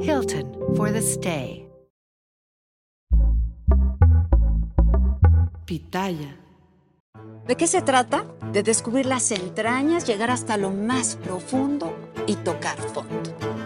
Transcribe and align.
Hilton 0.00 0.54
for 0.76 0.92
the 0.92 1.00
stay. 1.00 1.68
Pitaya. 5.64 6.36
¿De 7.46 7.56
qué 7.56 7.66
se 7.66 7.82
trata? 7.82 8.24
De 8.52 8.62
descubrir 8.62 9.06
las 9.06 9.30
entrañas, 9.32 10.06
llegar 10.06 10.30
hasta 10.30 10.56
lo 10.56 10.70
más 10.70 11.16
profundo 11.16 11.94
y 12.26 12.36
tocar 12.36 12.78
fondo. 12.78 13.57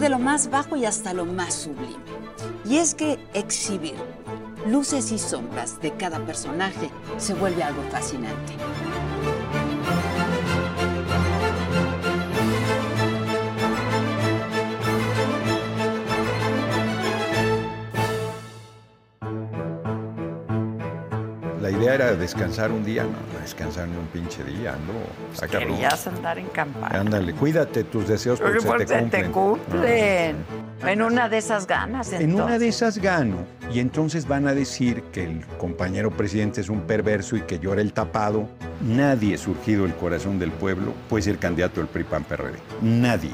Ir 0.00 0.04
de 0.04 0.08
lo 0.08 0.18
más 0.18 0.48
bajo 0.48 0.76
y 0.76 0.86
hasta 0.86 1.12
lo 1.12 1.26
más 1.26 1.52
sublime. 1.52 2.02
Y 2.64 2.78
es 2.78 2.94
que 2.94 3.18
exhibir 3.34 3.96
luces 4.66 5.12
y 5.12 5.18
sombras 5.18 5.78
de 5.82 5.92
cada 5.92 6.24
personaje 6.24 6.90
se 7.18 7.34
vuelve 7.34 7.62
algo 7.62 7.82
fascinante. 7.90 8.54
Idea 21.94 22.06
era 22.08 22.16
descansar 22.16 22.70
un 22.72 22.84
día, 22.84 23.04
no, 23.04 23.40
descansar 23.40 23.88
ni 23.88 23.96
un 23.96 24.06
pinche 24.06 24.42
día, 24.44 24.72
no. 24.86 25.40
Cabrón. 25.40 25.76
Querías 25.76 26.06
andar 26.06 26.38
en 26.38 26.46
campaña. 26.48 27.00
Ándale, 27.00 27.32
cuídate 27.34 27.84
tus 27.84 28.08
deseos 28.08 28.40
porque 28.40 28.60
Porque 28.60 28.86
se 28.86 29.02
te 29.02 29.24
cumplen. 29.30 30.36
En 30.86 31.02
una 31.02 31.28
de 31.28 31.38
esas 31.38 31.66
ganas, 31.66 32.10
En 32.12 32.34
una 32.34 32.58
de 32.58 32.66
entonces. 32.66 32.76
esas 32.76 32.98
gano 32.98 33.44
y 33.70 33.80
entonces 33.80 34.26
van 34.26 34.48
a 34.48 34.54
decir 34.54 35.02
que 35.12 35.24
el 35.24 35.46
compañero 35.58 36.10
presidente 36.10 36.62
es 36.62 36.70
un 36.70 36.80
perverso 36.82 37.36
y 37.36 37.42
que 37.42 37.58
llora 37.58 37.82
el 37.82 37.92
tapado. 37.92 38.48
Nadie 38.80 39.36
surgido 39.36 39.82
del 39.82 39.94
corazón 39.94 40.38
del 40.38 40.50
pueblo 40.50 40.94
puede 41.10 41.22
ser 41.22 41.38
candidato 41.38 41.80
del 41.80 41.88
PRI 41.88 42.04
PAN 42.04 42.24
PRD. 42.24 42.54
Nadie. 42.80 43.30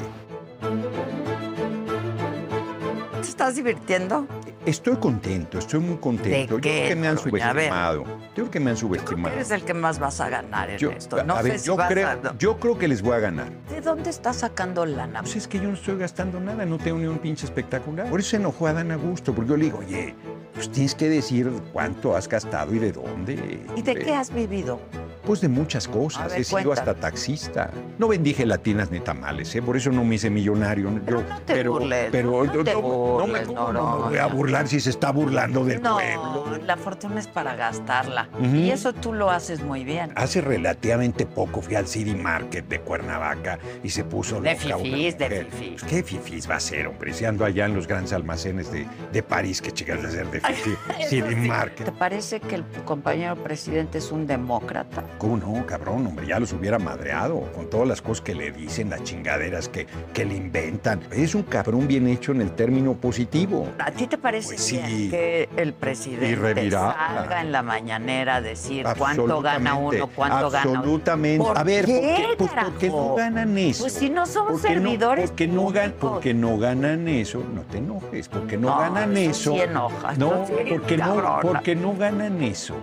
¿Te 3.12 3.28
estás 3.28 3.54
divirtiendo? 3.54 4.26
Estoy 4.66 4.96
contento, 4.96 5.60
estoy 5.60 5.78
muy 5.78 5.96
contento. 5.98 6.56
¿De 6.56 6.60
Yo 6.60 6.60
creo 6.60 6.88
que 6.88 6.96
me 6.96 7.06
han 7.06 7.18
subestimado. 7.18 8.02
Yo 8.04 8.34
creo 8.34 8.50
que 8.50 8.58
me 8.58 8.70
han 8.70 8.76
subestimado. 8.76 9.34
Eres 9.36 9.52
el 9.52 9.62
que 9.62 9.72
más 9.74 10.00
vas 10.00 10.20
a 10.20 10.28
ganar 10.28 10.70
en 10.70 10.78
Yo, 10.78 10.90
esto. 10.90 11.22
No 11.22 11.34
a 11.36 11.42
sé 11.42 11.48
ver, 11.50 11.58
si 11.60 11.66
yo, 11.68 11.76
vas 11.76 11.88
creo, 11.88 12.08
a- 12.08 12.34
yo 12.36 12.56
creo 12.58 12.76
que 12.76 12.88
les 12.88 13.00
voy 13.00 13.14
a 13.14 13.20
ganar. 13.20 13.48
¿De 13.70 13.80
dónde 13.80 14.10
estás 14.10 14.36
sacando 14.38 14.84
lana? 14.84 15.20
Pues 15.22 15.36
es 15.36 15.46
que 15.46 15.58
yo 15.58 15.68
no 15.68 15.74
estoy 15.74 15.96
gastando 15.98 16.40
nada, 16.40 16.66
no 16.66 16.78
tengo 16.78 16.98
ni 16.98 17.06
un 17.06 17.18
pinche 17.18 17.46
espectacular. 17.46 18.10
Por 18.10 18.18
eso 18.18 18.30
se 18.30 18.36
enojó 18.38 18.66
a 18.66 18.72
Dan 18.72 18.90
Augusto, 18.90 19.32
porque 19.32 19.50
yo 19.50 19.56
le 19.56 19.64
digo, 19.66 19.78
oye, 19.78 20.16
pues 20.52 20.68
tienes 20.72 20.96
que 20.96 21.08
decir 21.08 21.48
cuánto 21.72 22.16
has 22.16 22.28
gastado 22.28 22.74
y 22.74 22.80
de 22.80 22.90
dónde. 22.90 23.34
¿Y 23.76 23.82
de 23.82 23.90
hombre". 23.92 24.04
qué 24.04 24.14
has 24.16 24.34
vivido? 24.34 24.80
Pues 25.24 25.40
de 25.40 25.48
muchas 25.48 25.86
cosas. 25.88 26.30
ver, 26.30 26.40
He 26.40 26.44
sido 26.44 26.62
cuéntame. 26.62 26.90
hasta 26.90 26.94
taxista. 27.00 27.70
No 27.98 28.06
vendí 28.08 28.32
gelatinas 28.32 28.90
ni 28.92 29.00
tamales, 29.00 29.52
¿eh? 29.56 29.62
por 29.62 29.76
eso 29.76 29.90
no 29.90 30.04
me 30.04 30.14
hice 30.16 30.30
millonario. 30.30 30.88
Pero 31.04 31.20
Yo- 31.22 31.28
no 31.28 31.40
te 31.40 31.68
burles, 31.68 32.08
pero 32.12 32.44
no 32.44 32.52
te 32.64 32.74
no, 32.74 33.26
me- 33.26 33.42
¿cómo 33.42 33.72
no 33.72 33.98
me 33.98 34.04
voy 34.10 34.18
a 34.18 34.26
burlar 34.26 34.55
si 34.64 34.80
se 34.80 34.90
está 34.90 35.10
burlando 35.12 35.64
del 35.64 35.82
No, 35.82 35.94
pueblo. 35.96 36.58
la 36.64 36.76
fortuna 36.76 37.20
es 37.20 37.26
para 37.28 37.54
gastarla. 37.56 38.28
Y 38.42 38.70
eso 38.70 38.92
tú 38.92 39.12
lo 39.12 39.30
haces 39.30 39.62
muy 39.62 39.84
bien. 39.84 40.12
Hace 40.14 40.40
relativamente 40.40 41.26
poco 41.26 41.60
fui 41.60 41.74
al 41.74 41.86
City 41.86 42.14
Market 42.14 42.66
de 42.68 42.80
Cuernavaca 42.80 43.58
y 43.82 43.90
se 43.90 44.04
puso 44.04 44.40
De 44.40 44.54
fifís, 44.56 45.18
de 45.18 45.46
fifís. 45.50 45.82
¿Qué 45.84 46.02
fifís 46.02 46.48
va 46.48 46.56
a 46.56 46.60
ser, 46.60 46.86
hombre? 46.86 47.12
Si 47.12 47.24
ando 47.24 47.44
allá 47.44 47.66
en 47.66 47.74
los 47.74 47.86
grandes 47.86 48.12
almacenes 48.12 48.70
de, 48.72 48.86
de 49.12 49.22
París, 49.22 49.60
que 49.60 49.72
chicas 49.72 50.00
de 50.02 50.08
hacer 50.08 50.30
de 50.30 50.40
fifí? 50.40 50.70
City 51.08 51.28
sí. 51.30 51.34
Market. 51.48 51.84
¿Te 51.86 51.92
parece 51.92 52.40
que 52.40 52.54
el 52.56 52.64
compañero 52.84 53.36
presidente 53.36 53.98
es 53.98 54.10
un 54.12 54.26
demócrata? 54.26 55.04
¿Cómo 55.18 55.36
no, 55.36 55.66
cabrón? 55.66 56.06
Hombre, 56.06 56.26
ya 56.26 56.38
los 56.40 56.52
hubiera 56.52 56.78
madreado 56.78 57.40
con 57.52 57.68
todas 57.68 57.88
las 57.88 58.00
cosas 58.02 58.22
que 58.22 58.34
le 58.34 58.52
dicen, 58.52 58.90
las 58.90 59.02
chingaderas 59.02 59.68
que, 59.68 59.86
que 60.14 60.24
le 60.24 60.36
inventan. 60.36 61.00
Es 61.10 61.34
un 61.34 61.42
cabrón 61.42 61.86
bien 61.88 62.06
hecho 62.06 62.32
en 62.32 62.40
el 62.40 62.52
término 62.52 62.94
positivo. 62.94 63.68
¿A 63.78 63.90
ti 63.90 64.06
te 64.06 64.18
parece 64.18 64.45
Pues 64.46 64.60
sí. 64.62 64.76
bien 64.78 65.10
que 65.10 65.48
el 65.56 65.72
presidente 65.72 66.28
Irrevirable. 66.30 66.94
salga 66.96 67.40
en 67.42 67.52
la 67.52 67.62
mañanera 67.62 68.36
a 68.36 68.40
decir 68.40 68.86
cuánto 68.96 69.40
gana 69.42 69.74
uno, 69.74 70.06
cuánto 70.14 70.50
gana 70.50 70.66
otro? 70.70 70.78
Absolutamente. 70.78 71.44
¿Por 71.44 71.58
a 71.58 71.62
ver, 71.64 71.84
¿por 71.86 71.94
qué, 71.94 72.00
qué, 72.16 72.26
pues, 72.38 72.50
¿por 72.50 72.72
qué 72.78 72.86
no 72.88 72.92
carajo? 72.94 73.14
ganan 73.16 73.58
eso? 73.58 73.82
Pues 73.84 73.92
si 73.92 74.10
no 74.10 74.26
son 74.26 74.46
¿Por 74.48 74.62
qué 74.62 74.68
no- 74.68 74.74
servidores 74.74 75.30
porque 75.30 75.46
no, 75.48 75.62
gan- 75.68 75.72
públicos. 75.92 76.10
porque 76.12 76.34
no 76.34 76.58
ganan 76.58 77.08
eso, 77.08 77.42
no 77.54 77.62
te 77.62 77.78
enojes, 77.78 78.28
porque 78.28 78.56
no, 78.56 78.68
No, 78.70 78.78
ganan 78.78 79.16
eso 79.16 79.54
eso. 79.54 79.64
sí 79.64 79.70
no, 80.18 80.46
sí, 80.46 80.52
porque 80.70 80.96
no, 80.96 81.38
porque 81.42 81.74
no 81.76 81.94
ganan 81.94 82.42
eso. 82.42 82.74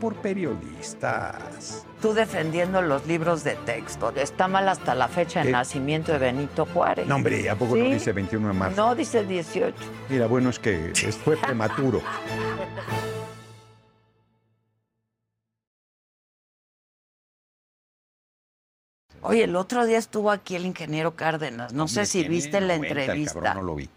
Por 0.00 0.14
periodistas. 0.16 1.84
Tú 2.02 2.12
defendiendo 2.12 2.82
los 2.82 3.06
libros 3.06 3.42
de 3.44 3.54
texto. 3.54 4.10
Está 4.14 4.46
mal 4.46 4.68
hasta 4.68 4.94
la 4.94 5.08
fecha 5.08 5.40
de 5.40 5.46
¿Qué? 5.46 5.52
nacimiento 5.52 6.12
de 6.12 6.18
Benito 6.18 6.66
Juárez. 6.66 7.06
No, 7.06 7.16
hombre, 7.16 7.48
¿a 7.48 7.56
poco 7.56 7.74
Sí. 7.74 7.82
no 7.82 7.88
dice 7.90 8.12
21 8.12 8.48
de 8.48 8.54
marzo? 8.54 8.76
No, 8.76 8.94
dice 8.94 9.24
18. 9.24 9.74
Mira, 10.10 10.26
bueno, 10.26 10.50
es 10.50 10.58
que 10.58 10.92
fue 11.24 11.36
prematuro. 11.38 12.02
Oye, 19.22 19.44
el 19.44 19.56
otro 19.56 19.86
día 19.86 19.98
estuvo 19.98 20.30
aquí 20.30 20.54
el 20.56 20.66
ingeniero 20.66 21.16
Cárdenas. 21.16 21.72
No 21.72 21.88
sé 21.88 22.06
si 22.06 22.28
viste 22.28 22.60
la 22.60 22.76
90, 22.76 22.86
el 22.92 22.98
entrevista. 23.00 23.34
cabrón, 23.34 23.54
no 23.56 23.62
lo 23.62 23.74
vi. 23.74 23.88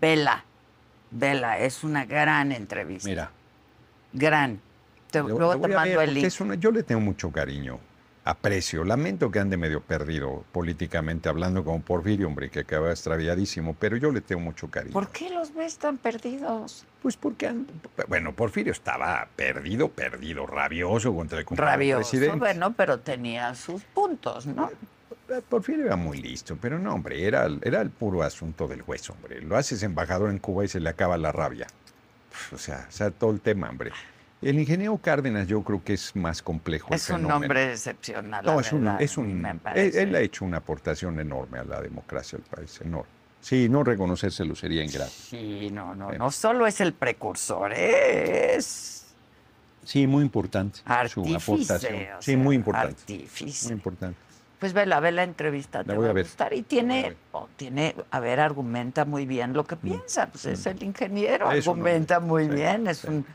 Vela. 0.00 0.44
Vela, 1.10 1.58
es 1.58 1.84
una 1.84 2.04
gran 2.04 2.52
entrevista. 2.52 3.08
Mira. 3.08 3.30
Gran. 4.12 4.60
Te- 5.22 5.28
luego 5.28 5.58
te 5.58 5.68
mando 5.68 5.98
ver, 5.98 6.08
el 6.08 6.14
link. 6.14 6.32
una- 6.40 6.54
yo 6.54 6.70
le 6.70 6.82
tengo 6.82 7.00
mucho 7.00 7.30
cariño, 7.30 7.78
aprecio. 8.24 8.84
Lamento 8.84 9.30
que 9.30 9.38
ande 9.38 9.56
medio 9.56 9.80
perdido 9.82 10.44
políticamente 10.52 11.28
hablando 11.28 11.62
como 11.64 11.80
Porfirio, 11.82 12.26
hombre, 12.26 12.48
que 12.50 12.60
acaba 12.60 12.90
extraviadísimo, 12.90 13.74
pero 13.78 13.96
yo 13.96 14.10
le 14.12 14.20
tengo 14.22 14.40
mucho 14.40 14.68
cariño. 14.70 14.92
¿Por 14.94 15.08
qué 15.08 15.28
los 15.30 15.54
ves 15.54 15.76
tan 15.78 15.98
perdidos? 15.98 16.84
Pues 17.02 17.16
porque, 17.16 17.52
bueno, 18.08 18.32
Porfirio 18.34 18.72
estaba 18.72 19.28
perdido, 19.36 19.88
perdido, 19.90 20.46
rabioso 20.46 21.14
contra 21.14 21.38
el 21.38 21.44
Rabioso, 21.46 21.98
presidente. 22.10 22.38
bueno, 22.38 22.72
pero 22.74 23.00
tenía 23.00 23.54
sus 23.54 23.82
puntos, 23.84 24.46
¿no? 24.46 24.70
Porfirio 25.48 25.86
era 25.86 25.96
muy 25.96 26.20
listo, 26.20 26.56
pero 26.60 26.78
no, 26.78 26.94
hombre, 26.94 27.26
era, 27.26 27.44
el- 27.46 27.58
era 27.62 27.80
el 27.80 27.90
puro 27.90 28.22
asunto 28.22 28.68
del 28.68 28.82
juez, 28.82 29.08
hombre. 29.10 29.40
Lo 29.40 29.56
haces 29.56 29.82
embajador 29.82 30.30
en 30.30 30.38
Cuba 30.38 30.64
y 30.64 30.68
se 30.68 30.80
le 30.80 30.88
acaba 30.90 31.16
la 31.16 31.32
rabia. 31.32 31.66
O 32.52 32.58
sea, 32.58 32.86
o 32.88 32.92
sea, 32.92 33.10
todo 33.10 33.30
el 33.30 33.40
tema, 33.40 33.70
hombre. 33.70 33.90
El 34.44 34.58
ingeniero 34.58 34.96
Cárdenas 34.98 35.46
yo 35.48 35.62
creo 35.62 35.82
que 35.82 35.94
es 35.94 36.14
más 36.14 36.42
complejo. 36.42 36.88
el 36.90 36.96
Es 36.96 37.08
un 37.10 37.16
fenómeno. 37.16 37.36
hombre 37.36 37.72
excepcional. 37.72 38.44
No, 38.44 38.54
la 38.56 38.60
es 38.60 38.72
un, 38.72 38.88
es 39.00 39.16
un, 39.18 39.40
me 39.40 39.50
él, 39.50 39.58
parece. 39.58 40.02
él 40.02 40.14
ha 40.14 40.20
hecho 40.20 40.44
una 40.44 40.58
aportación 40.58 41.18
enorme 41.18 41.58
a 41.58 41.64
la 41.64 41.80
democracia 41.80 42.38
del 42.38 42.46
país, 42.46 42.80
enorme. 42.82 43.08
Sí, 43.40 43.68
no 43.68 43.84
reconocérselo 43.84 44.54
sería 44.54 44.82
ingrato. 44.84 45.10
Sí, 45.10 45.70
no, 45.70 45.94
no, 45.94 46.12
no 46.12 46.30
solo 46.30 46.66
es 46.66 46.80
el 46.80 46.92
precursor, 46.94 47.72
es 47.72 49.00
Sí, 49.84 50.06
muy 50.06 50.22
importante. 50.24 50.78
Su 50.78 51.20
artífice. 51.20 51.34
aportación. 51.36 51.94
o 52.18 52.22
Sí, 52.22 52.36
muy 52.36 52.56
importante. 52.56 53.00
Artífice. 53.00 53.66
Muy 53.66 53.74
importante. 53.74 54.18
Pues 54.58 54.72
ve 54.72 54.86
la, 54.86 54.98
ve 55.00 55.12
la 55.12 55.24
entrevista, 55.24 55.80
La 55.80 55.84
te 55.84 55.94
voy 55.94 56.04
va 56.06 56.10
a 56.10 56.14
ver. 56.14 56.24
gustar. 56.24 56.54
Y 56.54 56.56
voy 56.56 56.64
a 56.64 56.68
tiene, 56.68 57.16
oh, 57.32 57.48
tiene, 57.56 57.94
a 58.10 58.20
ver, 58.20 58.40
argumenta 58.40 59.04
muy 59.04 59.26
bien 59.26 59.52
lo 59.52 59.64
que 59.66 59.76
piensa. 59.76 60.26
Pues 60.28 60.46
es 60.46 60.64
el 60.64 60.82
ingeniero, 60.82 61.48
un 61.48 61.52
argumenta 61.52 62.18
muy 62.20 62.44
sí, 62.44 62.50
bien, 62.50 62.86
es 62.86 62.98
sí. 62.98 63.08
un, 63.08 63.26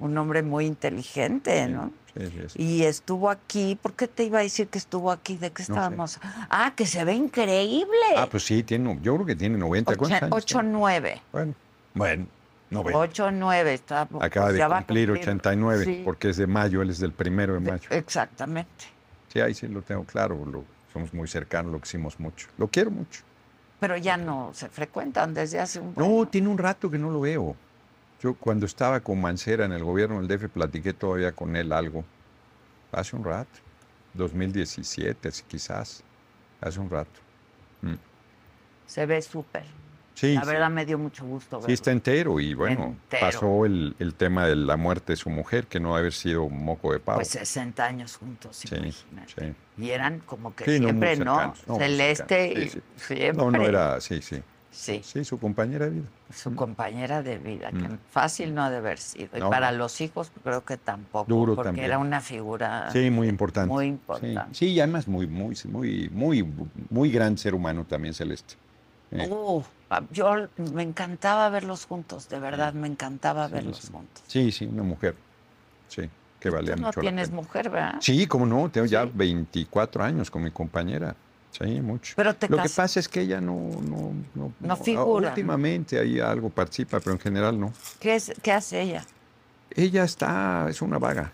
un 0.00 0.16
hombre 0.18 0.42
muy 0.42 0.66
inteligente, 0.66 1.68
¿no? 1.68 1.92
Sí, 2.16 2.26
sí, 2.26 2.40
sí. 2.48 2.62
Y 2.62 2.82
estuvo 2.84 3.30
aquí, 3.30 3.78
¿por 3.80 3.92
qué 3.92 4.08
te 4.08 4.24
iba 4.24 4.40
a 4.40 4.42
decir 4.42 4.66
que 4.66 4.78
estuvo 4.78 5.12
aquí? 5.12 5.36
¿De 5.36 5.50
qué 5.52 5.62
sé. 5.62 5.72
estábamos? 5.72 6.18
Ah, 6.48 6.72
que 6.74 6.86
se 6.86 7.04
ve 7.04 7.14
increíble. 7.14 7.86
Ah, 8.16 8.26
pues 8.28 8.42
sí, 8.44 8.62
tiene, 8.64 8.98
yo 9.02 9.14
creo 9.14 9.26
que 9.26 9.36
tiene 9.36 9.56
90. 9.58 9.96
¿Cuántos 9.96 10.20
años? 10.22 10.34
8 10.36 10.58
tiene? 10.58 10.72
9. 10.72 11.22
Bueno, 11.32 11.54
bueno, 11.94 12.26
90. 12.70 12.98
8 12.98 13.30
9 13.30 13.74
está 13.74 14.02
Acaba 14.02 14.46
pues 14.46 14.54
de 14.54 14.62
a 14.62 14.68
cumplir 14.68 15.10
89, 15.12 15.84
Sí, 15.84 16.02
porque 16.04 16.30
es 16.30 16.36
de 16.36 16.46
mayo, 16.46 16.82
él 16.82 16.90
es 16.90 16.98
del 16.98 17.12
primero 17.12 17.54
de 17.54 17.60
mayo. 17.60 17.88
Exactamente. 17.90 18.86
Sí, 19.32 19.40
ahí 19.40 19.54
sí 19.54 19.68
lo 19.68 19.82
tengo 19.82 20.02
claro, 20.04 20.44
lo- 20.44 20.64
somos 20.92 21.14
muy 21.14 21.28
cercanos, 21.28 21.70
lo 21.70 21.80
quisimos 21.80 22.18
mucho. 22.18 22.48
Lo 22.58 22.66
quiero 22.66 22.90
mucho. 22.90 23.22
Pero 23.78 23.96
ya 23.96 24.16
no 24.16 24.50
se 24.52 24.68
frecuentan 24.68 25.32
desde 25.32 25.60
hace 25.60 25.78
un 25.78 25.94
No, 25.96 26.26
tiene 26.26 26.48
un 26.48 26.58
rato 26.58 26.90
que 26.90 26.98
no 26.98 27.10
lo 27.10 27.20
veo. 27.20 27.54
Yo 28.22 28.34
cuando 28.34 28.66
estaba 28.66 29.00
con 29.00 29.20
Mancera 29.20 29.64
en 29.64 29.72
el 29.72 29.82
gobierno 29.82 30.20
del 30.20 30.28
DF 30.28 30.48
platiqué 30.50 30.92
todavía 30.92 31.32
con 31.32 31.56
él 31.56 31.72
algo. 31.72 32.04
Hace 32.92 33.16
un 33.16 33.24
rato. 33.24 33.50
2017, 34.14 35.28
así 35.28 35.42
quizás. 35.46 36.02
Hace 36.60 36.80
un 36.80 36.90
rato. 36.90 37.20
Mm. 37.82 37.94
Se 38.86 39.06
ve 39.06 39.22
súper. 39.22 39.64
Sí, 40.14 40.34
La 40.34 40.42
sí. 40.42 40.48
verdad 40.48 40.68
me 40.68 40.84
dio 40.84 40.98
mucho 40.98 41.24
gusto 41.24 41.56
verlo. 41.56 41.66
Sí, 41.68 41.72
está 41.72 41.92
entero 41.92 42.40
y 42.40 42.52
bueno, 42.52 42.86
Entero. 43.04 43.20
pasó 43.26 43.64
el, 43.64 43.96
el 43.98 44.14
tema 44.14 44.46
de 44.46 44.56
la 44.56 44.76
muerte 44.76 45.12
de 45.14 45.16
su 45.16 45.30
mujer, 45.30 45.66
que 45.66 45.80
no 45.80 45.96
haber 45.96 46.12
sido 46.12 46.42
un 46.42 46.62
moco 46.62 46.92
de 46.92 46.98
pavo. 47.00 47.18
Pues 47.18 47.28
60 47.28 47.82
años 47.82 48.16
juntos, 48.16 48.56
Sí, 48.56 48.68
imagínate. 48.74 49.32
sí. 49.78 49.82
Y 49.82 49.90
eran 49.90 50.18
como 50.20 50.54
que 50.54 50.64
Sí, 50.66 50.76
siempre, 50.78 51.16
¿no? 51.16 51.54
no, 51.66 51.76
Celeste 51.78 52.52
y 52.52 52.68
sí, 52.68 52.82
siempre. 52.96 53.32
No, 53.32 53.50
no 53.50 53.62
era, 53.64 53.98
sí, 54.02 54.20
sí. 54.20 54.42
Sí, 54.72 55.00
Sí, 55.04 55.24
su 55.24 55.38
compañera 55.38 55.86
de 55.86 55.90
vida. 55.90 56.08
su 56.32 56.54
compañera 56.54 57.22
de 57.22 57.38
vida, 57.38 57.70
que 57.72 57.88
Mm. 57.88 57.98
fácil 58.10 58.54
no 58.54 58.62
ha 58.62 58.70
de 58.70 58.76
haber 58.76 58.98
sido. 58.98 59.36
Y 59.36 59.40
No. 59.40 59.50
para 59.50 59.72
los 59.72 60.00
hijos 60.00 60.30
creo 60.44 60.64
que 60.64 60.76
tampoco, 60.76 61.26
Duro 61.28 61.54
porque 61.56 61.68
también. 61.68 61.86
era 61.86 61.98
una 61.98 62.20
figura 62.20 62.88
Sí, 62.92 63.10
muy 63.10 63.26
importante. 63.28 63.72
muy 63.72 63.86
importante. 63.86 64.54
Sí, 64.54 64.66
y 64.68 64.80
además 64.80 65.08
muy, 65.08 65.26
muy, 65.26 65.56
muy, 65.64 66.08
muy, 66.12 66.54
muy 66.88 67.10
gran 67.10 67.36
ser 67.36 67.54
humano 67.54 67.84
también, 67.84 68.14
Celeste. 68.14 68.54
Eh, 69.10 69.28
ah, 69.90 70.02
yo 70.12 70.48
me 70.72 70.84
encantaba 70.84 71.48
verlos 71.50 71.84
juntos, 71.86 72.28
de 72.28 72.38
verdad, 72.38 72.72
me 72.72 72.86
encantaba 72.86 73.48
Sí, 73.48 73.54
verlos 73.54 73.78
sí. 73.78 73.88
juntos. 73.92 74.22
Sí, 74.28 74.52
sí, 74.52 74.66
una 74.66 74.84
mujer. 74.84 75.16
Sí, 75.88 76.08
que 76.38 76.48
valía 76.48 76.76
Tú 76.76 76.82
no 76.82 76.86
mucho 76.86 77.00
la 77.00 77.02
tienes 77.08 77.30
pena. 77.30 77.42
mujer, 77.42 77.70
¿verdad? 77.70 77.94
Sí, 78.00 78.26
como 78.28 78.46
no, 78.46 78.70
tengo 78.70 78.86
ya 78.86 79.02
Sí. 79.04 79.10
24 79.14 80.04
años 80.04 80.30
con 80.30 80.44
mi 80.44 80.52
compañera. 80.52 81.16
Sí, 81.50 81.80
mucho. 81.80 82.14
Pero 82.16 82.34
te 82.34 82.48
Lo 82.48 82.56
que 82.62 82.68
pasa 82.68 83.00
es 83.00 83.08
que 83.08 83.22
ella 83.22 83.40
no... 83.40 83.54
No, 83.82 84.12
no, 84.34 84.52
No 84.60 84.76
figura. 84.76 85.28
Últimamente 85.30 85.98
ahí 85.98 86.20
algo 86.20 86.48
participa, 86.50 87.00
pero 87.00 87.12
en 87.12 87.18
general 87.20 87.58
no. 87.58 87.72
¿Qué, 87.98 88.14
es, 88.14 88.32
¿Qué 88.42 88.52
hace 88.52 88.80
ella? 88.82 89.04
Ella 89.74 90.04
está, 90.04 90.66
es 90.68 90.80
una 90.82 90.98
vaga. 90.98 91.32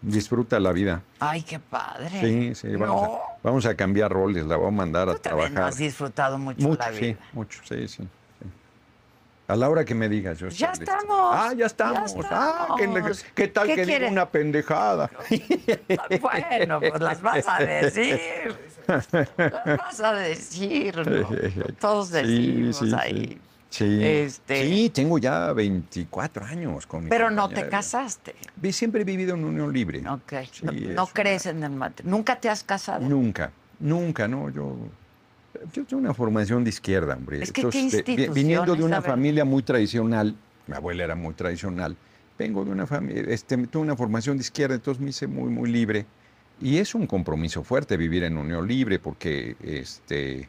Disfruta 0.00 0.60
la 0.60 0.70
vida. 0.72 1.02
Ay, 1.18 1.42
qué 1.42 1.58
padre. 1.58 2.08
Sí, 2.20 2.54
sí, 2.54 2.68
vamos, 2.76 3.02
No. 3.02 3.14
a, 3.16 3.20
vamos 3.42 3.66
a 3.66 3.74
cambiar 3.74 4.12
roles, 4.12 4.44
la 4.46 4.56
voy 4.56 4.68
a 4.68 4.70
mandar 4.70 5.08
a 5.08 5.14
Tú 5.14 5.20
trabajar. 5.20 5.62
has 5.64 5.76
disfrutado 5.78 6.38
mucho, 6.38 6.60
Mucho, 6.68 6.78
la 6.78 6.92
sí, 6.92 7.00
vida. 7.00 7.18
mucho, 7.32 7.60
sí, 7.68 7.88
sí. 7.88 8.06
A 9.48 9.56
la 9.56 9.70
hora 9.70 9.82
que 9.82 9.94
me 9.94 10.10
digas, 10.10 10.38
yo 10.38 10.48
Ya 10.50 10.68
listo. 10.68 10.84
estamos, 10.84 11.30
Ah, 11.34 11.54
ya 11.56 11.64
estamos. 11.64 12.14
ya 12.14 12.20
Ah, 12.30 12.74
¿qué, 12.76 12.84
estamos. 12.84 13.24
qué 13.34 13.48
tal 13.48 13.66
¿Qué 13.66 13.76
que 13.76 13.84
quieres? 13.84 14.00
digo 14.00 14.12
una 14.12 14.28
pendejada? 14.28 15.10
Bueno, 16.20 16.80
pues 16.80 17.00
las 17.00 17.22
vas 17.22 17.44
a 17.48 17.58
decir. 17.60 18.20
Las 18.86 19.08
vas 19.10 20.00
a 20.00 20.12
decir, 20.12 20.96
¿no? 20.98 21.28
Todos 21.80 22.10
decimos 22.10 22.76
sí, 22.76 22.90
sí. 22.90 22.96
ahí. 22.98 23.40
Sí, 23.70 24.00
Este- 24.04 24.64
sí, 24.68 24.90
tengo 24.90 25.18
ya 25.18 25.52
24 25.54 26.44
años 26.44 26.86
con 26.86 27.04
mi 27.04 27.10
Pero 27.10 27.30
no 27.30 27.48
te 27.48 27.68
casaste. 27.70 28.34
Siempre 28.70 29.00
he 29.00 29.04
vivido 29.04 29.34
en 29.34 29.44
unión 29.44 29.72
libre. 29.72 30.02
Ok. 30.06 30.32
Sí, 30.52 30.64
no 30.94 31.06
crees 31.06 31.46
en 31.46 31.62
el 31.62 31.70
matrimonio. 31.70 32.18
¿Nunca 32.18 32.36
te 32.38 32.50
has 32.50 32.62
casado? 32.64 33.00
Nunca, 33.00 33.50
nunca, 33.80 34.28
no. 34.28 34.50
Yo, 34.50 34.76
yo 35.72 35.84
tengo 35.84 36.00
una 36.02 36.14
formación 36.14 36.64
de 36.64 36.70
izquierda, 36.70 37.14
hombre. 37.16 37.42
Es 37.42 37.52
que 37.52 37.68
qué 37.68 37.88
de- 38.16 38.28
viniendo 38.30 38.74
de 38.74 38.82
a 38.82 38.86
una 38.86 39.02
familia 39.02 39.44
muy 39.44 39.62
tradicional, 39.62 40.34
mi 40.66 40.74
abuela 40.74 41.04
era 41.04 41.14
muy 41.14 41.34
tradicional, 41.34 41.96
vengo 42.38 42.64
de 42.64 42.70
una 42.70 42.86
familia, 42.86 43.24
este, 43.28 43.56
tuve 43.66 43.82
una 43.82 43.96
formación 43.96 44.36
de 44.36 44.42
izquierda, 44.42 44.74
entonces 44.76 45.02
me 45.02 45.10
hice 45.10 45.26
muy, 45.26 45.50
muy 45.50 45.70
libre. 45.70 46.06
Y 46.60 46.78
es 46.78 46.94
un 46.94 47.06
compromiso 47.06 47.62
fuerte 47.62 47.96
vivir 47.96 48.24
en 48.24 48.36
unión 48.36 48.66
libre 48.66 48.98
porque 48.98 49.54
este, 49.62 50.48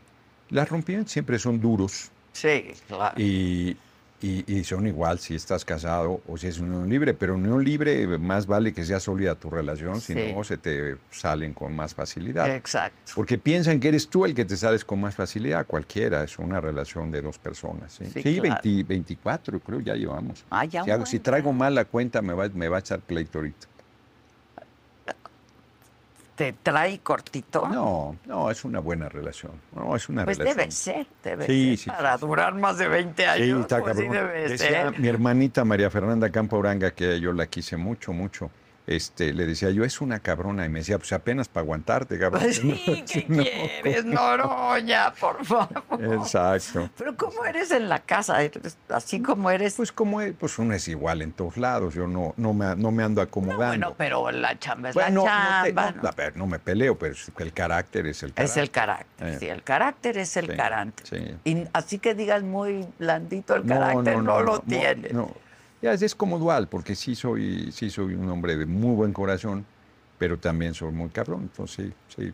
las 0.50 0.68
rompimientos 0.70 1.12
siempre 1.14 1.38
son 1.38 1.60
duros 1.60 2.10
Sí, 2.34 2.66
claro. 2.88 3.14
y, 3.22 3.76
y- 4.22 4.44
y 4.54 4.64
son 4.66 4.86
igual 4.88 5.20
si 5.20 5.36
estás 5.36 5.64
casado 5.64 6.22
o 6.28 6.38
si 6.38 6.48
es 6.48 6.60
unión 6.60 6.90
libre, 6.90 7.14
pero 7.14 7.36
unión 7.36 7.64
libre 7.64 8.06
más 8.18 8.46
vale 8.48 8.74
que 8.74 8.84
sea 8.84 9.00
sólida 9.00 9.36
tu 9.36 9.50
relación, 9.50 10.02
si 10.02 10.14
Sí. 10.14 10.34
no 10.36 10.44
se 10.44 10.58
te 10.58 10.98
salen 11.10 11.54
con 11.54 11.76
más 11.76 11.94
facilidad. 11.96 12.54
Exacto. 12.54 13.14
Porque 13.16 13.38
piensan 13.38 13.80
que 13.80 13.88
eres 13.88 14.10
tú 14.10 14.26
el 14.26 14.36
que 14.36 14.44
te 14.46 14.58
sales 14.58 14.84
con 14.84 15.00
más 15.00 15.16
facilidad, 15.16 15.66
cualquiera, 15.66 16.24
es 16.24 16.38
una 16.38 16.60
relación 16.60 17.12
de 17.12 17.22
dos 17.22 17.38
personas. 17.40 17.94
Sí, 17.94 18.06
Sí, 18.06 18.22
Sí, 18.22 18.40
claro. 18.42 18.60
20 18.64 18.84
24 18.84 19.60
creo 19.60 19.80
ya 19.80 19.96
llevamos. 19.96 20.44
Ah, 20.50 20.66
ya 20.66 20.84
si, 20.84 20.92
hago- 20.92 21.06
si 21.06 21.20
traigo 21.20 21.54
mal 21.54 21.76
la 21.76 21.86
cuenta 21.86 22.22
me 22.22 22.34
va, 22.34 22.50
me 22.50 22.68
va 22.68 22.78
a 22.78 22.80
echar 22.82 23.00
pleito 23.00 23.38
ahorita. 23.40 23.68
¿Te 26.40 26.54
trae 26.54 27.00
cortito? 27.00 27.68
No, 27.68 28.16
no, 28.26 28.50
es 28.50 28.64
una 28.64 28.80
buena 28.80 29.10
relación. 29.10 29.52
No, 29.76 29.94
es 29.94 30.08
una 30.08 30.24
Pues 30.24 30.38
relación. 30.38 30.58
debe 30.58 30.72
ser, 30.72 31.08
debe 31.22 31.46
Sí, 31.46 31.76
ser. 31.76 31.78
sí, 31.80 31.90
Para 31.90 32.18
sí, 32.18 32.26
durar 32.26 32.56
más 32.56 32.78
de 32.78 32.88
20 32.88 33.24
Sí, 33.24 33.28
años, 33.28 33.60
está 33.60 33.82
pues 33.82 33.98
debe 33.98 34.48
Decía 34.48 34.90
ser. 34.90 35.00
mi 35.02 35.10
hermanita 35.10 35.66
María 35.66 35.90
Fernanda 35.90 36.30
Campo 36.30 36.56
Oranga, 36.56 36.92
que 36.92 37.20
yo 37.20 37.34
la 37.34 37.48
quise 37.48 37.76
mucho, 37.76 38.14
mucho. 38.14 38.50
Este, 38.90 39.34
le 39.34 39.46
decía 39.46 39.70
yo, 39.70 39.84
es 39.86 40.02
una 40.02 40.18
cabrona. 40.20 40.66
Y 40.66 40.70
me 40.70 40.80
decía, 40.80 40.98
pues 40.98 41.14
apenas 41.14 41.48
para 41.48 41.62
aguantarte, 41.64 42.18
cabrón. 42.18 42.42
Sí, 42.54 43.04
¿qué 43.08 43.26
No. 43.28 43.44
quieres, 43.44 44.04
Noroña? 44.06 45.14
Por 45.14 45.46
favor. 45.46 45.84
Exacto. 46.02 46.90
Pero 46.98 47.16
¿cómo 47.16 47.46
eres 47.46 47.70
en 47.70 47.88
la 47.88 48.00
casa? 48.00 48.42
¿Eres 48.42 48.78
Así 48.90 49.22
como 49.22 49.52
eres. 49.52 49.76
Pues 49.76 49.92
como 49.92 50.22
es, 50.22 50.34
pues 50.34 50.58
uno 50.58 50.74
es 50.74 50.88
igual 50.88 51.22
en 51.22 51.34
todos 51.34 51.58
lados. 51.58 51.94
Yo 51.94 52.08
no, 52.08 52.34
no, 52.38 52.54
me, 52.54 52.76
no 52.76 52.92
me 52.92 53.04
ando 53.04 53.22
No, 53.22 53.28
acomodando. 53.28 53.68
bueno, 53.68 53.94
pero 53.96 54.32
la 54.32 54.58
chamba 54.58 54.90
es 54.90 54.96
Bueno, 54.96 55.24
la 55.26 55.60
no, 55.64 55.66
chamba. 55.66 55.92
no, 55.92 56.02
¿no? 56.02 56.10
a 56.10 56.12
ver, 56.14 56.36
no 56.36 56.48
me 56.48 56.58
peleo, 56.58 56.98
pero 56.98 57.14
el 57.38 57.54
carácter 57.54 58.08
es 58.08 58.24
el 58.24 58.34
carácter. 58.34 58.46
Es 58.46 58.58
el 58.58 58.72
carácter, 58.72 59.28
Eh. 59.28 59.38
sí, 59.40 59.48
el 59.50 59.62
carácter 59.64 60.18
es 60.18 60.36
el 60.36 60.48
Sí, 60.50 60.56
carácter. 60.58 61.08
sí. 61.08 61.38
Y 61.44 61.64
así 61.74 62.00
que 62.00 62.16
digas 62.16 62.42
muy 62.42 62.88
blandito 62.98 63.56
el 63.56 63.66
carácter, 63.68 64.18
no, 64.24 64.42
lo 64.42 64.60
tienes. 64.62 65.14
No, 65.14 65.32
Ya, 65.82 65.94
es, 65.94 66.02
es 66.02 66.14
como 66.16 66.38
dual, 66.40 66.68
porque 66.68 66.96
sí 66.96 67.16
soy, 67.16 67.72
sí 67.72 67.90
soy 67.90 68.14
un 68.16 68.30
hombre 68.30 68.58
de 68.58 68.66
muy 68.66 68.96
buen 68.96 69.14
corazón, 69.14 69.66
pero 70.18 70.38
también 70.38 70.74
soy 70.74 70.92
muy 70.92 71.10
cabrón. 71.10 71.44
Entonces, 71.44 71.92
sí, 72.10 72.24
sí. 72.24 72.34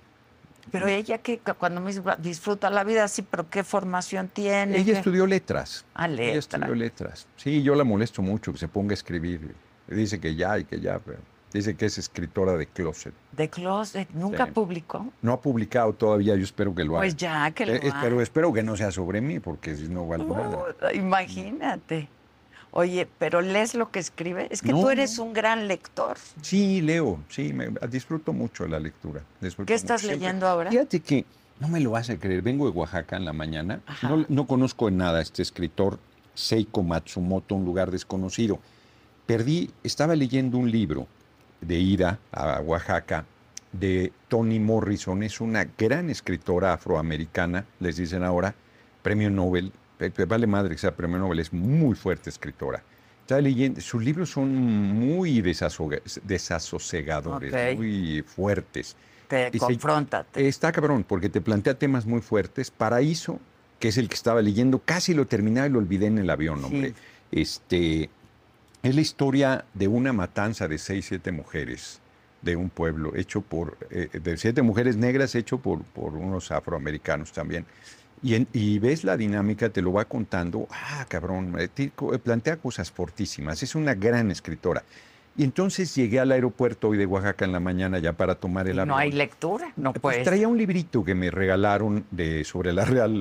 Pero 0.72 0.88
ella 0.88 1.20
que 1.20 1.40
cuando 1.60 1.80
me 1.80 1.92
disfruta 2.18 2.72
la 2.72 2.84
vida, 2.84 3.08
sí, 3.08 3.22
pero 3.22 3.48
¿qué 3.52 3.64
formación 3.64 4.30
tiene? 4.30 4.78
Ella 4.78 4.94
¿Qué? 4.94 4.98
estudió 5.00 5.28
letras. 5.28 5.86
Ah, 5.94 6.08
Ella 6.08 6.16
letras. 6.16 6.38
estudió 6.38 6.76
letras. 6.76 7.28
Sí, 7.36 7.62
yo 7.62 7.76
la 7.76 7.84
molesto 7.84 8.24
mucho 8.24 8.52
que 8.52 8.58
se 8.58 8.68
ponga 8.68 8.94
a 8.94 8.96
escribir. 8.96 9.54
Dice 9.88 10.20
que 10.20 10.34
ya 10.34 10.58
y 10.58 10.64
que 10.66 10.80
ya, 10.82 10.98
pero 10.98 11.20
dice 11.54 11.76
que 11.76 11.86
es 11.86 12.00
escritora 12.00 12.54
de 12.54 12.66
closet. 12.66 13.14
De 13.34 13.48
closet, 13.48 14.10
nunca 14.16 14.48
Sí. 14.48 14.52
publicó. 14.54 15.06
No 15.22 15.34
ha 15.34 15.40
publicado 15.40 15.94
todavía, 15.94 16.36
yo 16.36 16.44
espero 16.44 16.74
que 16.74 16.84
lo 16.84 16.94
haga. 16.94 17.02
Pues 17.02 17.16
ya, 17.16 17.52
que 17.52 17.68
lo 17.68 17.74
Eh, 17.74 17.82
eh, 17.84 17.90
haga. 17.92 18.02
pero 18.02 18.20
espero 18.22 18.52
que 18.52 18.64
no 18.64 18.76
sea 18.76 18.90
sobre 18.92 19.22
mí, 19.22 19.40
porque 19.40 19.76
si 19.76 19.88
no 19.88 20.08
vale 20.08 20.26
nada. 20.26 20.58
Uh, 20.58 20.96
imagínate. 20.96 22.10
Oye, 22.78 23.08
pero 23.20 23.40
lees 23.40 23.74
lo 23.74 23.90
que 23.90 24.00
escribe. 24.00 24.50
Es 24.52 24.62
que 24.62 24.74
No, 24.74 24.82
tú 24.82 24.90
eres 24.90 25.18
un 25.18 25.32
gran 25.32 25.70
lector. 25.70 26.18
Sí, 26.42 26.82
leo, 26.82 27.20
sí, 27.30 27.54
me, 27.54 27.70
disfruto 27.90 28.34
mucho 28.34 28.68
la 28.68 28.82
lectura. 28.82 29.22
disfruto 29.40 29.68
¿Qué 29.68 29.76
estás 29.76 30.02
mucho. 30.04 30.10
Siempre- 30.10 30.28
leyendo 30.28 30.46
ahora? 30.46 30.72
Fíjate 30.72 31.00
que 31.00 31.24
no 31.62 31.70
me 31.70 31.80
lo 31.80 31.92
vas 31.92 32.10
a 32.10 32.18
creer, 32.20 32.42
vengo 32.42 32.70
de 32.70 32.78
Oaxaca 32.78 33.16
en 33.16 33.24
la 33.24 33.32
mañana, 33.32 33.80
no, 34.02 34.26
no 34.28 34.46
conozco 34.46 34.90
en 34.90 34.98
nada 34.98 35.20
a 35.20 35.22
este 35.22 35.42
escritor 35.42 36.00
Seiko 36.34 36.84
Matsumoto, 36.84 37.56
un 37.56 37.64
lugar 37.64 37.92
desconocido. 37.92 38.60
Perdí, 39.26 39.72
estaba 39.82 40.14
leyendo 40.18 40.58
un 40.58 40.70
libro 40.70 41.08
de 41.62 41.80
ida 41.80 42.20
a 42.34 42.60
Oaxaca 42.60 43.24
de 43.72 44.12
Toni 44.28 44.60
Morrison, 44.60 45.24
es 45.24 45.40
una 45.40 45.64
gran 45.78 46.10
escritora 46.10 46.74
afroamericana, 46.74 47.64
les 47.80 47.96
dicen 47.96 48.24
ahora, 48.26 48.54
premio 49.02 49.30
Nobel, 49.30 49.72
vale 50.28 50.48
madre 50.48 50.72
que 50.76 50.78
sea 50.80 50.96
premio 50.96 51.18
Nobel, 51.18 51.40
es 51.40 51.54
muy 51.54 51.96
fuerte 51.96 52.30
escritora. 52.30 52.84
Estaba 53.22 53.42
leyendo, 53.42 53.82
sus 53.82 54.04
libros 54.04 54.30
son 54.30 54.54
muy 54.56 55.42
desasosegadores, 56.24 57.78
muy 57.78 58.22
fuertes. 58.22 58.96
Te 59.28 59.48
Y 59.52 59.54
se- 59.54 59.60
confróntate. 59.60 60.48
Está 60.48 60.72
cabrón, 60.72 61.04
porque 61.04 61.30
te 61.30 61.42
plantea 61.42 61.74
temas 61.74 62.06
muy 62.06 62.22
fuertes. 62.22 62.70
Paraíso, 62.70 63.40
que 63.80 63.88
es 63.88 63.98
el 63.98 64.08
que 64.08 64.16
estaba 64.16 64.42
leyendo, 64.42 64.80
casi 64.80 65.14
lo 65.16 65.26
terminaba 65.26 65.68
y 65.68 65.72
lo 65.72 65.80
olvidé 65.80 66.06
en 66.08 66.20
el 66.20 66.30
avión, 66.30 66.60
Sí. 66.60 66.66
hombre. 66.66 66.94
Este, 67.32 68.10
es 68.84 68.96
la 68.96 69.02
historia 69.02 69.66
de 69.74 69.88
una 69.88 70.14
matanza 70.14 70.68
de 70.68 70.78
seis, 70.78 71.06
siete 71.08 71.32
mujeres 71.32 72.00
de 72.44 72.56
un 72.56 72.70
pueblo, 72.70 73.16
hecho 73.16 73.42
por, 73.42 73.76
eh, 73.90 74.10
de 74.22 74.38
siete 74.38 74.62
mujeres 74.62 74.96
negras, 74.98 75.34
hecho 75.34 75.58
por, 75.58 75.82
por 75.82 76.14
unos 76.14 76.52
afroamericanos 76.52 77.32
también. 77.32 77.66
Y, 78.24 78.48
y, 78.54 78.80
ves 78.80 79.04
la 79.04 79.18
dinámica, 79.18 79.70
te 79.70 79.82
lo 79.82 79.94
va 79.94 80.06
contando, 80.06 80.68
ah, 80.72 81.06
cabrón, 81.08 81.56
eh, 81.60 81.70
eh, 81.78 81.92
plantea 82.24 82.58
cosas 82.58 82.92
fortísimas, 82.92 83.62
es 83.62 83.76
una 83.76 83.94
gran 83.94 84.32
escritora. 84.32 84.84
Y 85.38 85.44
entonces 85.44 85.94
llegué 85.94 86.20
al 86.20 86.32
aeropuerto 86.32 86.90
hoy 86.90 86.98
de 86.98 87.06
Oaxaca 87.06 87.44
en 87.44 87.52
la 87.52 87.60
mañana 87.60 88.00
ya 88.00 88.14
para 88.14 88.36
tomar 88.36 88.68
el 88.70 88.80
avión. 88.80 88.96
No 88.96 88.98
hay 88.98 89.12
lectura, 89.12 89.74
no 89.76 89.92
pues 89.92 90.24
Traía 90.24 90.48
un 90.48 90.58
librito 90.58 91.04
que 91.04 91.14
me 91.14 91.30
regalaron 91.30 92.06
de, 92.10 92.46
sobre 92.46 92.72
la 92.72 92.86
Real 92.86 93.12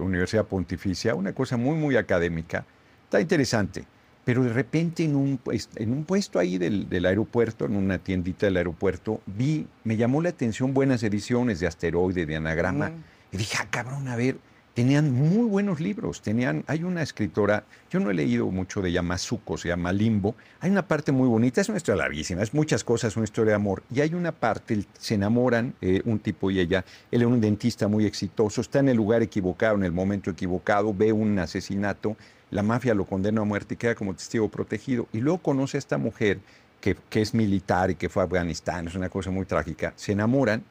Universidad 0.00 0.46
Pontificia, 0.46 1.14
una 1.14 1.34
cosa 1.34 1.58
muy, 1.58 1.76
muy 1.76 1.96
académica. 1.96 2.64
Está 3.04 3.20
interesante. 3.20 3.84
Pero 4.24 4.44
de 4.44 4.52
repente 4.52 5.04
en 5.04 5.16
un, 5.16 5.40
en 5.76 5.92
un 5.92 6.04
puesto 6.04 6.38
ahí 6.38 6.56
del, 6.56 6.88
del, 6.88 7.06
aeropuerto, 7.06 7.64
en 7.64 7.74
una 7.74 7.98
tiendita 7.98 8.46
del 8.46 8.56
aeropuerto, 8.56 9.20
vi, 9.26 9.66
me 9.82 9.96
llamó 9.96 10.22
la 10.22 10.28
atención 10.28 10.72
buenas 10.72 11.02
ediciones 11.02 11.58
de 11.58 11.66
Asteroide, 11.66 12.24
de 12.24 12.36
Anagrama. 12.36 12.90
Mm. 12.90 13.04
Y 13.32 13.38
dije, 13.38 13.56
ah, 13.60 13.66
cabrón, 13.70 14.08
a 14.08 14.16
ver, 14.16 14.36
tenían 14.74 15.10
muy 15.12 15.48
buenos 15.48 15.80
libros. 15.80 16.22
Tenían, 16.22 16.64
hay 16.66 16.84
una 16.84 17.02
escritora, 17.02 17.64
yo 17.90 17.98
no 17.98 18.10
he 18.10 18.14
leído 18.14 18.46
mucho 18.50 18.82
de 18.82 18.90
ella, 18.90 19.02
Mazuko, 19.02 19.56
se 19.56 19.68
llama 19.68 19.92
Limbo. 19.92 20.34
Hay 20.60 20.70
una 20.70 20.86
parte 20.86 21.12
muy 21.12 21.28
bonita, 21.28 21.60
es 21.60 21.68
una 21.68 21.78
historia 21.78 22.02
larguísima, 22.02 22.42
es 22.42 22.54
muchas 22.54 22.84
cosas, 22.84 23.16
una 23.16 23.24
historia 23.24 23.50
de 23.50 23.56
amor. 23.56 23.82
Y 23.90 24.00
hay 24.00 24.14
una 24.14 24.32
parte, 24.32 24.84
se 24.98 25.14
enamoran 25.14 25.74
eh, 25.80 26.02
un 26.04 26.18
tipo 26.18 26.50
y 26.50 26.60
ella, 26.60 26.84
él 27.10 27.22
es 27.22 27.26
un 27.26 27.40
dentista 27.40 27.88
muy 27.88 28.06
exitoso, 28.06 28.60
está 28.60 28.78
en 28.78 28.90
el 28.90 28.96
lugar 28.96 29.22
equivocado, 29.22 29.76
en 29.76 29.84
el 29.84 29.92
momento 29.92 30.30
equivocado, 30.30 30.94
ve 30.94 31.12
un 31.12 31.38
asesinato 31.38 32.16
la 32.52 32.62
mafia 32.62 32.94
lo 32.94 33.06
condena 33.06 33.40
a 33.40 33.44
muerte 33.44 33.74
y 33.74 33.76
queda 33.78 33.94
como 33.94 34.14
testigo 34.14 34.48
protegido. 34.50 35.08
Y 35.12 35.20
luego 35.20 35.38
conoce 35.38 35.78
a 35.78 35.80
esta 35.80 35.96
mujer 35.96 36.38
que, 36.82 36.96
es 37.10 37.32
militar 37.32 37.90
y 37.90 37.94
que 37.94 38.10
fue 38.10 38.22
a 38.22 38.26
Afganistán, 38.26 38.88
es 38.88 38.94
una 38.94 39.08
cosa 39.08 39.30
muy 39.30 39.46
trágica. 39.46 39.94
Se 39.96 40.12
enamoran, 40.12 40.62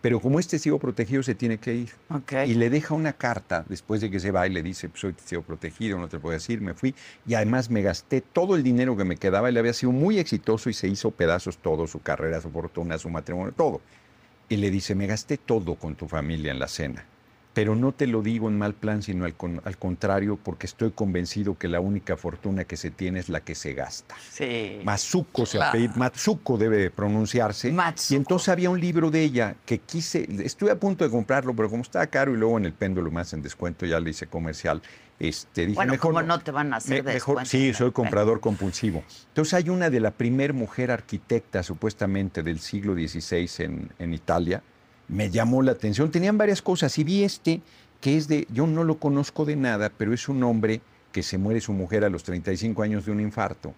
pero 0.00 0.20
como 0.20 0.38
es 0.38 0.48
testigo 0.48 0.78
protegido 0.78 1.22
se 1.22 1.34
tiene 1.34 1.58
que 1.58 1.74
ir. 1.74 1.90
Y 2.46 2.54
le 2.54 2.70
deja 2.70 2.94
una 2.94 3.12
carta 3.12 3.64
después 3.68 4.00
de 4.00 4.10
que 4.10 4.20
se 4.20 4.30
va 4.30 4.46
y 4.46 4.50
le 4.50 4.62
dice, 4.62 4.88
pues, 4.88 5.00
soy 5.00 5.12
testigo 5.12 5.42
protegido, 5.42 5.98
no 5.98 6.08
te 6.08 6.18
puedo 6.18 6.32
decir, 6.32 6.60
me 6.60 6.74
fui. 6.74 6.94
Y 7.26 7.34
además 7.34 7.70
me 7.70 7.82
gasté 7.82 8.20
todo 8.20 8.56
el 8.56 8.62
dinero 8.62 8.96
que 8.96 9.04
me 9.04 9.16
quedaba. 9.16 9.48
Él 9.48 9.56
había 9.56 9.72
sido 9.72 9.92
muy 9.92 10.18
exitoso 10.18 10.70
y 10.70 10.74
se 10.74 10.88
hizo 10.88 11.10
pedazos 11.10 11.58
todo, 11.58 11.86
su 11.86 12.00
carrera, 12.00 12.40
su 12.40 12.50
fortuna, 12.50 12.98
su 12.98 13.10
matrimonio, 13.10 13.52
todo. 13.52 13.80
Y 14.48 14.56
le 14.56 14.70
dice, 14.70 14.94
me 14.94 15.06
gasté 15.06 15.36
todo 15.36 15.74
con 15.74 15.94
tu 15.94 16.06
familia 16.08 16.52
en 16.52 16.58
la 16.58 16.68
cena 16.68 17.04
pero 17.54 17.74
no 17.74 17.92
te 17.92 18.06
lo 18.06 18.22
digo 18.22 18.48
en 18.48 18.56
mal 18.56 18.74
plan, 18.74 19.02
sino 19.02 19.24
al, 19.24 19.34
contrario, 19.78 20.38
porque 20.42 20.66
estoy 20.66 20.92
convencido 20.92 21.58
que 21.58 21.66
la 21.66 21.80
única 21.80 22.16
fortuna 22.16 22.64
que 22.64 22.76
se 22.76 22.90
tiene 22.90 23.18
es 23.18 23.28
la 23.28 23.40
que 23.40 23.54
se 23.54 23.74
gasta. 23.74 24.14
Sí. 24.30 24.80
Matsuko 24.84 25.44
se 25.44 25.58
Matsuko 25.96 26.56
debe 26.56 26.90
pronunciarse. 26.90 27.74
Y 28.10 28.14
entonces 28.14 28.48
había 28.48 28.70
un 28.70 28.80
libro 28.80 29.10
de 29.10 29.22
ella 29.22 29.56
que 29.66 29.78
quise, 29.78 30.28
estuve 30.44 30.70
a 30.70 30.78
punto 30.78 31.04
de 31.04 31.10
comprarlo, 31.10 31.54
pero 31.54 31.68
como 31.68 31.82
estaba 31.82 32.06
caro 32.06 32.32
y 32.32 32.36
luego 32.36 32.58
en 32.58 32.66
el 32.66 32.72
péndulo 32.72 33.10
más 33.10 33.32
en 33.32 33.42
descuento 33.42 33.86
ya 33.86 33.98
le 33.98 34.10
hice 34.10 34.26
comercial. 34.26 34.80
Este, 35.18 35.62
dije, 35.62 35.74
bueno, 35.74 35.92
mejor 35.92 36.12
como 36.12 36.22
no 36.22 36.38
te 36.38 36.52
van 36.52 36.72
a 36.72 36.76
hacer 36.76 37.02
mejor, 37.02 37.44
Sí, 37.44 37.74
soy 37.74 37.90
comprador 37.90 38.38
compulsivo. 38.38 39.02
Entonces 39.28 39.54
hay 39.54 39.68
una 39.68 39.90
de 39.90 39.98
la 39.98 40.12
primer 40.12 40.52
mujer 40.52 40.92
arquitecta 40.92 41.64
supuestamente 41.64 42.44
del 42.44 42.60
siglo 42.60 42.94
XVI 42.94 43.48
en, 43.64 43.90
en 43.98 44.14
Italia, 44.14 44.62
me 45.08 45.30
llamó 45.30 45.62
la 45.62 45.72
atención. 45.72 46.10
Tenían 46.10 46.38
varias 46.38 46.62
cosas 46.62 46.98
y 46.98 47.04
vi 47.04 47.24
este 47.24 47.60
que 48.00 48.16
es 48.16 48.28
de, 48.28 48.46
yo 48.52 48.66
no 48.66 48.84
lo 48.84 48.98
conozco 48.98 49.44
de 49.44 49.56
nada, 49.56 49.90
pero 49.96 50.14
es 50.14 50.28
un 50.28 50.42
hombre 50.44 50.80
que 51.10 51.22
se 51.22 51.38
muere 51.38 51.60
su 51.60 51.72
mujer 51.72 52.04
a 52.04 52.08
los 52.08 52.22
35 52.22 52.82
años 52.82 53.04
de 53.04 53.12
un 53.12 53.20
infarto 53.20 53.74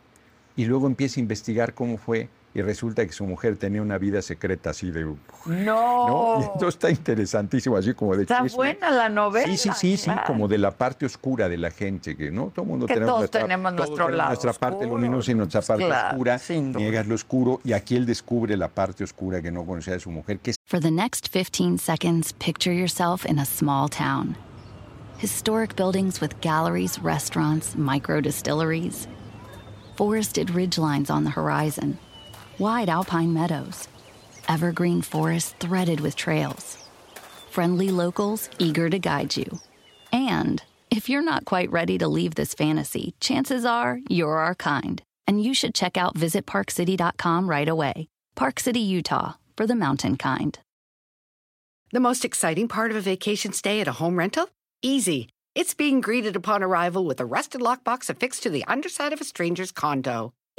y 0.56 0.66
luego 0.66 0.86
empieza 0.86 1.18
a 1.18 1.22
investigar 1.22 1.74
cómo 1.74 1.96
fue 1.96 2.28
y 2.52 2.62
resulta 2.62 3.06
que 3.06 3.12
su 3.12 3.24
mujer 3.26 3.56
tenía 3.56 3.80
una 3.80 3.96
vida 3.96 4.22
secreta 4.22 4.70
así 4.70 4.90
de... 4.90 5.04
No. 5.04 5.16
¿no? 5.46 6.40
Y 6.40 6.44
esto 6.44 6.68
está 6.68 6.90
interesantísimo, 6.90 7.76
así 7.76 7.94
como 7.94 8.16
de... 8.16 8.22
Está 8.22 8.42
buena 8.42 8.90
la 8.90 9.08
novela. 9.08 9.46
Sí, 9.46 9.56
sí, 9.56 9.70
sí, 9.76 9.96
sí, 9.96 10.10
como 10.26 10.48
de 10.48 10.58
la 10.58 10.72
parte 10.72 11.06
oscura 11.06 11.48
de 11.48 11.56
la 11.56 11.70
gente, 11.70 12.16
que 12.16 12.30
no 12.32 12.46
todo 12.54 12.64
el 12.64 12.68
mundo 12.68 12.86
que 12.86 12.94
tenemos, 12.94 13.10
todos 13.10 13.20
nuestra, 13.20 13.40
tenemos 13.42 13.72
nuestro 13.74 14.08
lado 14.08 14.30
nuestra 14.30 14.52
parte 14.52 14.86
luminosa 14.86 15.30
y 15.30 15.34
nuestra 15.34 15.62
parte 15.62 15.84
oscura. 15.84 16.40
Niegas 16.48 17.06
lo 17.06 17.14
oscuro 17.14 17.60
y 17.62 17.72
aquí 17.72 17.94
él 17.96 18.06
descubre 18.06 18.56
la 18.56 18.68
parte 18.68 19.04
oscura 19.04 19.40
que 19.40 19.52
no 19.52 19.64
conocía 19.64 19.94
de 19.94 20.00
su 20.00 20.10
mujer. 20.10 20.40
Que... 20.40 20.54
For 20.66 20.80
the 20.80 20.90
next 20.90 21.28
15 21.28 21.78
seconds, 21.78 22.32
picture 22.32 22.72
yourself 22.72 23.24
in 23.24 23.38
a 23.38 23.44
small 23.44 23.88
town. 23.88 24.36
Historic 25.18 25.76
buildings 25.76 26.20
with 26.20 26.40
galleries, 26.40 26.98
restaurants, 27.00 27.76
micro 27.76 28.20
distilleries. 28.20 29.06
Forested 29.96 30.48
ridgelines 30.48 31.10
on 31.10 31.24
the 31.24 31.30
horizon. 31.30 31.98
Wide 32.60 32.90
alpine 32.90 33.32
meadows, 33.32 33.88
evergreen 34.46 35.00
forests 35.00 35.54
threaded 35.60 35.98
with 36.00 36.14
trails, 36.14 36.76
friendly 37.50 37.90
locals 37.90 38.50
eager 38.58 38.90
to 38.90 38.98
guide 38.98 39.34
you. 39.34 39.60
And 40.12 40.62
if 40.90 41.08
you're 41.08 41.22
not 41.22 41.46
quite 41.46 41.72
ready 41.72 41.96
to 41.96 42.06
leave 42.06 42.34
this 42.34 42.52
fantasy, 42.52 43.14
chances 43.18 43.64
are 43.64 44.00
you're 44.10 44.36
our 44.36 44.54
kind, 44.54 45.00
and 45.26 45.42
you 45.42 45.54
should 45.54 45.74
check 45.74 45.96
out 45.96 46.16
visitparkcity.com 46.16 47.48
right 47.48 47.68
away. 47.68 48.08
Park 48.34 48.60
City, 48.60 48.80
Utah, 48.80 49.34
for 49.56 49.66
the 49.66 49.74
mountain 49.74 50.16
kind. 50.16 50.58
The 51.92 52.00
most 52.00 52.26
exciting 52.26 52.68
part 52.68 52.90
of 52.90 52.96
a 52.98 53.00
vacation 53.00 53.54
stay 53.54 53.80
at 53.80 53.88
a 53.88 53.92
home 53.92 54.18
rental? 54.18 54.50
Easy. 54.82 55.30
It's 55.54 55.72
being 55.72 56.02
greeted 56.02 56.36
upon 56.36 56.62
arrival 56.62 57.06
with 57.06 57.20
a 57.20 57.26
rusted 57.26 57.62
lockbox 57.62 58.10
affixed 58.10 58.42
to 58.42 58.50
the 58.50 58.64
underside 58.66 59.14
of 59.14 59.20
a 59.22 59.24
stranger's 59.24 59.72
condo. 59.72 60.34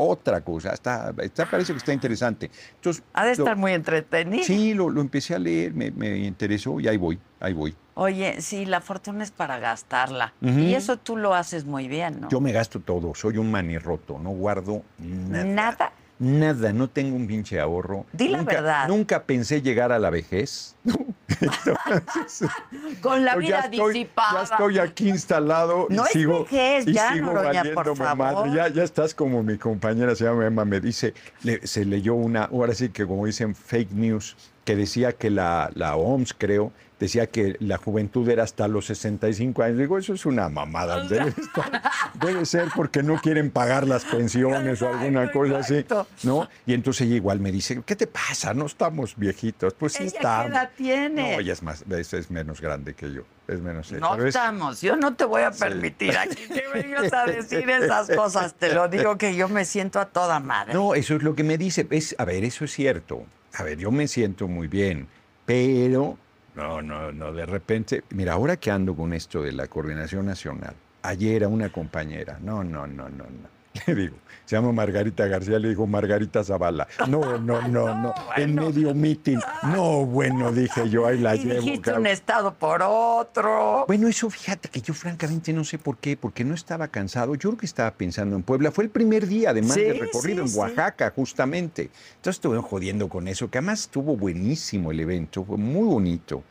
Otra 0.00 0.40
cosa. 0.40 0.72
Está, 0.72 1.14
está, 1.18 1.46
parece 1.46 1.72
que 1.72 1.78
está 1.78 1.92
interesante. 1.92 2.50
Entonces, 2.74 3.02
ha 3.12 3.24
de 3.24 3.32
estar 3.32 3.56
muy 3.56 3.72
entretenido. 3.72 4.44
Sí, 4.44 4.74
lo, 4.74 4.90
lo, 4.90 5.00
empecé 5.00 5.34
a 5.34 5.38
leer, 5.38 5.74
me, 5.74 5.90
me, 5.90 6.18
interesó 6.18 6.80
y 6.80 6.88
ahí 6.88 6.96
voy, 6.96 7.18
ahí 7.40 7.52
voy. 7.52 7.74
Oye, 7.94 8.40
sí, 8.40 8.64
la 8.64 8.80
fortuna 8.80 9.22
es 9.22 9.30
para 9.30 9.58
gastarla. 9.58 10.32
Y 10.40 10.74
eso 10.74 10.96
tú 10.96 11.16
lo 11.16 11.34
haces 11.34 11.64
muy 11.64 11.86
bien, 11.88 12.22
¿no? 12.22 12.28
Yo 12.30 12.40
me 12.40 12.52
gasto 12.52 12.80
todo, 12.80 13.14
soy 13.14 13.36
un 13.36 13.50
manirroto, 13.50 14.18
no 14.18 14.30
guardo 14.30 14.82
nada. 14.98 15.44
¿Nada? 15.44 15.92
Nada, 16.20 16.72
no 16.74 16.90
tengo 16.90 17.16
un 17.16 17.26
pinche 17.26 17.58
ahorro. 17.58 18.04
Di 18.12 18.28
la 18.28 18.42
verdad. 18.42 18.86
Nunca 18.88 19.22
pensé 19.22 19.62
llegar 19.62 19.90
a 19.90 19.98
la 19.98 20.10
vejez. 20.10 20.76
Con 23.00 23.24
la 23.24 23.36
vida 23.36 23.66
disipada. 23.70 24.34
Ya 24.34 24.42
estoy 24.42 24.78
aquí 24.78 25.08
instalado 25.08 25.86
no 25.88 26.04
y 26.04 26.12
sigo, 26.12 26.44
vejez, 26.44 26.86
y 26.86 26.92
ya, 26.92 27.14
sigo 27.14 27.32
Noroña, 27.32 27.64
por 27.72 27.96
favor. 27.96 28.54
Ya, 28.54 28.68
ya 28.68 28.82
estás 28.82 29.14
como 29.14 29.42
mi 29.42 29.56
compañera, 29.56 30.14
se 30.14 30.24
llama 30.24 30.44
Emma, 30.44 30.66
me 30.66 30.80
dice, 30.80 31.14
se 31.62 31.86
leyó 31.86 32.14
una, 32.14 32.44
ahora 32.44 32.74
sí 32.74 32.90
que 32.90 33.06
como 33.06 33.24
dicen, 33.24 33.54
fake 33.54 33.92
news, 33.92 34.36
que 34.64 34.76
decía 34.76 35.12
que 35.12 35.30
la, 35.30 35.70
la 35.74 35.96
OMS, 35.96 36.34
creo, 36.36 36.72
decía 37.00 37.26
que 37.26 37.56
la 37.60 37.78
juventud 37.78 38.28
era 38.28 38.44
hasta 38.44 38.68
los 38.68 38.86
65 38.86 39.62
años. 39.62 39.78
Digo, 39.78 39.98
eso 39.98 40.12
es 40.12 40.26
una 40.26 40.48
mamada. 40.48 41.08
Debe, 41.08 42.44
ser 42.44 42.68
porque 42.76 43.02
no 43.02 43.20
quieren 43.20 43.50
pagar 43.50 43.88
las 43.88 44.04
pensiones 44.04 44.82
o 44.82 44.88
alguna 44.88 45.32
cosa 45.32 45.58
así. 45.58 45.84
¿no? 46.22 46.48
Y 46.66 46.74
entonces 46.74 47.06
ella 47.06 47.16
igual 47.16 47.40
me 47.40 47.50
dice, 47.50 47.82
¿qué 47.84 47.96
te 47.96 48.06
pasa? 48.06 48.52
No 48.52 48.66
estamos 48.66 49.16
viejitos. 49.16 49.74
Pues 49.74 49.94
sí 49.94 50.04
estamos. 50.04 50.46
¿Qué 50.46 50.52
edad 50.52 50.70
tiene? 50.76 51.32
No, 51.32 51.40
ella 51.40 51.54
es, 51.54 51.62
más, 51.62 51.84
es 51.90 52.30
menos 52.30 52.60
grande 52.60 52.94
que 52.94 53.12
yo. 53.12 53.22
Es 53.48 53.60
menos. 53.60 53.90
No 53.92 54.24
estamos. 54.24 54.82
Yo 54.82 54.96
no 54.96 55.14
te 55.14 55.24
voy 55.24 55.42
a 55.42 55.50
permitir 55.50 56.16
aquí 56.16 56.46
que 56.48 56.64
vengas 56.72 57.12
a 57.12 57.24
decir 57.24 57.68
esas 57.68 58.10
cosas. 58.10 58.54
Te 58.54 58.74
lo 58.74 58.88
digo 58.88 59.16
que 59.16 59.34
yo 59.34 59.48
me 59.48 59.64
siento 59.64 59.98
a 59.98 60.04
toda 60.04 60.38
madre. 60.38 60.74
No, 60.74 60.94
eso 60.94 61.16
es 61.16 61.22
lo 61.22 61.34
que 61.34 61.44
me 61.44 61.56
dice. 61.56 61.86
Es, 61.90 62.14
a 62.18 62.24
ver, 62.26 62.44
eso 62.44 62.66
es 62.66 62.72
cierto. 62.72 63.24
A 63.54 63.62
ver, 63.62 63.78
yo 63.78 63.90
me 63.90 64.06
siento 64.06 64.48
muy 64.48 64.68
bien, 64.68 65.08
pero 65.44 66.16
no, 66.54 66.82
no, 66.82 67.12
no, 67.12 67.32
de 67.32 67.46
repente, 67.46 68.02
mira, 68.10 68.34
ahora 68.34 68.56
que 68.56 68.70
ando 68.70 68.94
con 68.94 69.12
esto 69.12 69.42
de 69.42 69.52
la 69.52 69.66
coordinación 69.66 70.26
nacional, 70.26 70.74
ayer 71.02 71.44
a 71.44 71.48
una 71.48 71.70
compañera, 71.70 72.38
no, 72.42 72.64
no, 72.64 72.86
no, 72.86 73.08
no, 73.08 73.24
no. 73.24 73.59
Le 73.86 73.94
digo, 73.94 74.16
se 74.46 74.56
llama 74.56 74.72
Margarita 74.72 75.26
García, 75.28 75.58
le 75.60 75.68
digo 75.68 75.86
Margarita 75.86 76.42
Zavala. 76.42 76.88
No, 77.08 77.38
no, 77.38 77.66
no, 77.68 77.94
no. 78.02 78.14
En 78.36 78.54
medio 78.56 78.92
meeting. 78.94 79.38
No, 79.62 80.04
bueno, 80.04 80.50
dije 80.50 80.88
yo, 80.90 81.06
ahí 81.06 81.18
la 81.18 81.36
y 81.36 81.44
llevo. 81.44 81.60
Dijiste 81.62 81.92
un 81.92 82.06
estado 82.08 82.52
por 82.54 82.82
otro. 82.82 83.84
Bueno, 83.86 84.08
eso 84.08 84.28
fíjate 84.28 84.68
que 84.68 84.80
yo 84.80 84.92
francamente 84.92 85.52
no 85.52 85.62
sé 85.64 85.78
por 85.78 85.98
qué, 85.98 86.16
porque 86.16 86.44
no 86.44 86.54
estaba 86.54 86.88
cansado. 86.88 87.34
Yo 87.36 87.50
creo 87.50 87.58
que 87.58 87.66
estaba 87.66 87.92
pensando 87.92 88.34
en 88.34 88.42
Puebla. 88.42 88.72
Fue 88.72 88.82
el 88.82 88.90
primer 88.90 89.26
día, 89.28 89.50
además, 89.50 89.76
de 89.76 89.92
recorrido 89.92 90.44
en 90.44 90.50
Oaxaca, 90.58 91.12
justamente. 91.14 91.90
Entonces 92.16 92.36
estuve 92.36 92.58
jodiendo 92.58 93.08
con 93.08 93.28
eso, 93.28 93.48
que 93.50 93.58
además 93.58 93.82
estuvo 93.82 94.16
buenísimo 94.16 94.90
el 94.90 94.98
evento, 94.98 95.44
fue 95.44 95.58
muy 95.58 95.86
bonito. 95.86 96.42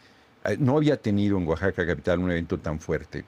Eh, 0.46 0.56
no 0.58 0.78
había 0.78 0.96
tenido 0.96 1.38
en 1.38 1.46
Oaxaca 1.46 1.86
capital 1.86 2.20
un 2.20 2.32
evento 2.32 2.58
tan 2.60 2.80
fuerte. 2.80 3.26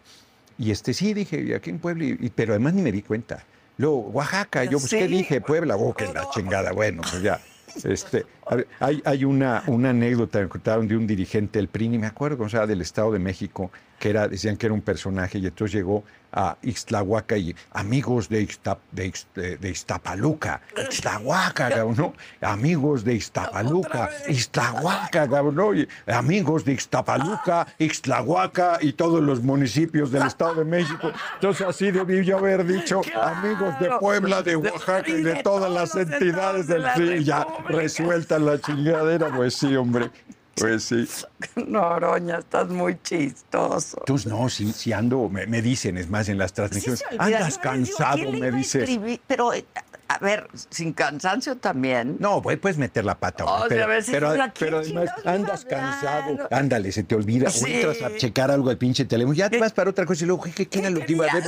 y 0.57 0.69
este 0.69 0.93
sí, 0.93 1.13
dije, 1.15 1.41
"¿Y 1.41 1.53
aquí 1.53 1.71
en 1.71 1.79
Puebla, 1.79 2.05
y- 2.05 2.29
pero 2.35 2.53
además 2.53 2.73
ni 2.75 2.83
me 2.83 2.91
di 2.91 3.01
cuenta. 3.01 3.43
Luego, 3.81 4.01
Oaxaca, 4.09 4.63
yo, 4.63 4.77
pues, 4.77 4.91
¿qué 4.91 5.07
dije? 5.07 5.41
Puebla, 5.41 5.75
oh, 5.75 5.91
que 5.95 6.05
la 6.05 6.29
chingada, 6.29 6.71
bueno, 6.71 7.01
pues 7.01 7.23
ya. 7.23 7.41
Este, 7.83 8.27
ver, 8.51 8.67
hay, 8.79 9.01
hay 9.03 9.25
una, 9.25 9.63
una 9.65 9.89
anécdota 9.89 10.39
que 10.39 10.49
contaron 10.49 10.87
de 10.87 10.95
un 10.95 11.07
dirigente 11.07 11.57
del 11.57 11.67
PRI, 11.67 11.89
ni 11.89 11.97
me 11.97 12.05
acuerdo, 12.05 12.43
o 12.43 12.49
sea, 12.49 12.67
del 12.67 12.81
Estado 12.81 13.11
de 13.11 13.17
México, 13.17 13.71
que 14.01 14.09
era, 14.09 14.27
decían 14.27 14.57
que 14.57 14.65
era 14.65 14.73
un 14.73 14.81
personaje, 14.81 15.37
y 15.37 15.45
entonces 15.45 15.75
llegó 15.75 16.03
a 16.33 16.57
Ixtlahuaca 16.63 17.37
y 17.37 17.53
amigos 17.73 18.27
de, 18.29 18.41
Ixta- 18.47 18.79
de, 18.91 19.11
Ix- 19.11 19.59
de- 19.59 19.69
Iztapaluca, 19.69 20.61
Ixtlahuaca, 20.75 21.69
cabrón, 21.69 21.95
¿no? 21.97 22.13
Amigos 22.41 23.03
de 23.03 23.13
Iztapaluca, 23.15 24.09
Ixtlahuaca, 24.27 25.29
cabrón, 25.29 25.55
¿no? 25.55 25.73
Y 25.75 25.87
amigos 26.07 26.65
de 26.65 26.73
Ixtapaluca, 26.73 27.67
Ixtlahuaca 27.77 28.79
y 28.81 28.93
todos 28.93 29.21
los 29.21 29.41
municipios 29.43 30.11
del 30.11 30.23
Estado 30.25 30.55
de 30.55 30.65
México. 30.65 31.11
Entonces 31.35 31.67
así 31.67 31.91
debí 31.91 32.23
yo 32.25 32.37
haber 32.39 32.65
dicho 32.65 33.01
amigos 33.21 33.79
de 33.79 33.89
Puebla, 33.99 34.41
de 34.41 34.55
Oaxaca 34.55 35.09
y 35.09 35.21
de 35.21 35.43
todas 35.43 35.71
las 35.71 35.93
entidades 35.95 36.65
del 36.67 36.83
PRI, 36.95 37.23
ya 37.23 37.45
resuelta 37.67 38.39
la 38.39 38.59
chingadera, 38.59 39.29
pues 39.35 39.53
sí, 39.55 39.75
hombre, 39.75 40.09
pues 40.55 40.83
sí. 40.83 41.07
Noroña, 41.55 42.39
estás 42.39 42.67
muy 42.69 42.97
chistoso. 43.01 43.97
Entonces, 43.99 44.31
no, 44.31 44.49
si, 44.49 44.71
si 44.73 44.93
ando, 44.93 45.29
me, 45.29 45.47
me 45.47 45.61
dicen, 45.61 45.97
es 45.97 46.09
más, 46.09 46.29
en 46.29 46.37
las 46.37 46.53
transmisiones, 46.53 47.03
andas 47.17 47.29
Yo 47.41 47.47
digo, 47.47 47.61
cansado, 47.61 48.15
¿quién 48.15 48.31
le 48.33 48.39
me 48.39 48.47
a 48.47 48.51
dices. 48.51 48.83
escribir? 48.83 49.21
Pero, 49.27 49.53
eh, 49.53 49.65
a 50.07 50.17
ver, 50.19 50.49
sin 50.69 50.91
cansancio 50.91 51.55
también. 51.57 52.17
No, 52.19 52.41
pues 52.41 52.57
puedes 52.59 52.77
meter 52.77 53.05
la 53.05 53.17
pata. 53.17 53.45
O 53.45 53.59
sea, 53.59 53.67
pero, 53.69 53.83
a 53.83 53.87
ver 53.87 54.03
si 54.03 54.11
pero, 54.11 54.31
dices, 54.33 54.45
¿a 54.45 54.51
quién 54.51 54.67
pero 54.69 54.77
además 54.79 55.09
andas 55.23 55.63
cansado. 55.65 56.47
Ándale, 56.51 56.91
se 56.91 57.03
te 57.03 57.15
olvida. 57.15 57.47
O 57.47 57.51
Sí. 57.51 57.71
entras 57.73 58.01
a 58.01 58.15
checar 58.17 58.51
algo 58.51 58.69
al 58.69 58.77
pinche 58.77 59.05
teléfono. 59.05 59.33
Ya 59.33 59.49
te 59.49 59.57
vas 59.57 59.71
para 59.71 59.89
otra 59.89 60.05
cosa 60.05 60.25
y 60.25 60.27
luego, 60.27 60.43
¿qué, 60.53 60.67
qué 60.67 60.79
era 60.79 60.89
lo 60.89 61.05
que 61.05 61.13
iba 61.13 61.27
a 61.27 61.33
ver? 61.33 61.43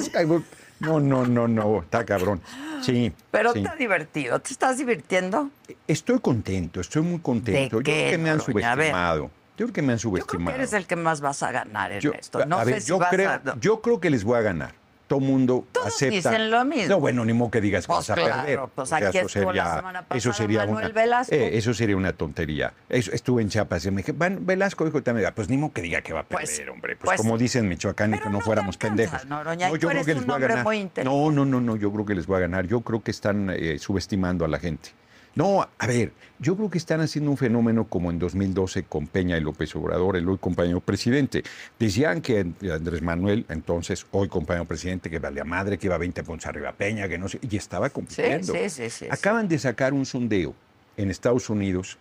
No, 0.83 0.99
no, 0.99 1.25
no, 1.25 1.47
no, 1.47 1.79
está 1.81 2.05
cabrón. 2.05 2.41
Sí. 2.81 3.11
Pero 3.31 3.53
sí. 3.53 3.59
está 3.59 3.75
divertido. 3.75 4.39
¿Te 4.39 4.51
estás 4.51 4.77
divirtiendo? 4.77 5.49
Estoy 5.87 6.19
contento, 6.19 6.81
estoy 6.81 7.01
muy 7.01 7.19
contento. 7.19 7.77
Yo 7.77 7.83
qué, 7.83 7.93
creo 7.93 8.11
que 8.11 8.17
me 8.17 8.29
han 8.29 8.41
subestimado. 8.41 9.31
Yo 9.57 9.65
creo 9.67 9.73
que 9.73 9.81
me 9.81 9.93
han 9.93 9.99
Yo 9.99 10.11
creo 10.11 10.23
subestimado. 10.23 10.57
que 10.57 10.61
eres 10.63 10.73
el 10.73 10.85
que 10.87 10.95
más 10.95 11.21
vas 11.21 11.41
a 11.43 11.51
ganar 11.51 11.91
en 11.91 11.99
Yo- 12.01 12.11
esto. 12.13 12.45
No 12.45 12.57
a 12.59 12.65
sé 12.65 12.71
ver, 12.71 12.81
si 12.81 12.89
yo, 12.89 12.99
vas 12.99 13.09
creo, 13.11 13.29
a... 13.29 13.41
yo 13.59 13.81
creo 13.81 13.99
que 13.99 14.09
les 14.09 14.23
voy 14.23 14.37
a 14.37 14.41
ganar. 14.41 14.73
Todo 15.13 15.19
mundo 15.19 15.65
Todos 15.71 15.87
acepta. 15.87 16.31
dicen 16.31 16.49
lo 16.51 16.65
mismo. 16.65 16.87
No, 16.89 16.99
bueno, 16.99 17.23
ni 17.25 17.33
modo 17.33 17.51
que 17.51 17.61
digas 17.61 17.83
que 17.85 17.87
Pues 17.93 17.99
vas 18.07 18.09
a 18.09 18.13
claro, 18.15 18.35
perder. 18.45 18.59
pues 18.73 18.83
O 18.83 18.85
sea, 18.97 19.07
aquí 19.09 19.17
eso 19.17 19.27
estuvo 19.27 19.53
la 19.53 19.63
sería, 19.63 19.75
semana 19.75 19.99
eso 19.99 20.07
pasada 20.09 20.33
sería 20.33 20.59
Manuel 20.65 20.85
una, 20.85 20.93
Velasco. 20.93 21.35
eh, 21.35 21.57
eso 21.57 21.73
sería 21.73 21.97
una 21.97 22.13
tontería. 22.13 22.73
Eso- 22.89 23.11
estuve 23.11 23.41
en 23.41 23.49
Chiapas 23.49 23.85
y 23.85 23.91
me 23.91 23.97
dije, 23.97 24.11
"Van, 24.11 24.45
Velasco 24.45 24.85
dijo 24.85 25.03
también, 25.03 25.31
pues 25.35 25.49
ni 25.49 25.57
modo 25.57 25.73
que 25.73 25.81
diga 25.81 26.01
que 26.01 26.13
va 26.13 26.21
a 26.21 26.23
perder, 26.23 26.45
Pues- 26.45 26.63
hombre. 26.69 26.95
Pues, 26.95 27.05
pues- 27.05 27.17
como 27.21 27.37
dicen 27.37 27.63
en 27.63 27.69
Michoacán, 27.69 28.13
y 28.15 28.17
que 28.19 28.25
no, 28.25 28.31
no 28.33 28.41
fuéramos 28.41 28.75
alcanza, 28.75 28.95
pendejos. 28.95 29.25
Noroña, 29.25 29.69
yo 29.69 29.77
creo 29.89 30.03
que 30.03 30.13
les 30.15 30.25
voy 30.25 30.35
a 30.35 30.39
ganar. 30.39 30.57
inteligente. 30.73 31.03
No, 31.03 31.31
no, 31.31 31.45
no, 31.45 31.61
no, 31.61 31.75
yo 31.75 31.91
creo 31.91 32.05
que 32.05 32.15
les 32.15 32.25
voy 32.27 32.37
a 32.37 32.39
ganar. 32.41 32.65
Yo 32.67 32.81
creo 32.81 33.03
que 33.03 33.11
están 33.11 33.49
eh, 33.53 33.77
subestimando 33.79 34.45
a 34.45 34.47
la 34.47 34.59
gente. 34.59 34.89
No, 35.35 35.67
a 35.77 35.87
ver, 35.87 36.13
yo 36.37 36.55
creo 36.55 36.69
que 36.69 36.77
están 36.77 37.01
haciendo 37.01 37.31
un 37.31 37.37
fenómeno 37.37 37.85
como 37.85 38.11
en 38.11 38.19
2012 38.19 38.83
con 38.83 39.07
Peña 39.07 39.37
y 39.37 39.41
López 39.41 39.75
Obrador, 39.75 40.15
el 40.15 40.29
hoy 40.29 40.37
compañero 40.37 40.79
presidente. 40.79 41.43
Decían 41.79 42.21
que 42.21 42.45
Andrés 42.71 43.01
Manuel, 43.01 43.45
entonces, 43.49 44.05
hoy 44.11 44.27
compañero 44.27 44.65
presidente, 44.65 45.09
que 45.09 45.17
valía 45.17 45.43
madre, 45.43 45.79
que 45.79 45.87
iba 45.87 45.97
20 45.97 46.23
puntos 46.23 46.45
arriba 46.45 46.69
a 46.69 46.73
Peña, 46.73 47.07
que 47.07 47.17
no 47.17 47.27
sé, 47.27 47.39
y 47.41 47.55
estaba 47.57 47.89
compitiendo. 47.89 48.53
sí, 48.53 48.69
sí, 48.69 48.89
sí, 48.89 49.07
Acaban 49.09 49.47
de 49.47 49.57
sacar 49.57 49.93
un 49.93 50.05
sondeo 50.05 50.53
en 50.97 51.09
Estados 51.09 51.49
Unidos. 51.49 51.97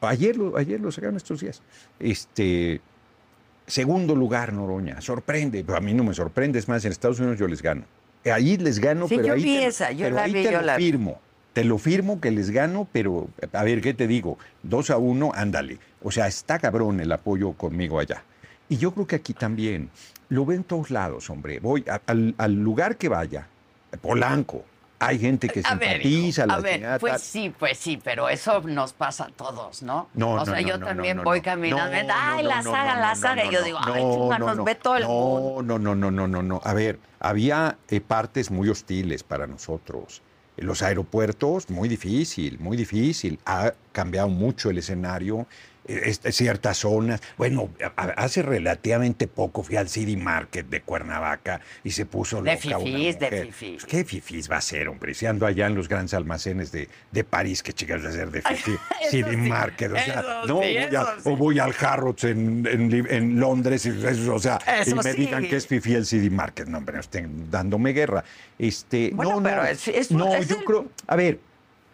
Ayer 0.00 0.36
lo, 0.36 0.56
ayer 0.56 0.80
lo 0.80 0.90
sacaron 0.90 1.16
estos 1.16 1.40
días. 1.40 1.62
Este, 2.00 2.80
segundo 3.66 4.16
lugar, 4.16 4.52
Noroña. 4.52 5.00
Sorprende. 5.00 5.62
Pero 5.64 5.78
a 5.78 5.80
mí 5.80 5.94
no 5.94 6.02
me 6.02 6.14
sorprende. 6.14 6.58
Es 6.58 6.68
más, 6.68 6.84
en 6.84 6.92
Estados 6.92 7.20
Unidos 7.20 7.38
yo 7.38 7.46
les 7.46 7.62
gano. 7.62 7.84
Ahí 8.24 8.56
les 8.56 8.80
gano, 8.80 9.06
pero 9.08 9.22
yo 9.22 9.34
ahí, 9.34 9.42
vi 9.42 9.56
te, 9.58 9.66
esa, 9.66 9.92
yo 9.92 10.06
pero 10.06 10.16
la 10.16 10.22
ahí 10.24 10.32
vi, 10.32 10.42
te 10.42 10.52
yo 10.52 10.58
lo 10.58 10.66
la 10.66 10.76
vi. 10.76 10.92
Te 11.56 11.64
lo 11.64 11.78
firmo 11.78 12.20
que 12.20 12.30
les 12.30 12.50
gano, 12.50 12.86
pero 12.92 13.28
a 13.54 13.64
ver, 13.64 13.80
¿qué 13.80 13.94
te 13.94 14.06
digo? 14.06 14.36
Dos 14.62 14.90
a 14.90 14.98
uno, 14.98 15.32
ándale. 15.34 15.78
O 16.02 16.10
sea, 16.10 16.26
está 16.26 16.58
cabrón 16.58 17.00
el 17.00 17.10
apoyo 17.10 17.54
conmigo 17.54 17.98
allá. 17.98 18.24
Y 18.68 18.76
yo 18.76 18.92
creo 18.92 19.06
que 19.06 19.16
aquí 19.16 19.32
también. 19.32 19.88
Lo 20.28 20.44
veo 20.44 20.58
en 20.58 20.64
todos 20.64 20.90
lados, 20.90 21.30
hombre. 21.30 21.58
Voy 21.60 21.82
a- 21.88 22.02
al, 22.08 22.34
al 22.36 22.52
lugar 22.52 22.98
que 22.98 23.08
vaya. 23.08 23.46
Polanco. 24.02 24.66
Hay 24.98 25.18
gente 25.18 25.48
que 25.48 25.62
A 25.64 25.76
ver, 25.76 26.02
simpatiza. 26.02 26.44
la 26.46 26.54
a 26.54 26.60
ver, 26.60 26.74
chingada, 26.74 26.98
pues 26.98 27.12
tal. 27.12 27.20
sí, 27.22 27.54
pues 27.58 27.78
sí, 27.78 27.98
pero 28.04 28.28
eso 28.28 28.60
nos 28.60 28.92
pasa 28.92 29.24
a 29.24 29.28
todos, 29.28 29.82
¿no? 29.82 30.10
No, 30.12 30.32
o 30.32 30.36
no, 30.36 30.44
sea, 30.44 30.60
no, 30.60 30.60
yo 30.60 30.76
no, 30.76 30.84
también 30.86 31.16
no, 31.16 31.22
voy 31.22 31.40
caminando, 31.40 32.06
No, 32.06 32.14
ay, 32.18 32.42
no, 32.42 32.48
la 32.50 32.62
no, 32.62 32.70
saga, 32.70 32.94
no, 32.96 33.00
la 33.00 33.14
saga, 33.14 33.44
no, 33.44 33.50
y 33.50 33.54
yo 33.54 33.62
digo, 33.62 33.80
no, 33.80 33.94
ay, 33.94 34.02
chinga, 34.02 34.38
no, 34.38 34.46
nos 34.48 34.56
no, 34.58 34.64
ve 34.64 34.74
todo 34.74 34.96
el 34.98 35.06
mundo. 35.06 35.62
No, 35.62 35.78
no, 35.78 35.94
no, 35.94 36.10
no, 36.10 36.28
no, 36.28 36.42
no. 36.42 36.60
A 36.64 36.74
ver, 36.74 36.98
había 37.18 37.78
eh, 37.88 38.02
partes 38.02 38.50
muy 38.50 38.68
hostiles 38.68 39.22
para 39.22 39.46
nosotros. 39.46 40.20
Los 40.56 40.82
aeropuertos, 40.82 41.68
muy 41.68 41.88
difícil, 41.88 42.58
muy 42.58 42.76
difícil. 42.76 43.38
Ha 43.44 43.74
cambiado 43.92 44.28
mucho 44.28 44.70
el 44.70 44.78
escenario. 44.78 45.46
Ciertas 46.30 46.78
zonas. 46.78 47.20
Bueno, 47.36 47.70
hace 48.16 48.42
relativamente 48.42 49.26
poco 49.28 49.62
fui 49.62 49.76
al 49.76 49.88
City 49.88 50.16
Market 50.16 50.66
de 50.68 50.80
Cuernavaca 50.82 51.60
y 51.84 51.90
se 51.90 52.06
puso 52.06 52.42
De 52.42 52.54
loca 52.54 52.78
una 52.78 52.98
fifís, 52.98 53.18
de 53.18 53.30
fifís. 53.46 53.84
¿Qué 53.84 54.04
fifís 54.04 54.50
va 54.50 54.56
a 54.56 54.60
ser, 54.60 54.88
hombre? 54.88 55.14
Si 55.14 55.26
ando 55.26 55.46
allá 55.46 55.66
en 55.66 55.74
los 55.74 55.88
grandes 55.88 56.14
almacenes 56.14 56.72
de, 56.72 56.88
de 57.12 57.24
París, 57.24 57.62
¿qué 57.62 57.72
chicas 57.72 58.04
va 58.04 58.08
a 58.08 58.12
ser 58.12 58.30
de 58.30 58.42
fifí? 58.48 58.72
City 59.10 59.30
sí, 59.30 59.36
Market, 59.36 59.92
o 59.92 59.96
sea, 59.96 60.22
no, 60.46 60.46
sí, 60.46 60.52
voy 60.52 60.76
a- 60.76 60.84
eso 60.88 61.06
sí. 61.16 61.20
o 61.30 61.36
voy 61.36 61.58
al 61.58 61.74
Harrods 61.78 62.24
en, 62.24 62.66
en, 62.66 63.40
Londres, 63.40 63.86
y, 63.86 63.90
eso, 64.06 64.34
o 64.34 64.38
sea, 64.40 64.58
y 64.66 64.80
Eso 64.82 64.96
me 64.96 65.12
digan 65.12 65.46
que 65.46 65.56
es 65.56 65.66
fifi 65.66 65.94
el 65.94 66.06
CD 66.06 66.30
Market. 66.30 66.66
No, 66.68 66.78
hombre, 66.78 66.94
no 66.94 67.00
estén 67.00 67.50
dándome 67.50 67.92
guerra. 67.92 68.24
Este, 68.58 69.10
Bueno, 69.14 69.36
no, 69.36 69.42
pero 69.42 69.56
no, 69.62 69.68
es- 69.68 69.88
es- 69.88 70.10
no, 70.10 70.34
es 70.34 70.48
yo 70.48 70.56
el- 70.58 70.64
creo, 70.64 70.86
a 71.06 71.16
ver, 71.16 71.38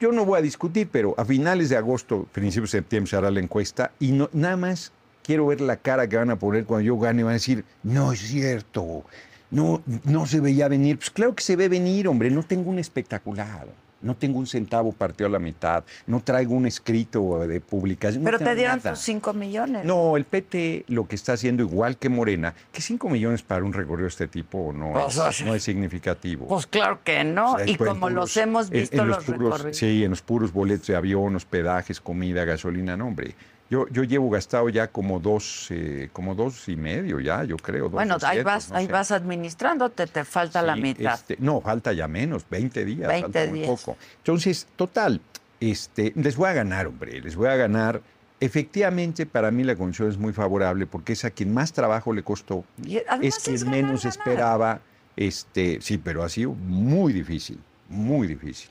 yo 0.02 0.10
no 0.10 0.24
voy 0.24 0.40
a 0.40 0.42
discutir, 0.42 0.88
pero 0.90 1.14
a 1.16 1.24
finales 1.24 1.68
de 1.68 1.76
agosto, 1.76 2.26
principios 2.32 2.72
de 2.72 2.78
septiembre 2.78 3.08
se 3.08 3.16
hará 3.16 3.30
la 3.30 3.38
encuesta 3.38 3.92
y 4.00 4.10
no, 4.10 4.28
nada 4.32 4.56
más 4.56 4.90
quiero 5.22 5.46
ver 5.46 5.60
la 5.60 5.76
cara 5.76 6.08
que 6.08 6.16
van 6.16 6.30
a 6.30 6.38
poner 6.40 6.64
cuando 6.64 6.84
yo 6.84 6.98
gane 6.98 7.22
van 7.22 7.30
a 7.30 7.34
decir, 7.34 7.64
no 7.84 8.12
es 8.12 8.18
cierto, 8.18 9.04
no, 9.52 9.80
no 10.02 10.26
se 10.26 10.40
veía 10.40 10.66
venir. 10.66 10.98
Pues 10.98 11.10
claro 11.10 11.36
que 11.36 11.44
se 11.44 11.54
ve 11.54 11.68
venir, 11.68 12.08
hombre, 12.08 12.32
no 12.32 12.42
tengo 12.42 12.68
un 12.68 12.80
espectacular. 12.80 13.68
No 14.02 14.16
tengo 14.16 14.38
un 14.38 14.46
centavo 14.46 14.92
partido 14.92 15.28
a 15.28 15.30
la 15.30 15.38
mitad, 15.38 15.84
no 16.06 16.20
traigo 16.20 16.54
un 16.54 16.66
escrito 16.66 17.46
de 17.46 17.60
publicación. 17.60 18.22
no 18.22 18.26
Pero 18.30 18.38
te 18.38 18.54
dieron 18.54 18.78
nada. 18.78 18.90
tus 18.90 19.00
5 19.00 19.32
millones. 19.32 19.84
No, 19.84 20.16
el 20.16 20.24
PT 20.24 20.84
lo 20.88 21.06
que 21.06 21.14
está 21.14 21.34
haciendo 21.34 21.62
igual 21.62 21.96
que 21.96 22.08
Morena, 22.08 22.54
que 22.72 22.80
5 22.82 23.08
millones 23.08 23.42
para 23.42 23.64
un 23.64 23.72
recorrido 23.72 24.04
de 24.06 24.08
este 24.08 24.28
tipo 24.28 24.72
no, 24.72 24.92
Pues, 24.92 25.16
es, 25.16 25.44
no 25.46 25.54
es 25.54 25.62
significativo. 25.62 26.46
Pues 26.48 26.66
claro 26.66 27.00
que 27.04 27.22
no. 27.24 27.52
O 27.54 27.58
sea, 27.58 27.66
y 27.68 27.76
como 27.76 27.94
puros- 28.08 28.12
los 28.12 28.36
hemos 28.36 28.70
visto 28.70 29.02
en 29.02 29.08
los, 29.08 29.24
puros- 29.24 29.52
recorridos. 29.54 29.76
Sí, 29.76 30.04
en 30.04 30.10
los 30.10 30.22
puros 30.22 30.52
boletos 30.52 30.86
de 30.88 30.96
avión, 30.96 31.36
hospedajes, 31.36 32.00
comida, 32.00 32.44
gasolina, 32.44 32.96
no, 32.96 33.06
hombre. 33.08 33.34
Yo, 33.72 33.88
yo 33.88 34.04
llevo 34.04 34.28
gastado 34.28 34.68
ya 34.68 34.88
como 34.88 35.18
dos, 35.18 35.68
eh, 35.70 36.10
como 36.12 36.34
dos 36.34 36.68
y 36.68 36.76
medio 36.76 37.20
ya, 37.20 37.42
yo 37.44 37.56
creo. 37.56 37.84
dos 37.84 37.92
Bueno, 37.92 38.18
ahí 38.22 38.42
vas, 38.42 38.68
no 38.70 38.76
ahí 38.76 38.84
sé. 38.84 38.92
vas 38.92 39.10
administrándote, 39.12 40.06
te 40.08 40.26
falta 40.26 40.60
la 40.60 40.76
mitad. 40.76 41.14
este, 41.14 41.38
no, 41.38 41.58
falta 41.62 41.90
ya 41.94 42.06
menos, 42.06 42.44
20 42.50 42.84
días, 42.84 43.08
20 43.08 43.22
falta 43.22 43.46
muy 43.50 43.60
días. 43.60 43.70
poco. 43.70 43.96
Entonces, 44.18 44.66
total, 44.76 45.22
este, 45.58 46.12
les 46.16 46.36
voy 46.36 46.50
a 46.50 46.52
ganar, 46.52 46.86
hombre, 46.86 47.18
les 47.22 47.34
voy 47.34 47.48
a 47.48 47.56
ganar. 47.56 48.02
Efectivamente, 48.40 49.24
para 49.24 49.50
mí 49.50 49.64
la 49.64 49.74
condición 49.74 50.10
es 50.10 50.18
muy 50.18 50.34
favorable 50.34 50.86
porque 50.86 51.14
es 51.14 51.24
a 51.24 51.30
quien 51.30 51.54
más 51.54 51.72
trabajo 51.72 52.12
le 52.12 52.22
costó, 52.22 52.66
Y 52.84 52.98
es 53.22 53.38
quien 53.38 53.56
ganar, 53.56 53.70
menos 53.70 54.02
ganar. 54.02 54.18
esperaba. 54.18 54.80
Este, 55.16 55.78
sí, 55.80 55.96
pero 55.96 56.22
ha 56.24 56.28
sido 56.28 56.52
muy 56.52 57.14
difícil, 57.14 57.58
muy 57.88 58.26
difícil, 58.26 58.68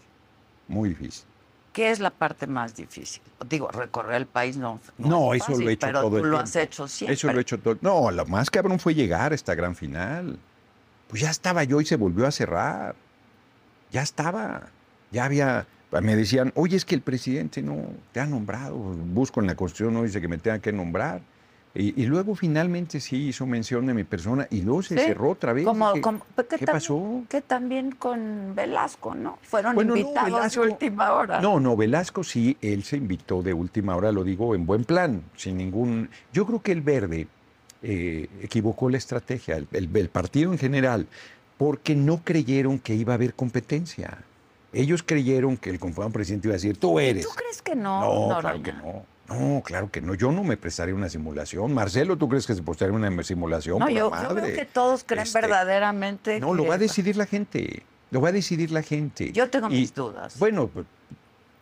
muy 0.67 0.89
difícil. 0.89 1.31
¿Qué 1.73 1.89
es 1.89 1.99
la 1.99 2.10
parte 2.10 2.47
más 2.47 2.75
difícil? 2.75 3.21
Digo, 3.47 3.69
recorrer 3.69 4.15
el 4.15 4.25
país 4.25 4.57
no. 4.57 4.79
No, 4.97 5.34
es 5.34 5.43
eso 5.43 5.57
lo 5.57 5.69
he 5.69 5.73
hecho 5.73 5.88
pero 5.88 6.01
todo 6.01 6.17
el 6.17 6.29
lo 6.29 6.38
has 6.38 6.55
hecho 6.55 6.88
siempre. 6.88 7.13
Eso 7.13 7.31
lo 7.31 7.39
he 7.39 7.41
hecho 7.41 7.60
todo. 7.60 7.77
No, 7.81 8.12
lo 8.12 8.25
más 8.25 8.49
cabrón 8.49 8.77
fue 8.77 8.93
llegar 8.93 9.31
a 9.31 9.36
esta 9.36 9.55
gran 9.55 9.75
final. 9.75 10.38
Pues 11.07 11.21
ya 11.21 11.29
estaba 11.29 11.63
yo 11.63 11.79
y 11.79 11.86
se 11.86 11.95
volvió 11.95 12.27
a 12.27 12.31
cerrar. 12.31 12.95
Ya 13.91 14.01
estaba. 14.01 14.67
Ya 15.12 15.25
había. 15.25 15.65
Me 16.01 16.15
decían, 16.15 16.51
oye, 16.55 16.77
es 16.77 16.86
que 16.86 16.95
el 16.95 17.01
presidente 17.01 17.62
no 17.62 17.86
te 18.12 18.19
ha 18.19 18.25
nombrado. 18.25 18.75
Busco 18.75 19.39
en 19.39 19.47
la 19.47 19.55
Constitución, 19.55 19.93
no 19.93 20.03
dice 20.03 20.19
que 20.19 20.27
me 20.27 20.38
tenga 20.38 20.60
que 20.60 20.73
nombrar. 20.73 21.21
Y, 21.73 22.01
y 22.01 22.05
luego 22.05 22.36
finalmente 22.36 22.99
sí 22.99 23.27
hizo 23.29 23.45
mención 23.45 23.86
de 23.86 23.93
mi 23.93 24.03
persona 24.03 24.45
y 24.51 24.62
luego 24.62 24.84
se 24.84 24.97
Sí, 24.97 25.05
cerró 25.05 25.29
otra 25.31 25.53
vez. 25.53 25.63
Como, 25.63 25.89
Dije, 25.93 26.01
como- 26.01 26.25
¿qué, 26.49 26.57
¿Qué 26.57 26.65
pasó? 26.65 27.23
Que 27.29 27.41
también 27.41 27.91
con 27.91 28.53
Velasco, 28.55 29.15
¿no? 29.15 29.39
Fueron 29.41 29.75
Bueno, 29.75 29.93
no, 29.93 29.99
invitados 30.01 30.29
Velasco- 30.31 30.62
de 30.65 30.69
última 30.71 31.13
hora. 31.13 31.39
No, 31.39 31.62
no, 31.62 31.77
Velasco 31.77 32.25
sí, 32.25 32.57
él 32.62 32.84
se 32.84 32.97
invitó 32.97 33.41
de 33.41 33.53
última 33.53 33.95
hora, 33.95 34.12
lo 34.12 34.25
digo 34.25 34.53
en 34.53 34.65
buen 34.65 34.84
plan, 34.84 35.23
sin 35.38 35.57
ningún... 35.57 36.10
Yo 36.34 36.45
creo 36.45 36.62
que 36.62 36.73
el 36.73 36.81
verde 36.81 37.27
eh, 37.84 38.27
equivocó 38.41 38.89
la 38.89 38.97
estrategia, 38.97 39.55
el, 39.55 39.67
el- 39.71 39.89
el 39.95 40.10
partido 40.10 40.51
en 40.51 40.57
general, 40.60 41.07
porque 41.57 41.95
no 41.95 42.17
creyeron 42.23 42.79
que 42.79 42.95
iba 42.95 43.13
a 43.13 43.15
haber 43.15 43.34
competencia. 43.34 44.17
Ellos 44.73 45.03
creyeron 45.03 45.55
que 45.57 45.69
el 45.69 45.79
conformado 45.79 46.12
presidente 46.13 46.47
iba 46.47 46.53
a 46.53 46.57
decir, 46.57 46.77
tú 46.77 46.99
eres. 46.99 47.25
¿Tú 47.25 47.34
crees 47.36 47.62
que 47.62 47.75
no? 47.75 48.27
No, 48.29 48.39
claro 48.39 48.62
que 48.62 48.73
no. 48.73 49.05
No, 49.34 49.62
claro 49.63 49.89
que 49.91 50.02
no. 50.02 50.13
Yo 50.15 50.32
no 50.32 50.44
me 50.44 50.58
prestaría 50.58 50.94
una 50.96 51.10
simulación. 51.10 51.74
Marcelo, 51.74 52.17
¿tú 52.17 52.28
crees 52.30 52.46
que 52.48 52.54
se 52.56 52.62
prestaría 52.63 52.94
una 52.94 53.24
simulación? 53.24 53.80
No, 53.80 53.89
yo, 53.89 54.12
yo 54.12 54.30
creo 54.36 54.56
que 54.56 54.65
todos 54.65 55.04
creen 55.06 55.24
Este, 55.24 55.41
verdaderamente 55.41 56.39
No, 56.39 56.54
lo 56.54 56.65
va 56.65 56.76
a 56.76 56.78
decidir 56.78 57.17
la 57.17 57.26
gente. 57.26 57.84
Lo 58.12 58.22
va 58.22 58.30
a 58.30 58.32
decidir 58.32 58.72
la 58.72 58.84
gente. 58.84 59.32
Yo 59.32 59.50
tengo 59.50 59.67
Y, 59.67 59.72
mis 59.82 59.94
dudas. 59.96 60.38
Bueno, 60.38 60.67
pues, 60.67 60.86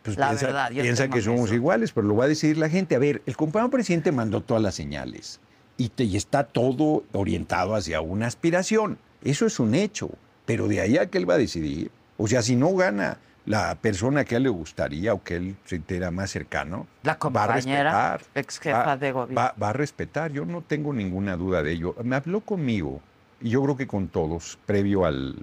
pues 0.03 0.17
La 0.17 0.29
piensa, 0.29 0.45
verdad, 0.47 0.71
yo 0.71 0.81
piensa 0.81 1.03
tengo 1.03 1.15
que 1.15 1.21
somos 1.21 1.51
iguales, 1.51 1.91
pero 1.91 2.07
lo 2.07 2.15
va 2.15 2.25
a 2.25 2.27
decidir 2.27 2.57
la 2.57 2.69
gente. 2.69 2.95
A 2.95 2.99
ver, 2.99 3.21
el 3.25 3.35
compañero 3.37 3.69
presidente 3.69 4.11
mandó 4.11 4.41
todas 4.41 4.63
las 4.63 4.73
señales 4.75 5.39
y, 5.77 5.89
te- 5.89 6.05
y 6.05 6.17
está 6.17 6.43
todo 6.45 7.03
orientado 7.13 7.75
hacia 7.75 8.01
una 8.01 8.25
aspiración. 8.27 8.97
Eso 9.23 9.45
es 9.45 9.59
un 9.59 9.75
hecho. 9.75 10.09
Pero 10.45 10.67
de 10.67 10.81
ahí 10.81 10.97
a 10.97 11.05
que 11.07 11.19
él 11.19 11.29
va 11.29 11.35
a 11.35 11.37
decidir. 11.37 11.91
O 12.17 12.27
sea, 12.27 12.41
si 12.41 12.55
no 12.55 12.73
gana 12.73 13.19
la 13.49 13.73
persona 13.73 14.23
que 14.25 14.35
a 14.35 14.37
él 14.37 14.43
le 14.43 14.49
gustaría 14.49 15.11
o 15.13 15.23
que 15.23 15.35
él 15.35 15.55
se 15.65 15.77
entera 15.77 16.11
más 16.11 16.29
cercano, 16.29 16.85
La 17.01 17.13
va 17.13 17.15
a 17.15 17.19
compañera, 17.19 18.17
respetar. 18.17 18.21
ex 18.35 18.59
jefa 18.59 18.83
va, 18.85 18.97
de 18.97 19.11
gobierno. 19.11 19.35
va- 19.41 19.55
va 19.61 19.69
a 19.69 19.73
respetar, 19.73 20.31
yo 20.31 20.45
no 20.45 20.61
tengo 20.61 20.93
ninguna 20.93 21.35
duda 21.35 21.63
de 21.63 21.71
ello. 21.71 21.95
Me 22.03 22.15
habló 22.15 22.41
conmigo, 22.41 23.01
y 23.41 23.49
yo 23.49 23.63
creo 23.63 23.75
que 23.75 23.87
con 23.87 24.07
todos, 24.07 24.59
previo 24.67 25.03
al, 25.03 25.35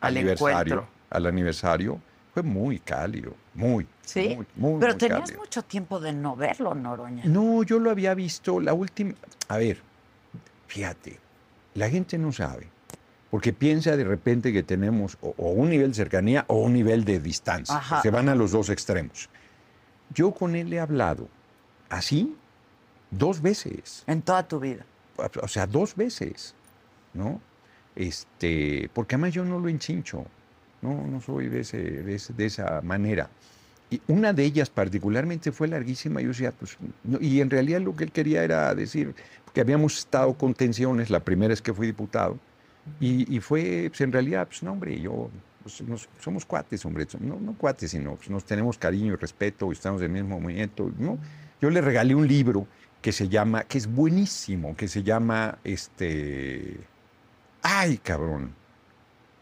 Al 0.00 0.16
aniversario. 0.16 0.74
encuentro. 0.74 0.88
Al 1.10 1.26
aniversario, 1.26 2.00
fue 2.32 2.42
muy 2.42 2.78
cálido, 2.78 3.34
muy. 3.54 3.86
Sí, 4.06 4.34
muy, 4.36 4.46
muy, 4.56 4.80
pero 4.80 4.92
muy 4.94 4.98
tenías 4.98 5.20
cálido. 5.20 5.40
mucho 5.40 5.62
tiempo 5.62 6.00
de 6.00 6.12
no 6.14 6.36
verlo, 6.36 6.74
Noroña. 6.74 7.24
No, 7.26 7.62
yo 7.62 7.78
lo 7.78 7.90
había 7.90 8.14
visto 8.14 8.58
la 8.58 8.72
última. 8.72 9.12
A 9.48 9.58
ver, 9.58 9.82
fíjate, 10.66 11.18
la 11.74 11.90
gente 11.90 12.16
no 12.16 12.32
sabe, 12.32 12.68
porque 13.30 13.52
piensa 13.52 13.96
de 13.96 14.04
repente 14.04 14.52
que 14.52 14.62
tenemos 14.62 15.16
o, 15.20 15.34
o 15.36 15.50
un 15.50 15.70
nivel 15.70 15.90
de 15.90 15.94
cercanía 15.94 16.44
o 16.48 16.56
un 16.62 16.72
nivel 16.72 17.04
de 17.04 17.20
distancia. 17.20 17.76
Ajá. 17.76 18.02
Se 18.02 18.10
van 18.10 18.28
a 18.28 18.34
los 18.34 18.50
dos 18.52 18.68
extremos. 18.70 19.28
Yo 20.12 20.32
con 20.32 20.56
él 20.56 20.72
he 20.72 20.80
hablado 20.80 21.28
así 21.88 22.34
dos 23.10 23.40
veces. 23.40 24.02
En 24.06 24.22
toda 24.22 24.46
tu 24.46 24.58
vida. 24.60 24.84
o 25.42 25.48
sea, 25.48 25.66
dos 25.66 25.94
veces, 25.96 26.54
¿no? 27.14 27.40
Este, 27.96 28.88
porque 28.94 29.14
además 29.16 29.34
yo 29.34 29.44
no 29.44 29.58
lo 29.58 29.68
enchincho, 29.68 30.24
no, 30.80 31.06
no 31.06 31.20
soy 31.20 31.48
de, 31.48 31.60
ese, 31.60 31.78
de, 31.78 32.14
ese- 32.14 32.32
de 32.32 32.46
esa 32.46 32.80
manera. 32.82 33.28
Y 33.90 34.00
una 34.06 34.32
de 34.32 34.44
ellas 34.44 34.70
particularmente 34.70 35.50
fue 35.52 35.66
larguísima, 35.68 36.20
yo 36.20 36.28
decía, 36.28 36.52
pues, 36.52 36.76
no, 37.04 37.18
y 37.20 37.40
en 37.40 37.50
realidad 37.50 37.80
lo 37.80 37.94
que 37.96 38.04
él 38.04 38.12
quería 38.12 38.44
era 38.44 38.72
decir, 38.74 39.14
que 39.52 39.60
habíamos 39.60 39.98
estado 39.98 40.32
con 40.34 40.54
tensiones, 40.54 41.10
la 41.10 41.20
primera 41.20 41.52
es 41.52 41.60
que 41.60 41.74
fui 41.74 41.86
diputado, 41.88 42.38
y, 42.98 43.36
y 43.36 43.40
fue, 43.40 43.86
pues 43.88 44.00
en 44.00 44.12
realidad, 44.12 44.46
pues 44.46 44.62
no, 44.62 44.72
hombre, 44.72 45.00
yo, 45.00 45.30
pues, 45.62 45.80
nos- 45.82 46.08
somos 46.20 46.44
cuates, 46.46 46.84
hombre, 46.84 47.06
no, 47.20 47.38
no 47.38 47.54
cuates, 47.54 47.90
sino 47.90 48.16
pues, 48.16 48.30
nos 48.30 48.44
tenemos 48.44 48.78
cariño 48.78 49.12
y 49.12 49.16
respeto, 49.16 49.70
estamos 49.72 50.00
en 50.02 50.16
el 50.16 50.22
mismo 50.24 50.40
movimiento, 50.40 50.90
¿no? 50.98 51.18
Yo 51.60 51.70
le 51.70 51.80
regalé 51.80 52.14
un 52.14 52.26
libro 52.26 52.66
que 53.02 53.12
se 53.12 53.28
llama, 53.28 53.64
que 53.64 53.78
es 53.78 53.86
buenísimo, 53.86 54.74
que 54.76 54.88
se 54.88 55.02
llama, 55.02 55.58
este, 55.64 56.76
ay, 57.62 57.98
cabrón. 57.98 58.54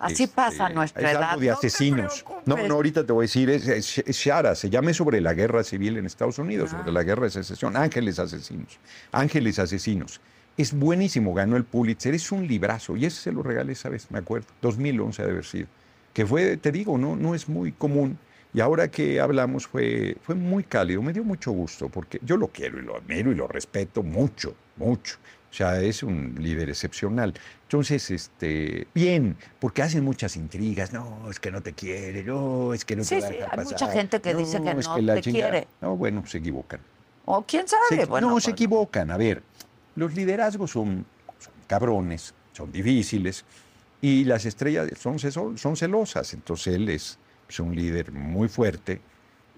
Así 0.00 0.24
Este, 0.24 0.34
pasa 0.36 0.68
nuestra 0.68 1.02
es 1.10 1.16
edad. 1.16 1.22
algo 1.30 1.40
de 1.40 1.50
asesinos. 1.50 2.24
No, 2.46 2.56
no, 2.56 2.74
ahorita 2.74 3.04
te 3.04 3.12
voy 3.12 3.24
a 3.24 3.26
decir, 3.26 3.50
es, 3.50 3.66
es- 3.66 3.98
es 3.98 4.16
Shara, 4.16 4.54
se 4.54 4.70
llama 4.70 4.92
sobre 4.92 5.20
la 5.20 5.34
guerra 5.34 5.64
civil 5.64 5.96
en 5.96 6.06
Estados 6.06 6.38
Unidos, 6.38 6.70
Ah. 6.72 6.78
sobre 6.78 6.92
la 6.92 7.02
guerra 7.02 7.24
de 7.24 7.30
secesión, 7.30 7.76
Ángeles 7.76 8.20
Asesinos, 8.20 8.78
Ángeles 9.10 9.58
Asesinos. 9.58 10.20
Es 10.58 10.72
buenísimo, 10.76 11.32
ganó 11.34 11.56
el 11.56 11.62
Pulitzer, 11.64 12.14
es 12.14 12.32
un 12.32 12.46
librazo, 12.46 12.96
y 12.96 13.04
ese 13.06 13.22
se 13.22 13.32
lo 13.32 13.44
regalé 13.44 13.72
esa 13.74 13.88
vez, 13.88 14.10
me 14.10 14.18
acuerdo, 14.18 14.48
2011 14.60 15.22
ha 15.22 15.24
de 15.26 15.30
haber 15.30 15.44
sido, 15.44 15.68
que 16.12 16.26
fue, 16.26 16.56
te 16.56 16.72
digo, 16.72 16.98
no, 16.98 17.14
no 17.14 17.36
es 17.36 17.48
muy 17.48 17.70
común, 17.70 18.18
y 18.52 18.58
ahora 18.58 18.88
que 18.88 19.20
hablamos 19.20 19.68
fue, 19.68 20.16
fue 20.22 20.34
muy 20.34 20.64
cálido, 20.64 21.00
me 21.00 21.12
dio 21.12 21.22
mucho 21.22 21.52
gusto, 21.52 21.88
porque 21.88 22.18
yo 22.24 22.36
lo 22.36 22.48
quiero 22.48 22.80
y 22.80 22.82
lo 22.82 22.96
admiro 22.96 23.30
y 23.30 23.36
lo 23.36 23.46
respeto 23.46 24.02
mucho, 24.02 24.54
mucho. 24.76 25.16
O 25.50 25.54
sea, 25.54 25.80
es 25.80 26.02
un 26.02 26.34
líder 26.38 26.68
excepcional. 26.68 27.32
Entonces, 27.62 28.10
este, 28.10 28.86
bien, 28.94 29.36
porque 29.60 29.80
hacen 29.82 30.04
muchas 30.04 30.36
intrigas. 30.36 30.92
No, 30.92 31.30
es 31.30 31.40
que 31.40 31.50
no 31.50 31.62
te 31.62 31.72
quiere, 31.72 32.22
no, 32.22 32.74
es 32.74 32.84
que 32.84 32.96
no 32.96 33.04
Sí, 33.04 33.14
te 33.16 33.20
va 33.20 33.26
a 33.26 33.28
sí, 33.30 33.34
dejar 33.36 33.50
hay 33.52 33.56
pasar. 33.64 33.72
mucha 33.72 33.92
gente 33.92 34.20
que 34.20 34.34
dice 34.34 34.62
que 34.62 34.70
es 34.72 34.86
no 34.88 34.98
la 34.98 35.14
te 35.14 35.20
chingada". 35.22 35.50
quiere. 35.52 35.68
No, 35.80 35.96
bueno, 35.96 36.26
se 36.26 36.38
equivocan. 36.38 36.80
O 37.24 37.42
quién 37.46 37.66
sabe. 37.66 37.82
Se- 37.88 38.04
bueno, 38.06 38.28
no, 38.30 38.40
se 38.40 38.50
equivocan. 38.50 39.10
A 39.10 39.16
ver, 39.16 39.42
los 39.98 40.14
liderazgos 40.14 40.70
son, 40.70 41.04
son 41.38 41.52
cabrones, 41.66 42.32
son 42.52 42.70
difíciles, 42.70 43.44
y 44.00 44.24
las 44.24 44.44
estrellas 44.46 44.88
son, 44.96 45.76
celosas. 45.76 46.34
Entonces 46.34 46.74
él 46.74 46.88
es, 46.88 47.18
es 47.48 47.60
un 47.60 47.74
líder 47.74 48.12
muy 48.12 48.48
fuerte 48.48 49.00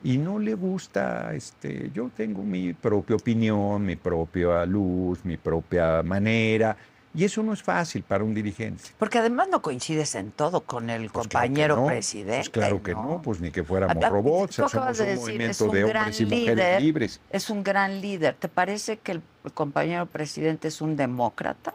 y 0.02 0.16
no 0.16 0.38
le 0.38 0.54
gusta, 0.54 1.34
este, 1.34 1.90
yo 1.92 2.10
tengo 2.16 2.42
mi 2.42 2.72
propia 2.72 3.16
opinión, 3.16 3.84
mi 3.84 3.96
propia 3.96 4.64
luz, 4.64 5.22
mi 5.24 5.36
propia 5.36 6.02
manera, 6.02 6.74
y 7.14 7.24
eso 7.24 7.42
no 7.42 7.52
es 7.52 7.62
fácil 7.62 8.02
para 8.02 8.22
un 8.24 8.34
dirigente. 8.34 8.84
Porque 8.98 9.18
además 9.18 9.48
no 9.50 9.62
coincides 9.62 10.14
en 10.14 10.30
todo 10.30 10.60
con 10.62 10.90
el 10.90 11.10
Pues 11.10 11.26
claro 11.28 11.46
compañero 11.46 11.76
no, 11.76 11.86
presidente. 11.86 12.36
Pues 12.36 12.50
claro 12.50 12.82
que 12.82 12.92
¿no? 12.92 13.02
no, 13.02 13.22
pues 13.22 13.40
ni 13.40 13.50
que 13.50 13.64
fuéramos 13.64 14.02
A- 14.04 14.08
robots, 14.08 14.54
somos 14.56 14.72
de 14.72 15.02
un 15.04 15.08
decir, 15.08 15.16
movimiento 15.20 15.64
un 15.64 15.70
de 15.72 15.84
hombres 15.84 16.20
y 16.20 16.24
mujeres 16.24 16.48
líder, 16.56 16.82
libres. 16.82 17.20
Es 17.30 17.50
un 17.50 17.62
gran 17.64 18.00
líder. 18.00 18.34
¿Te 18.34 18.48
parece 18.48 18.98
que 18.98 19.12
el 19.12 19.22
compañero 19.54 20.06
presidente 20.06 20.68
es 20.68 20.80
un 20.80 20.96
demócrata? 20.96 21.74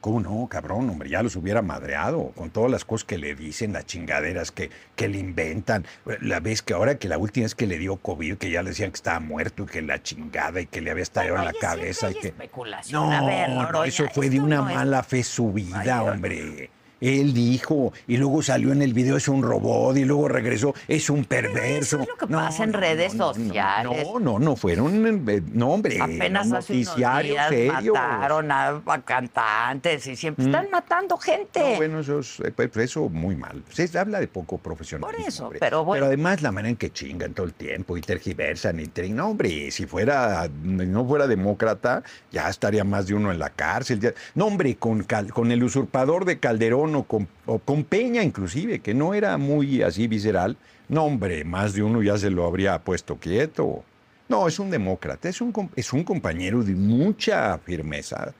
¿Cómo 0.00 0.18
no, 0.20 0.48
cabrón? 0.48 0.88
Hombre, 0.88 1.10
ya 1.10 1.22
los 1.22 1.36
hubiera 1.36 1.60
madreado 1.60 2.30
con 2.34 2.48
todas 2.48 2.70
las 2.70 2.86
cosas 2.86 3.04
que 3.04 3.18
le 3.18 3.34
dicen, 3.34 3.74
las 3.74 3.84
chingaderas 3.84 4.50
que, 4.50 4.70
que 4.96 5.08
le 5.08 5.18
inventan. 5.18 5.84
La 6.22 6.40
vez 6.40 6.62
que 6.62 6.72
ahora 6.72 6.94
que 6.96 7.06
la 7.06 7.18
última 7.18 7.44
vez 7.44 7.54
que 7.54 7.66
le 7.66 7.76
dio 7.76 7.96
COVID, 7.96 8.38
que 8.38 8.50
ya 8.50 8.62
le 8.62 8.70
decían 8.70 8.90
que 8.92 8.96
estaba 8.96 9.20
muerto 9.20 9.64
y 9.64 9.66
que 9.66 9.82
la 9.82 10.02
chingada 10.02 10.62
y 10.62 10.66
que 10.66 10.80
le 10.80 10.90
había 10.90 11.02
estallado 11.02 11.36
en 11.36 11.44
la 11.44 11.52
cabeza 11.52 12.10
y 12.10 12.14
que. 12.14 12.28
especulación. 12.28 13.10
No, 13.10 13.12
A 13.14 13.26
ver, 13.26 13.50
no, 13.50 13.84
eso 13.84 14.06
fue 14.14 14.30
de 14.30 14.40
una 14.40 14.56
no 14.56 14.70
es- 14.70 14.74
mala 14.76 15.02
fe 15.02 15.22
subida, 15.22 15.80
Ay, 16.00 16.08
hombre. 16.08 16.70
Él 17.00 17.32
dijo, 17.32 17.92
y 18.06 18.16
luego 18.16 18.42
salió 18.42 18.72
en 18.72 18.82
el 18.82 18.92
video, 18.92 19.16
es 19.16 19.28
un 19.28 19.42
robot, 19.42 19.96
y 19.96 20.04
luego 20.04 20.28
regresó, 20.28 20.74
es 20.88 21.08
un 21.10 21.24
perverso. 21.24 21.96
eso 21.96 22.02
es 22.02 22.08
lo 22.08 22.16
que 22.16 22.26
pasa 22.26 22.64
en 22.64 22.72
redes 22.72 23.14
no, 23.14 23.32
sociales. 23.34 24.06
No, 24.12 24.18
no, 24.20 24.38
no, 24.38 24.56
fueron, 24.56 25.28
eh, 25.28 25.42
no, 25.52 25.70
hombre, 25.70 25.98
Apenas 26.00 26.46
no, 26.48 26.56
hace 26.58 26.74
unos 26.74 26.96
días 26.96 27.22
serios. 27.48 27.94
mataron 27.94 28.50
a, 28.52 28.82
a 28.86 29.02
cantantes 29.02 30.06
y 30.06 30.16
siempre 30.16 30.44
están 30.46 30.68
matando 30.70 31.16
gente. 31.16 31.60
No, 31.60 31.76
bueno, 31.76 32.00
eso, 32.00 32.20
es, 32.20 32.40
eh, 32.40 32.52
pues, 32.54 32.76
eso 32.76 33.08
muy 33.08 33.36
mal. 33.36 33.62
Se 33.70 33.98
habla 33.98 34.20
de 34.20 34.28
poco 34.28 34.58
profesionalismo. 34.58 35.20
Por 35.20 35.28
eso, 35.28 35.44
hombre. 35.44 35.58
pero 35.60 35.84
bueno. 35.84 36.06
además 36.06 36.42
la 36.42 36.52
manera 36.52 36.70
en 36.70 36.76
que 36.76 36.90
chingan 36.92 37.32
todo 37.34 37.46
el 37.46 37.54
tiempo 37.54 37.96
y 37.96 38.00
tergiversan 38.00 38.78
y 38.80 38.84
trin- 38.86 39.14
No, 39.14 39.28
hombre, 39.30 39.70
si 39.70 39.86
fuera, 39.86 40.48
no 40.62 41.04
fuera 41.06 41.26
demócrata, 41.26 42.02
ya 42.30 42.48
estaría 42.48 42.84
más 42.84 43.06
de 43.06 43.14
uno 43.14 43.30
en 43.32 43.38
la 43.38 43.50
cárcel. 43.50 44.00
ya- 44.00 44.12
No, 44.34 44.46
hombre, 44.46 44.76
con, 44.76 45.02
Cal- 45.04 45.32
con 45.32 45.50
el 45.50 45.62
usurpador 45.64 46.24
de 46.24 46.38
Calderón 46.38 46.89
o 46.94 47.04
con, 47.04 47.28
o 47.46 47.58
con 47.58 47.84
Peña 47.84 48.22
inclusive, 48.22 48.80
que 48.80 48.94
no 48.94 49.14
era 49.14 49.36
muy 49.38 49.82
así 49.82 50.06
visceral. 50.08 50.56
No, 50.88 51.04
hombre, 51.04 51.44
más 51.44 51.72
de 51.74 51.82
uno 51.82 52.02
ya 52.02 52.18
se 52.18 52.30
lo 52.30 52.44
habría 52.46 52.78
puesto 52.80 53.16
quieto. 53.16 53.84
No, 54.28 54.46
es 54.48 54.58
un 54.58 54.70
demócrata, 54.70 55.28
es 55.28 55.40
un, 55.40 55.52
es 55.76 55.92
un 55.92 56.04
compañero 56.04 56.62
de 56.62 56.74
mucha 56.74 57.58
firmeza. 57.58 58.32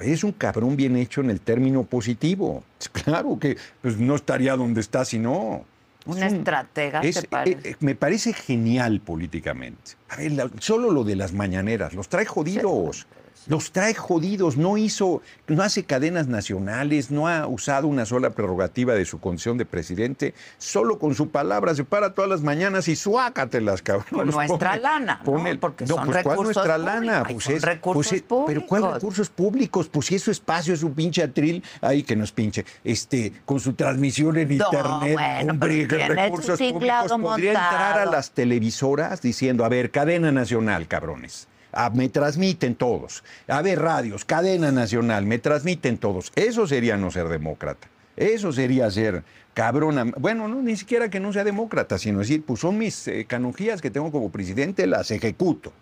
Es 0.00 0.24
un 0.24 0.32
cabrón 0.32 0.76
bien 0.76 0.96
hecho 0.96 1.20
en 1.20 1.30
el 1.30 1.40
término 1.40 1.84
positivo. 1.84 2.64
Claro 2.92 3.38
que 3.38 3.56
pues, 3.80 3.98
no 3.98 4.16
estaría 4.16 4.56
donde 4.56 4.80
está 4.80 5.04
si 5.04 5.18
no. 5.18 5.64
Un 6.06 6.18
Es 6.22 6.32
estratega, 6.34 7.00
es- 7.00 7.20
¿te 7.20 7.28
parece? 7.28 7.68
eh, 7.68 7.72
eh, 7.72 7.76
me 7.80 7.94
parece 7.94 8.32
genial 8.34 9.00
políticamente. 9.00 9.92
A 10.10 10.16
ver, 10.16 10.32
la- 10.32 10.50
solo 10.58 10.90
lo 10.90 11.04
de 11.04 11.16
las 11.16 11.32
mañaneras, 11.32 11.94
los 11.94 12.08
trae 12.08 12.26
jodidos. 12.26 13.06
Los 13.46 13.72
trae 13.72 13.94
jodidos, 13.94 14.56
no 14.56 14.76
hizo, 14.76 15.22
no 15.46 15.62
hace 15.62 15.84
cadenas 15.84 16.26
nacionales, 16.26 17.10
no 17.10 17.28
ha 17.28 17.46
usado 17.46 17.88
una 17.88 18.06
sola 18.06 18.30
prerrogativa 18.30 18.94
de 18.94 19.04
su 19.04 19.20
condición 19.20 19.58
de 19.58 19.66
presidente, 19.66 20.34
solo 20.58 20.98
con 20.98 21.14
su 21.14 21.28
palabra 21.30 21.74
se 21.74 21.84
para 21.84 22.14
todas 22.14 22.30
las 22.30 22.42
mañanas 22.42 22.88
y 22.88 22.96
suácatelas, 22.96 23.82
cabrón. 23.82 24.06
Con 24.10 24.30
nuestra 24.30 24.76
lana, 24.76 25.18
¿no? 25.18 25.24
pone 25.24 25.50
el- 25.50 25.58
Porque 25.58 25.86
son 25.86 25.96
pues, 26.06 26.22
¿cuál 26.22 26.24
recursos 26.38 26.44
nuestra 26.56 26.76
públicos? 26.76 27.06
lana? 27.06 27.22
Pues 27.24 27.46
es- 27.48 27.62
recursos 27.62 28.06
pues 28.10 28.12
es- 28.20 28.24
Pero 28.46 28.66
¿cuál 28.66 28.80
públicos? 28.82 28.94
recursos 29.02 29.30
públicos? 29.30 29.88
Pues 29.88 30.06
si 30.06 30.14
es 30.16 30.22
su 30.22 30.30
espacio, 30.30 30.74
es 30.74 30.80
su 30.80 30.92
pinche 30.92 31.22
atril, 31.22 31.62
ahí 31.80 32.02
que 32.02 32.16
nos 32.16 32.32
pinche, 32.32 32.64
este, 32.82 33.32
con 33.44 33.60
su 33.60 33.74
transmisión 33.74 34.36
en 34.38 34.48
No, 34.48 34.54
internet, 34.54 35.12
bueno, 35.14 35.52
hombre, 35.52 35.86
recursos 35.86 36.58
públicos 36.58 36.78
tinglado 36.80 37.18
podría 37.18 37.50
entrar 37.52 37.98
a 37.98 38.06
las 38.06 38.30
televisoras 38.32 39.20
diciendo, 39.22 39.64
a 39.64 39.68
ver, 39.68 39.90
cadena 39.90 40.32
nacional, 40.32 40.86
cabrones. 40.88 41.48
Ah, 41.74 41.90
me 41.90 42.08
transmiten 42.08 42.74
todos. 42.74 43.24
A 43.48 43.62
ver, 43.62 43.80
radios, 43.80 44.24
cadena 44.24 44.72
nacional, 44.72 45.26
me 45.26 45.38
transmiten 45.38 45.98
todos. 45.98 46.32
Eso 46.34 46.66
sería 46.66 46.96
no 46.96 47.10
ser 47.10 47.28
demócrata. 47.28 47.88
Eso 48.16 48.52
sería 48.52 48.90
ser 48.90 49.24
cabrona. 49.54 50.04
Bueno, 50.04 50.48
no, 50.48 50.62
ni 50.62 50.76
siquiera 50.76 51.10
que 51.10 51.20
no 51.20 51.32
sea 51.32 51.44
demócrata, 51.44 51.98
sino 51.98 52.20
decir, 52.20 52.44
pues 52.44 52.60
son 52.60 52.78
mis 52.78 53.08
eh, 53.08 53.24
canonjías 53.26 53.80
que 53.80 53.90
tengo 53.90 54.12
como 54.12 54.30
presidente, 54.30 54.86
las 54.86 55.10
ejecuto. 55.10 55.72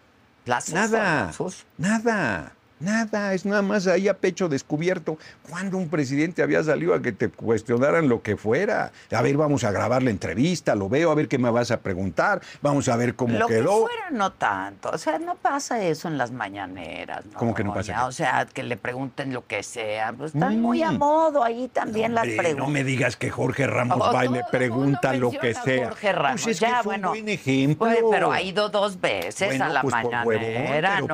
Las 0.45 0.73
Nada, 0.73 1.33
nada. 1.79 2.53
Nada, 2.83 3.33
es 3.35 3.45
nada 3.47 3.63
más 3.63 3.87
ahí 3.87 4.09
a 4.09 4.15
pecho 4.15 4.49
descubierto. 4.49 5.19
¿Cuándo 5.49 5.79
un 5.79 5.89
presidente 5.89 6.43
había 6.43 6.63
salido 6.63 6.95
a 6.95 7.01
que 7.03 7.13
te 7.13 7.29
cuestionaran 7.29 8.09
lo 8.09 8.23
que 8.23 8.37
fuera? 8.37 8.93
A 9.11 9.23
ver, 9.23 9.37
vamos 9.37 9.65
a 9.65 9.71
grabar 9.71 10.03
la 10.03 10.11
entrevista, 10.11 10.75
lo 10.75 10.89
veo, 10.89 11.11
a 11.11 11.15
ver 11.15 11.29
qué 11.29 11.39
me 11.39 11.51
vas 11.51 11.71
a 11.71 11.81
preguntar, 11.81 12.41
vamos 12.61 12.89
a 12.89 12.97
ver 12.97 13.15
cómo 13.15 13.39
lo 13.39 13.47
quedó. 13.47 13.87
que 13.87 13.93
fuera 13.93 14.11
no 14.11 14.33
tanto, 14.33 14.91
o 14.91 14.99
sea, 14.99 15.19
no 15.19 15.37
pasa 15.37 15.83
eso 15.83 16.09
en 16.09 16.19
las 16.19 16.33
mañaneras. 16.33 17.25
¿no? 17.27 17.39
¿Cómo 17.39 17.55
que 17.55 17.65
no 17.65 17.73
pasa? 17.73 18.07
O 18.07 18.13
sea, 18.13 18.47
que 18.53 18.63
le 18.63 18.77
pregunten 18.77 19.33
lo 19.33 19.47
que 19.47 19.63
sea, 19.63 20.13
pues 20.13 20.35
están 20.35 20.61
muy 20.61 20.83
a 20.83 20.91
Mm. 20.93 20.99
modo 20.99 21.45
ahí 21.45 21.69
también 21.69 22.15
las 22.15 22.25
preguntas. 22.27 22.57
no 22.57 22.67
me 22.69 22.85
digas 22.85 23.17
que 23.17 23.31
Jorge 23.31 23.67
Ramos 23.67 23.99
Oh, 24.01 24.13
va 24.13 24.25
y 24.25 24.29
le 24.29 24.43
pregunta 24.51 25.13
lo 25.15 25.31
que 25.31 25.51
a 25.51 25.63
sea. 25.63 25.85
Jorge 25.89 26.13
Ramos. 26.13 26.43
Pues 26.43 26.57
es 26.57 26.61
ya, 26.61 26.69
que 26.69 26.75
fue 26.83 26.83
bueno, 26.85 27.09
un 27.09 27.15
buen 27.15 27.29
ejemplo. 27.29 27.87
Pues, 27.87 27.99
pero 28.11 28.33
ha 28.33 28.43
ido 28.43 28.69
dos 28.69 29.01
veces 29.01 29.49
Bueno, 29.49 29.65
a 29.67 29.69
la 29.69 29.83
pues 29.83 29.95
por 29.95 30.05
huevón, 30.27 30.27
mañanera, 30.53 31.01
¿no? 31.01 31.07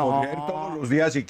todos 0.47 0.79
los 0.79 0.89
días 0.89 1.13
si 1.13 1.25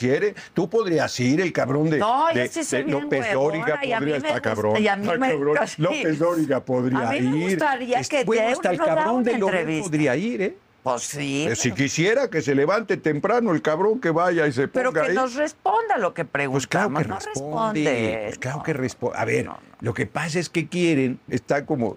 Tú 0.54 0.68
podrías 0.68 1.18
ir, 1.20 1.40
el 1.40 1.52
cabrón 1.52 1.90
de, 1.90 1.98
No, 1.98 2.26
de- 2.32 2.48
sí 2.48 2.60
de 2.76 2.84
López 2.84 3.32
Dóriga 3.32 3.80
podría 3.80 4.16
estar 4.16 4.42
cabrón. 4.42 4.76
y 4.82 4.88
a 4.88 4.96
mí 4.96 5.06
Está 5.06 5.18
me- 5.18 5.30
cabrón. 5.30 5.56
sí. 5.66 5.82
López 5.82 6.18
Dóriga 6.18 6.64
podría 6.64 7.08
A 7.08 7.10
mí 7.12 7.16
ir. 7.18 7.22
me 7.24 7.44
gustaría 7.50 8.02
que 8.02 8.24
bueno, 8.24 8.42
dé- 8.42 8.52
hasta 8.52 8.70
el 8.70 8.78
cabrón 8.78 9.24
de 9.24 9.32
entrevista. 9.32 9.82
podría 9.84 10.16
ir, 10.16 10.42
¿eh? 10.42 10.56
Pues 10.82 11.02
sí. 11.02 11.42
Pero 11.44 11.56
si 11.56 11.68
pero- 11.70 11.76
quisiera 11.76 12.30
que 12.30 12.40
se 12.40 12.54
levante 12.54 12.96
temprano 12.96 13.52
el 13.52 13.60
cabrón 13.60 14.00
que 14.00 14.10
vaya 14.10 14.46
y 14.46 14.52
se 14.52 14.68
Pero 14.68 14.90
ponga 14.90 15.02
que 15.02 15.08
ahí. 15.10 15.14
nos 15.14 15.34
responda 15.34 15.98
lo 15.98 16.14
que 16.14 16.24
preguntamos. 16.24 16.52
Pues 16.52 16.66
claro 16.68 16.88
que 16.94 17.08
no 17.08 17.14
responde. 17.16 17.80
responde. 17.84 18.20
Pues 18.26 18.38
claro 18.38 18.56
No, 18.58 18.62
que 18.62 18.72
responde. 18.72 19.18
A 19.18 19.24
ver, 19.24 19.44
no, 19.44 19.52
no. 19.52 19.58
lo 19.80 19.92
que 19.92 20.06
pasa 20.06 20.38
es 20.38 20.48
que 20.48 20.68
quieren, 20.68 21.18
está 21.28 21.66
como, 21.66 21.96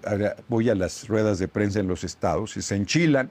voy 0.50 0.70
a 0.70 0.76
las 0.76 1.08
ruedas 1.08 1.38
de 1.40 1.48
prensa 1.48 1.80
en 1.80 1.88
los 1.88 2.04
estados 2.04 2.58
y 2.58 2.62
se 2.64 2.76
enchilan 2.76 3.30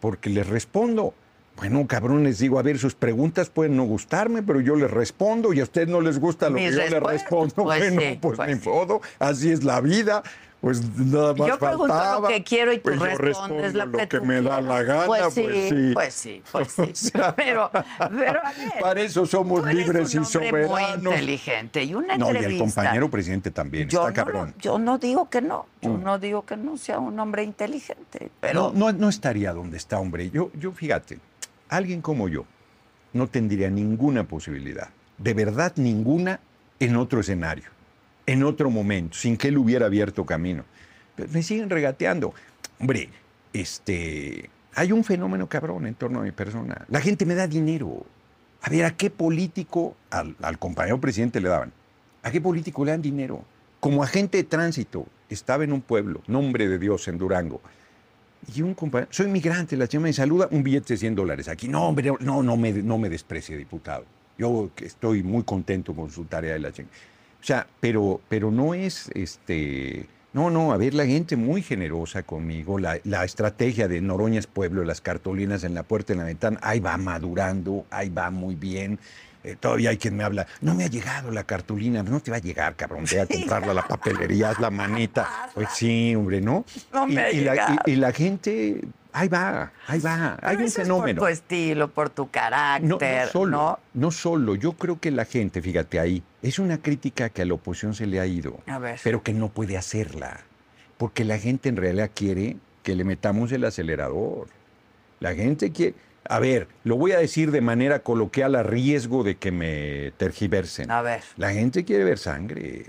porque 0.00 0.28
les 0.28 0.46
respondo. 0.48 1.14
Bueno, 1.60 1.86
cabrón, 1.86 2.24
les 2.24 2.38
digo, 2.38 2.58
a 2.58 2.62
ver, 2.62 2.78
sus 2.78 2.94
preguntas 2.94 3.50
pueden 3.50 3.76
no 3.76 3.84
gustarme, 3.84 4.42
pero 4.42 4.60
yo 4.62 4.76
les 4.76 4.90
respondo 4.90 5.52
y 5.52 5.60
a 5.60 5.64
usted 5.64 5.86
no 5.86 6.00
les 6.00 6.18
gusta 6.18 6.48
lo 6.48 6.54
Mis 6.56 6.70
que 6.74 6.76
yo 6.76 6.88
les 6.88 7.02
respondo. 7.02 7.54
pues 7.64 7.78
bueno, 7.80 8.00
sí, 8.00 8.18
pues, 8.20 8.36
pues 8.38 8.48
ni 8.48 8.54
sí. 8.62 8.68
modo, 8.68 9.00
así 9.18 9.50
es 9.52 9.62
la 9.62 9.80
vida. 9.82 10.22
Pues 10.62 10.82
nada 10.98 11.32
más 11.34 11.48
Yo 11.48 11.58
pregunto 11.58 12.20
lo 12.20 12.28
que 12.28 12.44
quiero 12.44 12.70
y 12.72 12.76
tú 12.78 12.82
Pues 12.94 12.98
respondes 13.18 13.72
lo 13.74 13.84
respondo 13.86 14.08
que, 14.08 14.18
tú 14.18 14.24
me 14.26 14.42
da 14.42 14.60
la 14.60 14.82
gana, 14.82 15.06
Pues 15.06 15.32
sí, 15.34 15.42
pues 15.42 15.68
sí. 15.70 15.90
pues 15.94 16.14
sí, 16.14 16.42
pues 16.52 16.72
sí. 16.98 17.10
Pero, 17.36 17.70
pero 17.72 18.40
a 18.44 18.52
ver, 18.52 18.72
Para 18.80 19.00
eso 19.00 19.24
somos 19.26 19.62
tú 19.62 19.68
eres 19.68 19.86
libres 19.86 20.14
y 20.14 20.18
muy 20.18 20.26
soberanos. 20.26 21.14
inteligente 21.14 21.84
y 21.84 21.94
una 21.94 22.16
No, 22.18 22.26
y 22.26 22.28
entrevista. 22.36 22.52
el 22.52 22.58
compañero 22.58 23.10
presidente 23.10 23.50
también, 23.50 23.88
yo 23.88 24.06
está 24.06 24.22
no, 24.22 24.30
lo- 24.30 24.32
cabrón. 24.38 24.54
yo 24.60 24.78
no 24.78 24.98
digo 24.98 25.28
que 25.30 25.40
no, 25.40 25.64
yo 25.80 25.90
Mm. 25.90 26.02
no 26.04 26.18
digo 26.18 26.44
que 26.44 26.56
no 26.58 26.76
sea 26.76 26.98
un 26.98 27.18
hombre 27.20 27.42
inteligente, 27.42 28.30
pero 28.40 28.70
No, 28.74 28.92
no, 28.92 28.98
no 28.98 29.08
estaría 29.10 29.52
donde 29.54 29.76
está, 29.78 29.98
hombre. 29.98 30.28
Yo, 30.30 30.50
yo, 30.58 30.72
fíjate, 30.72 31.18
alguien 31.70 32.02
como 32.02 32.28
yo 32.28 32.44
no 33.12 33.28
tendría 33.28 33.70
ninguna 33.70 34.24
posibilidad, 34.28 34.90
de 35.18 35.34
verdad 35.34 35.72
ninguna, 35.76 36.40
en 36.78 36.96
otro 36.96 37.20
escenario, 37.20 37.70
en 38.26 38.42
otro 38.42 38.70
momento, 38.70 39.16
sin 39.16 39.36
que 39.36 39.48
él 39.48 39.58
hubiera 39.58 39.86
abierto 39.86 40.24
camino. 40.26 40.64
Pero 41.16 41.28
me 41.32 41.42
siguen 41.42 41.70
regateando. 41.70 42.34
Hombre, 42.78 43.10
este, 43.52 44.48
hay 44.74 44.92
un 44.92 45.04
fenómeno 45.04 45.48
cabrón 45.48 45.86
en 45.86 45.94
torno 45.94 46.20
a 46.20 46.22
mi 46.22 46.32
persona. 46.32 46.86
La 46.88 47.00
gente 47.00 47.26
me 47.26 47.34
da 47.34 47.46
dinero. 47.46 48.06
A 48.62 48.70
ver, 48.70 48.84
¿a 48.84 48.96
qué 48.96 49.10
político, 49.10 49.96
al, 50.10 50.36
al 50.42 50.58
compañero 50.58 51.00
presidente 51.00 51.40
le 51.40 51.48
daban? 51.48 51.72
¿A 52.22 52.30
qué 52.30 52.40
político 52.40 52.84
le 52.84 52.92
dan 52.92 53.02
dinero? 53.02 53.44
Como 53.80 54.02
agente 54.02 54.38
de 54.38 54.44
tránsito, 54.44 55.06
estaba 55.28 55.64
en 55.64 55.72
un 55.72 55.80
pueblo, 55.80 56.22
nombre 56.26 56.68
de 56.68 56.78
Dios, 56.78 57.08
en 57.08 57.18
Durango. 57.18 57.60
Y 58.54 58.62
un 58.62 58.74
compañero, 58.74 59.08
soy 59.12 59.28
migrante, 59.28 59.76
la 59.76 59.86
chama 59.86 60.04
me 60.04 60.12
saluda, 60.12 60.48
un 60.50 60.62
billete 60.62 60.94
de 60.94 60.98
100 60.98 61.14
dólares 61.14 61.48
aquí. 61.48 61.68
No, 61.68 61.86
hombre, 61.86 62.12
no, 62.20 62.42
no 62.42 62.56
me, 62.56 62.72
no 62.72 62.98
me 62.98 63.08
desprecie, 63.08 63.56
diputado. 63.56 64.04
Yo 64.38 64.70
estoy 64.76 65.22
muy 65.22 65.42
contento 65.42 65.94
con 65.94 66.10
su 66.10 66.24
tarea 66.24 66.54
de 66.54 66.60
la 66.60 66.72
chingada. 66.72 66.96
O 67.40 67.44
sea, 67.44 67.66
pero, 67.80 68.20
pero 68.28 68.50
no 68.50 68.74
es 68.74 69.10
este. 69.14 70.06
No, 70.32 70.48
no, 70.48 70.72
a 70.72 70.76
ver, 70.76 70.94
la 70.94 71.06
gente 71.06 71.36
muy 71.36 71.60
generosa 71.60 72.22
conmigo, 72.22 72.78
la, 72.78 73.00
la 73.02 73.24
estrategia 73.24 73.88
de 73.88 74.00
Noroña 74.00 74.38
es 74.38 74.46
pueblo, 74.46 74.84
las 74.84 75.00
cartolinas 75.00 75.64
en 75.64 75.74
la 75.74 75.82
puerta, 75.82 76.12
en 76.12 76.20
la 76.20 76.24
ventana, 76.24 76.60
ahí 76.62 76.78
va 76.78 76.96
madurando, 76.96 77.84
ahí 77.90 78.10
va 78.10 78.30
muy 78.30 78.54
bien. 78.54 79.00
Eh, 79.42 79.56
todavía 79.58 79.90
hay 79.90 79.96
quien 79.96 80.16
me 80.16 80.24
habla, 80.24 80.46
no 80.60 80.74
me 80.74 80.84
ha 80.84 80.88
llegado 80.88 81.30
la 81.30 81.44
cartulina, 81.44 82.02
no 82.02 82.20
te 82.20 82.30
va 82.30 82.36
a 82.36 82.40
llegar, 82.40 82.76
cabrón, 82.76 83.04
ve 83.10 83.20
a 83.22 83.26
comprarla 83.26 83.70
a 83.70 83.74
la 83.74 83.88
papelería, 83.88 84.50
haz 84.50 84.58
la 84.60 84.70
manita. 84.70 85.48
Pues 85.54 85.68
sí, 85.72 86.14
hombre, 86.14 86.40
¿no? 86.42 86.64
No 86.92 87.06
me 87.06 87.14
y, 87.14 87.18
ha 87.18 87.32
y 87.32 87.40
la, 87.44 87.80
y- 87.86 87.92
y 87.92 87.96
la 87.96 88.12
gente, 88.12 88.82
ahí 89.14 89.28
va, 89.28 89.72
ahí 89.86 89.98
va, 89.98 90.36
hay 90.42 90.56
un 90.56 90.62
eso 90.64 90.82
es 90.82 90.86
fenómeno. 90.88 91.20
por 91.20 91.28
tu 91.28 91.32
estilo, 91.32 91.88
por 91.88 92.10
tu 92.10 92.30
carácter, 92.30 92.88
No, 92.90 92.98
no 92.98 93.30
solo, 93.30 93.50
¿no? 93.56 93.78
no 93.94 94.10
solo. 94.10 94.54
Yo 94.56 94.72
creo 94.74 95.00
que 95.00 95.10
la 95.10 95.24
gente, 95.24 95.62
fíjate 95.62 95.98
ahí, 95.98 96.22
es 96.42 96.58
una 96.58 96.76
crítica 96.82 97.30
que 97.30 97.40
a 97.40 97.46
la 97.46 97.54
oposición 97.54 97.94
se 97.94 98.06
le 98.06 98.20
ha 98.20 98.26
ido, 98.26 98.60
A 98.66 98.78
ver. 98.78 99.00
pero 99.02 99.22
que 99.22 99.32
no 99.32 99.48
puede 99.48 99.78
hacerla, 99.78 100.40
porque 100.98 101.24
la 101.24 101.38
gente 101.38 101.70
en 101.70 101.76
realidad 101.76 102.10
quiere 102.14 102.58
que 102.82 102.94
le 102.94 103.04
metamos 103.04 103.50
el 103.52 103.64
acelerador. 103.64 104.48
La 105.18 105.34
gente 105.34 105.70
quiere, 105.72 105.94
a 106.28 106.38
ver, 106.38 106.68
lo 106.84 106.96
voy 106.96 107.12
a 107.12 107.18
decir 107.18 107.50
de 107.50 107.60
manera 107.60 108.00
coloquial 108.00 108.54
a 108.54 108.62
riesgo 108.62 109.24
de 109.24 109.36
que 109.36 109.50
me 109.50 110.12
tergiversen. 110.16 110.90
A 110.90 111.02
ver. 111.02 111.22
La 111.36 111.52
gente 111.52 111.84
quiere 111.84 112.04
ver 112.04 112.18
sangre. 112.18 112.86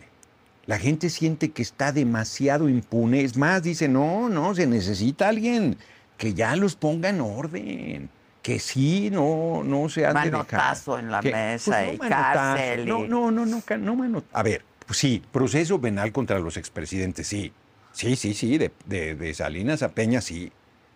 La 0.68 0.78
gente 0.78 1.10
siente 1.10 1.52
que 1.52 1.62
está 1.62 1.92
demasiado 1.92 2.70
impune. 2.70 3.24
Es 3.24 3.36
más, 3.38 3.64
dice, 3.64 3.88
no, 3.88 4.30
no, 4.30 4.54
se 4.54 4.68
necesita 4.68 5.28
alguien 5.30 5.78
que 6.18 6.34
ya 6.34 6.56
los 6.56 6.76
ponga 6.76 7.10
en 7.10 7.22
orden. 7.22 8.10
Que 8.44 8.60
sí, 8.60 9.10
no, 9.12 9.64
no 9.64 9.88
se 9.90 10.06
han 10.06 10.14
de. 10.24 10.32
Manotazo 10.32 10.98
en 11.00 11.12
la 11.12 11.20
Que- 11.22 11.32
mesa 11.32 11.84
y 11.86 11.98
manotazo. 11.98 12.34
cárcel 12.34 12.82
y- 12.82 12.86
No, 12.86 13.06
no, 13.06 13.32
no, 13.32 13.46
no, 13.46 13.62
no 13.78 13.96
mano- 13.96 14.24
A 14.34 14.44
ver, 14.44 14.64
pues 14.86 14.98
sí, 15.00 15.22
proceso 15.32 15.80
penal 15.80 16.12
contra 16.12 16.40
los 16.40 16.58
expresidentes, 16.58 17.28
sí. 17.28 17.54
Sí, 17.92 18.16
sí, 18.16 18.34
sí, 18.34 18.58
de, 18.58 18.72
de- 18.86 19.16
de 19.16 19.34
Salinas 19.34 19.84
a 19.84 19.90
Peña, 19.90 20.22
sí. 20.22 20.52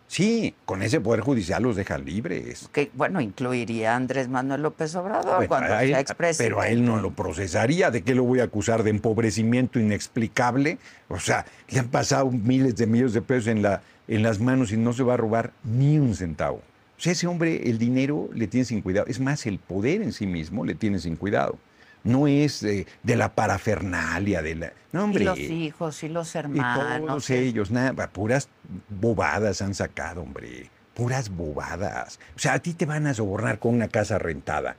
Sí, 0.07 0.53
con 0.65 0.83
ese 0.83 1.01
poder 1.01 1.21
judicial 1.21 1.63
los 1.63 1.75
dejan 1.75 2.05
libres. 2.05 2.69
que 2.71 2.91
bueno, 2.93 3.19
incluiría 3.21 3.93
a 3.93 3.95
Andrés 3.95 4.29
Manuel 4.29 4.61
López 4.61 4.95
Obrador 4.95 5.35
Bueno, 5.37 5.47
cuando 5.49 5.79
él- 5.79 5.89
sea 5.89 5.99
expresidente. 5.99 6.43
pero 6.43 6.61
a 6.61 6.67
él 6.69 6.85
no 6.85 7.01
lo 7.01 7.11
procesaría. 7.11 7.89
¿De 7.91 8.03
qué 8.03 8.13
lo 8.13 8.23
voy 8.23 8.39
a 8.39 8.43
acusar? 8.43 8.83
¿De 8.83 8.91
empobrecimiento 8.91 9.79
inexplicable? 9.79 10.77
O 11.09 11.19
sea, 11.19 11.45
le 11.69 11.79
han 11.79 11.87
pasado 11.89 12.29
miles 12.31 12.75
de 12.75 12.85
millones 12.87 13.13
de 13.13 13.21
pesos 13.23 13.47
en, 13.47 13.61
la, 13.63 13.81
en 14.07 14.21
las 14.23 14.39
manos 14.39 14.71
y 14.71 14.77
no 14.77 14.93
se 14.93 15.03
va 15.03 15.15
a 15.15 15.17
robar 15.17 15.51
ni 15.63 15.97
un 15.97 16.15
centavo. 16.15 16.57
O 16.97 17.01
sea, 17.01 17.11
ese 17.11 17.27
hombre, 17.27 17.67
el 17.69 17.77
dinero 17.79 18.29
le 18.33 18.47
tiene 18.47 18.63
sin 18.65 18.81
cuidado. 18.81 19.07
Es 19.07 19.19
más, 19.19 19.45
el 19.47 19.59
poder 19.59 20.01
en 20.01 20.13
sí 20.13 20.27
mismo 20.27 20.63
le 20.65 20.75
tiene 20.75 20.99
sin 20.99 21.15
cuidado. 21.17 21.57
No 22.05 22.27
es 22.27 22.61
de 22.61 22.85
la 23.03 23.35
parafernalia, 23.35 24.41
de 24.41 24.55
la... 24.55 24.73
No, 24.93 25.03
hombre. 25.03 25.23
y 25.23 25.25
los 25.25 25.39
hijos 25.39 26.03
y 26.03 26.07
los 26.07 26.33
Y 26.35 26.37
hermanos. 26.37 27.07
todos 27.07 27.29
ellos, 27.31 27.71
nada, 27.71 28.07
puras 28.11 28.47
bobadas 28.89 29.61
han 29.61 29.73
sacado, 29.73 30.21
hombre. 30.21 30.69
Puras 30.93 31.29
bobadas. 31.29 32.19
O 32.35 32.39
sea, 32.39 32.53
a 32.53 32.59
ti 32.59 32.73
te 32.73 32.85
van 32.85 33.05
a 33.07 33.13
sobornar 33.13 33.59
con 33.59 33.73
una 33.75 33.89
casa 33.89 34.17
rentada. 34.17 34.77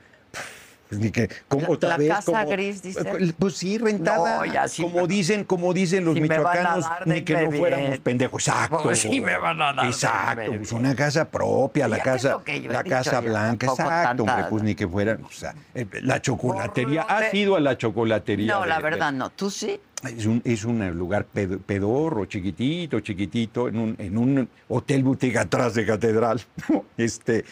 Pues 0.89 1.01
ni 1.01 1.11
que, 1.11 1.29
como 1.47 1.71
otra 1.73 1.89
la 1.89 1.97
vez, 1.97 2.09
casa 2.09 2.25
como- 2.31 2.49
gris, 2.49 2.81
dice. 2.81 3.33
Pues 3.37 3.55
sí, 3.57 3.77
rentada. 3.77 4.37
No, 4.37 4.45
ya 4.45 4.67
sí 4.67 4.81
como 4.83 5.01
me- 5.01 5.07
dicen, 5.07 5.43
como 5.43 5.73
dicen 5.73 6.05
los 6.05 6.15
michoacanos, 6.19 6.85
ni 7.05 7.21
que 7.23 7.33
no 7.45 7.51
fuéramos 7.51 7.99
pendejos. 7.99 8.47
Exacto. 8.47 8.79
Pues 8.83 8.99
sí 8.99 9.19
me 9.19 9.37
van 9.37 9.61
a 9.61 9.73
dar 9.73 9.83
de 9.85 9.91
Exacto. 9.91 10.51
Pues 10.57 10.71
una 10.71 10.95
casa 10.95 11.25
propia, 11.29 11.87
la 11.87 11.97
Ya, 11.97 12.03
¿qué 12.03 12.09
es 12.11 12.23
casa, 12.23 12.41
la 12.69 12.83
casa 12.83 13.21
yo? 13.21 13.29
blanca. 13.29 13.67
Exacto, 13.67 14.23
hombre, 14.23 14.45
pues 14.49 14.63
ni 14.63 14.75
que 14.75 14.87
fueran. 14.87 15.23
O 15.25 15.31
sea, 15.31 15.53
eh, 15.75 15.85
la 16.03 16.21
chocolatería. 16.21 17.05
Lo 17.09 17.19
de- 17.19 17.25
¿Has 17.27 17.33
ido 17.33 17.55
a 17.55 17.59
la 17.59 17.77
chocolatería? 17.77 18.53
No, 18.53 18.61
de- 18.61 18.67
la 18.67 18.77
de- 18.77 18.83
verdad 18.83 19.11
no. 19.11 19.29
¿Tú 19.29 19.49
sí? 19.49 19.79
es 20.03 20.25
un, 20.25 20.41
es 20.45 20.63
un 20.63 20.87
lugar 20.91 21.25
ped- 21.33 21.59
pedorro, 21.59 22.25
chiquitito, 22.25 22.99
chiquitito, 23.01 23.67
en 23.67 23.77
un, 23.79 23.95
en 23.99 24.17
un 24.17 24.47
hotel 24.69 25.03
boutique 25.03 25.37
atrás 25.37 25.73
de 25.73 25.85
catedral. 25.85 26.39
Este, 26.97 27.43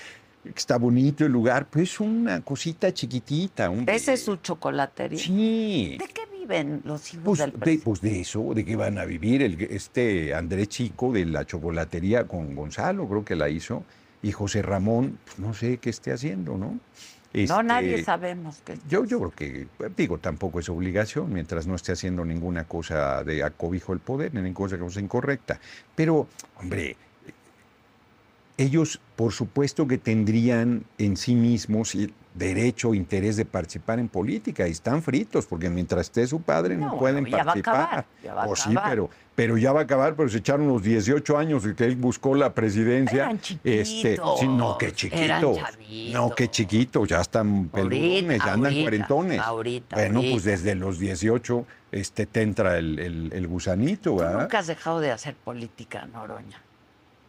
está 0.55 0.77
bonito 0.77 1.25
el 1.25 1.31
lugar, 1.31 1.67
pues 1.69 1.91
es 1.91 1.99
una 1.99 2.41
cosita 2.41 2.93
chiquitita. 2.93 3.69
hombre. 3.69 3.95
Esa 3.95 4.13
es 4.13 4.23
su 4.23 4.35
chocolatería. 4.37 5.19
Sí. 5.19 5.97
¿De 5.99 6.07
qué 6.07 6.21
viven 6.37 6.81
los 6.85 7.13
hijos 7.13 7.23
Pues 7.25 7.39
del 7.39 7.51
de, 7.51 7.57
presidente? 7.57 7.85
pues 7.85 8.01
de 8.01 8.19
eso, 8.21 8.53
de 8.53 8.65
que 8.65 8.75
van 8.75 8.97
a 8.97 9.05
vivir 9.05 9.41
el, 9.41 9.61
este 9.61 10.33
Andrés 10.33 10.69
Chico 10.69 11.11
de 11.11 11.25
la 11.25 11.45
chocolatería 11.45 12.25
con 12.27 12.53
Gonzalo, 12.55 13.07
creo 13.07 13.25
que 13.25 13.35
la 13.35 13.49
hizo, 13.49 13.83
y 14.21 14.31
José 14.31 14.61
Ramón, 14.61 15.17
pues 15.25 15.39
no 15.39 15.53
sé 15.53 15.77
qué 15.77 15.89
esté 15.89 16.11
haciendo, 16.11 16.57
¿no? 16.57 16.65
no, 16.67 16.79
Este, 17.33 17.63
nadie 17.63 18.03
sabemos 18.03 18.61
que 18.63 18.77
yo, 18.87 19.03
yo 19.05 19.19
creo 19.19 19.31
que, 19.31 19.67
digo, 19.97 20.19
tampoco 20.19 20.59
es 20.59 20.69
obligación 20.69 21.33
mientras 21.33 21.67
no 21.67 21.75
esté 21.75 21.91
haciendo 21.91 22.23
ninguna 22.23 22.63
cosa 22.63 23.23
de 23.23 23.43
acobijo 23.43 23.91
del 23.91 23.99
poder, 23.99 24.33
ni 24.33 24.41
ninguna 24.41 24.77
cosa 24.77 24.99
incorrecta. 25.01 25.59
Pero, 25.95 26.27
hombre, 26.57 26.95
ellos 28.57 28.99
por 29.15 29.31
supuesto 29.33 29.87
que 29.87 29.97
tendrían 29.97 30.83
en 30.97 31.17
sí 31.17 31.35
mismos 31.35 31.95
derecho 32.33 32.89
o 32.89 32.93
interés 32.95 33.37
de 33.37 33.45
participar 33.45 33.97
en 33.99 34.09
política 34.09 34.67
y 34.67 34.71
están 34.71 35.01
fritos 35.01 35.45
porque 35.45 35.69
mientras 35.69 36.07
esté 36.07 36.27
su 36.27 36.41
padre 36.41 36.75
no, 36.75 36.97
pueden 36.97 37.25
ya 37.25 37.43
participar. 37.45 37.73
Va 37.75 37.81
a 37.81 37.83
acabar, 37.85 38.05
ya 38.23 38.33
va 38.33 38.43
a 38.43 38.45
Pues 38.47 38.59
sí, 38.59 38.75
pero, 38.89 39.09
pero 39.35 39.57
ya 39.57 39.71
va 39.71 39.79
a 39.79 39.83
acabar, 39.83 40.15
pero 40.15 40.27
se 40.27 40.39
echaron 40.39 40.67
los 40.67 40.83
18 40.83 41.37
años 41.37 41.65
y 41.65 41.73
que 41.75 41.85
él 41.85 41.95
buscó 41.95 42.35
la 42.35 42.53
presidencia. 42.53 43.23
Eran 43.23 43.39
este, 43.63 44.17
sí, 44.39 44.47
no, 44.49 44.77
qué 44.77 44.91
chiquitos, 44.91 45.57
chiquito. 45.79 46.13
No, 46.13 46.29
qué 46.35 46.49
chiquito, 46.49 47.05
ya 47.05 47.21
están 47.21 47.69
peludones, 47.69 48.39
ya 48.43 48.53
andan 48.53 48.65
ahorita, 48.73 48.81
cuarentones. 48.81 49.39
ahorita, 49.39 49.95
bueno, 49.95 50.21
pues 50.29 50.43
desde 50.43 50.75
los 50.75 50.99
18 50.99 51.65
este, 51.93 52.25
te 52.25 52.41
entra 52.41 52.77
el, 52.77 52.99
el- 52.99 53.29
el 53.33 53.47
gusanito, 53.47 54.11
nunca 54.11 54.59
has 54.59 54.67
dejado 54.67 54.99
de 54.99 55.11
hacer 55.11 55.35
política, 55.35 56.05
Noroña. 56.05 56.61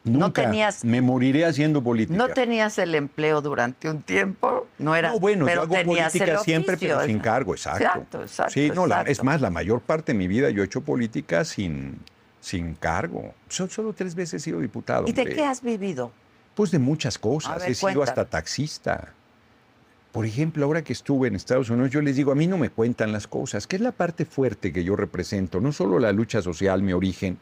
No 0.07 0.33
tenías- 0.33 0.85
Me 0.85 1.01
moriré 1.01 1.45
haciendo 1.45 1.83
política. 1.83 2.17
No 2.17 2.29
tenías 2.29 2.79
el 2.79 2.95
empleo 2.95 3.41
durante 3.41 3.91
un 3.91 4.03
tiempo, 4.03 4.67
no 4.79 4.95
era. 4.97 5.11
No, 5.11 5.19
bueno, 5.21 5.45
pero 5.47 5.67
yo 5.67 5.77
hago 5.77 5.85
política 5.85 6.39
siempre, 6.39 6.75
oficio, 6.77 6.95
pero 6.97 7.07
sin 7.07 7.19
cargo, 7.19 7.55
exacto. 7.55 7.85
Exacto, 7.85 8.23
exacto, 8.23 8.53
Sí, 8.53 8.71
no, 8.75 8.87
la- 8.87 9.03
es 9.03 9.23
más, 9.25 9.41
la 9.41 9.51
mayor 9.51 9.81
parte 9.81 10.13
de 10.13 10.19
mi 10.19 10.29
vida 10.29 10.51
yo 10.51 10.63
he 10.63 10.67
hecho 10.67 10.81
política 10.81 11.45
sin, 11.45 11.99
sin 12.41 12.75
cargo. 12.75 13.35
So- 13.49 13.69
solo 13.69 13.93
tres 13.93 14.15
veces 14.15 14.35
he 14.35 14.45
sido 14.45 14.61
diputado. 14.61 15.07
¿Y 15.09 15.13
de 15.13 15.27
qué 15.27 15.45
has 15.45 15.63
vivido? 15.63 16.13
Pues 16.55 16.71
de 16.71 16.79
muchas 16.79 17.19
cosas. 17.19 17.59
ver, 17.61 17.71
he 17.71 17.75
sido 17.75 18.03
hasta 18.03 18.25
taxista. 18.25 19.13
Por 20.13 20.25
ejemplo, 20.25 20.65
ahora 20.65 20.83
que 20.83 20.95
estuve 20.95 21.29
en 21.29 21.35
Estados 21.37 21.69
Unidos, 21.69 21.91
yo 21.91 22.01
les 22.01 22.17
digo, 22.17 22.33
a 22.33 22.35
mí 22.35 22.47
no 22.47 22.57
me 22.57 22.71
cuentan 22.71 23.13
las 23.13 23.27
cosas, 23.27 23.67
que 23.67 23.77
es 23.77 23.83
la 23.83 23.93
parte 23.93 24.25
fuerte 24.25 24.73
que 24.73 24.83
yo 24.83 24.97
represento, 24.97 25.61
no 25.61 25.73
solo 25.73 25.99
la 25.99 26.11
lucha 26.13 26.41
social, 26.41 26.83
mi 26.83 26.95
origen. 26.95 27.37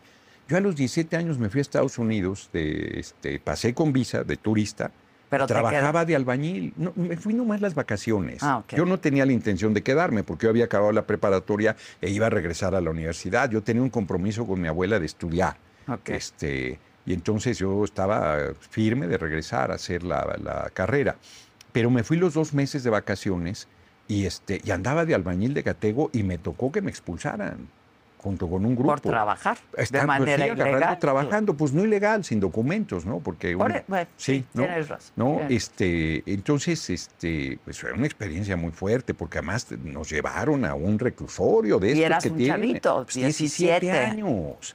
Yo 0.48 0.57
a 0.57 0.61
los 0.61 0.76
17 0.76 1.16
años 1.16 1.38
me 1.38 1.48
fui 1.48 1.61
a 1.61 1.62
Estados 1.62 1.98
Unidos, 1.98 2.50
de, 2.52 3.00
este, 3.00 3.40
pasé 3.40 3.72
con 3.72 3.92
visa 3.92 4.24
de 4.24 4.37
turista, 4.37 4.90
Pero 5.30 5.46
trabajaba 5.46 6.04
de 6.04 6.14
albañil. 6.14 6.74
No, 6.76 6.92
me 6.96 7.16
fui 7.16 7.33
nomás 7.33 7.61
las 7.61 7.74
vacaciones. 7.74 8.42
Ah. 8.42 8.62
Yo 8.68 8.85
no 8.85 9.00
tenía 9.00 9.24
la 9.24 9.33
intención 9.33 9.72
de 9.72 9.83
quedarme 9.83 10.22
porque 10.22 10.44
yo 10.44 10.50
había 10.50 10.66
acabado 10.66 10.92
la 10.92 11.07
preparatoria 11.07 11.76
e 12.00 12.11
iba 12.11 12.26
a 12.26 12.30
regresar 12.30 12.74
a 12.74 12.80
la 12.80 12.90
universidad. 12.90 13.50
Yo 13.50 13.62
tenía 13.62 13.83
un 13.83 13.90
compromiso 13.90 14.46
con 14.46 14.61
mi 14.61 14.68
abuela 14.68 15.00
de 15.00 15.07
estudiar. 15.07 15.57
Ok. 15.88 16.11
Este, 16.11 16.78
y 17.07 17.14
entonces 17.14 17.59
yo 17.59 17.85
estaba 17.85 18.52
firme 18.70 19.07
de 19.07 19.16
regresar 19.16 19.70
a 19.70 19.74
hacer 19.74 20.02
la, 20.02 20.37
la 20.42 20.70
carrera. 20.74 21.16
Pero 21.72 21.90
me 21.90 22.04
fui 22.04 22.18
los 22.18 22.35
dos 22.35 22.52
meses 22.52 22.85
de 22.85 22.90
vacaciones 22.90 23.66
y, 24.09 24.26
este, 24.26 24.61
y 24.62 24.70
andaba 24.70 25.07
de 25.07 25.14
albañil 25.14 25.54
de 25.54 25.64
Catego 25.64 26.11
y 26.12 26.22
me 26.22 26.38
tocó 26.38 26.70
que 26.70 26.83
me 26.83 26.90
expulsaran 26.90 27.68
junto 28.24 28.48
con 28.48 28.64
un 28.64 28.74
grupo. 28.74 28.88
Por 28.92 29.00
trabajar 29.02 29.58
de 29.58 29.62
pues, 29.90 30.06
manera 30.06 30.37
sí, 30.44 30.50
agarrando, 30.50 30.70
ilegal. 30.78 30.98
trabajando, 30.98 31.54
pues 31.54 31.74
no 31.74 31.84
ilegal, 31.84 32.24
sin 32.24 32.40
documentos, 32.40 33.04
¿no? 33.04 33.18
Porque 33.20 33.50
e- 33.50 33.54
bueno, 33.54 33.76
sí, 34.16 34.37
sí, 34.38 34.44
¿no? 34.54 34.62
tienes 34.62 34.88
razón, 34.88 35.12
No, 35.16 35.40
este, 35.50 36.22
entonces, 36.26 36.88
este, 36.88 37.58
pues 37.64 37.78
fue 37.78 37.92
una 37.92 38.06
experiencia 38.06 38.56
muy 38.56 38.70
fuerte, 38.72 39.12
porque 39.12 39.38
además 39.38 39.66
nos 39.84 40.08
llevaron 40.10 40.64
a 40.64 40.74
un 40.74 40.98
reclusorio 40.98 41.78
de 41.78 41.88
Y 41.88 41.90
estos 42.02 42.06
eras 42.06 42.22
que 42.24 42.30
un 42.30 42.37
tienen. 42.38 42.56
chavito, 42.62 43.02
Pues, 43.04 43.14
17 43.14 43.80
17. 43.87 43.90
años. 43.92 44.74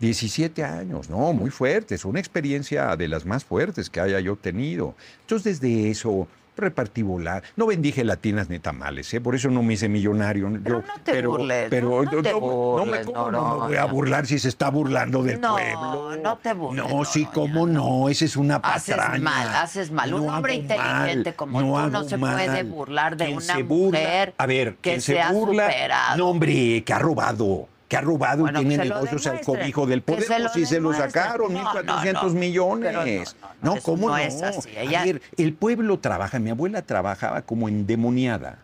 17 0.00 0.62
años, 0.64 1.08
no, 1.10 1.32
muy 1.32 1.50
fuertes, 1.50 2.04
una 2.04 2.20
experiencia 2.20 2.94
de 2.96 3.08
las 3.08 3.24
más 3.26 3.44
fuertes 3.44 3.90
que 3.90 4.00
haya 4.00 4.20
yo 4.20 4.36
tenido. 4.36 4.94
Entonces, 5.22 5.60
desde 5.60 5.90
eso, 5.90 6.28
repartí 6.58 7.02
volar. 7.02 7.42
No 7.56 7.66
vendí 7.66 7.92
gelatinas 7.92 8.48
ni 8.48 8.58
tamales, 8.58 9.12
¿eh? 9.14 9.20
por 9.20 9.34
eso 9.34 9.48
no 9.50 9.62
me 9.62 9.74
hice 9.74 9.88
millonario. 9.88 10.50
Pero 10.62 10.80
Yo- 10.82 10.86
no 10.86 11.02
te 11.02 11.26
burles, 11.26 11.66
pero 11.70 11.88
no, 11.88 12.02
no 12.12 12.22
te 12.22 12.32
no, 12.32 12.40
no 12.40 12.84
me, 12.84 12.90
burles, 12.98 13.06
¿cómo 13.06 13.30
no 13.30 13.58
me 13.60 13.66
voy 13.68 13.76
a 13.76 13.84
burlar 13.86 14.26
si 14.26 14.38
se 14.38 14.48
está 14.48 14.70
burlando 14.70 15.22
del 15.22 15.40
No, 15.40 15.54
pueblo. 15.54 16.16
no 16.22 16.36
te 16.38 16.52
burles, 16.52 16.84
No, 16.88 17.04
sí, 17.04 17.26
cómo 17.32 17.66
no, 17.66 18.08
esa 18.08 18.24
es 18.24 18.36
una 18.36 18.56
Haces 18.56 18.94
patraña. 18.96 19.22
mal, 19.22 19.48
haces 19.56 19.90
mal. 19.90 20.12
Un 20.14 20.26
No 20.26 20.36
hombre 20.36 20.54
inteligente 20.54 21.30
mal, 21.30 21.36
como 21.36 21.60
tú 21.60 21.90
no 21.90 22.04
se 22.04 22.18
puede 22.18 22.62
burlar 22.64 23.16
de 23.16 23.28
una 23.28 23.40
se 23.40 23.64
burla- 23.64 23.98
mujer 23.98 24.34
a 24.36 24.46
ver, 24.46 24.74
que 24.76 24.90
quien 24.90 25.00
se 25.00 25.20
ha 25.20 25.32
burla, 25.32 25.64
superado. 25.66 26.16
No, 26.16 26.28
hombre, 26.28 26.82
que 26.84 26.92
ha 26.92 26.98
robado. 26.98 27.68
Que 27.88 27.96
ha 27.96 28.00
robado 28.02 28.42
Bueno, 28.42 28.60
y 28.60 28.66
tiene 28.66 28.84
negocios 28.84 29.26
al 29.26 29.40
cobijo 29.40 29.86
del 29.86 30.02
poder. 30.02 30.24
se 30.24 30.34
Pues 30.34 30.52
sí 30.52 30.66
se 30.66 30.78
lo 30.78 30.92
sacaron, 30.92 31.54
No, 31.54 31.62
no, 31.62 31.82
1.400 31.82 32.12
no, 32.22 32.30
millones. 32.38 33.36
no, 33.62 33.76
¿cómo 33.82 34.08
no 34.08 34.16
no? 34.16 34.18
es 34.18 34.42
así. 34.42 34.68
A 34.76 34.82
Ella- 34.82 35.04
ver, 35.04 35.22
el 35.38 35.54
pueblo 35.54 35.98
trabaja. 35.98 36.38
Mi 36.38 36.50
abuela 36.50 36.82
trabajaba 36.82 37.40
como 37.42 37.66
endemoniada. 37.68 38.58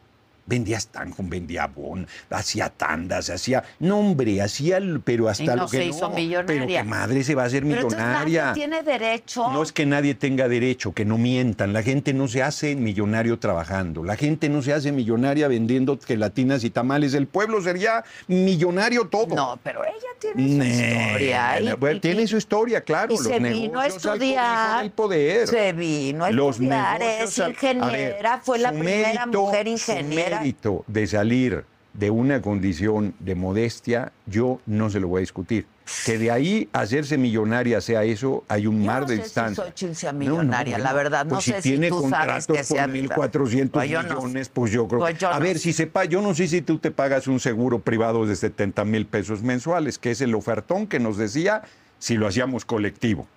Vendía 0.46 0.78
stanjon, 0.78 1.30
vendía 1.30 1.66
bon, 1.66 2.06
hacía 2.30 2.68
tandas, 2.68 3.30
hacía. 3.30 3.64
No, 3.78 3.98
hombre, 3.98 4.42
hacía. 4.42 4.76
el- 4.76 5.00
Pero 5.00 5.28
hasta 5.28 5.44
Y 5.44 5.46
no 5.46 5.56
lo 5.56 5.68
que 5.68 5.78
se 5.78 5.84
hizo 5.86 6.08
no. 6.08 6.14
millonaria. 6.14 6.46
Pero 6.46 6.66
que 6.66 6.84
madre 6.84 7.24
se 7.24 7.34
va 7.34 7.44
a 7.44 7.46
hacer 7.46 7.62
Pero 7.64 7.86
millonaria. 7.86 8.44
nadie 8.46 8.54
tiene 8.54 8.82
derecho. 8.82 9.50
No 9.50 9.62
es 9.62 9.72
que 9.72 9.86
nadie 9.86 10.14
tenga 10.14 10.46
derecho, 10.48 10.92
que 10.92 11.04
no 11.04 11.16
mientan. 11.18 11.72
La 11.72 11.82
gente 11.82 12.12
no 12.12 12.28
se 12.28 12.42
hace 12.42 12.76
millonario 12.76 13.38
trabajando. 13.38 14.04
La 14.04 14.16
gente 14.16 14.48
no 14.50 14.60
se 14.62 14.72
hace 14.74 14.92
millonaria 14.92 15.48
vendiendo 15.48 15.98
gelatinas 15.98 16.62
y 16.64 16.70
tamales. 16.70 17.14
El 17.14 17.26
pueblo 17.26 17.62
sería 17.62 18.04
millonario 18.28 19.08
todo. 19.08 19.34
No, 19.34 19.58
pero 19.62 19.82
ella 19.84 19.94
tiene 20.18 20.48
su 20.48 20.64
historia. 20.64 21.60
y- 21.60 21.72
bueno, 21.74 21.96
y- 21.96 22.00
tiene 22.00 22.26
su 22.26 22.36
historia, 22.36 22.80
claro. 22.82 23.14
y 23.14 23.16
los 23.16 23.26
se 23.26 23.38
vino 23.38 23.80
a 23.80 23.86
estudiar. 23.86 24.82
del 24.82 24.90
poder. 24.90 25.48
Se 25.48 25.72
vino 25.72 26.24
a 26.24 26.30
Los 26.30 26.56
estudiar, 26.56 27.00
negocios 27.00 27.30
es 27.30 27.38
a 27.40 27.48
ingeniera, 27.48 27.86
ver, 28.32 28.40
fue 28.42 28.58
la 28.58 28.70
primera 28.72 29.24
mérito- 29.26 29.42
mujer 29.42 29.68
ingeniera. 29.68 30.33
Mérito 30.38 30.84
de 30.86 31.06
salir 31.06 31.64
de 31.92 32.10
una 32.10 32.42
condición 32.42 33.14
de 33.20 33.34
modestia, 33.36 34.12
yo 34.26 34.60
no 34.66 34.90
se 34.90 34.98
lo 34.98 35.06
voy 35.08 35.18
a 35.18 35.20
discutir. 35.20 35.66
Que 36.06 36.18
de 36.18 36.30
ahí 36.30 36.68
hacerse 36.72 37.18
millonaria 37.18 37.80
sea 37.80 38.04
eso, 38.04 38.42
hay 38.48 38.66
un 38.66 38.80
Yo 38.80 38.86
mar 38.86 39.02
no 39.02 39.06
de 39.08 39.16
sé 39.16 39.22
si 39.22 39.24
distancia. 39.26 39.64
Xochitl 39.64 39.94
sea 39.94 40.12
No, 40.12 40.18
no, 40.18 40.30
millonaria, 40.30 40.78
la 40.78 40.92
verdad, 40.92 41.24
no 41.24 41.34
pues 41.34 41.44
sé 41.44 41.56
si 41.56 41.62
si 41.62 41.68
tiene 41.70 41.90
sabes 41.90 42.02
contratos 42.02 42.46
que 42.46 42.74
por 42.74 42.88
1.400 42.90 43.70
Pues 43.70 43.90
no 43.92 44.02
sé. 44.02 44.08
millones, 44.08 44.48
pues 44.48 44.72
yo 44.72 44.88
creo 44.88 45.00
Pues 45.00 45.18
yo 45.18 45.28
A 45.28 45.34
no 45.34 45.40
ver, 45.40 45.56
sé. 45.58 45.62
si 45.64 45.72
sepa, 45.74 46.04
yo 46.06 46.20
no 46.22 46.34
sé 46.34 46.48
si 46.48 46.62
tú 46.62 46.78
te 46.78 46.90
pagas 46.90 47.28
un 47.28 47.38
seguro 47.38 47.78
privado 47.80 48.26
de 48.26 48.34
70 48.34 48.84
mil 48.86 49.06
pesos 49.06 49.42
mensuales, 49.42 49.98
que 49.98 50.10
es 50.10 50.20
el 50.20 50.34
ofertón 50.34 50.86
que 50.88 50.98
nos 50.98 51.16
decía 51.18 51.62
si 51.98 52.16
lo 52.16 52.26
hacíamos 52.26 52.64
colectivo, 52.64 53.28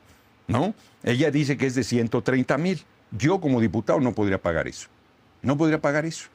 ¿no? 0.48 0.74
Ella 1.04 1.30
dice 1.32 1.58
que 1.58 1.68
es 1.68 1.76
de 1.76 1.84
130 1.84 2.58
mil. 2.58 2.82
Yo 3.12 3.40
como 3.40 3.62
diputado 3.62 4.00
no 4.00 4.14
podría 4.14 4.42
pagar 4.42 4.68
eso. 4.68 4.88
No 5.44 5.58
podría 5.58 5.80
pagar 5.80 6.06
eso. 6.06 6.30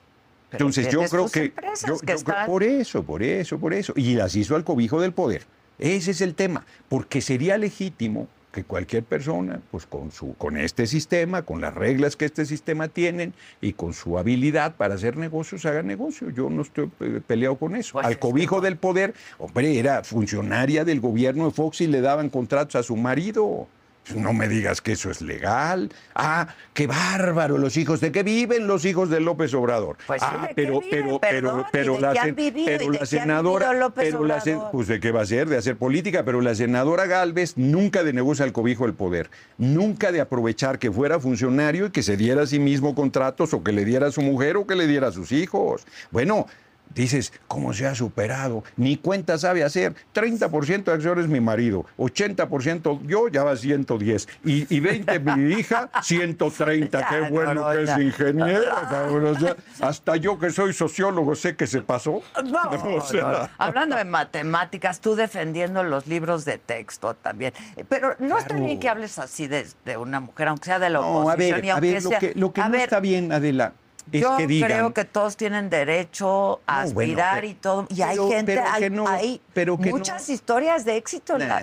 Entonces 0.52 0.88
yo 0.88 1.00
creo 1.10 1.28
que, 1.28 1.48
yo- 1.48 1.54
que 1.54 1.88
yo 1.88 1.98
creo- 1.98 2.16
están- 2.16 2.46
por 2.46 2.62
eso, 2.62 3.02
por 3.02 3.22
eso, 3.22 3.58
por 3.58 3.74
eso. 3.74 3.92
Y 3.96 4.14
las 4.14 4.34
hizo 4.36 4.54
al 4.56 4.64
cobijo 4.64 5.00
del 5.00 5.12
poder. 5.12 5.42
Ese 5.78 6.10
es 6.12 6.20
el 6.20 6.34
tema. 6.34 6.64
Porque 6.88 7.20
sería 7.20 7.58
legítimo 7.58 8.28
que 8.52 8.64
cualquier 8.64 9.02
persona, 9.02 9.62
pues 9.70 9.86
con 9.86 10.12
su, 10.12 10.34
con 10.34 10.58
este 10.58 10.86
sistema, 10.86 11.40
con 11.40 11.62
las 11.62 11.72
reglas 11.74 12.16
que 12.16 12.26
este 12.26 12.44
sistema 12.44 12.86
tienen 12.88 13.32
y 13.62 13.72
con 13.72 13.94
su 13.94 14.18
habilidad 14.18 14.76
para 14.76 14.94
hacer 14.96 15.16
negocios, 15.16 15.64
haga 15.64 15.82
negocio. 15.82 16.28
Yo 16.28 16.50
no 16.50 16.60
estoy 16.60 16.90
eh, 17.00 17.22
peleado 17.26 17.56
con 17.56 17.74
eso. 17.76 17.94
Pues 17.94 18.04
al 18.04 18.12
es 18.12 18.18
cobijo 18.18 18.60
del 18.60 18.76
poder, 18.76 19.14
hombre, 19.38 19.78
era 19.78 20.04
funcionaria 20.04 20.84
del 20.84 21.00
gobierno 21.00 21.46
de 21.46 21.50
Fox 21.52 21.80
y 21.80 21.86
le 21.86 22.02
daban 22.02 22.28
contratos 22.28 22.76
a 22.76 22.82
su 22.82 22.94
marido. 22.94 23.68
Pues 24.06 24.18
No 24.18 24.32
me 24.32 24.48
digas 24.48 24.80
que 24.80 24.92
eso 24.92 25.10
es 25.10 25.20
legal. 25.20 25.90
Ah, 26.14 26.48
qué 26.74 26.86
bárbaro, 26.86 27.56
los 27.56 27.76
hijos 27.76 28.00
de 28.00 28.10
qué 28.10 28.22
viven 28.22 28.66
los 28.66 28.84
hijos 28.84 29.10
de 29.10 29.20
López 29.20 29.54
Obrador. 29.54 29.96
Pues 30.06 30.20
sí, 30.20 30.28
ah, 30.28 30.42
¿de 30.42 30.48
qué 30.48 30.54
pero, 30.54 30.80
pero, 30.80 31.20
pero, 31.20 31.60
¿y 31.60 31.64
pero 31.70 32.00
la, 32.00 32.12
pero 32.12 32.28
¿Y 32.40 32.50
de 32.50 32.98
la 32.98 33.06
senadora, 33.06 33.90
pero 33.94 34.24
la 34.24 34.42
pues 34.72 34.88
de 34.88 34.98
qué 34.98 35.12
va 35.12 35.22
a 35.22 35.26
ser, 35.26 35.48
de 35.48 35.56
hacer 35.56 35.76
política, 35.76 36.24
pero 36.24 36.40
la 36.40 36.54
senadora 36.54 37.06
Galvez 37.06 37.56
nunca 37.56 38.02
de 38.02 38.12
negocio 38.12 38.44
al 38.44 38.52
cobijo 38.52 38.84
del 38.84 38.94
poder, 38.94 39.30
nunca 39.56 40.10
de 40.10 40.20
aprovechar 40.20 40.80
que 40.80 40.90
fuera 40.90 41.20
funcionario 41.20 41.86
y 41.86 41.90
que 41.90 42.02
se 42.02 42.16
diera 42.16 42.42
a 42.42 42.46
sí 42.46 42.58
mismo 42.58 42.94
contratos 42.96 43.54
o 43.54 43.62
que 43.62 43.72
le 43.72 43.84
diera 43.84 44.08
a 44.08 44.10
su 44.10 44.22
mujer 44.22 44.56
o 44.56 44.66
que 44.66 44.74
le 44.74 44.88
diera 44.88 45.08
a 45.08 45.12
sus 45.12 45.30
hijos. 45.30 45.86
Bueno, 46.10 46.46
dices, 46.94 47.32
¿cómo 47.48 47.72
se 47.72 47.86
ha 47.86 47.94
superado? 47.94 48.64
Ni 48.76 48.96
cuenta 48.96 49.38
sabe 49.38 49.64
hacer. 49.64 49.94
30% 50.14 50.84
de 50.84 50.92
acciones 50.92 51.28
mi 51.28 51.40
marido, 51.40 51.84
80% 51.98 53.00
yo, 53.06 53.28
ya 53.28 53.44
va 53.44 53.56
110. 53.56 54.28
Y, 54.44 54.74
y 54.74 54.80
20 54.80 55.18
mi 55.20 55.52
hija, 55.58 55.90
130. 56.02 57.00
Ya, 57.00 57.08
Qué 57.08 57.20
bueno 57.30 57.54
no, 57.54 57.60
no, 57.68 57.76
que 57.76 57.82
es 57.84 57.98
ingeniera, 57.98 58.88
cabrón. 58.90 59.36
O 59.36 59.38
sea, 59.38 59.56
hasta 59.80 60.16
yo 60.16 60.38
que 60.38 60.50
soy 60.50 60.72
sociólogo 60.72 61.34
sé 61.34 61.56
que 61.56 61.66
se 61.66 61.82
pasó. 61.82 62.22
No, 62.44 62.62
O 62.96 63.00
sea. 63.00 63.50
Hablando 63.58 63.96
de 63.96 64.04
matemáticas, 64.04 65.00
tú 65.00 65.14
defendiendo 65.14 65.82
los 65.84 66.06
libros 66.06 66.44
de 66.44 66.58
texto 66.58 67.14
también. 67.14 67.52
Pero 67.88 68.14
no 68.18 68.38
está 68.38 68.48
Claro. 68.52 68.64
bien 68.66 68.80
que 68.80 68.88
hables 68.88 69.18
así 69.18 69.46
de, 69.46 69.66
de 69.84 69.96
una 69.96 70.20
mujer, 70.20 70.48
aunque 70.48 70.66
sea 70.66 70.78
de 70.78 70.90
la 70.90 71.00
oposición. 71.00 71.30
a 71.32 71.36
ver, 71.36 71.64
y 71.64 71.70
a 71.70 71.72
aunque 71.74 71.92
ver, 71.92 72.02
lo 72.02 72.08
sea- 72.10 72.18
que, 72.18 72.32
lo 72.34 72.52
que 72.52 72.60
a 72.60 72.66
no 72.66 72.72
ver, 72.72 72.82
está 72.82 73.00
bien, 73.00 73.32
Adela, 73.32 73.72
es 74.10 74.20
yo 74.22 74.36
que 74.36 74.46
digan... 74.46 74.70
creo 74.70 74.94
que 74.94 75.04
todos 75.04 75.36
tienen 75.36 75.70
derecho 75.70 76.60
a 76.66 76.84
No, 76.86 76.92
bueno, 76.92 77.12
aspirar 77.12 77.34
pero- 77.36 77.46
y 77.46 77.54
todo. 77.54 77.86
Y 77.90 78.02
hay 78.02 78.16
gente, 78.18 78.56
pero 78.56 78.64
hay, 78.70 78.82
que 78.82 78.90
no, 78.90 79.08
hay 79.08 79.40
pero 79.54 79.78
que 79.78 79.90
muchas 79.90 80.28
no. 80.28 80.34
historias 80.34 80.84
de 80.84 80.96
éxito. 80.96 81.36
en 81.38 81.48
la- 81.48 81.62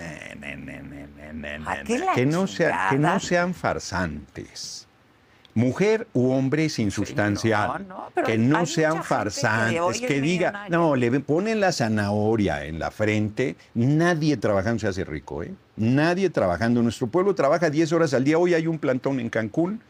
que, 2.14 2.26
no 2.26 2.46
sea- 2.46 2.88
que 2.90 2.98
no 2.98 3.20
sean 3.20 3.54
farsantes. 3.54 4.86
Mujer 5.52 6.06
u 6.12 6.30
hombre 6.30 6.68
sin 6.68 6.92
sustancial. 6.92 7.86
no, 7.88 8.08
pero 8.14 8.26
que 8.26 8.38
no 8.38 8.64
sean 8.66 8.98
que 8.98 9.02
farsantes, 9.02 10.00
que, 10.00 10.16
es 10.16 10.22
diga, 10.22 10.66
no, 10.68 10.94
le 10.94 11.10
ponen 11.20 11.58
la 11.60 11.72
zanahoria 11.72 12.64
en 12.64 12.78
la 12.78 12.92
frente. 12.92 13.56
Nadie 13.74 14.36
trabajando 14.36 14.78
se 14.80 14.88
hace 14.88 15.04
rico, 15.04 15.42
¿eh? 15.42 15.52
Nadie 15.76 16.30
trabajando. 16.30 16.82
Nuestro 16.82 17.08
pueblo 17.08 17.34
trabaja 17.34 17.68
10 17.68 17.92
horas 17.92 18.14
al 18.14 18.22
día. 18.22 18.38
Hoy 18.38 18.54
hay 18.54 18.68
un 18.68 18.78
plantón 18.78 19.18
en 19.18 19.28
Cancún, 19.28 19.80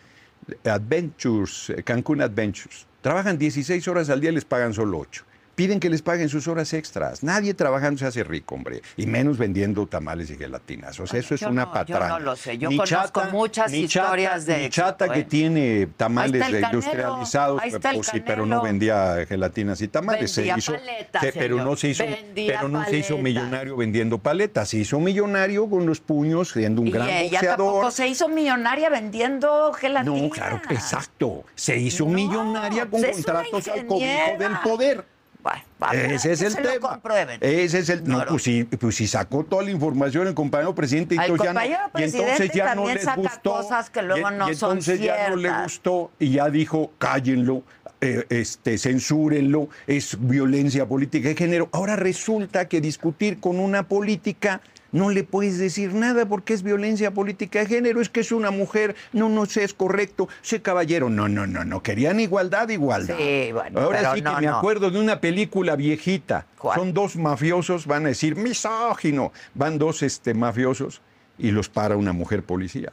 Adventures, 0.64 1.70
eh, 1.70 1.82
Cancún 1.82 2.20
Adventures. 2.22 2.86
Trabajan 3.01 3.38
16 3.38 3.88
horas 3.88 4.11
al 4.11 4.20
día 4.20 4.30
y 4.30 4.34
les 4.34 4.45
pagan 4.45 4.74
solo 4.74 4.99
8. 4.99 5.24
Piden 5.55 5.78
que 5.78 5.90
les 5.90 6.01
paguen 6.01 6.28
sus 6.30 6.48
horas 6.48 6.72
extras. 6.72 7.22
Nadie 7.22 7.53
trabajando 7.53 7.98
se 7.98 8.07
hace 8.07 8.24
rico, 8.24 8.55
hombre. 8.55 8.80
Y 8.96 9.07
menos 9.07 9.36
vendiendo 9.36 9.86
tamales 9.86 10.30
y 10.30 10.36
gelatinas. 10.38 10.98
O 11.01 11.07
sea, 11.07 11.20
eso 11.20 11.34
es 11.34 11.42
una 11.42 11.66
no- 11.66 11.84
yo 11.84 11.98
no 11.98 12.18
lo 12.18 12.34
sé. 12.36 12.57
Yo 12.57 12.70
Ni 12.70 12.78
conozco 12.78 13.24
muchas 13.30 13.70
ni 13.70 13.86
chata- 13.86 14.07
historias 14.07 14.46
de 14.46 14.70
chata 14.70 15.09
que 15.11 15.20
¿eh? 15.20 15.24
tiene 15.24 15.88
tamales 15.98 16.40
Ahí 16.42 16.62
industrializados, 16.62 17.61
ahí 17.62 17.70
pues 17.92 18.07
sí, 18.07 18.20
pero 18.20 18.46
no 18.46 18.62
vendía 18.62 19.26
gelatinas 19.28 19.80
y 19.82 19.88
tamales. 19.88 20.34
Vendía 20.34 20.55
se 20.55 20.59
hizo, 20.61 20.72
paletas, 20.72 21.22
se- 21.22 21.32
pero 21.32 21.57
no 21.62 21.76
se 21.76 21.88
hizo, 21.88 22.05
Vendía 22.05 22.55
pero 22.57 22.68
no 22.68 22.84
se 22.86 22.96
hizo 22.98 23.18
millonario 23.18 23.76
vendiendo 23.76 24.18
paletas. 24.18 24.68
Se 24.70 24.78
hizo 24.78 24.98
millonario 25.01 25.68
con 25.68 25.84
los 25.86 26.01
puños, 26.01 26.51
siendo 26.53 26.80
un 26.82 26.88
Y 26.88 26.90
gran 26.92 27.09
ella 27.09 27.30
boxeador. 27.40 27.57
tampoco 27.66 27.90
se 27.90 28.09
hizo 28.09 28.28
millonaria 28.28 28.88
vendiendo 28.88 29.72
gelatina. 29.74 30.16
No, 30.22 30.30
claro, 30.30 30.61
exacto. 30.70 31.44
Se 31.55 31.76
hizo 31.76 32.05
No, 32.07 32.12
millonaria 32.12 32.82
con 32.86 33.01
pues 33.03 33.12
contratos 33.12 33.68
al 33.68 33.86
cobijo 33.86 34.38
del 34.38 34.53
poder. 34.62 35.05
Bueno, 35.43 36.14
Ese 36.14 36.32
es 36.32 36.41
que 36.41 36.47
el 36.47 36.53
se 36.53 36.61
lo 36.62 36.70
tema. 36.72 36.88
comprueben. 36.91 37.38
Ese 37.41 37.78
es 37.78 37.88
el. 37.88 38.05
No, 38.05 38.18
No, 38.18 38.24
no. 38.24 38.30
pues 38.32 38.43
sí, 38.43 38.64
pues 38.64 38.95
sí 38.97 39.07
sacó 39.07 39.45
toda 39.45 39.62
la 39.62 39.70
información 39.70 40.26
el 40.26 40.34
compañero 40.34 40.74
presidente 40.74 41.14
y 41.14 41.18
Al 41.18 41.30
entonces 41.30 41.45
ya 41.47 41.53
no- 41.53 41.61
compañero 41.61 41.82
y 41.97 42.03
entonces 42.03 42.22
presidente 42.36 42.59
ya 42.59 42.64
no 42.74 42.82
también 42.84 42.95
les 43.07 43.16
gustó. 43.16 43.53
cosas 43.53 43.91
que 43.91 44.03
luego 44.03 44.30
y- 44.30 44.34
no 44.36 44.51
y 44.51 44.55
son 44.55 44.70
entonces 44.72 45.01
ya 45.01 45.28
no 45.30 45.36
le 45.36 45.51
gustó 45.62 46.11
y 46.18 46.30
ya 46.32 46.49
dijo, 46.51 46.93
cállenlo. 46.99 47.62
eh, 48.03 48.24
este, 48.30 48.78
censúrenlo, 48.78 49.68
es 49.86 50.16
violencia 50.18 50.86
política 50.88 51.28
de 51.28 51.36
género. 51.36 51.68
Ahora 51.70 51.97
resulta 51.97 52.66
que 52.66 52.80
discutir 52.80 53.41
con 53.41 53.61
una 53.61 53.82
política 53.88 54.62
no 54.93 55.11
le 55.11 55.24
puedes 55.24 55.59
decir 55.59 55.95
nada 55.95 56.26
porque 56.26 56.55
es 56.55 56.62
violencia 56.62 57.12
política 57.12 57.61
de 57.61 57.66
género, 57.66 58.01
es 58.01 58.09
que 58.09 58.20
es 58.20 58.32
una 58.32 58.51
mujer, 58.51 58.97
no, 59.12 59.28
no 59.28 59.47
sé, 59.47 59.64
es 59.64 59.74
correcto, 59.74 60.28
sé 60.43 60.62
caballero, 60.62 61.11
no, 61.11 61.28
no, 61.28 61.47
no, 61.47 61.64
no, 61.64 61.82
querían 61.82 62.20
igualdad, 62.20 62.68
igualdad. 62.68 63.16
Sí, 63.16 63.53
bueno, 63.53 63.80
Ahora 63.80 64.14
sí 64.14 64.22
no, 64.22 64.34
que 64.34 64.41
me 64.43 64.47
no. 64.49 64.59
acuerdo 64.59 64.91
de 64.91 65.01
una 65.01 65.20
película 65.20 65.76
viejita, 65.76 66.47
¿Cuál? 66.59 66.78
son 66.78 66.93
dos 66.93 67.16
mafiosos, 67.16 67.86
van 67.86 68.07
a 68.07 68.09
decir 68.09 68.36
misógino, 68.36 69.32
van 69.55 69.78
dos 69.78 70.03
este, 70.03 70.34
mafiosos 70.34 71.01
y 71.38 71.51
los 71.51 71.68
para 71.68 71.97
una 71.97 72.12
mujer 72.12 72.43
policía. 72.43 72.93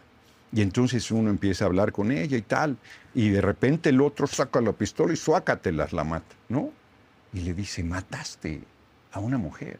Y 0.54 0.62
entonces 0.62 1.12
uno 1.12 1.30
empieza 1.30 1.66
a 1.66 1.68
hablar 1.68 1.92
con 1.92 2.12
ella 2.12 2.38
y 2.38 2.42
tal, 2.42 2.78
y 3.14 3.30
de 3.30 3.42
repente 3.42 3.90
el 3.90 4.00
otro 4.02 4.28
saca 4.28 4.62
la 4.62 4.72
pistola 4.72 5.12
y 5.14 5.18
suácatelas, 5.18 5.92
la 5.92 6.04
mata, 6.04 6.36
¿no? 6.48 6.72
Y 7.34 7.42
le 7.42 7.54
dice, 7.54 7.84
mataste 7.84 8.62
a 9.12 9.20
una 9.20 9.38
mujer. 9.38 9.80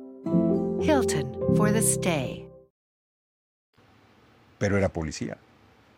Hilton 0.81 1.55
for 1.55 1.71
the 1.71 1.79
stay. 1.81 2.47
Pero 4.57 4.77
era 4.77 4.89
policía. 4.89 5.37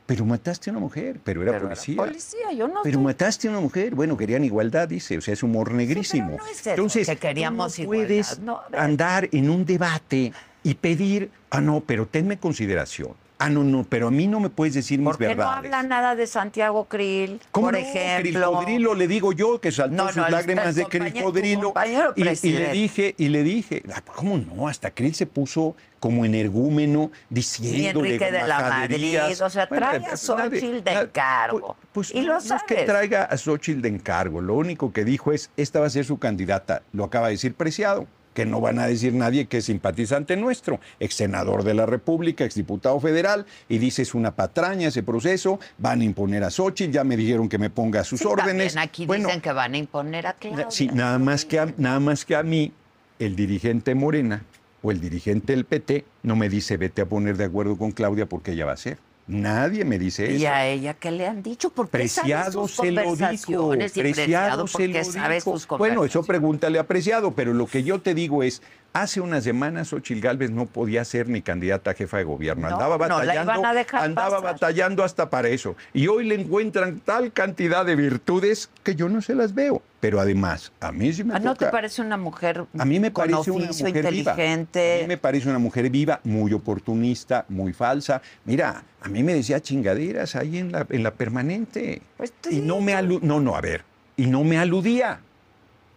Pero 0.06 0.26
mataste 0.26 0.70
a 0.70 0.74
una 0.74 0.80
mujer, 0.82 1.20
pero 1.24 1.42
era 1.42 1.54
Pero 1.54 1.66
era 1.68 1.76
policía. 1.76 1.96
policía, 1.96 2.52
yo 2.52 2.68
no 2.68 2.82
Pero 2.84 2.98
estoy- 2.98 3.04
mataste 3.04 3.48
a 3.48 3.52
una 3.52 3.60
mujer. 3.62 3.96
Bueno, 3.96 4.18
querían 4.18 4.44
igualdad, 4.44 4.88
dice. 4.88 5.18
O 5.18 5.22
sea, 5.22 5.34
es 5.34 5.44
humor 5.44 5.72
negrísimo. 5.72 6.38
no 6.38 6.46
es 6.46 6.60
eso, 6.60 6.70
Entonces, 6.72 7.08
que 7.08 7.16
queríamos 7.16 7.76
tú 7.76 7.84
no 7.84 7.88
puedes. 7.88 8.40
No, 8.40 8.62
andar 8.74 9.30
en 9.32 9.50
un 9.50 9.66
debate 9.66 10.34
y 10.64 10.74
pedir, 10.76 11.32
ah, 11.50 11.62
no, 11.62 11.82
pero 11.82 12.06
tenme 12.06 12.38
consideración. 12.38 13.14
Ah, 13.46 13.50
no, 13.50 13.64
no, 13.64 13.84
pero 13.84 14.08
a 14.08 14.12
mí 14.12 14.26
no 14.28 14.40
me 14.40 14.50
puedes 14.50 14.74
decir 14.74 15.00
mis 15.00 15.08
¿Por 15.10 15.18
qué 15.18 15.24
no 15.26 15.30
verdades. 15.36 15.58
habla 15.58 15.84
nada 15.84 16.16
de 16.16 16.28
Santiago 16.28 16.86
Krill, 16.86 17.42
¿Cómo 17.52 17.68
por 17.68 17.74
no? 17.74 17.80
ejemplo? 17.80 18.22
Criscodrilo, 18.32 18.96
le 18.96 19.08
digo 19.08 19.34
yo 19.34 19.60
que 19.60 19.72
saltó 19.72 19.96
No, 19.96 20.08
sus 20.08 20.18
no, 20.18 20.30
lágrimas 20.30 20.76
de 20.76 20.86
Criscodrilo. 20.86 21.62
compañero 21.74 22.14
Y, 22.16 22.22
y 22.22 22.52
le 22.54 22.72
dije, 22.72 23.16
y 23.18 23.28
le 23.28 23.44
dije, 23.44 23.84
ah, 23.94 24.02
¿cómo 24.16 24.38
no? 24.38 24.68
Hasta 24.70 24.92
Krill 24.92 25.14
se 25.14 25.26
puso 25.26 25.76
como 26.00 26.24
energúmeno 26.26 27.12
Y 27.30 27.36
diciéndole 27.36 27.90
Enrique 28.16 28.32
de 28.32 28.48
la. 28.48 28.60
Madrid, 28.62 29.20
o 29.44 29.50
sea, 29.50 29.66
Bueno, 29.68 29.88
trae 29.90 30.06
a 30.06 30.18
Xochitl 30.18 30.84
de 30.84 30.92
encargo. 31.02 31.76
Pues, 31.92 32.12
y 32.16 32.22
lo 32.22 32.34
no 32.34 32.40
es 32.40 32.44
que 32.44 32.50
sabes. 32.76 32.86
traiga 32.86 33.24
a 33.26 33.38
Xochitl 33.38 33.82
de 33.82 33.90
encargo. 33.90 34.42
Lo 34.42 34.54
único 34.56 34.92
que 34.94 35.04
dijo 35.04 35.32
es, 35.32 35.50
esta 35.58 35.80
va 35.80 35.88
a 35.88 35.90
ser 35.90 36.06
su 36.06 36.18
candidata. 36.18 36.82
Lo 36.94 37.04
acaba 37.04 37.28
de 37.28 37.34
decir 37.34 37.54
Preciado, 37.56 38.08
que 38.34 38.46
no 38.46 38.62
van 38.62 38.80
a 38.80 38.88
decir 38.88 39.14
nadie 39.14 39.46
que 39.46 39.58
es 39.58 39.66
simpatizante 39.66 40.36
nuestro, 40.36 40.80
ex 41.00 41.16
senador 41.16 41.64
de 41.64 41.74
la 41.74 41.86
República, 41.86 42.44
ex 42.46 42.56
diputado 42.56 43.00
federal, 43.00 43.46
y 43.70 43.78
dice 43.78 44.02
es 44.02 44.14
una 44.14 44.36
patraña 44.36 44.88
ese 44.90 45.04
proceso, 45.04 45.60
van 45.78 46.02
a 46.02 46.04
imponer 46.04 46.44
a 46.44 46.50
Xochitl, 46.50 46.92
ya 46.92 47.04
me 47.04 47.18
dijeron 47.18 47.50
que 47.50 47.58
me 47.58 47.70
ponga 47.70 48.02
a 48.02 48.04
sus 48.04 48.20
Sí, 48.20 48.26
órdenes. 48.26 48.74
También 48.74 48.90
aquí 48.90 49.06
Bueno, 49.06 49.28
dicen 49.28 49.42
que 49.42 49.52
van 49.52 49.74
a 49.74 49.78
imponer 49.78 50.28
a 50.28 50.34
Claudia. 50.34 50.68
Sí, 50.70 50.88
nada 50.94 51.20
más, 51.20 51.46
que 51.46 51.60
a, 51.60 51.74
nada 51.78 52.00
más 52.00 52.26
que 52.26 52.36
a 52.36 52.44
mí, 52.44 52.72
el 53.20 53.36
dirigente 53.36 53.96
Morena 53.96 54.44
o 54.82 54.92
el 54.92 55.00
dirigente 55.00 55.54
del 55.54 55.66
PT 55.66 56.06
no 56.24 56.36
me 56.36 56.50
dice 56.50 56.78
vete 56.78 57.02
a 57.02 57.06
poner 57.06 57.38
de 57.38 57.46
acuerdo 57.46 57.78
con 57.78 57.92
Claudia 57.92 58.26
porque 58.26 58.52
ella 58.52 58.66
va 58.66 58.74
a 58.74 58.78
ser. 58.78 58.98
Nadie 59.26 59.86
me 59.86 59.98
dice 59.98 60.34
¿Y 60.34 60.44
eso. 60.44 60.54
a 60.54 60.66
ella 60.68 60.94
qué 60.96 61.10
le 61.12 61.26
han 61.26 61.42
dicho? 61.42 61.70
Porque 61.70 61.92
Preciado 61.92 62.68
se 62.68 62.92
lo 62.92 63.16
dijo. 63.16 63.70
Preciado 63.94 64.68
se 64.68 64.88
lo 64.90 65.04
sabe 65.06 65.36
dijo. 65.36 65.58
sus 65.58 65.68
Bueno, 65.78 66.04
eso 66.04 66.24
pregúntale 66.24 66.78
a 66.78 66.86
Preciado, 66.86 67.32
pero 67.32 67.54
lo 67.54 67.66
que 67.68 67.84
yo 67.84 68.02
te 68.02 68.14
digo 68.14 68.44
es, 68.44 68.62
hace 68.94 69.20
unas 69.22 69.44
semanas 69.44 69.88
Xochitl 69.90 70.22
Gálvez 70.22 70.52
no 70.52 70.66
podía 70.68 71.04
ser 71.04 71.28
ni 71.28 71.42
candidata 71.42 71.92
a 71.92 71.94
jefa 71.96 72.18
de 72.18 72.24
gobierno. 72.24 72.70
No, 72.70 72.76
Andaba 72.76 72.98
batallando, 72.98 73.52
andaba 73.52 74.38
pasar. 74.38 74.42
batallando 74.54 75.04
hasta 75.04 75.30
para 75.30 75.50
eso. 75.50 75.76
Y 75.94 76.08
hoy 76.08 76.26
le 76.28 76.36
encuentran 76.36 77.00
tal 77.00 77.34
cantidad 77.34 77.86
de 77.86 77.96
virtudes 77.96 78.70
que 78.84 78.96
yo 78.96 79.10
no 79.10 79.22
se 79.22 79.36
las 79.36 79.54
veo. 79.54 79.82
Pero 80.00 80.20
además, 80.20 80.72
a 80.82 80.92
mí 80.92 81.12
sí 81.14 81.24
me 81.24 81.34
Ah, 81.34 81.40
¿No 81.40 81.56
te 81.56 81.66
parece 81.68 82.02
una 82.02 82.18
mujer 82.18 82.66
a 82.78 82.86
mí 82.86 83.00
me 83.00 83.12
con 83.14 83.30
parece 83.30 83.52
una 83.52 83.68
mujer 83.68 83.94
viva. 84.12 84.32
inteligente? 84.34 84.98
A 84.98 85.02
mí 85.02 85.08
me 85.08 85.18
parece 85.18 85.50
una 85.50 85.60
mujer 85.60 85.90
viva, 85.90 86.20
muy 86.24 86.52
oportunista, 86.54 87.46
muy 87.50 87.74
falsa. 87.74 88.22
Mira, 88.46 88.84
a 89.02 89.08
mí 89.10 89.24
me 89.24 89.34
decía 89.34 89.62
chingaderas 89.62 90.36
ahí 90.36 90.58
en 90.58 90.72
la, 90.72 90.86
en 90.90 91.04
la 91.04 91.12
permanente. 91.12 92.02
Pues 92.18 92.34
y 92.52 92.60
no 92.60 92.82
me 92.82 92.94
alu 92.94 93.20
no, 93.24 93.40
no, 93.40 93.56
a 93.56 93.62
ver, 93.62 93.86
y 94.18 94.28
no 94.28 94.44
me 94.44 94.58
aludía. 94.58 95.22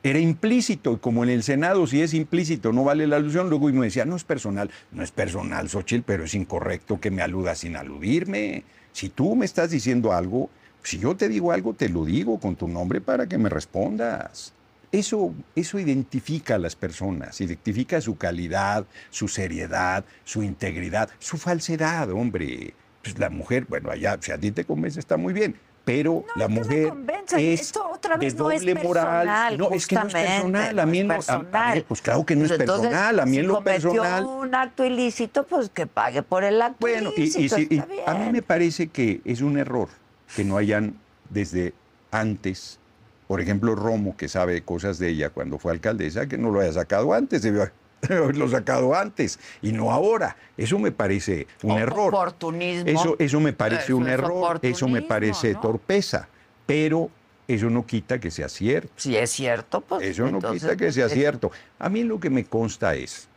Era 0.07 0.20
implícito, 0.20 0.92
y 0.92 0.96
como 0.98 1.24
en 1.24 1.30
el 1.30 1.42
Senado, 1.42 1.84
si 1.88 2.00
es 2.00 2.14
implícito, 2.14 2.72
no 2.72 2.84
vale 2.84 3.09
la 3.09 3.16
alusión. 3.16 3.50
Luego 3.50 3.66
me 3.70 3.86
decía, 3.86 4.04
no 4.04 4.14
es 4.14 4.22
personal, 4.22 4.70
no 4.92 5.02
es 5.02 5.11
personal, 5.11 5.68
Xochitl, 5.68 6.04
pero 6.07 6.22
es 6.22 6.34
incorrecto 6.34 7.00
que 7.00 7.11
me 7.11 7.22
aludas 7.22 7.59
sin 7.59 7.74
aludirme. 7.74 8.62
Si 8.92 9.09
tú 9.09 9.34
me 9.34 9.44
estás 9.44 9.72
diciendo 9.72 10.12
algo, 10.12 10.48
si 10.84 11.00
yo 11.00 11.16
te 11.16 11.28
digo 11.28 11.50
algo, 11.50 11.74
te 11.74 11.88
lo 11.88 12.04
digo 12.04 12.38
con 12.38 12.54
tu 12.54 12.68
nombre 12.68 13.00
para 13.00 13.26
que 13.26 13.36
me 13.36 13.48
respondas. 13.48 14.52
Eso, 14.92 15.34
eso 15.57 15.76
identifica 15.80 16.54
a 16.54 16.59
las 16.59 16.76
personas, 16.76 17.40
identifica 17.40 18.00
su 18.00 18.16
calidad, 18.16 18.86
su 19.11 19.26
seriedad, 19.26 20.04
su 20.22 20.44
integridad, 20.44 21.11
su 21.18 21.36
falsedad, 21.36 22.12
hombre. 22.12 22.74
Pues 23.02 23.18
la 23.18 23.28
mujer, 23.28 23.66
bueno, 23.68 23.90
allá, 23.90 24.16
si 24.20 24.30
a 24.30 24.38
ti 24.38 24.52
te 24.52 24.62
convence, 24.62 25.00
está 25.00 25.16
muy 25.16 25.32
bien, 25.32 25.57
pero 25.87 26.24
No, 26.26 26.32
la 26.43 26.49
mujer 26.49 26.93
es 27.37 27.61
Esto 27.61 27.89
otra 27.95 28.16
vez 28.16 28.34
de 28.34 28.43
no 28.43 28.51
es 28.51 28.64
moral. 28.82 28.82
personal, 28.82 29.57
No, 29.59 29.70
es 29.70 29.87
que 29.87 29.95
no 29.95 30.07
es 30.09 30.12
personal. 30.12 30.78
A 30.80 30.84
no 30.84 30.91
mí 30.91 30.99
es 30.99 31.05
a- 31.05 31.07
a 31.07 31.16
personal. 31.16 31.84
pues 31.87 32.03
claro 32.03 32.26
que 32.26 32.34
no 32.34 32.43
es 32.45 32.49
Pues 32.51 32.61
entonces, 32.61 32.89
personal. 32.89 33.20
A 33.20 33.24
mí 33.24 33.32
si 33.34 33.39
en 33.39 33.47
lo 33.47 33.62
personal. 33.62 34.24
un 34.24 34.53
acto 34.57 34.84
ilícito, 34.84 35.45
pues 35.47 35.70
que 35.70 35.87
pague 35.87 36.24
por 36.24 36.43
el 36.43 36.61
acto 36.61 36.78
Bueno, 36.80 37.11
y, 37.16 37.20
y 37.20 37.22
ilícito. 37.22 37.55
si- 37.57 37.68
y 37.70 37.78
está 37.78 38.11
a 38.11 38.14
mí 38.16 38.32
me 38.32 38.43
parece 38.43 38.89
que 38.89 39.20
es 39.24 39.41
un 39.43 39.59
error 39.59 39.89
que 40.34 40.43
no 40.43 40.57
hayan 40.57 40.97
desde 41.30 41.72
antes. 42.11 42.80
Por 43.28 43.41
ejemplo, 43.41 43.76
Romo, 43.76 44.16
que 44.16 44.26
sabe 44.28 44.62
cosas 44.62 44.99
de 44.99 45.09
ella 45.11 45.30
cuando 45.30 45.57
fue 45.59 45.70
alcaldesa, 45.70 46.26
que 46.26 46.37
no 46.37 46.51
lo 46.51 46.61
haya 46.61 46.72
sacado 46.72 47.12
antes, 47.14 47.43
debió 47.43 47.62
haberlo 48.09 48.49
sacado 48.49 48.94
antes 48.94 49.38
y 49.62 49.72
no 49.72 49.90
ahora. 49.90 50.36
Eso 50.57 50.78
me 50.78 50.92
parece 50.92 51.47
un 51.62 51.72
O- 51.72 51.78
error. 51.78 52.14
oportunismo. 52.14 52.88
Eso, 52.90 53.16
eso 53.18 53.40
me 53.40 53.53
parece 53.53 53.84
Eso 53.84 53.97
un 53.97 54.07
es 54.07 54.12
error, 54.14 54.59
eso 54.62 54.88
me 54.88 55.03
parece 55.03 55.53
¿no? 55.55 55.61
torpeza, 55.61 56.28
pero 56.66 57.11
eso 57.49 57.70
no 57.70 57.86
quita 57.86 58.18
que 58.18 58.30
sea 58.30 58.49
cierto. 58.49 58.90
Si 58.97 59.16
es 59.16 59.30
cierto, 59.30 59.80
pues. 59.80 60.03
Eso 60.03 60.22
no 60.24 60.28
entonces, 60.38 60.62
quita 60.62 60.76
que 60.76 60.92
sea 60.92 61.09
cierto. 61.09 61.51
A 61.78 61.88
mí 61.88 62.03
lo 62.05 62.18
que 62.20 62.28
me 62.30 62.44
consta 62.44 62.94
es, 62.94 63.28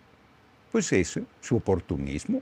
pues 0.72 0.91
eso, 0.93 1.22
su 1.41 1.57
oportunismo. 1.57 2.41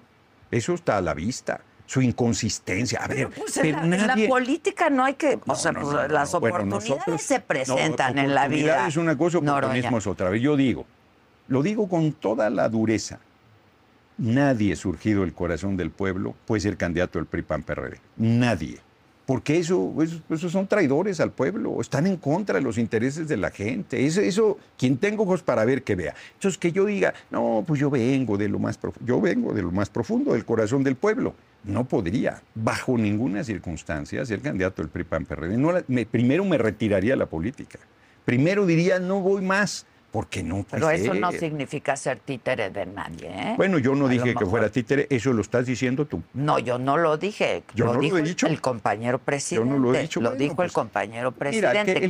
Eso 0.50 0.74
está 0.74 0.98
a 0.98 1.02
la 1.02 1.14
vista. 1.14 1.62
Su 1.86 2.02
inconsistencia. 2.02 3.00
A 3.02 3.08
ver, 3.08 3.30
Pero, 3.30 3.30
pues, 3.32 3.56
en, 3.58 3.72
la, 3.72 3.82
en 3.84 3.90
la 3.92 4.08
nadie... 4.08 4.28
política 4.28 4.90
no 4.90 5.06
hay 5.06 5.14
que. 5.14 5.38
No, 5.46 5.54
o 5.54 5.56
sea, 5.56 5.72
no, 5.72 5.82
pues, 5.82 5.94
no, 5.94 6.08
las. 6.10 6.32
Bueno, 6.34 6.56
oportunidades 6.56 6.90
nosotros- 6.90 7.22
se 7.22 7.40
presentan 7.40 8.18
en 8.18 8.36
la 8.36 8.48
vida. 8.50 8.88
es 8.88 8.98
una 8.98 9.18
cosa, 9.18 9.38
oportunismo 9.38 9.98
es 9.98 10.08
otra. 10.08 10.36
Yo 10.36 10.58
digo, 10.58 10.86
lo 11.48 11.62
digo 11.64 11.88
con 11.88 12.12
toda 12.14 12.50
la 12.50 12.70
dureza. 12.70 13.20
Nadie 14.18 14.76
surgido 14.76 15.22
del 15.22 15.34
corazón 15.34 15.78
del 15.78 15.92
pueblo 15.92 16.36
puede 16.46 16.62
ser 16.62 16.76
candidato 16.78 17.20
del 17.20 17.28
PRI-PAN-PRD. 17.28 17.98
Nadie. 18.18 18.80
Porque 19.28 19.58
eso, 19.58 19.94
eso, 20.02 20.22
esos 20.30 20.52
son 20.54 20.68
traidores 20.68 21.20
al 21.20 21.32
pueblo, 21.32 21.82
están 21.82 22.08
en 22.08 22.16
contra 22.16 22.56
de 22.56 22.62
los 22.62 22.78
intereses 22.78 23.28
de 23.28 23.36
la 23.36 23.52
gente. 23.52 24.06
Eso, 24.06 24.22
eso, 24.22 24.58
quien 24.78 24.98
tenga 24.98 25.22
ojos 25.22 25.44
para 25.44 25.66
ver, 25.66 25.84
que 25.84 25.96
vea. 25.96 26.16
Entonces, 26.36 26.58
que 26.58 26.72
yo 26.72 26.86
diga, 26.86 27.14
no, 27.30 27.64
pues 27.68 27.80
yo 27.80 27.90
vengo 27.90 28.38
de 28.38 28.48
lo 28.48 28.58
más 28.58 28.78
profundo, 28.78 29.06
yo 29.06 29.20
vengo 29.20 29.54
de 29.54 29.62
lo 29.64 29.72
más 29.72 29.90
profundo, 29.90 30.32
del 30.34 30.46
corazón 30.46 30.82
del 30.84 30.96
pueblo. 30.96 31.36
No 31.66 31.84
podría, 31.84 32.42
bajo 32.56 32.98
ninguna 32.98 33.44
circunstancia, 33.44 34.26
ser 34.26 34.40
candidato 34.40 34.82
del 34.82 34.90
PRI-PAN-PRD. 34.90 35.58
No 35.58 35.74
la- 35.74 35.84
me- 35.90 36.06
primero 36.06 36.46
me 36.46 36.58
retiraría 36.58 37.18
la 37.18 37.26
política. 37.26 37.80
Primero 38.24 38.66
diría, 38.66 38.98
no 39.00 39.20
voy 39.20 39.42
más, 39.42 39.86
porque 40.12 40.42
no 40.44 40.66
Pero 40.70 40.90
eso 40.90 41.14
no 41.14 41.30
quise. 41.30 41.40
significa 41.42 41.96
ser 41.96 42.20
títere 42.20 42.70
de 42.70 42.86
nadie, 42.86 43.28
¿eh? 43.30 43.54
Bueno, 43.58 43.78
yo 43.78 43.92
no 43.94 44.06
A 44.06 44.08
lo 44.08 44.14
dije 44.14 44.34
que 44.36 44.46
fuera 44.46 44.70
títere, 44.70 45.06
eso 45.10 45.34
lo 45.34 45.42
estás 45.42 45.66
diciendo 45.66 46.06
tú. 46.06 46.24
No, 46.34 46.60
yo 46.60 46.80
no 46.80 46.98
lo 46.98 47.18
dije. 47.18 47.64
Yo 47.76 47.86
lo 47.86 47.94
no 47.96 48.02
lo 48.02 48.18
he 48.18 48.22
dicho. 48.22 48.48
el 48.48 48.62
compañero 48.62 49.20
presidente. 49.20 49.68
Yo 49.70 49.76
no 49.78 49.80
lo 49.80 49.94
he 49.94 50.02
dicho. 50.04 50.20
Bueno, 50.22 50.36
dijo 50.36 50.52
el 50.54 50.56
pues, 50.56 50.72
compañero 50.72 51.32
mira, 51.32 51.72
presidente, 51.72 51.94
que- 51.94 52.00
el 52.06 52.10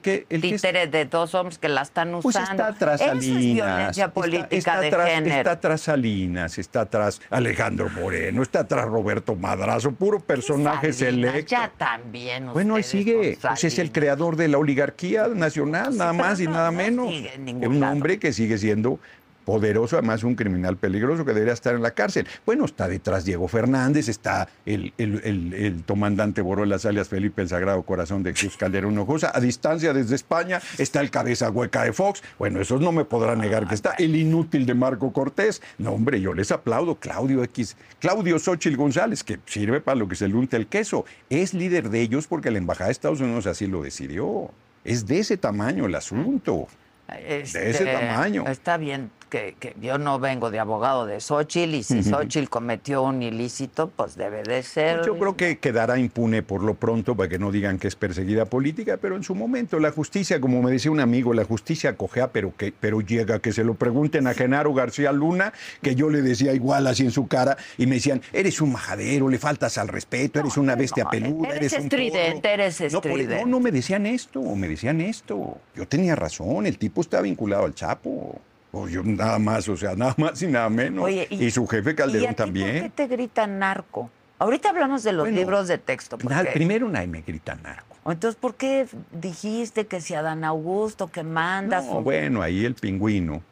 que- 0.00 0.14
es 0.18 0.26
el 0.30 0.40
que- 0.40 0.48
títere 0.50 0.86
de 0.86 1.04
dos 1.06 1.34
hombres 1.34 1.58
que 1.58 1.68
la 1.68 1.82
están 1.82 2.14
usando. 2.14 2.22
Pues 2.22 2.36
está 2.50 2.66
atrás 2.68 3.00
Eso 3.00 3.08
Salinas. 3.10 3.36
es 3.38 3.54
violencia 3.54 4.04
está- 4.04 4.14
política 4.14 4.48
está 4.56 4.80
de 4.80 4.86
atrás- 4.88 5.08
género. 5.10 5.36
Está 5.38 5.50
atrás 5.52 5.80
Salinas, 5.80 6.58
está 6.58 6.80
atrás 6.82 7.20
Alejandro 7.30 7.88
Moreno, 7.90 8.42
está 8.42 8.60
atrás 8.60 8.84
Roberto 8.86 9.34
Madrazo, 9.34 9.92
puro 9.92 10.20
personaje 10.20 10.92
selecto. 10.92 11.48
Ya 11.50 11.72
también. 11.76 12.52
Bueno, 12.52 12.76
ahí 12.76 12.82
sigue. 12.82 13.38
Pues 13.40 13.64
es 13.64 13.78
el 13.78 13.90
creador 13.90 14.36
de 14.36 14.48
la 14.48 14.58
oligarquía 14.58 15.28
nacional, 15.28 15.96
nada 15.96 16.12
más 16.12 16.40
y 16.40 16.46
nada 16.46 16.70
no 16.70 16.76
menos. 16.76 17.08
sigue 17.08 17.38
ningún 17.54 17.76
un 17.76 17.80
lado. 17.80 17.92
hombre 17.92 18.18
que 18.18 18.32
sigue 18.32 18.58
siendo 18.58 18.98
poderoso, 19.44 19.96
además 19.96 20.24
un 20.24 20.34
criminal 20.34 20.76
peligroso 20.76 21.24
que 21.24 21.32
debería 21.32 21.54
estar 21.54 21.74
en 21.74 21.80
la 21.80 21.92
cárcel. 21.92 22.26
Bueno, 22.44 22.66
está 22.66 22.86
detrás 22.86 23.24
Diego 23.24 23.48
Fernández, 23.48 24.10
está 24.10 24.46
el, 24.66 24.92
el, 24.98 25.22
el, 25.24 25.54
el 25.54 25.84
comandante 25.86 26.42
Borolas 26.42 26.84
alias 26.84 27.08
Felipe 27.08 27.40
el 27.40 27.48
Sagrado 27.48 27.82
Corazón 27.82 28.22
de 28.22 28.34
Cruz 28.34 28.58
Calderón 28.58 28.92
Hinojosa, 28.92 29.32
a 29.34 29.40
distancia 29.40 29.94
desde 29.94 30.16
España 30.16 30.60
está 30.76 31.00
el 31.00 31.10
cabeza 31.10 31.50
hueca 31.50 31.84
de 31.84 31.94
Fox, 31.94 32.22
bueno, 32.38 32.60
esos 32.60 32.82
no 32.82 32.92
me 32.92 33.06
podrán 33.06 33.38
negar 33.38 33.66
que 33.66 33.74
está 33.74 33.92
el 33.92 34.16
inútil 34.16 34.66
de 34.66 34.74
Marco 34.74 35.14
Cortés. 35.14 35.62
No, 35.78 35.92
hombre, 35.92 36.20
yo 36.20 36.34
les 36.34 36.52
aplaudo, 36.52 36.96
Claudio 36.96 37.42
X, 37.44 37.74
Claudio 38.00 38.38
Xochitl 38.38 38.76
González, 38.76 39.24
que 39.24 39.38
sirve 39.46 39.80
para 39.80 39.94
lo 39.94 40.08
que 40.08 40.16
se 40.16 40.28
le 40.28 40.34
unta 40.34 40.58
el 40.58 40.66
queso, 40.66 41.06
es 41.30 41.54
líder 41.54 41.88
de 41.88 42.02
ellos 42.02 42.26
porque 42.26 42.50
la 42.50 42.58
Embajada 42.58 42.88
de 42.88 42.92
Estados 42.92 43.22
Unidos 43.22 43.46
así 43.46 43.66
lo 43.66 43.80
decidió. 43.80 44.50
Es 44.84 45.06
de 45.06 45.20
ese 45.20 45.38
tamaño 45.38 45.86
el 45.86 45.94
asunto. 45.94 46.68
De 47.08 47.40
ese 47.42 47.70
Este, 47.70 47.86
tamaño. 47.86 48.44
Está 48.46 48.76
bien 48.76 49.10
que, 49.28 49.54
que 49.58 49.74
yo 49.80 49.98
no 49.98 50.18
vengo 50.18 50.50
de 50.50 50.58
abogado 50.58 51.06
de 51.06 51.20
Xochitl 51.20 51.74
y 51.74 51.82
si 51.82 52.02
Xochitl 52.02 52.48
cometió 52.48 53.02
un 53.02 53.22
ilícito, 53.22 53.88
pues 53.94 54.16
debe 54.16 54.42
de 54.42 54.62
ser. 54.62 54.96
Pues 54.96 55.06
yo 55.06 55.18
creo 55.18 55.36
que 55.36 55.58
quedará 55.58 55.98
impune 55.98 56.42
por 56.42 56.62
lo 56.62 56.74
pronto 56.74 57.14
para 57.14 57.28
que 57.28 57.38
no 57.38 57.50
digan 57.52 57.78
que 57.78 57.88
es 57.88 57.96
perseguida 57.96 58.44
política, 58.46 58.98
pero 59.00 59.16
en 59.16 59.22
su 59.22 59.34
momento 59.34 59.78
la 59.78 59.90
justicia, 59.92 60.40
como 60.40 60.62
me 60.62 60.70
decía 60.70 60.90
un 60.90 61.00
amigo, 61.00 61.34
la 61.34 61.44
justicia 61.44 61.96
cojea, 61.96 62.28
pero 62.32 62.54
que 62.56 62.72
pero 62.78 63.00
llega 63.00 63.38
que 63.40 63.52
se 63.52 63.64
lo 63.64 63.74
pregunten 63.74 64.26
a 64.26 64.34
Genaro 64.34 64.72
García 64.74 65.12
Luna, 65.12 65.52
que 65.82 65.94
yo 65.94 66.10
le 66.10 66.22
decía 66.22 66.52
igual 66.54 66.86
así 66.86 67.04
en 67.04 67.10
su 67.10 67.26
cara 67.28 67.56
y 67.76 67.86
me 67.86 67.96
decían, 67.96 68.22
"Eres 68.32 68.60
un 68.60 68.72
majadero, 68.72 69.28
le 69.28 69.38
faltas 69.38 69.78
al 69.78 69.88
respeto, 69.88 70.40
eres 70.40 70.56
una 70.56 70.74
bestia 70.76 71.04
no, 71.04 71.10
peluda, 71.10 71.48
eres 71.50 71.58
eres, 71.58 71.72
un 71.74 71.78
estridente, 71.84 72.40
porro". 72.48 72.54
eres 72.62 72.92
No, 72.92 73.00
por- 73.00 73.10
estridente. 73.12 73.44
No, 73.44 73.50
no 73.50 73.60
me 73.60 73.72
decían 73.72 74.06
esto, 74.06 74.40
me 74.54 74.68
decían 74.68 75.00
esto. 75.00 75.58
Yo 75.74 75.86
tenía 75.86 76.14
razón, 76.16 76.66
el 76.66 76.78
tipo 76.78 77.00
está 77.00 77.20
vinculado 77.20 77.64
al 77.64 77.74
Chapo. 77.74 78.40
O 78.78 78.88
yo 78.88 79.02
nada 79.02 79.38
más, 79.38 79.68
o 79.68 79.76
sea, 79.76 79.94
nada 79.96 80.14
más 80.16 80.40
y 80.42 80.46
nada 80.46 80.68
menos. 80.68 81.04
Oye, 81.04 81.26
y, 81.30 81.50
su 81.50 81.66
jefe 81.66 81.90
¿y 81.90 81.94
Calderón 81.94 82.28
a 82.28 82.30
ti 82.30 82.36
también. 82.36 82.72
¿Por 82.72 82.82
qué 82.82 82.90
te 82.90 83.06
gritan 83.06 83.58
narco? 83.58 84.10
Ahorita 84.38 84.70
hablamos 84.70 85.02
de 85.02 85.12
los 85.12 85.24
Bueno, 85.24 85.36
libros 85.36 85.66
de 85.66 85.78
texto. 85.78 86.16
Porque- 86.16 86.50
primero 86.54 86.88
nadie 86.88 87.08
me 87.08 87.22
grita 87.22 87.56
narco. 87.56 87.96
Entonces, 88.06 88.38
¿por 88.40 88.54
qué 88.54 88.86
dijiste 89.12 89.86
que 89.86 90.00
si 90.00 90.14
Adán 90.14 90.44
Augusto 90.44 91.08
que 91.08 91.22
manda 91.22 91.82
No, 91.82 92.00
bueno, 92.02 92.40
ahí 92.40 92.64
el 92.64 92.74
pingüino. 92.74 93.42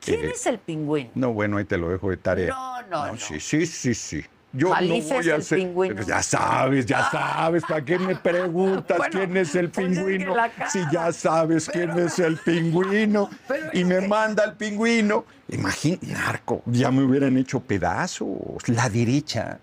¿Quién 0.00 0.26
eh, 0.26 0.32
es 0.34 0.46
el 0.46 0.58
pingüino? 0.58 1.10
No, 1.14 1.32
bueno, 1.32 1.56
ahí 1.56 1.64
te 1.64 1.78
lo 1.78 1.88
dejo 1.88 2.10
de 2.10 2.18
tarea. 2.18 2.48
No, 2.50 2.82
no, 2.82 3.06
no. 3.12 3.16
Sí, 3.16 3.40
sí, 3.40 3.66
sí, 3.66 3.94
sí. 3.94 4.24
Yo 4.56 4.68
no 4.68 4.74
voy 5.02 5.30
a 5.30 5.40
ser- 5.40 5.58
pingüino. 5.58 6.02
Ya 6.02 6.22
sabes, 6.22 6.86
ya 6.86 7.10
sabes, 7.10 7.64
¿para 7.68 7.84
qué 7.84 7.98
me 7.98 8.14
preguntas 8.30 8.96
Bueno, 8.96 9.12
quién 9.18 9.36
es 9.36 9.54
el 9.54 9.70
pues 9.70 9.86
es 9.86 9.98
que 9.98 10.04
pingüino? 10.04 10.34
si 10.70 10.80
ya 10.92 11.12
sabes 11.12 11.68
quién 11.68 11.90
es 11.98 12.18
el 12.20 12.36
pingüino 12.38 13.28
Pero 13.48 13.66
y 13.72 13.84
me 13.84 14.00
manda 14.06 14.44
el 14.44 14.52
pingüino. 14.54 15.24
Imagínate, 15.48 16.06
narco, 16.06 16.62
ya 16.66 16.90
me 16.90 17.02
hubieran 17.02 17.36
hecho 17.36 17.60
pedazos. 17.60 18.66
La 18.68 18.88
derecha, 18.88 19.58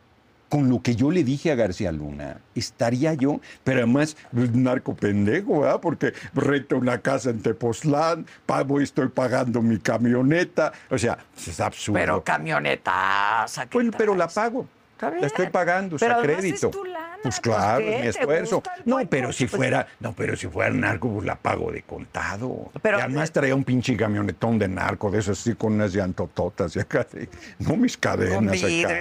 con 0.50 0.68
lo 0.70 0.82
que 0.82 0.96
yo 0.98 1.10
le 1.10 1.24
dije 1.24 1.50
a 1.52 1.56
García 1.56 1.92
Luna, 1.94 2.38
estaría 2.54 3.14
yo, 3.14 3.40
pero 3.64 3.78
además, 3.80 4.18
pues, 4.34 4.54
narco 4.54 4.94
pendejo, 4.96 5.62
¿verdad? 5.62 5.80
Porque 5.80 6.14
rento 6.34 6.76
una 6.78 6.98
casa 7.00 7.30
en 7.30 7.42
Tepoztlán, 7.42 8.26
pago, 8.46 8.82
estoy 8.82 9.08
pagando 9.08 9.62
mi 9.62 9.80
camioneta, 9.80 10.74
o 10.90 10.98
sea, 10.98 11.18
es 11.38 11.60
absurdo. 11.62 11.98
Pero 11.98 12.24
camioneta. 12.24 13.46
Bueno, 13.72 13.92
pero 13.98 14.14
la 14.16 14.28
pago. 14.28 14.68
La 15.10 15.28
estoy 15.28 15.48
pagando, 15.48 15.98
Pero 15.98 16.12
es 16.12 16.16
a 16.16 16.20
además 16.20 16.38
crédito. 16.42 16.68
es 16.68 16.72
tu 16.72 16.86
lana, 16.86 17.08
Pues 17.24 17.40
claro, 17.40 17.80
es 17.86 17.96
mi 17.96 18.02
¿Te 18.02 18.10
esfuerzo. 18.10 18.64
No, 18.86 18.98
pero 19.10 19.32
si 19.34 19.46
Pues- 19.46 19.56
fuera, 19.58 19.88
no, 20.00 20.14
pero 20.14 20.36
si 20.36 20.48
fuera 20.48 20.72
narco, 20.72 21.10
pues 21.14 21.26
la 21.26 21.36
pago 21.36 21.72
de 21.72 21.82
contado. 21.84 22.72
Pero- 22.82 22.98
y 23.00 23.02
además 23.02 23.32
traía 23.32 23.56
un 23.56 23.64
pinche 23.64 23.96
camionetón 23.98 24.58
de 24.60 24.68
narco, 24.68 25.10
de 25.12 25.20
esos 25.20 25.40
así 25.40 25.56
con 25.56 25.74
unas 25.74 25.94
llantototas 25.94 26.76
y 26.76 26.80
acá. 26.80 27.06
No 27.60 27.76
mis 27.78 27.98
cadenas 27.98 28.58
acá. 28.58 28.68
vidrios 28.68 29.00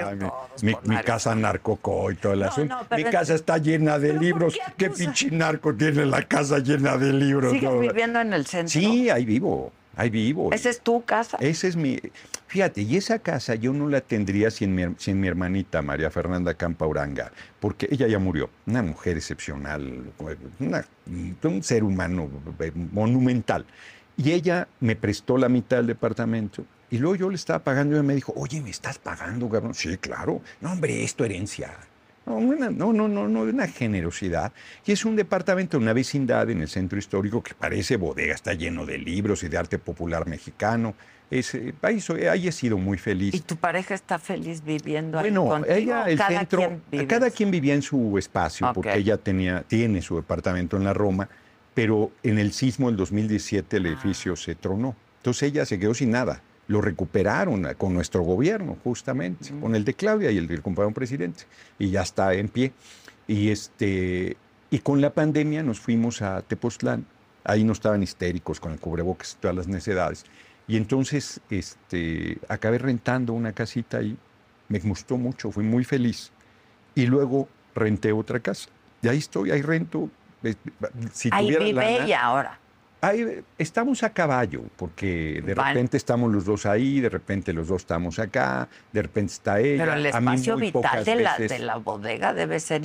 Mi, 0.62 0.72
mi- 0.84 0.96
mi 0.96 1.02
casa 1.02 1.34
narcoco 1.34 2.10
y 2.10 2.16
todo 2.16 2.32
el 2.34 2.40
No, 2.40 2.46
asunto. 2.46 2.76
no, 2.90 2.96
mi 2.96 3.04
casa 3.04 3.34
está 3.34 3.58
llena 3.58 3.98
de 3.98 4.08
¿Pero 4.08 4.14
por 4.18 4.22
libros. 4.24 4.58
qué 4.76 4.90
pinche 4.90 5.30
narco 5.30 5.74
tiene 5.74 6.04
la 6.06 6.22
casa 6.22 6.58
llena 6.58 6.96
de 6.96 7.12
libros? 7.12 7.52
¿Sigues 7.52 7.70
no? 7.70 7.78
viviendo 7.78 8.20
en 8.20 8.32
el 8.32 8.46
centro? 8.46 8.68
Sí, 8.80 9.08
ahí 9.10 9.24
vivo. 9.24 9.72
Ahí 9.96 10.08
vivo. 10.08 10.50
¿Esa 10.52 10.70
es 10.70 10.80
tu 10.80 11.04
casa? 11.04 11.36
Esa 11.40 11.66
es 11.66 11.76
mi. 11.76 11.98
Fíjate, 12.50 12.82
y 12.82 12.96
esa 12.96 13.20
casa 13.20 13.54
yo 13.54 13.72
no 13.72 13.88
la 13.88 14.00
tendría 14.00 14.50
sin 14.50 14.74
mi, 14.74 15.28
hermanita 15.28 15.82
María 15.82 16.10
Fernanda 16.10 16.52
Campauranga, 16.54 17.30
porque 17.60 17.86
ella 17.92 18.08
ya 18.08 18.18
murió. 18.18 18.50
Una 18.66 18.82
mujer 18.82 19.16
excepcional, 19.16 20.12
una- 20.58 20.84
un 21.44 21.62
ser 21.62 21.84
humano 21.84 22.28
eh, 22.58 22.72
monumental. 22.74 23.64
Y 24.16 24.32
ella 24.32 24.66
me 24.80 24.96
prestó 24.96 25.38
la 25.38 25.48
mitad 25.48 25.76
del 25.76 25.86
departamento. 25.86 26.66
Y 26.90 26.98
luego 26.98 27.14
yo 27.14 27.30
le 27.30 27.36
estaba 27.36 27.60
pagando 27.60 27.94
y 27.94 27.98
ella 27.98 28.02
me 28.08 28.16
dijo, 28.16 28.32
oye, 28.34 28.60
¿me 28.60 28.70
estás 28.70 28.98
pagando, 28.98 29.48
cabrón? 29.48 29.72
Sí, 29.72 29.96
claro. 29.98 30.42
No, 30.60 30.72
hombre, 30.72 31.04
esto 31.04 31.24
herencia. 31.24 31.70
No, 32.26 32.40
no, 32.40 32.92
no, 32.92 32.92
no, 33.08 33.28
no, 33.28 33.42
una 33.42 33.68
generosidad. 33.68 34.52
Y 34.84 34.90
es 34.90 35.04
un 35.04 35.14
departamento, 35.14 35.78
una 35.78 35.92
vecindad 35.92 36.50
en 36.50 36.62
el 36.62 36.68
centro 36.68 36.98
histórico 36.98 37.44
que 37.44 37.54
parece 37.54 37.96
bodega, 37.96 38.34
está 38.34 38.54
lleno 38.54 38.86
de 38.86 38.98
libros 38.98 39.44
y 39.44 39.48
de 39.48 39.56
arte 39.56 39.78
popular 39.78 40.26
mexicano. 40.26 40.94
Es, 41.30 41.54
eh, 41.54 41.72
ahí, 41.82 42.48
he 42.48 42.52
sido 42.52 42.76
muy 42.76 42.98
feliz. 42.98 43.34
¿Y 43.34 43.40
tu 43.40 43.56
pareja 43.56 43.94
está 43.94 44.18
feliz 44.18 44.64
viviendo 44.64 45.18
ahí 45.18 45.24
Bueno, 45.30 45.46
contigo? 45.46 45.74
ella, 45.76 46.04
el 46.10 46.18
Cada 46.18 46.38
centro, 46.40 46.58
quien 46.58 46.82
vive 46.90 47.06
cada 47.06 47.26
en 47.26 47.30
su- 47.32 47.36
quien 47.36 47.50
vivía 47.52 47.74
en 47.74 47.82
su 47.82 48.18
espacio, 48.18 48.72
porque 48.74 48.96
ella 48.96 49.16
tenía, 49.16 49.62
tiene 49.62 50.02
su 50.02 50.16
departamento 50.16 50.76
en 50.76 50.84
la 50.84 50.92
Roma, 50.92 51.28
pero 51.72 52.10
en 52.24 52.38
el 52.38 52.52
sismo 52.52 52.88
del 52.88 52.96
2017 52.96 53.76
el 53.76 53.86
edificio 53.86 54.34
se 54.34 54.56
tronó. 54.56 54.96
Entonces 55.18 55.44
ella 55.44 55.64
se 55.64 55.78
quedó 55.78 55.94
sin 55.94 56.10
nada. 56.10 56.42
Lo 56.66 56.80
recuperaron 56.80 57.66
con 57.78 57.94
nuestro 57.94 58.22
gobierno, 58.22 58.76
justamente, 58.82 59.52
con 59.60 59.74
el 59.76 59.84
de 59.84 59.94
Claudia 59.94 60.30
y 60.32 60.38
el 60.38 60.48
del 60.48 60.62
compañero 60.62 60.92
presidente, 60.94 61.44
y 61.78 61.90
ya 61.90 62.02
está 62.02 62.34
en 62.34 62.48
pie. 62.48 62.72
Y, 63.28 63.50
este, 63.50 64.36
y 64.70 64.78
con 64.80 65.00
la 65.00 65.10
pandemia 65.12 65.62
nos 65.62 65.78
fuimos 65.78 66.22
a 66.22 66.42
Tepoztlán. 66.42 67.06
Ahí 67.44 67.64
no 67.64 67.72
estaban 67.72 68.02
histéricos 68.02 68.60
con 68.60 68.72
el 68.72 68.78
cubrebocas 68.80 69.32
y 69.34 69.40
todas 69.40 69.56
las 69.56 69.66
necedades. 69.68 70.24
Y 70.70 70.76
entonces 70.76 71.40
este, 71.50 72.38
acabé 72.48 72.78
rentando 72.78 73.32
una 73.32 73.52
casita 73.52 73.98
ahí. 73.98 74.16
Me 74.68 74.78
gustó 74.78 75.16
mucho, 75.16 75.50
fui 75.50 75.64
muy 75.64 75.82
feliz. 75.82 76.30
Y 76.94 77.06
luego 77.06 77.48
renté 77.74 78.12
otra 78.12 78.38
casa. 78.38 78.68
Y 79.02 79.08
ahí 79.08 79.18
estoy, 79.18 79.50
ahí 79.50 79.62
rento 79.62 80.08
si 81.12 81.28
Ahí 81.32 81.46
tuviera 81.46 81.64
vive 81.64 81.84
lana- 81.84 82.04
ella 82.04 82.22
ahora. 82.22 82.58
Ahí 83.00 83.42
estamos 83.58 84.02
a 84.04 84.10
caballo, 84.10 84.62
porque 84.76 85.42
de 85.44 85.54
repente 85.54 85.96
estamos 85.96 86.30
los 86.30 86.44
dos 86.44 86.66
ahí, 86.66 87.00
de 87.00 87.08
repente 87.08 87.52
los 87.52 87.66
dos 87.66 87.82
estamos 87.82 88.18
acá, 88.20 88.68
de 88.92 89.02
repente 89.02 89.32
está 89.32 89.58
ella. 89.58 89.84
Pero 89.86 89.94
el 89.94 90.06
a 90.14 90.20
mí 90.20 90.26
espacio 90.34 90.52
muy 90.58 90.66
vital 90.70 91.04
de 91.04 91.16
la, 91.16 91.32
veces- 91.36 91.50
de 91.50 91.58
la 91.64 91.76
bodega 91.78 92.32
debe 92.32 92.60
ser... 92.60 92.82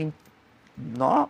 ¿No? 0.98 1.30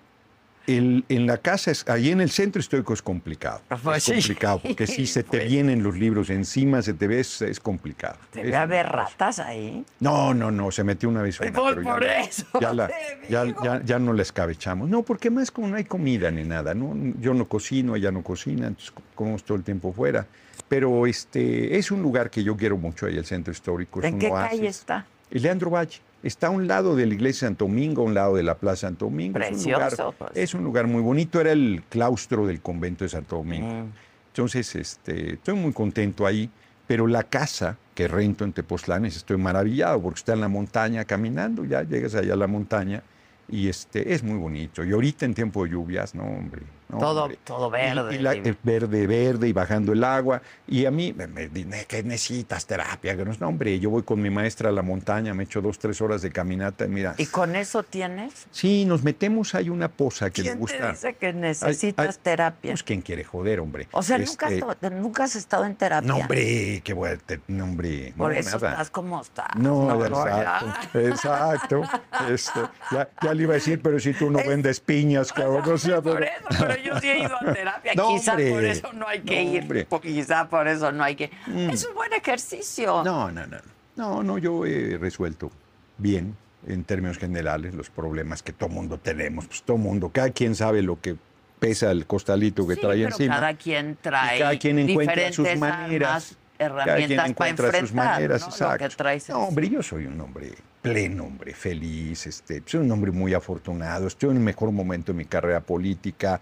El- 0.68 1.06
en 1.10 1.28
la 1.28 1.38
casa, 1.38 1.70
es, 1.72 1.88
ahí 1.88 2.10
en 2.10 2.22
el 2.22 2.30
centro 2.32 2.60
histórico 2.60 2.94
es 2.94 3.02
complicado. 3.02 3.62
Pues 3.84 3.98
es 3.98 4.04
sí. 4.06 4.12
complicado, 4.14 4.60
porque 4.64 4.88
si 4.88 5.06
se 5.06 5.24
te 5.24 5.38
Pues. 5.40 5.50
vienen 5.50 5.84
los 5.84 5.96
libros 5.98 6.30
encima, 6.30 6.82
se 6.82 6.94
te 6.94 7.08
ve, 7.08 7.20
es, 7.20 7.42
es 7.44 7.60
complicado. 7.60 8.18
Debe 8.34 8.50
Es- 8.50 8.56
haber 8.56 8.88
ratas 8.88 9.40
ahí. 9.40 9.86
No, 10.00 10.34
no, 10.34 10.50
no, 10.52 10.72
se 10.72 10.84
metió 10.84 11.08
una 11.10 11.22
vez 11.22 11.40
una. 11.40 11.52
Pues 11.54 11.76
ya 11.76 11.84
por 11.84 12.02
no- 12.02 12.08
eso 12.08 12.46
Ya, 12.60 12.74
la- 12.74 12.88
te 12.90 12.94
ya, 13.30 13.46
ya- 13.64 13.82
ya 13.84 14.00
no 14.00 14.14
la 14.14 14.22
escabechamos. 14.24 14.90
No, 14.90 15.04
porque 15.04 15.30
más 15.30 15.52
como 15.52 15.68
no 15.68 15.76
hay 15.76 15.84
comida 15.86 16.32
ni 16.32 16.44
nada, 16.44 16.74
¿no? 16.74 16.96
Yo 17.20 17.34
no 17.34 17.48
cocino, 17.48 17.96
ella 17.96 18.12
no 18.12 18.24
cocina, 18.24 18.68
entonces 18.68 18.94
comemos 19.14 19.44
todo 19.44 19.58
el 19.58 19.64
tiempo 19.64 19.94
fuera. 19.94 20.26
Pero 20.68 21.06
este 21.06 21.78
es 21.78 21.92
un 21.92 22.02
lugar 22.02 22.32
que 22.32 22.44
yo 22.44 22.58
quiero 22.58 22.76
mucho 22.78 23.06
ahí, 23.06 23.16
el 23.18 23.26
centro 23.26 23.52
histórico. 23.52 24.00
es 24.00 24.06
¿En 24.06 24.18
qué 24.18 24.30
oasis. 24.30 24.50
calle 24.58 24.68
está? 24.68 25.06
El 25.32 25.42
Leandro 25.44 25.70
Valle. 25.70 26.00
Está 26.24 26.48
a 26.48 26.50
un 26.50 26.68
lado 26.68 26.96
de 26.96 27.06
la 27.06 27.14
iglesia 27.14 27.46
de 27.46 27.50
Santo 27.52 27.66
Domingo, 27.66 28.02
a 28.02 28.06
un 28.06 28.14
lado 28.16 28.36
de 28.36 28.44
la 28.44 28.56
Plaza 28.58 28.88
Santo 28.88 29.06
Domingo. 29.06 29.38
Es 29.40 29.64
un 29.66 29.72
lugar- 29.74 29.88
Precioso, 29.90 30.16
pues. 30.18 30.32
Es 30.34 30.54
un 30.56 30.64
lugar 30.64 30.88
muy 30.88 31.02
bonito. 31.02 31.40
Era 31.40 31.52
el 31.52 31.84
claustro 31.88 32.48
del 32.48 32.62
convento 32.62 33.04
de 33.04 33.10
Santo 33.10 33.36
Domingo. 33.38 33.68
Mm. 33.68 33.92
Entonces, 34.30 34.76
este, 34.76 35.34
estoy 35.34 35.56
muy 35.56 35.72
contento 35.72 36.26
ahí, 36.26 36.50
pero 36.88 37.06
la 37.08 37.24
casa 37.24 37.78
que 37.94 38.08
rento 38.08 38.44
en 38.44 38.54
Tepoztlanes 38.54 39.16
estoy 39.16 39.38
maravillado 39.38 40.02
porque 40.02 40.18
está 40.18 40.34
en 40.34 40.42
la 40.42 40.48
montaña 40.50 41.06
caminando, 41.06 41.64
ya 41.64 41.84
llegas 41.84 42.16
allá 42.16 42.34
a 42.34 42.38
la 42.38 42.48
montaña 42.48 43.04
y 43.48 43.70
este, 43.70 44.14
es 44.14 44.24
muy 44.24 44.38
bonito. 44.38 44.84
Y 44.84 44.92
ahorita 44.92 45.26
en 45.26 45.34
tiempo 45.36 45.64
de 45.64 45.72
lluvias, 45.72 46.16
no, 46.16 46.24
hombre. 46.24 46.64
No, 46.90 47.00
Todo- 47.00 47.30
todo 47.44 47.70
verde, 47.70 48.16
Y, 48.16 48.20
la- 48.20 48.32
divino. 48.34 48.50
eh, 48.52 48.58
verde, 48.64 49.08
verde 49.08 49.48
y 49.48 49.54
bajando 49.54 49.94
el 49.94 50.04
agua. 50.04 50.42
Y 50.68 50.86
a 50.86 50.92
mí 50.92 51.14
me, 51.14 51.28
me 51.28 51.48
dicen, 51.48 51.86
que 51.88 52.04
necesitas 52.04 52.66
terapia. 52.66 53.16
Que 53.18 53.26
no, 53.26 53.32
no, 53.40 53.48
hombre, 53.48 53.80
yo 53.80 53.90
voy 53.90 54.04
con 54.04 54.22
mi 54.22 54.30
maestra 54.30 54.70
a 54.70 54.72
la 54.72 54.82
montaña, 54.82 55.34
me 55.34 55.44
echo 55.46 55.62
dos, 55.62 55.80
tres 55.80 56.00
horas 56.02 56.22
de 56.22 56.32
caminata 56.32 56.86
y 56.86 56.90
mira. 56.90 57.16
¿Y 57.18 57.26
con 57.28 57.56
eso 57.56 57.84
tienes? 57.84 58.46
Sí, 58.52 58.86
nos 58.86 59.04
metemos, 59.04 59.56
hay 59.56 59.70
una 59.70 59.88
poza 59.90 60.30
que 60.30 60.42
me 60.44 60.48
¿Quién 60.50 60.60
gusta. 60.60 60.78
te 60.78 60.92
dice 60.92 61.14
que 61.16 61.34
necesitas 61.34 62.20
terapia? 62.20 62.72
Pues, 62.72 62.84
¿quién 62.84 63.02
quiere 63.02 63.24
joder, 63.24 63.60
hombre? 63.60 63.88
o 63.92 64.04
sea, 64.04 64.18
nunca, 64.18 64.48
has 64.48 64.54
Este, 64.54 64.66
to- 64.80 64.90
nunca 64.92 65.24
has 65.24 65.36
estado 65.36 65.66
en 65.66 65.76
terapia. 65.76 66.08
no, 66.08 66.18
hombre, 66.18 66.82
qué 66.84 66.94
bueno, 66.94 67.20
no, 67.48 67.64
hombre. 67.64 68.14
Por 68.18 68.32
no, 68.34 68.40
eso 68.40 68.58
nada. 68.58 68.72
estás 68.72 68.90
como 68.90 69.22
estás. 69.22 69.48
No, 69.56 69.90
exacto, 70.06 70.94
exacto. 70.94 71.82
Este, 72.30 72.60
ya, 72.92 73.10
ya 73.22 73.34
le 73.34 73.44
iba 73.44 73.54
a 73.54 73.56
decir, 73.56 73.82
pero 73.82 74.00
si 74.00 74.14
tú 74.14 74.30
no 74.30 74.40
vendes 74.40 74.80
piñas, 74.80 75.32
cabrón, 75.34 75.64
no 75.66 75.78
sea, 75.78 76.02
Por 76.02 76.20
pero- 76.20 76.26
eso, 76.26 76.66
pero 76.68 76.75
yo 76.84 77.00
sí 77.00 77.10
he 77.10 77.20
ido 77.20 77.36
a 77.36 77.54
terapia. 77.54 77.94
No, 77.96 78.10
quizá 78.10 78.36
por 78.36 78.64
eso 78.64 78.94
no 78.94 79.08
hay 79.08 79.22
que 79.22 79.44
No, 79.46 79.52
ir. 79.76 79.88
Quizá 80.02 80.48
por 80.50 80.68
eso 80.68 80.92
no 80.92 81.04
hay 81.04 81.16
que. 81.16 81.32
Es 81.72 81.86
un 81.86 81.94
buen 81.96 82.14
ejercicio. 82.14 83.04
No, 83.04 83.32
no, 83.32 83.46
no. 83.48 83.58
No, 83.96 84.24
no, 84.24 84.38
yo 84.38 84.66
he 84.66 84.98
resuelto 84.98 85.52
bien, 85.98 86.36
en 86.68 86.84
términos 86.84 87.18
generales, 87.18 87.74
los 87.74 87.90
problemas 87.90 88.44
que 88.44 88.52
todo 88.52 88.70
mundo 88.70 88.98
tenemos. 89.00 89.48
Pues 89.48 89.64
todo 89.64 89.78
mundo, 89.78 90.10
cada 90.10 90.30
quien 90.32 90.56
sabe 90.56 90.82
lo 90.82 91.00
que 91.00 91.16
pesa 91.60 91.92
el 91.92 92.06
costalito 92.06 92.68
que 92.68 92.76
Sí, 92.76 92.82
trae 92.82 92.98
pero 92.98 93.08
encima. 93.10 93.36
Cada 93.36 93.54
quien 93.54 93.98
trae 94.02 94.36
Y 94.36 94.40
cada 94.40 94.60
quien 94.60 94.80
encuentra 94.80 95.32
sus 95.32 95.56
maneras. 95.58 96.10
armas, 96.12 96.38
Cada 96.58 96.68
quien 96.68 96.72
herramientas 96.72 97.18
para 97.18 97.30
encuentra 97.30 97.66
enfrentar 97.68 97.82
sus 97.88 97.94
maneras, 97.96 98.42
¿no? 98.42 98.48
exacto. 98.48 98.90
Traes 98.98 99.30
No, 99.30 99.40
hombre, 99.44 99.70
yo 99.70 99.82
soy 99.82 100.06
un 100.08 100.20
hombre 100.20 100.52
pleno, 100.82 101.24
hombre, 101.24 101.54
feliz, 101.54 102.28
este, 102.28 102.62
soy 102.66 102.82
un 102.82 102.92
hombre 102.92 103.12
muy 103.12 103.34
afortunado, 103.34 104.06
estoy 104.08 104.30
en 104.32 104.38
el 104.38 104.44
mejor 104.44 104.72
momento 104.72 105.14
de 105.14 105.18
mi 105.18 105.26
carrera 105.26 105.60
política, 105.60 106.40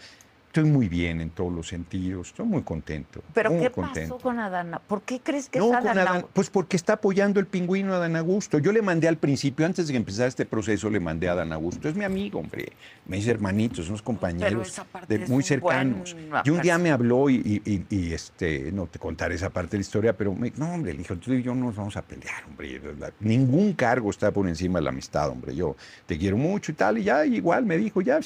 estoy 0.54 0.70
muy 0.70 0.88
bien 0.88 1.20
en 1.20 1.32
todos 1.32 1.52
los 1.52 1.68
sentidos, 1.68 2.28
estoy 2.28 2.46
muy 2.46 2.62
contento. 2.62 3.24
Pero 3.34 3.50
muy 3.50 3.60
¿qué 3.62 3.72
contento. 3.72 4.14
pasó 4.18 4.24
con 4.24 4.38
Adana? 4.38 4.78
¿Por 4.78 5.02
qué 5.02 5.20
crees 5.20 5.50
que 5.50 5.58
No, 5.58 5.66
es 5.74 5.78
con 5.80 5.88
Adana? 5.88 6.02
Adán- 6.12 6.26
pues 6.32 6.52
porque 6.52 6.76
está 6.78 6.94
apoyando 6.94 7.40
el 7.40 7.48
pingüino 7.48 7.92
a 7.96 7.98
Dan 7.98 8.16
Augusto. 8.16 8.60
Yo 8.60 8.72
le 8.72 8.84
mandé 8.84 9.08
al 9.08 9.18
principio, 9.18 9.66
antes 9.66 9.88
de 9.88 9.94
que 9.94 9.98
empezara 9.98 10.28
este 10.28 10.46
proceso, 10.46 10.92
le 10.92 11.00
mandé 11.00 11.28
a 11.28 11.34
Dan 11.34 11.52
Augusto. 11.54 11.90
Es 11.90 11.96
mi 11.96 12.04
amigo, 12.04 12.38
hombre. 12.38 12.72
Me 13.08 13.18
dice 13.18 13.32
hermanitos, 13.32 13.90
unos 13.90 14.04
compañeros 14.04 14.80
de- 15.08 15.26
muy 15.26 15.42
cercanos. 15.44 16.16
Y 16.44 16.52
un 16.52 16.62
día 16.62 16.78
me 16.78 16.92
habló 16.92 17.32
y, 17.32 17.38
y- 17.66 17.72
y- 17.74 17.86
y, 17.90 18.14
este, 18.14 18.72
no 18.72 18.86
te 18.86 19.00
contaré 19.00 19.34
esa 19.34 19.50
parte 19.50 19.72
de 19.72 19.78
la 19.80 19.82
historia, 19.82 20.16
pero 20.16 20.36
me, 20.36 20.54
no, 20.56 20.72
hombre, 20.72 20.92
le 20.94 21.00
dijo, 21.00 21.16
tú 21.16 21.34
y 21.34 21.42
yo 21.42 21.56
no 21.56 21.66
nos 21.66 21.76
vamos 21.76 21.98
a 21.98 22.04
pelear, 22.04 22.44
hombre. 22.48 22.80
Ningún 23.22 23.74
cargo 23.74 24.12
está 24.12 24.30
por 24.30 24.48
encima 24.48 24.78
de 24.78 24.84
la 24.84 24.92
amistad, 24.92 25.30
hombre. 25.30 25.56
Yo 25.56 25.76
te 26.06 26.16
quiero 26.16 26.38
mucho 26.38 26.72
y 26.72 26.76
tal, 26.76 27.00
y 27.00 27.06
ya 27.06 27.26
igual 27.26 27.66
me 27.66 27.76
dijo, 27.76 28.02
ya. 28.04 28.20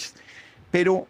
Pero 0.69 1.07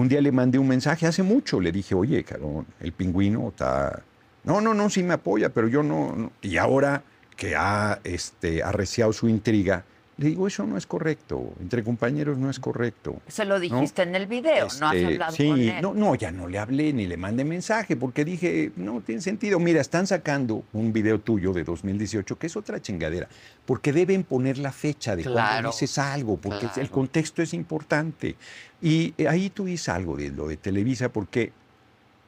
un 0.00 0.08
día 0.08 0.20
le 0.20 0.32
mandé 0.32 0.58
un 0.58 0.66
mensaje 0.66 1.06
hace 1.06 1.22
mucho, 1.22 1.60
le 1.60 1.70
dije, 1.70 1.94
oye, 1.94 2.24
cabrón, 2.24 2.66
el 2.80 2.92
pingüino 2.92 3.48
está... 3.48 4.02
No, 4.44 4.60
no, 4.60 4.72
no, 4.72 4.88
sí 4.88 5.02
me 5.02 5.14
apoya, 5.14 5.50
pero 5.50 5.68
yo 5.68 5.82
no... 5.82 6.14
no". 6.16 6.32
Y 6.40 6.56
ahora 6.56 7.02
que 7.36 7.54
ha 7.54 8.00
este, 8.04 8.62
arreciado 8.62 9.12
su 9.12 9.28
intriga, 9.28 9.84
le 10.20 10.28
digo, 10.28 10.46
eso 10.46 10.66
no 10.66 10.76
es 10.76 10.86
correcto, 10.86 11.54
entre 11.62 11.82
compañeros 11.82 12.36
no 12.36 12.50
es 12.50 12.60
correcto. 12.60 13.22
Se 13.26 13.46
lo 13.46 13.58
dijiste 13.58 14.02
en 14.02 14.14
el 14.14 14.26
video, 14.26 14.68
no 14.78 14.88
has 14.88 14.94
Este, 14.94 15.06
hablado 15.06 15.32
sí, 15.34 15.48
con 15.48 15.58
él. 15.58 15.74
No, 15.80 15.94
no, 15.94 16.14
ya 16.14 16.30
no 16.30 16.46
le 16.46 16.58
hablé 16.58 16.92
ni 16.92 17.06
le 17.06 17.16
mandé 17.16 17.42
mensaje 17.42 17.96
porque 17.96 18.22
dije, 18.26 18.70
no 18.76 19.00
tiene 19.00 19.22
sentido. 19.22 19.58
Mira, 19.58 19.80
están 19.80 20.06
sacando 20.06 20.62
un 20.74 20.92
video 20.92 21.20
tuyo 21.20 21.54
de 21.54 21.64
2018 21.64 22.38
que 22.38 22.48
es 22.48 22.54
otra 22.54 22.82
chingadera, 22.82 23.28
porque 23.64 23.94
deben 23.94 24.22
poner 24.24 24.58
la 24.58 24.72
fecha 24.72 25.16
de 25.16 25.22
Claro, 25.22 25.36
cuando 25.36 25.70
dices 25.70 25.96
algo, 25.96 26.36
porque 26.36 26.66
claro. 26.66 26.82
el 26.82 26.90
contexto 26.90 27.40
es 27.40 27.54
importante. 27.54 28.36
Y 28.82 29.14
eh, 29.16 29.26
ahí 29.26 29.48
tú 29.48 29.64
dices 29.64 29.88
algo 29.88 30.18
de 30.18 30.28
lo 30.28 30.48
de 30.48 30.58
Televisa, 30.58 31.08
porque 31.08 31.50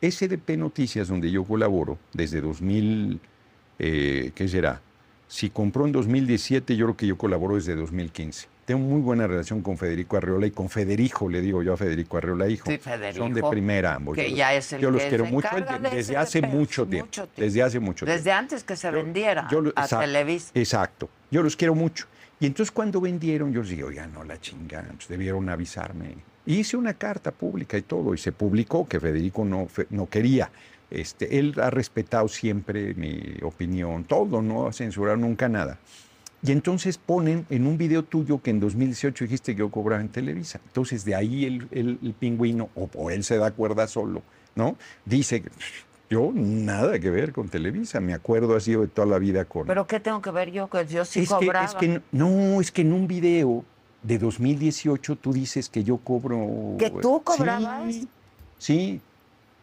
SDP 0.01 0.57
Noticias, 0.57 1.09
donde 1.09 1.30
yo 1.30 1.45
colaboro 1.45 1.99
desde 2.14 2.40
2000, 2.40 3.20
eh, 3.78 4.32
¿qué 4.34 4.49
será? 4.49 4.80
Si 5.33 5.49
compró 5.49 5.87
en 5.87 5.93
2017, 5.93 6.76
yo 6.76 6.85
creo 6.85 6.97
que 6.99 7.07
yo 7.07 7.16
colaboro 7.16 7.55
desde 7.55 7.74
2015. 7.74 8.49
Tengo 8.66 8.80
muy 8.83 9.01
buena 9.01 9.26
relación 9.26 9.62
con 9.62 9.78
Federico 9.78 10.18
Arreola 10.18 10.47
y 10.47 10.51
con 10.51 10.68
Federico, 10.68 11.26
le 11.26 11.41
digo 11.41 11.62
yo 11.62 11.72
a 11.72 11.76
Federico 11.78 12.18
Arreola, 12.18 12.49
hijo. 12.51 12.70
Sí, 12.70 12.76
Federico, 12.76 13.24
Son 13.24 13.33
de 13.33 13.43
primera 13.43 13.95
ambos. 13.95 14.14
que 14.14 14.24
Yo 14.24 14.28
los- 14.28 14.37
ya 14.37 14.55
es 14.55 14.72
el 14.74 14.80
Yo 14.83 14.91
los 14.91 15.01
que 15.03 15.09
quiero 15.09 15.24
se 15.24 15.30
mucho 15.33 15.49
desde 15.91 16.16
hace 16.18 16.43
mucho 16.43 16.87
tiempo. 16.87 17.07
mucho 17.07 17.22
tiempo. 17.28 17.41
Desde 17.41 17.62
hace 17.62 17.80
mucho 17.80 18.05
tiempo. 18.05 18.18
Desde 18.18 18.30
antes 18.30 18.62
que 18.62 18.76
se 18.76 18.89
Yo- 18.89 18.93
vendiera 18.93 19.49
yo 19.51 19.61
a 19.61 19.68
exacto, 19.80 20.01
Televisa. 20.01 20.51
Exacto. 20.53 21.09
Yo 21.30 21.43
los 21.43 21.57
quiero 21.57 21.74
mucho. 21.74 22.05
Y 22.39 22.45
entonces 22.45 22.70
cuando 22.70 23.01
vendieron, 23.01 23.55
yo 23.55 23.62
les 23.62 23.70
dije, 23.70 23.85
oigan, 23.85 24.12
no 24.12 24.24
la 24.24 24.39
chingan, 24.39 24.85
pues 24.97 25.09
debieron 25.09 25.49
avisarme. 25.49 26.14
Y 26.45 26.57
hice 26.57 26.76
una 26.76 26.93
carta 26.93 27.30
pública 27.30 27.78
y 27.78 27.83
todo, 27.83 28.12
y 28.12 28.18
se 28.18 28.33
publicó 28.33 28.87
que 28.87 29.01
Federico 29.01 29.47
no, 29.47 29.66
fe- 29.66 29.87
no 29.89 30.07
quería. 30.11 30.51
Este, 30.93 31.38
él 31.38 31.55
ha 31.61 31.70
respetado 31.70 32.28
siempre 32.28 32.95
mi 32.95 33.20
opinión, 33.43 34.05
todo, 34.05 34.43
no 34.43 34.66
ha 34.66 34.72
censurado 34.72 35.16
nunca 35.16 35.49
nada. 35.49 35.78
Y 36.45 36.51
entonces 36.53 36.99
ponen 36.99 37.47
en 37.51 37.66
un 37.66 37.78
video 37.78 38.03
tuyo 38.03 38.43
que 38.43 38.51
en 38.51 38.59
2018 38.61 39.24
dijiste 39.24 39.55
que 39.55 39.61
yo 39.61 39.70
cobraba 39.70 40.03
en 40.03 40.09
Televisa. 40.09 40.61
Entonces 40.66 41.05
de 41.05 41.14
ahí 41.14 41.45
el, 41.45 41.68
el- 41.70 41.99
el 42.03 42.12
pingüino, 42.14 42.68
o, 42.74 42.90
o 42.95 43.11
él 43.11 43.22
se 43.24 43.36
da 43.38 43.53
cuerda 43.53 43.86
solo, 43.86 44.22
¿no? 44.57 44.76
Dice, 45.05 45.45
yo 46.11 46.30
nada 46.34 46.99
que 46.99 47.11
ver 47.11 47.32
con 47.32 47.49
Televisa, 47.49 48.01
mi 48.01 48.12
acuerdo 48.12 48.59
sido 48.61 48.82
de 48.82 48.88
toda 48.88 49.07
la 49.07 49.18
vida 49.18 49.45
con... 49.45 49.66
¿Pero 49.68 49.86
qué 49.86 50.01
tengo 50.01 50.20
que 50.20 50.30
ver 50.32 50.51
yo? 50.51 50.68
Que 50.68 50.84
yo 50.86 51.05
sí 51.05 51.20
es, 51.20 51.28
que, 51.28 51.34
cobraba. 51.47 51.64
es 51.66 51.74
que 51.74 51.88
no- 51.88 52.03
no, 52.11 52.61
es 52.61 52.72
que 52.72 52.82
en 52.82 52.93
un 52.93 53.07
video 53.07 53.64
de 54.03 54.18
2018 54.18 55.16
tú 55.16 55.32
dices 55.32 55.68
que 55.68 55.84
yo 55.84 55.97
cobro... 55.99 56.74
¿Que 56.76 56.90
tú 56.90 57.22
cobrabas? 57.22 57.95
Sí, 57.95 58.09
sí, 58.59 59.01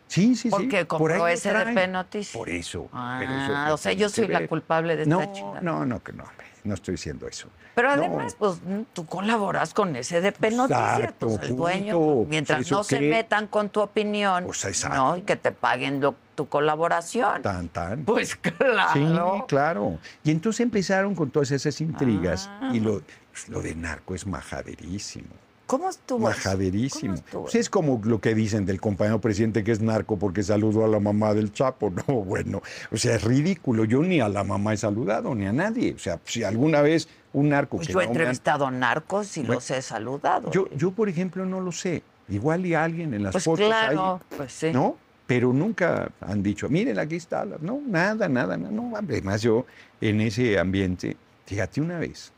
sí, 0.09 0.35
sí. 0.35 0.41
sí, 0.43 0.49
Porque 0.49 0.83
por 0.85 1.11
ahí 1.13 1.17
compró 1.19 1.27
SDP. 1.37 1.87
Noticias. 1.87 2.35
Por 2.37 2.49
eso. 2.49 2.89
Ah, 2.91 3.21
eso 3.67 3.73
o 3.73 3.77
sea, 3.77 3.93
yo 3.93 4.09
soy 4.09 4.27
la 4.27 4.45
culpable 4.47 4.95
de 4.97 5.03
esta 5.03 5.15
no, 5.15 5.33
chingada. 5.33 5.61
No, 5.61 5.85
no, 5.85 6.03
que 6.03 6.11
no, 6.11 6.25
no 6.65 6.73
estoy 6.73 6.95
diciendo 6.95 7.27
eso. 7.27 7.47
Pero 7.75 7.95
No. 7.95 8.01
además, 8.03 8.35
pues 8.37 8.55
mm, 8.61 8.81
tú 8.91 9.05
colaboras 9.05 9.73
con 9.73 9.95
SDP 9.95 10.51
Noticias, 10.51 10.99
Exacto, 10.99 11.27
pues 11.27 11.39
el 11.43 11.55
dueño, 11.55 11.97
punto. 11.97 12.29
mientras 12.29 12.59
¿Eso 12.61 12.75
no 12.75 12.83
se 12.83 12.99
qué? 12.99 13.09
metan 13.09 13.47
con 13.47 13.69
tu 13.69 13.79
opinión, 13.79 14.43
Pues, 14.45 14.65
exacto. 14.65 14.97
¿no? 14.97 15.15
Y 15.17 15.21
que 15.21 15.37
te 15.37 15.53
paguen 15.53 16.01
lo- 16.01 16.15
tu 16.35 16.49
colaboración. 16.49 17.41
Tan, 17.41 17.69
tan. 17.69 18.03
Pues 18.03 18.35
claro. 18.35 19.35
Sí, 19.37 19.43
claro. 19.47 19.97
Y 20.25 20.31
entonces 20.31 20.61
empezaron 20.61 21.15
con 21.15 21.31
todas 21.31 21.51
esas 21.51 21.79
intrigas 21.79 22.49
Ah. 22.61 22.71
y 22.73 22.79
lo, 22.81 23.01
pues, 23.31 23.47
lo 23.47 23.61
de 23.61 23.75
narco 23.75 24.13
es 24.15 24.25
majaderísimo. 24.27 25.27
¿Cómo 25.69 25.87
estuvo? 25.87 26.21
Majaderísimo. 26.21 27.13
¿Cómo 27.13 27.25
estuvo 27.25 27.41
Pues 27.43 27.53
es 27.55 27.69
como 27.69 28.01
lo 28.03 28.19
que 28.19 28.33
dicen 28.33 28.65
del 28.65 28.81
compañero 28.81 29.21
presidente 29.21 29.63
que 29.63 29.71
es 29.71 29.81
narco 29.81 30.17
porque 30.17 30.41
saludó 30.41 30.83
a 30.83 30.87
la 30.87 30.99
mamá 30.99 31.35
del 31.35 31.53
Chapo. 31.53 31.93
No, 32.07 32.15
bueno, 32.23 32.63
o 32.91 32.97
sea, 32.97 33.15
es 33.15 33.23
ridículo. 33.23 33.85
Yo 33.85 34.01
ni 34.01 34.19
a 34.19 34.27
la 34.29 34.43
mamá 34.43 34.73
he 34.73 34.77
saludado, 34.77 35.35
ni 35.35 35.45
a 35.45 35.53
nadie. 35.53 35.93
O 35.93 35.99
sea, 35.99 36.19
si 36.25 36.43
alguna 36.43 36.81
vez 36.81 37.07
un 37.33 37.49
narco 37.49 37.77
Pues 37.77 37.87
que 37.87 37.93
yo 37.93 38.01
he 38.01 38.05
no 38.05 38.09
me 38.09 38.15
han- 38.15 38.21
entrevistado 38.21 38.71
narcos 38.71 39.37
y 39.37 39.41
Bueno, 39.41 39.53
los 39.55 39.69
he 39.69 39.81
saludado. 39.83 40.49
Yo, 40.49 40.67
yo, 40.75 40.89
por 40.89 41.07
ejemplo, 41.07 41.45
no 41.45 41.61
lo 41.61 41.71
sé. 41.71 42.01
Igual 42.29 42.65
y 42.65 42.73
alguien 42.73 43.13
en 43.13 43.21
las 43.23 43.33
pues 43.33 43.43
fotos 43.43 43.67
claro, 43.67 44.13
ahí, 44.31 44.37
pues 44.37 44.51
sí. 44.51 44.71
¿no? 44.73 44.97
Pero 45.27 45.53
nunca 45.53 46.09
han 46.21 46.41
dicho, 46.41 46.67
miren, 46.67 46.97
aquí 46.97 47.17
está. 47.17 47.45
la-". 47.45 47.57
No, 47.61 47.79
nada, 47.85 48.27
nada, 48.27 48.57
nada. 48.57 48.71
No, 48.71 48.93
además 48.95 49.43
yo 49.43 49.67
en 50.01 50.21
ese 50.21 50.57
ambiente, 50.57 51.15
fíjate 51.45 51.79
una 51.79 51.99
vez, 51.99 52.31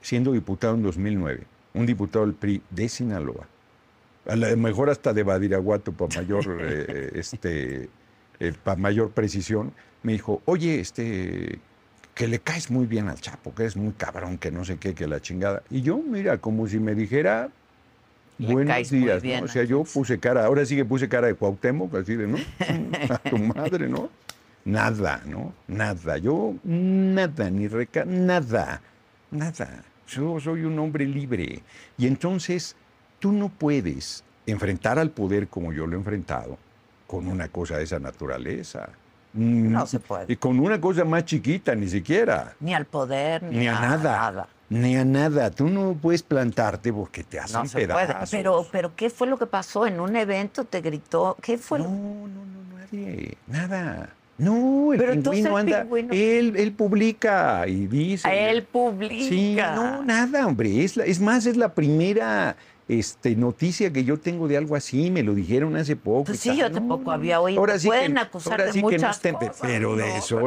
siendo 0.00 0.32
diputado 0.32 0.74
en 0.74 0.82
2009, 0.82 1.44
un 1.74 1.86
diputado 1.86 2.24
del 2.26 2.34
PRI 2.34 2.62
de 2.70 2.88
Sinaloa 2.88 3.46
a 4.26 4.36
lo 4.36 4.56
mejor 4.56 4.90
hasta 4.90 5.12
de 5.12 5.22
Badiraguato 5.22 5.92
para 5.92 6.20
mayor, 6.20 6.58
eh, 6.60 7.10
este, 7.14 7.88
eh, 8.40 8.52
para 8.62 8.76
mayor 8.76 9.10
precisión, 9.10 9.72
me 10.02 10.12
dijo, 10.12 10.42
oye, 10.44 10.80
este, 10.80 11.58
que 12.14 12.28
le 12.28 12.38
caes 12.38 12.70
muy 12.70 12.86
bien 12.86 13.08
al 13.08 13.20
Chapo, 13.20 13.54
que 13.54 13.64
es 13.64 13.76
muy 13.76 13.92
cabrón, 13.92 14.38
que 14.38 14.50
no 14.50 14.64
sé 14.64 14.76
qué, 14.78 14.94
que 14.94 15.06
la 15.06 15.20
chingada. 15.20 15.62
Y 15.70 15.82
yo, 15.82 15.98
mira, 15.98 16.38
como 16.38 16.66
si 16.66 16.78
me 16.78 16.94
dijera, 16.94 17.50
Le 18.38 18.52
buenos 18.52 18.90
días, 18.90 19.22
bien 19.22 19.40
¿no? 19.40 19.46
O 19.46 19.48
sea, 19.48 19.64
yo 19.64 19.84
puse 19.84 20.18
cara, 20.18 20.44
ahora 20.44 20.64
sí 20.66 20.76
que 20.76 20.84
puse 20.84 21.08
cara 21.08 21.28
de 21.28 21.34
Cuauhtémoc, 21.34 21.94
así 21.94 22.16
de, 22.16 22.26
¿no? 22.26 22.38
A 23.10 23.18
tu 23.18 23.38
madre, 23.38 23.88
¿no? 23.88 24.10
Nada, 24.64 25.22
¿no? 25.26 25.52
Nada. 25.66 26.18
Yo, 26.18 26.54
nada, 26.62 27.50
ni 27.50 27.66
reca, 27.66 28.04
nada, 28.04 28.80
nada. 29.30 29.84
Yo 30.14 30.38
soy 30.40 30.62
un 30.64 30.78
hombre 30.78 31.06
libre. 31.06 31.62
Y 31.98 32.06
entonces, 32.06 32.76
tú 33.18 33.32
no 33.32 33.48
puedes 33.48 34.24
enfrentar 34.46 34.98
al 34.98 35.10
poder 35.10 35.48
como 35.48 35.72
yo 35.72 35.86
lo 35.86 35.94
he 35.96 35.98
enfrentado 35.98 36.58
con 37.06 37.26
una 37.26 37.48
cosa 37.48 37.76
de 37.78 37.84
esa 37.84 37.98
naturaleza. 37.98 38.88
No 39.34 39.86
se 39.86 39.98
puede. 39.98 40.30
Y 40.32 40.36
con 40.36 40.58
una 40.60 40.80
cosa 40.80 41.04
más 41.04 41.24
chiquita, 41.24 41.74
ni 41.74 41.88
siquiera. 41.88 42.54
Ni 42.60 42.74
al 42.74 42.84
poder, 42.84 43.42
ni, 43.44 43.58
Ni 43.58 43.68
a 43.68 43.72
nada. 43.80 44.48
Ni 44.68 44.96
a 44.96 45.04
nada. 45.04 45.50
Tú 45.50 45.68
no 45.68 45.94
puedes 45.94 46.22
plantarte 46.22 46.92
porque 46.92 47.24
te 47.24 47.38
hacen 47.38 47.60
No 47.62 47.66
se 47.66 47.86
puede. 47.86 48.06
pedazos. 48.06 48.30
Pero, 48.30 48.66
pero, 48.70 48.94
¿qué 48.96 49.08
fue 49.10 49.26
lo 49.26 49.38
que 49.38 49.46
pasó? 49.46 49.86
¿En 49.86 50.00
un 50.00 50.16
evento 50.16 50.64
te 50.64 50.80
gritó? 50.82 51.36
¿Qué 51.40 51.56
fue? 51.58 51.78
No, 51.78 51.84
lo- 51.86 51.90
no, 51.90 52.26
no, 52.44 52.78
nadie. 52.78 53.36
Nada. 53.46 54.10
No, 54.42 54.92
el 54.92 54.98
Pero 54.98 55.12
pingüino 55.12 55.58
el 55.58 55.64
anda. 55.74 55.84
pingüino- 55.84 56.12
Él, 56.12 56.54
él 56.56 56.72
publica 56.72 57.66
y 57.68 57.86
dice. 57.86 58.28
Él 58.50 58.64
publica. 58.64 59.14
Sí, 59.28 59.56
no, 59.56 60.02
nada, 60.04 60.46
hombre. 60.46 60.82
Es, 60.84 60.96
la- 60.96 61.04
es 61.04 61.20
más, 61.20 61.46
es 61.46 61.56
la 61.56 61.74
primera 61.74 62.56
este, 62.88 63.36
noticia 63.36 63.92
que 63.92 64.04
yo 64.04 64.18
tengo 64.18 64.48
de 64.48 64.56
algo 64.56 64.74
así. 64.74 65.10
Me 65.10 65.22
lo 65.22 65.34
dijeron 65.34 65.76
hace 65.76 65.94
poco. 65.96 66.24
Pues 66.24 66.40
sí, 66.40 66.56
yo 66.56 66.68
No, 66.68 66.74
tampoco 66.74 67.04
no, 67.04 67.10
había 67.12 67.36
no. 67.36 67.42
oído. 67.42 67.60
Ahora 67.60 67.78
sí 67.78 67.86
Pueden 67.86 68.14
que, 68.14 68.20
acusar 68.20 68.52
ahora 68.54 68.64
de 68.66 68.72
sí 68.72 68.82
que 68.82 68.98
no 68.98 69.10
es 69.10 69.20
tema, 69.20 69.38
cosas, 69.38 69.56
pero 69.62 69.96
de 69.96 70.08
¿no? 70.08 70.16
eso, 70.16 70.40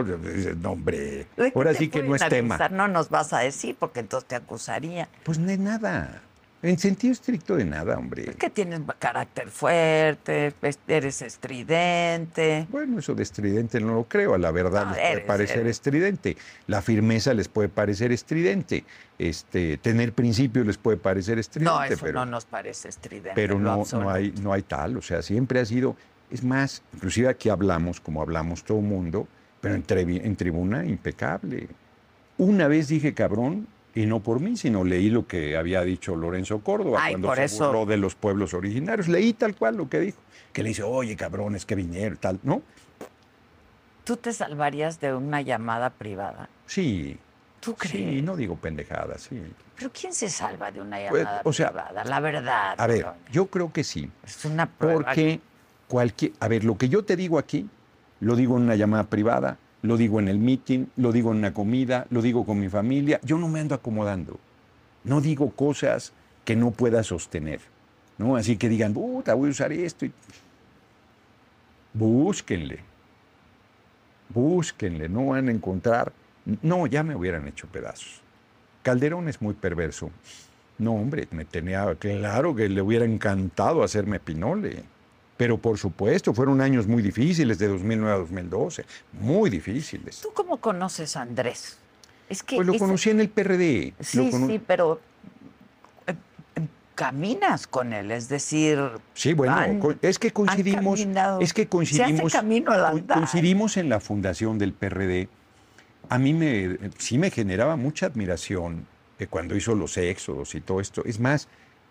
no, 0.62 0.72
hombre. 0.72 0.98
¿De 1.00 1.28
qué 1.38 1.52
Ahora 1.56 1.74
sí 1.74 1.88
que 1.88 2.04
no 2.04 2.16
es 2.16 2.28
tema. 2.28 2.58
No 2.70 2.88
nos 2.90 3.10
vas 3.10 3.32
a 3.34 3.40
decir 3.40 3.76
porque 3.80 4.02
entonces 4.02 4.28
te 4.28 4.36
acusaría. 4.36 5.08
Pues 5.24 5.44
de 5.44 5.58
nada. 5.58 6.22
En 6.62 6.80
sentido 6.80 7.12
estricto 7.14 7.56
de 7.58 7.66
nada, 7.66 7.96
hombre. 7.98 8.28
Es 8.30 8.36
que 8.38 8.50
tienes 8.50 8.82
carácter 8.98 9.50
fuerte, 9.50 10.52
es- 10.64 10.80
eres 10.88 11.22
estridente. 11.22 12.66
Bueno, 12.72 13.00
eso 13.00 13.14
de 13.14 13.24
estridente 13.24 13.80
no 13.80 13.94
lo 13.96 14.04
creo. 14.06 14.34
A 14.34 14.38
la 14.38 14.52
verdad 14.52 14.86
No, 14.88 14.92
les 14.96 15.00
puede 15.02 15.22
parecer 15.22 15.60
eres. 15.60 15.72
estridente. 15.78 16.38
La 16.68 16.82
firmeza 16.82 17.34
les 17.34 17.48
puede 17.50 17.70
parecer 17.70 18.12
estridente. 18.12 18.84
Este, 19.20 19.78
tener 19.78 20.14
principios 20.14 20.66
les 20.66 20.78
puede 20.78 20.98
parecer 20.98 21.38
estridente. 21.38 21.72
No, 21.72 21.84
eso 21.84 21.98
pero, 22.04 22.20
no 22.20 22.26
nos 22.26 22.46
parece 22.46 22.90
estridente. 22.90 23.32
pero 23.36 23.60
no, 23.60 23.84
no, 23.92 24.10
hay, 24.10 24.34
no 24.42 24.52
hay 24.52 24.64
tal. 24.64 24.98
O 24.98 25.02
sea, 25.02 25.22
siempre 25.22 25.60
ha 25.60 25.66
sido. 25.66 25.96
Es 26.32 26.44
más, 26.44 26.82
inclusive 26.94 27.28
aquí 27.30 27.50
hablamos, 27.50 28.00
como 28.02 28.22
hablamos 28.22 28.64
todo 28.64 28.80
el 28.80 28.86
mundo, 28.86 29.28
pero 29.62 29.76
en 29.76 30.36
tribuna 30.36 30.84
impecable. 30.86 31.68
Una 32.38 32.68
vez 32.68 32.88
dije 32.88 33.14
cabrón, 33.14 33.68
y 33.96 34.06
no 34.06 34.20
por 34.20 34.40
mí, 34.42 34.58
sino 34.58 34.84
leí 34.84 35.10
lo 35.10 35.26
que 35.26 35.56
había 35.58 35.82
dicho 35.82 36.16
Lorenzo 36.16 36.60
Córdoba 36.60 37.00
Ay, 37.02 37.14
cuando 37.14 37.30
por 37.30 37.38
se 37.38 37.46
eso. 37.46 37.68
burló 37.68 37.86
de 37.86 37.98
los 37.98 38.14
pueblos 38.16 38.54
originarios. 38.54 39.08
Leí 39.08 39.34
tal 39.34 39.56
cual 39.56 39.78
lo 39.78 39.90
que 39.90 40.00
dijo. 40.02 40.18
Que 40.54 40.62
le 40.64 40.70
dice, 40.70 40.84
oye, 40.84 41.16
cabrones, 41.16 41.66
que 41.66 41.76
vinieron, 41.76 42.18
tal. 42.18 42.40
¿No? 42.44 42.62
¿Tú 44.04 44.18
te 44.18 44.32
salvarías 44.34 45.00
de 45.00 45.14
una 45.14 45.42
llamada 45.42 45.90
privada? 45.90 46.50
Sí. 46.68 47.18
¿Tú 47.60 47.72
Sí, 47.82 47.88
crees? 47.90 48.24
no 48.24 48.36
digo 48.36 48.56
pendejadas, 48.56 49.22
sí. 49.24 49.42
¿Pero 49.76 49.92
quién 49.92 50.14
se 50.14 50.30
salva 50.30 50.72
de 50.72 50.82
una 50.82 50.98
Pues, 51.10 51.24
llamada 51.24 51.42
o 51.44 51.52
sea, 51.54 51.70
privada? 51.70 52.04
La 52.04 52.20
verdad. 52.20 52.76
A 52.78 52.88
ver, 52.88 53.08
yo 53.32 53.48
creo 53.48 53.74
que 53.74 53.84
sí. 53.84 54.12
Es 54.24 54.46
una 54.46 54.68
prueba. 54.68 55.04
Porque 55.06 55.40
cualquier. 55.88 56.34
A 56.40 56.48
ver, 56.48 56.64
lo 56.64 56.78
que 56.78 56.88
yo 56.90 57.04
te 57.04 57.16
digo 57.16 57.40
aquí, 57.40 57.68
lo 58.20 58.36
digo 58.36 58.56
en 58.58 58.64
una 58.64 58.76
llamada 58.76 59.06
privada, 59.06 59.58
lo 59.86 59.98
digo 59.98 60.20
en 60.20 60.28
el 60.28 60.40
meeting, 60.40 60.88
lo 60.98 61.12
digo 61.12 61.32
en 61.32 61.38
una 61.38 61.54
comida, 61.54 62.08
lo 62.10 62.22
digo 62.22 62.46
con 62.46 62.60
mi 62.60 62.70
familia. 62.70 63.20
Yo 63.24 63.38
no 63.38 63.48
me 63.48 63.60
ando 63.60 63.76
acomodando. 63.76 64.40
No 65.04 65.22
digo 65.22 65.52
cosas 65.52 66.12
que 66.44 66.56
no 66.56 66.72
pueda 66.72 67.04
sostener. 67.04 67.62
¿no? 68.18 68.36
Así 68.36 68.58
que 68.58 68.70
digan, 68.70 68.94
puta, 68.94 69.34
voy 69.34 69.50
a 69.50 69.52
usar 69.52 69.72
esto. 69.72 70.06
y-". 70.06 70.12
Búsquenle. 71.94 72.80
Búsquenle, 74.30 75.08
no 75.08 75.28
van 75.28 75.50
a 75.50 75.52
encontrar. 75.52 76.12
No, 76.62 76.88
ya 76.88 77.04
me 77.04 77.16
hubieran 77.16 77.48
hecho 77.48 77.68
pedazos. 77.68 78.22
Calderón 78.84 79.30
es 79.30 79.42
muy 79.42 79.54
perverso. 79.54 80.12
No, 80.78 80.94
hombre, 80.94 81.28
me 81.32 81.46
tenía 81.46 81.96
claro 81.96 82.56
que 82.56 82.70
le 82.70 82.82
hubiera 82.82 83.06
encantado 83.06 83.82
hacerme 83.82 84.20
pinole. 84.20 84.84
Pero 85.38 85.58
por 85.58 85.78
supuesto, 85.78 86.34
fueron 86.34 86.62
años 86.62 86.88
muy 86.88 87.02
difíciles 87.04 87.58
de 87.60 87.68
2009 87.68 88.14
a 88.14 88.18
2012. 88.20 88.86
Muy 89.20 89.50
difíciles. 89.50 90.22
¿Tú 90.22 90.30
cómo 90.34 90.58
conoces 90.58 91.18
a 91.18 91.22
Andrés? 91.24 91.78
Es 92.30 92.42
que 92.42 92.56
Pues 92.56 92.66
lo 92.68 92.74
es- 92.74 92.80
conocí 92.80 93.10
en 93.10 93.20
el 93.20 93.30
PRD. 93.30 93.94
Sí, 94.00 94.30
cono- 94.32 94.48
sí, 94.48 94.60
pero 94.66 95.02
eh, 96.08 96.16
caminas 96.96 97.68
con 97.68 97.92
él, 97.92 98.12
es 98.12 98.30
decir, 98.30 98.80
Sí, 99.14 99.34
bueno, 99.34 99.56
han- 99.56 100.00
es 100.02 100.18
que 100.20 100.32
coincidimos, 100.32 101.00
es 101.42 101.54
que 101.54 101.64
Se 101.64 101.68
coincidimos, 101.68 102.26
hace 102.28 102.38
camino 102.38 102.72
al 102.72 103.06
coincidimos 103.06 103.78
en 103.78 103.90
la 103.90 104.00
fundación 104.00 104.58
del 104.58 104.72
PRD. 104.74 105.28
A 106.08 106.18
mí 106.18 106.34
me, 106.34 106.78
sí 106.98 107.18
me 107.18 107.30
generaba 107.30 107.76
mucha 107.76 108.06
admiración 108.06 108.88
cuando 109.30 109.56
hizo 109.56 109.76
los 109.76 109.98
éxodos 109.98 110.56
y 110.56 110.62
todo 110.62 110.80
esto. 110.80 111.04
Es 111.06 111.20
más, 111.20 111.48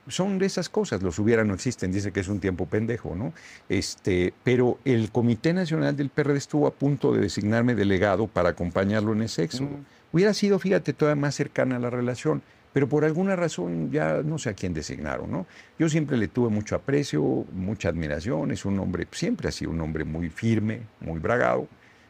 son 0.09 0.39
de 0.39 0.47
esas 0.47 0.69
cosas, 0.69 1.03
los 1.03 1.19
hubiera 1.19 1.45
no 1.45 1.55
existen, 1.55 1.93
dice 1.93 2.13
que 2.13 2.21
es 2.21 2.29
un 2.29 2.41
tiempo 2.41 2.67
pendejo, 2.67 3.15
¿no? 3.15 3.33
Este, 3.69 4.35
pero 4.43 4.79
el 4.85 5.11
Comité 5.11 5.53
Nacional 5.53 5.97
del 5.97 6.11
PRD 6.11 6.37
estuvo 6.37 6.67
a 6.67 6.73
punto 6.73 7.13
de 7.13 7.21
designarme 7.21 7.75
delegado 7.75 8.27
para 8.27 8.51
acompañarlo 8.51 9.13
en 9.13 9.23
ese 9.23 9.45
éxodo. 9.45 9.71
Hubiera 10.13 10.35
sido, 10.35 10.59
fíjate, 10.59 10.93
todavía 10.93 11.21
más 11.21 11.35
cercana 11.35 11.77
a 11.77 11.79
la 11.79 11.91
relación, 11.91 12.43
pero 12.73 12.89
por 12.89 13.05
alguna 13.05 13.37
razón 13.37 13.91
ya 13.91 14.23
no 14.23 14.39
sé 14.39 14.51
a 14.51 14.55
quién 14.55 14.75
designaron, 14.75 15.31
¿no? 15.31 15.47
Yo 15.79 15.89
siempre 15.89 16.17
le 16.17 16.29
tuve 16.29 16.51
mucho 16.51 16.75
aprecio, 16.75 17.23
mucha 17.53 17.89
admiración, 17.89 18.51
es 18.51 18.65
un 18.65 18.79
hombre, 18.81 19.07
siempre 19.13 19.49
ha 19.49 19.53
sido 19.53 19.71
un 19.71 19.81
hombre 19.81 20.05
muy 20.05 20.29
firme, 20.29 20.81
muy 21.01 21.21
bragado. 21.21 21.69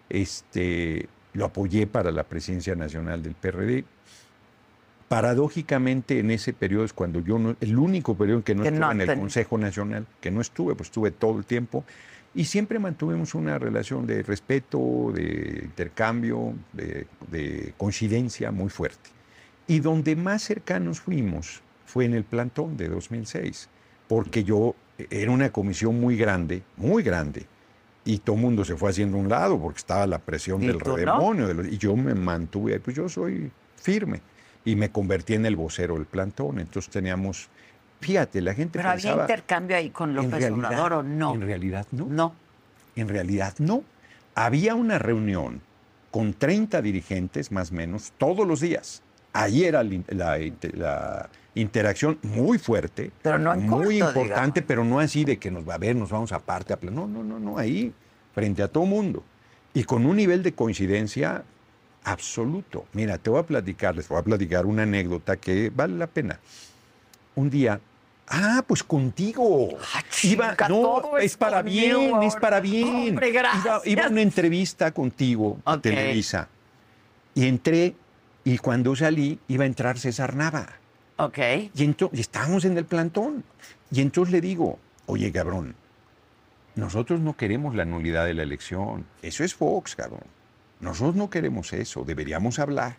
Este, 0.08 1.06
lo 1.34 1.44
apoyé 1.44 1.86
para 1.86 2.10
la 2.10 2.24
presidencia 2.24 2.74
nacional 2.74 3.22
del 3.22 3.34
PRD. 3.34 3.84
Paradójicamente, 5.14 6.18
en 6.18 6.32
ese 6.32 6.52
periodo 6.52 6.84
es 6.84 6.92
cuando 6.92 7.20
yo 7.20 7.38
no, 7.38 7.54
el 7.60 7.78
único 7.78 8.16
periodo 8.16 8.38
en 8.38 8.42
que 8.42 8.54
no 8.56 8.62
Que 8.62 8.68
estuve 8.70 8.80
no 8.84 8.90
en 8.92 9.00
el 9.00 9.06
ten- 9.06 9.20
Consejo 9.20 9.56
Nacional, 9.58 10.06
que 10.20 10.32
no 10.32 10.40
estuve, 10.40 10.74
pues 10.74 10.88
estuve 10.88 11.12
todo 11.12 11.38
el 11.38 11.44
tiempo. 11.44 11.84
Y 12.34 12.46
siempre 12.46 12.80
mantuvimos 12.80 13.32
una 13.36 13.56
relación 13.60 14.06
de 14.08 14.24
respeto, 14.24 15.12
de 15.14 15.60
intercambio, 15.66 16.54
de, 16.72 17.06
de 17.30 17.72
coincidencia 17.76 18.50
muy 18.50 18.70
fuerte. 18.70 19.10
Y 19.68 19.78
donde 19.78 20.16
más 20.16 20.42
cercanos 20.42 21.00
fuimos 21.00 21.62
fue 21.86 22.06
en 22.06 22.14
el 22.14 22.24
plantón 22.24 22.76
de 22.76 22.88
2006, 22.88 23.68
porque 24.08 24.42
yo 24.42 24.74
era 25.10 25.30
una 25.30 25.50
comisión 25.52 26.00
muy 26.00 26.16
grande, 26.16 26.62
muy 26.76 27.04
grande, 27.04 27.46
y 28.04 28.18
todo 28.18 28.34
el 28.34 28.42
mundo 28.42 28.64
se 28.64 28.74
fue 28.74 28.90
haciendo 28.90 29.16
a 29.16 29.20
un 29.20 29.28
lado 29.28 29.60
porque 29.60 29.78
estaba 29.78 30.08
la 30.08 30.18
presión 30.18 30.60
¿Y 30.64 30.66
del 30.66 30.78
no? 30.78 30.96
redemonio, 30.96 31.46
de 31.46 31.54
los- 31.54 31.68
y 31.68 31.78
yo 31.78 31.94
me 31.94 32.14
mantuve 32.16 32.72
ahí, 32.72 32.78
pues 32.80 32.96
yo 32.96 33.08
soy 33.08 33.48
firme, 33.76 34.20
y 34.64 34.76
me 34.76 34.90
convertí 34.90 35.34
en 35.34 35.46
el 35.46 35.56
vocero 35.56 35.94
del 35.94 36.06
plantón, 36.06 36.58
entonces 36.58 36.90
teníamos, 36.90 37.48
fíjate, 38.00 38.40
la 38.40 38.54
gente 38.54 38.78
pero 38.78 38.90
había 38.90 39.12
intercambio 39.12 39.76
ahí 39.76 39.90
con 39.90 40.14
López 40.14 40.30
realidad- 40.32 40.52
Obrador 40.70 40.92
o 40.94 41.02
no. 41.02 41.34
En 41.34 41.40
realidad 41.42 41.86
no. 41.92 42.06
No. 42.06 42.34
En 42.96 43.08
realidad 43.08 43.54
no. 43.58 43.82
Había 44.34 44.74
una 44.74 44.98
reunión 44.98 45.60
con 46.10 46.32
30 46.34 46.80
dirigentes 46.82 47.50
más 47.52 47.70
o 47.72 47.74
menos 47.74 48.12
todos 48.18 48.46
los 48.46 48.60
días. 48.60 49.02
Ahí 49.32 49.64
era 49.64 49.82
la, 49.82 50.00
la- 50.08 50.38
la 50.74 51.28
interacción 51.56 52.18
muy 52.22 52.58
fuerte, 52.58 53.10
Pero 53.22 53.38
no 53.38 53.52
en 53.52 53.68
muy 53.68 53.98
corto, 54.00 54.20
importante, 54.20 54.60
digamos. 54.60 54.68
pero 54.68 54.84
no 54.84 55.00
así 55.00 55.24
de 55.24 55.38
que 55.38 55.50
nos 55.50 55.68
va 55.68 55.74
a 55.74 55.78
ver, 55.78 55.94
nos 55.96 56.10
vamos 56.10 56.32
aparte. 56.32 56.72
A 56.72 56.76
plan- 56.78 56.94
no, 56.94 57.06
no, 57.06 57.22
no, 57.24 57.38
no, 57.40 57.58
ahí, 57.58 57.92
frente 58.32 58.62
a 58.62 58.68
todo 58.68 58.86
mundo. 58.86 59.24
Y 59.72 59.82
con 59.84 60.06
un 60.06 60.16
nivel 60.16 60.42
de 60.44 60.52
coincidencia 60.52 61.42
absoluto. 62.04 62.86
Mira, 62.92 63.18
te 63.18 63.30
voy 63.30 63.40
a 63.40 63.42
platicar, 63.44 63.96
les 63.96 64.08
voy 64.08 64.18
a 64.18 64.22
platicar 64.22 64.66
una 64.66 64.82
anécdota 64.82 65.36
que 65.36 65.70
vale 65.74 65.96
la 65.96 66.06
pena. 66.06 66.38
Un 67.34 67.50
día, 67.50 67.80
ah, 68.28 68.62
pues 68.66 68.82
contigo. 68.84 69.70
Ah, 69.94 70.02
Iba, 70.22 70.56
chinga, 70.56 70.68
no, 70.68 71.18
es 71.18 71.24
es 71.24 71.36
para 71.36 71.62
conmigo 71.62 71.98
bien, 71.98 72.22
es 72.22 72.36
para 72.36 72.60
bien. 72.60 73.08
Hombre, 73.10 73.30
Iba, 73.30 73.80
iba 73.84 74.04
a 74.04 74.08
una 74.08 74.22
entrevista 74.22 74.92
contigo 74.92 75.58
a 75.64 75.74
Ok. 75.74 75.82
Televisa. 75.82 76.48
Y 77.34 77.46
entré, 77.46 77.96
y 78.44 78.58
cuando 78.58 78.94
salí, 78.94 79.40
iba 79.48 79.64
a 79.64 79.66
entrar 79.66 79.98
César 79.98 80.36
Nava. 80.36 80.68
Ok. 81.16 81.38
Y 81.74 81.84
entonces, 81.84 82.20
estábamos 82.20 82.64
en 82.64 82.76
el 82.78 82.84
plantón. 82.84 83.44
Y 83.90 84.00
entonces 84.00 84.32
le 84.32 84.40
digo, 84.40 84.78
oye, 85.06 85.32
cabrón, 85.32 85.74
nosotros 86.76 87.20
no 87.20 87.36
queremos 87.36 87.74
la 87.74 87.84
nulidad 87.84 88.26
de 88.26 88.34
la 88.34 88.42
elección. 88.42 89.04
Eso 89.22 89.44
es 89.44 89.54
Fox, 89.54 89.96
cabrón. 89.96 90.22
Nosotros 90.84 91.16
no 91.16 91.30
queremos 91.30 91.72
eso, 91.72 92.04
deberíamos 92.04 92.58
hablar. 92.58 92.96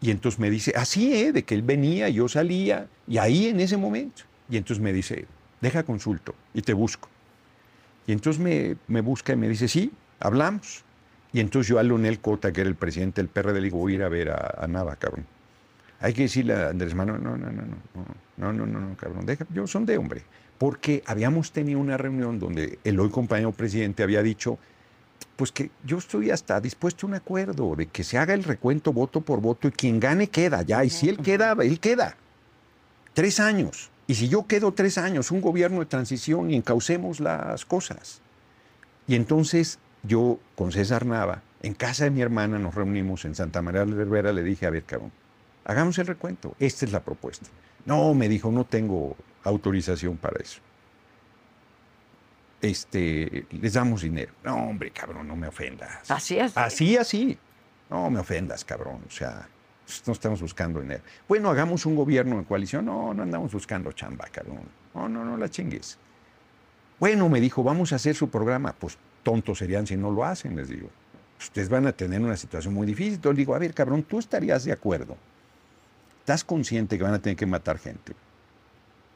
Y 0.00 0.10
entonces 0.10 0.38
me 0.38 0.48
dice, 0.48 0.72
así, 0.76 1.14
¿eh? 1.14 1.32
De 1.32 1.42
que 1.42 1.54
él 1.54 1.62
venía, 1.62 2.08
yo 2.08 2.28
salía, 2.28 2.86
y 3.08 3.18
ahí 3.18 3.48
en 3.48 3.60
ese 3.60 3.76
momento. 3.76 4.22
Y 4.48 4.56
entonces 4.56 4.82
me 4.82 4.92
dice, 4.92 5.26
deja 5.60 5.82
consulto 5.82 6.34
y 6.52 6.62
te 6.62 6.72
busco. 6.72 7.08
Y 8.06 8.12
entonces 8.12 8.40
me, 8.40 8.76
me 8.86 9.00
busca 9.00 9.32
y 9.32 9.36
me 9.36 9.48
dice, 9.48 9.66
sí, 9.66 9.92
hablamos. 10.20 10.84
Y 11.32 11.40
entonces 11.40 11.68
yo 11.68 11.78
a 11.78 11.82
Leonel 11.82 12.20
Cota, 12.20 12.52
que 12.52 12.60
era 12.60 12.70
el 12.70 12.76
presidente 12.76 13.20
del 13.20 13.28
PRD, 13.28 13.54
le 13.54 13.64
digo, 13.64 13.78
voy 13.78 13.94
a 13.94 13.96
ir 13.96 14.02
a 14.04 14.08
ver 14.08 14.30
a, 14.30 14.54
a 14.58 14.68
Nava, 14.68 14.94
cabrón. 14.96 15.26
Hay 16.00 16.12
que 16.12 16.22
decirle 16.22 16.54
a 16.54 16.68
Andrés 16.68 16.94
Manuel, 16.94 17.22
no, 17.22 17.36
no, 17.36 17.50
no, 17.50 17.62
no, 17.62 17.76
no, 18.36 18.52
no, 18.52 18.66
no, 18.66 18.80
no, 18.80 18.96
cabrón, 18.96 19.26
deja, 19.26 19.46
yo 19.52 19.66
son 19.66 19.86
de 19.86 19.96
hombre. 19.96 20.22
Porque 20.58 21.02
habíamos 21.06 21.50
tenido 21.50 21.80
una 21.80 21.96
reunión 21.96 22.38
donde 22.38 22.78
el 22.84 23.00
hoy 23.00 23.10
compañero 23.10 23.52
presidente 23.52 24.02
había 24.02 24.22
dicho, 24.22 24.58
pues 25.36 25.52
que 25.52 25.70
yo 25.84 25.98
estoy 25.98 26.30
hasta 26.30 26.60
dispuesto 26.60 27.06
a 27.06 27.08
un 27.08 27.14
acuerdo 27.14 27.74
de 27.76 27.86
que 27.86 28.04
se 28.04 28.18
haga 28.18 28.34
el 28.34 28.44
recuento 28.44 28.92
voto 28.92 29.20
por 29.20 29.40
voto 29.40 29.68
y 29.68 29.72
quien 29.72 30.00
gane 30.00 30.28
queda 30.28 30.62
ya. 30.62 30.84
Y 30.84 30.90
si 30.90 31.08
él 31.08 31.18
queda, 31.18 31.56
él 31.60 31.80
queda. 31.80 32.16
Tres 33.14 33.40
años. 33.40 33.90
Y 34.06 34.14
si 34.14 34.28
yo 34.28 34.46
quedo 34.46 34.72
tres 34.72 34.98
años, 34.98 35.30
un 35.30 35.40
gobierno 35.40 35.80
de 35.80 35.86
transición 35.86 36.50
y 36.50 36.56
encaucemos 36.56 37.20
las 37.20 37.64
cosas. 37.64 38.20
Y 39.06 39.14
entonces 39.14 39.78
yo 40.02 40.38
con 40.56 40.72
César 40.72 41.06
Nava, 41.06 41.42
en 41.62 41.74
casa 41.74 42.04
de 42.04 42.10
mi 42.10 42.20
hermana, 42.20 42.58
nos 42.58 42.74
reunimos 42.74 43.24
en 43.24 43.34
Santa 43.34 43.62
María 43.62 43.84
de 43.84 44.04
Rivera, 44.04 44.32
le 44.32 44.42
dije, 44.42 44.66
a 44.66 44.70
ver, 44.70 44.84
cabrón, 44.84 45.12
hagamos 45.64 45.98
el 45.98 46.06
recuento. 46.06 46.54
Esta 46.58 46.84
es 46.84 46.92
la 46.92 47.00
propuesta. 47.00 47.46
No, 47.86 48.14
me 48.14 48.28
dijo, 48.28 48.52
no 48.52 48.64
tengo 48.64 49.16
autorización 49.42 50.16
para 50.16 50.42
eso 50.42 50.60
este, 52.64 53.46
les 53.50 53.74
damos 53.74 54.02
dinero. 54.02 54.32
No, 54.42 54.56
hombre, 54.56 54.90
cabrón, 54.90 55.28
no 55.28 55.36
me 55.36 55.48
ofendas. 55.48 56.10
Así 56.10 56.38
es. 56.38 56.56
Así, 56.56 56.96
así. 56.96 57.38
No 57.90 58.10
me 58.10 58.20
ofendas, 58.20 58.64
cabrón. 58.64 59.00
O 59.06 59.10
sea, 59.10 59.48
no 60.06 60.12
estamos 60.12 60.40
buscando 60.40 60.80
dinero. 60.80 61.02
Bueno, 61.28 61.50
hagamos 61.50 61.84
un 61.84 61.94
gobierno 61.94 62.38
en 62.38 62.44
coalición. 62.44 62.86
No, 62.86 63.12
no 63.12 63.22
andamos 63.22 63.52
buscando 63.52 63.92
chamba, 63.92 64.26
cabrón. 64.32 64.62
No, 64.94 65.08
no, 65.08 65.24
no 65.24 65.36
la 65.36 65.48
chingues. 65.48 65.98
Bueno, 66.98 67.28
me 67.28 67.40
dijo, 67.40 67.62
vamos 67.62 67.92
a 67.92 67.96
hacer 67.96 68.14
su 68.14 68.30
programa. 68.30 68.72
Pues 68.72 68.96
tontos 69.22 69.58
serían 69.58 69.86
si 69.86 69.96
no 69.96 70.10
lo 70.10 70.24
hacen, 70.24 70.56
les 70.56 70.68
digo. 70.68 70.88
Ustedes 71.38 71.68
van 71.68 71.86
a 71.86 71.92
tener 71.92 72.20
una 72.20 72.36
situación 72.36 72.72
muy 72.72 72.86
difícil. 72.86 73.14
Entonces 73.14 73.36
digo, 73.36 73.54
a 73.54 73.58
ver, 73.58 73.74
cabrón, 73.74 74.02
tú 74.02 74.18
estarías 74.18 74.64
de 74.64 74.72
acuerdo. 74.72 75.16
¿Estás 76.20 76.42
consciente 76.44 76.96
que 76.96 77.04
van 77.04 77.14
a 77.14 77.18
tener 77.18 77.36
que 77.36 77.44
matar 77.44 77.78
gente? 77.78 78.14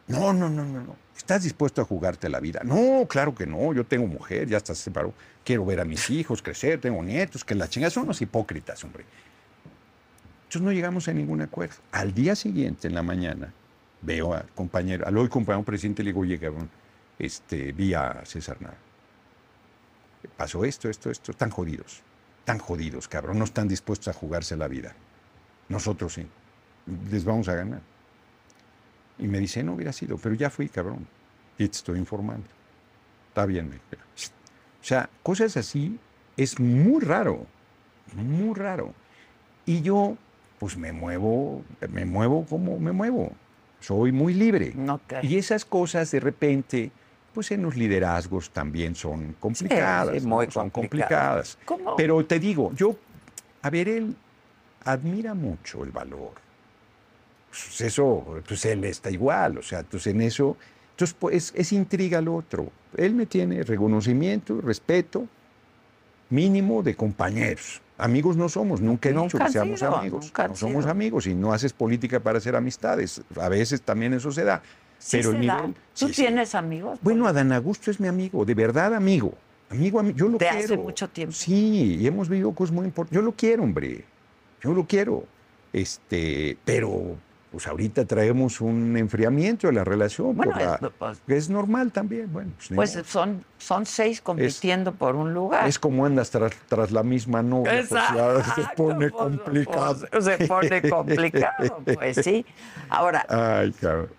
No, 0.09 0.33
no, 0.33 0.49
no, 0.49 0.65
no, 0.65 0.83
no. 0.83 0.97
¿Estás 1.17 1.43
dispuesto 1.43 1.83
a 1.83 1.85
jugarte 1.85 2.29
la 2.29 2.41
vida? 2.41 2.63
No, 2.65 3.07
claro 3.09 3.35
que 3.35 3.47
no. 3.47 3.73
Yo 3.75 3.85
tengo 3.85 4.07
mujer, 4.07 4.49
ya 4.49 4.57
está 4.57 4.75
separado. 4.75 5.13
Quiero 5.45 5.65
ver 5.65 5.81
a 5.81 5.85
mis 5.85 6.09
hijos 6.11 6.43
crecer, 6.43 6.81
tengo 6.81 7.03
nietos, 7.03 7.45
que 7.45 7.55
la 7.55 7.69
chingada 7.69 7.91
son 7.91 8.05
unos 8.05 8.21
hipócritas, 8.23 8.83
hombre. 8.85 9.05
Entonces 10.45 10.63
no 10.63 10.73
llegamos 10.73 11.09
a 11.09 11.13
ningún 11.13 11.43
acuerdo. 11.43 11.77
Al 11.93 12.15
día 12.15 12.35
siguiente, 12.35 12.89
en 12.89 12.95
la 12.95 13.03
mañana, 13.03 13.53
veo 14.01 14.33
al 14.33 14.49
compañero, 14.55 15.07
al 15.07 15.17
hoy 15.19 15.29
compañero 15.29 15.65
presidente, 15.65 16.03
le 16.03 16.11
digo, 16.11 16.21
oye, 16.21 16.39
cabrón, 16.39 16.71
este, 17.19 17.73
vi 17.73 17.93
a 17.93 18.23
César 18.25 18.57
Nava. 18.63 18.77
Pasó 20.37 20.65
esto, 20.65 20.89
esto, 20.89 21.11
esto. 21.11 21.33
Están 21.33 21.51
jodidos. 21.51 22.03
Están 22.41 22.59
jodidos, 22.59 23.09
cabrón. 23.09 23.39
No 23.39 23.45
están 23.45 23.69
dispuestos 23.69 24.09
a 24.09 24.13
jugarse 24.13 24.57
la 24.57 24.69
vida. 24.69 24.95
Nosotros 25.69 26.15
sí. 26.15 26.27
Les 27.11 27.25
vamos 27.25 27.49
a 27.49 27.55
ganar. 27.55 27.83
Y 29.19 29.27
me 29.27 29.39
dice, 29.41 29.63
no 29.63 29.75
hubiera 29.75 29.93
sido, 29.93 30.17
pero 30.19 30.35
ya 30.35 30.51
fui, 30.51 30.69
cabrón. 30.69 31.07
Y 31.59 31.67
te 31.67 31.77
estoy 31.77 31.99
informando. 31.99 32.47
Está 33.29 33.47
bien. 33.47 33.81
O 34.81 34.85
sea, 34.85 35.11
cosas 35.23 35.57
así 35.57 35.99
es 36.37 36.61
muy 36.61 37.03
raro, 37.03 37.47
muy 38.15 38.55
raro. 38.55 38.95
Y 39.67 39.83
yo, 39.83 40.17
pues 40.59 40.77
me 40.77 40.93
muevo, 40.93 41.63
me 41.91 42.05
muevo 42.05 42.47
como 42.47 42.79
me 42.79 42.93
muevo. 42.93 43.33
Soy 43.81 44.13
muy 44.13 44.35
libre. 44.35 44.75
Okay. 44.89 45.29
Y 45.29 45.37
esas 45.37 45.65
cosas 45.65 46.11
de 46.11 46.21
repente, 46.21 46.91
pues 47.35 47.51
en 47.51 47.63
los 47.63 47.77
liderazgos 47.77 48.51
también 48.51 48.95
son 48.95 49.35
complicadas. 49.39 50.15
Sí, 50.15 50.21
sí, 50.21 50.27
muy 50.27 50.47
¿no? 50.47 50.53
Son 50.53 50.71
complicadas. 50.71 51.57
complicadas. 51.57 51.59
¿Cómo? 51.65 51.97
Pero 51.97 52.25
te 52.25 52.39
digo, 52.39 52.73
yo, 52.75 52.97
a 53.63 53.71
ver, 53.71 53.89
él 53.89 54.17
admira 54.85 55.35
mucho 55.35 55.85
el 55.85 55.91
valor 55.91 56.48
pues 57.51 57.81
eso, 57.81 58.41
pues 58.47 58.65
él 58.67 58.85
está 58.85 59.11
igual, 59.11 59.59
o 59.59 59.63
sea, 59.63 59.81
entonces 59.81 60.13
en 60.15 60.21
eso, 60.23 60.57
entonces 60.91 61.17
pues 61.19 61.53
es 61.57 61.73
intriga 61.73 62.21
lo 62.21 62.37
otro. 62.37 62.71
Él 62.97 63.15
me 63.15 63.27
tiene 63.27 63.63
reconocimiento, 63.63 64.61
respeto 64.61 65.27
mínimo 66.31 66.83
de 66.83 66.95
compañeros. 66.95 67.81
Amigos 67.97 68.37
no 68.37 68.49
somos, 68.49 68.81
nunca 68.81 69.09
he 69.09 69.13
Nunca 69.13 69.25
dicho 69.25 69.39
que 69.39 69.51
seamos 69.53 69.81
sido, 69.81 69.97
amigos. 69.97 70.33
No 70.37 70.55
somos 70.55 70.83
sido. 70.85 70.91
amigos 70.91 71.27
y 71.27 71.35
no 71.35 71.53
haces 71.53 71.73
política 71.73 72.21
para 72.21 72.39
hacer 72.39 72.55
amistades. 72.55 73.23
A 73.41 73.49
veces 73.49 73.83
también 73.83 74.15
eso 74.15 74.31
se 74.31 74.45
da. 74.45 74.63
Sí 74.99 75.17
pero 75.19 75.33
se 75.33 75.47
da. 75.47 75.57
nivel. 75.57 75.75
¿Tú 75.99 76.07
sí, 76.09 76.15
sí. 76.15 76.23
tienes 76.23 76.55
amigos? 76.55 76.99
Bueno, 77.03 77.27
Adán 77.27 77.51
Augusto 77.53 77.91
es 77.91 77.99
mi 77.99 78.07
amigo, 78.09 78.45
de 78.45 78.55
verdad 78.55 78.95
amigo. 78.95 79.35
Amigo, 79.71 80.01
ami- 80.01 80.15
yo 80.15 80.27
lo 80.29 80.39
De 80.39 80.47
quiero. 80.49 80.59
hace 80.65 80.77
mucho 80.77 81.09
tiempo. 81.09 81.33
Sí, 81.35 81.97
y 82.01 82.07
hemos 82.07 82.29
vivido 82.29 82.53
cosas 82.53 82.75
muy 82.75 82.87
importantes. 82.87 83.17
Yo 83.17 83.23
lo 83.23 83.33
quiero, 83.33 83.65
hombre. 83.65 84.05
Yo 84.63 84.73
lo 84.73 84.87
quiero. 84.87 85.25
Este, 85.73 86.57
pero 86.65 87.17
pues 87.51 87.67
ahorita 87.67 88.05
traemos 88.05 88.61
un 88.61 88.97
enfriamiento 88.97 89.69
de 89.69 89.73
la 89.73 89.85
relación. 89.85 90.37
Bueno, 90.37 90.53
por 90.53 90.61
la- 90.63 90.75
es- 90.75 90.91
pues- 90.99 91.19
es 91.29 91.49
normal 91.51 91.91
también. 91.93 92.31
Bueno, 92.33 92.53
pues, 92.57 92.95
Pues 92.95 93.07
son, 93.09 93.43
son 93.57 93.87
seis 93.87 94.21
compitiendo 94.21 94.93
por 94.93 95.17
un 95.17 95.33
lugar. 95.33 95.67
es 95.67 95.79
como 95.79 96.05
andas 96.05 96.31
tras, 96.31 96.53
tras 96.69 96.91
la 96.91 97.03
misma 97.03 97.43
novia. 97.43 97.85
pues, 97.89 97.91
ya 97.91 98.45
se 98.55 98.63
pone 98.77 99.09
pues, 99.11 99.13
complicado. 99.13 100.07
se 100.21 100.47
pone 100.47 100.83
complicado, 100.91 101.79
pues 101.95 102.17
sí. 102.23 102.45
Ahora, 102.91 103.25
Ay, 103.29 103.73
cabrón. 103.73 104.11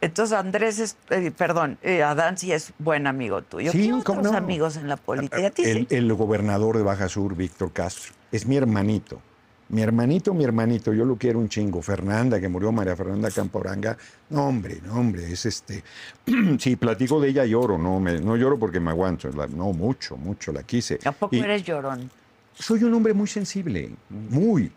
entonces 0.00 0.36
Andrés 0.38 0.78
es, 0.78 0.96
eh, 1.10 1.32
perdón, 1.36 1.78
eh, 1.82 2.02
Adán 2.04 2.38
sí 2.38 2.52
es 2.52 2.72
buen 2.78 3.08
amigo 3.08 3.42
tuyo. 3.42 3.72
Sí, 3.72 3.90
¿Qué 3.90 4.04
¿cómo 4.04 4.20
otros 4.20 4.32
no? 4.32 4.38
amigos 4.38 4.76
en 4.76 4.86
la 4.88 4.96
política? 4.96 5.50
El 5.90 6.14
gobernador 6.14 6.76
de 6.76 6.84
Baja 6.84 7.08
Sur, 7.08 7.34
Víctor 7.34 7.72
Castro, 7.72 8.12
es 8.30 8.46
mi 8.46 8.56
hermanito. 8.56 9.20
Mi 9.68 9.82
hermanito, 9.82 10.32
mi 10.32 10.44
hermanito, 10.44 10.92
yo 10.92 11.04
lo 11.04 11.16
quiero 11.16 11.40
un 11.40 11.48
chingo. 11.48 11.82
Fernanda, 11.82 12.40
que 12.40 12.48
murió 12.48 12.70
María 12.70 12.94
Fernanda 12.94 13.30
Camporanga. 13.32 13.96
No, 14.30 14.46
hombre, 14.46 14.78
no, 14.84 14.94
hombre, 14.94 15.32
es 15.32 15.44
este. 15.44 15.82
si 16.60 16.76
platico 16.76 17.20
de 17.20 17.30
ella 17.30 17.44
lloro, 17.44 17.76
no, 17.76 17.98
me, 17.98 18.20
no 18.20 18.36
lloro 18.36 18.58
porque 18.60 18.78
me 18.78 18.90
aguanto. 18.90 19.28
la- 19.30 19.48
no, 19.48 19.72
mucho, 19.72 20.16
mucho, 20.16 20.52
la 20.52 20.62
quise. 20.62 21.00
¿A 21.04 21.10
poco 21.10 21.34
Y 21.34 21.40
eres 21.40 21.64
llorón? 21.64 22.08
Soy 22.54 22.84
un 22.84 22.94
hombre 22.94 23.12
muy 23.12 23.26
sensible, 23.26 23.90
muy, 24.08 24.70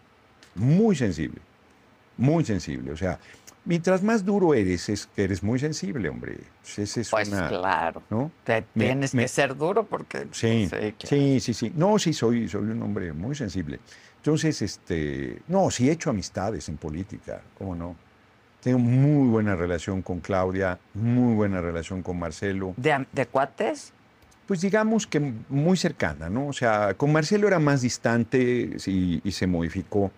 muy 0.56 0.96
sensible, 0.96 1.40
muy 2.18 2.44
sensible. 2.44 2.92
O 2.92 2.98
sea, 2.98 3.20
mientras 3.66 4.02
más 4.02 4.26
duro 4.26 4.56
eres, 4.56 4.90
es 4.90 5.08
que 5.16 5.24
eres 5.24 5.44
muy 5.44 5.60
sensible, 5.60 6.10
hombre. 6.10 6.38
Esa 6.78 7.00
es 7.00 7.10
Pues 7.12 7.28
una, 7.30 7.48
claro. 7.48 8.02
¿no? 8.10 8.32
Te 8.44 8.66
Me- 8.74 8.86
tienes 8.86 9.14
me- 9.14 9.22
que 9.22 9.28
ser 9.28 9.56
duro 9.56 9.86
porque... 9.86 10.28
Sí, 10.32 10.68
claro. 10.70 10.94
sí, 11.04 11.40
sí, 11.40 11.54
sí. 11.54 11.72
No, 11.76 11.98
sí, 12.00 12.12
soy, 12.12 12.50
soy 12.50 12.64
un 12.64 12.82
hombre 12.82 13.14
muy 13.14 13.36
sensible. 13.36 13.80
Entonces, 14.20 14.62
este, 14.62 15.42
no, 15.48 15.72
sí 15.72 15.90
he 15.90 15.94
hecho 15.94 16.10
amistades 16.10 16.70
en 16.70 16.78
política, 16.78 17.42
¿cómo 17.58 17.76
no? 17.76 17.96
Tengo 18.62 18.80
muy 18.80 19.30
buena 19.30 19.56
relación 19.56 20.02
con 20.02 20.20
Claudia, 20.20 20.78
muy 20.94 21.34
buena 21.34 21.62
relación 21.62 22.04
con 22.04 22.20
Marcelo. 22.20 22.74
¿De, 22.76 23.26
cuates? 23.26 23.94
Pues 24.46 24.60
digamos 24.62 25.08
que 25.08 25.34
muy 25.48 25.78
cercana, 25.78 26.30
¿no? 26.30 26.48
O 26.48 26.54
sea, 26.54 26.94
con 26.96 27.14
Marcelo 27.14 27.48
era 27.48 27.60
más 27.60 27.82
distante 27.82 28.76
y 28.86 29.32
se 29.32 29.48
modificó, 29.48 30.12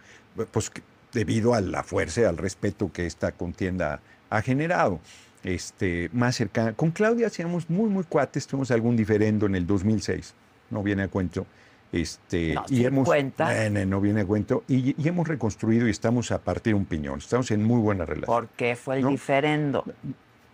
pues 0.52 0.72
debido 1.14 1.54
a 1.54 1.62
la 1.62 1.84
fuerza 1.84 2.22
y 2.22 2.24
al 2.24 2.38
respeto 2.38 2.92
que 2.92 3.06
esta 3.06 3.32
contienda 3.32 4.00
ha 4.30 4.42
generado. 4.42 5.00
Este, 5.44 6.10
más 6.14 6.36
cercana. 6.36 6.74
Con 6.74 6.92
Claudia 6.92 7.28
hacíamos 7.28 7.70
muy, 7.70 7.90
muy 7.90 8.04
cuates, 8.04 8.46
tuvimos 8.46 8.70
algún 8.70 8.96
diferendo 8.96 9.48
en 9.48 9.56
el 9.56 9.66
2006, 9.66 10.36
no 10.70 10.84
viene 10.84 11.04
a 11.04 11.08
cuento. 11.08 11.48
Este, 11.92 12.54
No, 12.54 12.64
y 12.70 12.86
hemos, 12.86 13.06
cuenta. 13.06 13.70
No, 13.70 13.86
no 13.86 14.02
viene 14.02 14.22
a 14.22 14.26
cuento. 14.26 14.64
Y, 14.68 14.96
y 15.02 15.08
hemos 15.08 15.28
reconstruido 15.28 15.88
y 15.88 15.92
estamos 15.92 16.32
a 16.32 16.40
partir 16.40 16.74
de 16.74 16.80
un 16.80 16.86
piñón. 16.86 17.20
Estamos 17.20 17.52
en 17.52 17.64
muy 17.64 17.82
buena 17.82 18.06
relación. 18.06 18.28
Porque 18.34 18.76
fue 18.76 18.98
el 18.98 19.02
No. 19.04 19.10
diferendo. 19.10 19.84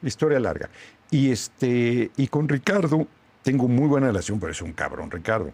Historia 0.02 0.40
larga. 0.40 0.70
Y 1.12 1.32
este, 1.32 2.12
y 2.18 2.28
con 2.28 2.50
Ricardo 2.50 3.08
tengo 3.44 3.68
muy 3.68 3.88
buena 3.88 4.08
relación, 4.08 4.40
pero 4.40 4.52
es 4.52 4.62
un 4.62 4.74
cabrón, 4.74 5.10
Ricardo. 5.12 5.52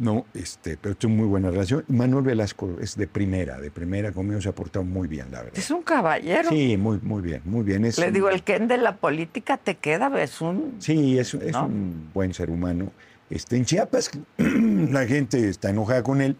No, 0.00 0.26
este, 0.32 0.76
pero 0.76 0.94
tengo 0.96 1.16
muy 1.16 1.26
buena 1.26 1.50
relación. 1.50 1.84
Manuel 1.88 2.24
Velasco 2.24 2.76
es 2.80 2.96
de 2.96 3.08
primera, 3.08 3.58
de 3.58 3.70
primera 3.72 4.12
conmigo 4.12 4.40
se 4.40 4.48
ha 4.48 4.54
portado 4.54 4.84
muy 4.84 5.08
bien, 5.08 5.26
la 5.32 5.38
verdad. 5.42 5.58
Es 5.58 5.70
un 5.72 5.82
caballero. 5.82 6.48
Sí, 6.50 6.76
muy, 6.76 7.00
muy 7.02 7.20
bien, 7.20 7.42
muy 7.44 7.64
bien. 7.64 7.84
Es 7.84 7.98
Le 7.98 8.06
un- 8.08 8.12
digo, 8.14 8.28
el 8.30 8.44
Ken 8.44 8.68
de 8.68 8.78
la 8.78 8.96
política 8.96 9.56
te 9.56 9.74
queda, 9.76 10.10
es 10.22 10.40
un... 10.40 10.76
Sí, 10.78 11.18
es, 11.18 11.34
es 11.34 11.56
un 11.56 12.10
buen 12.14 12.32
ser 12.32 12.48
humano. 12.50 12.92
Este, 13.30 13.56
en 13.56 13.64
Chiapas 13.64 14.10
la 14.38 15.06
gente 15.06 15.48
está 15.48 15.70
enojada 15.70 16.02
con 16.02 16.20
él, 16.20 16.36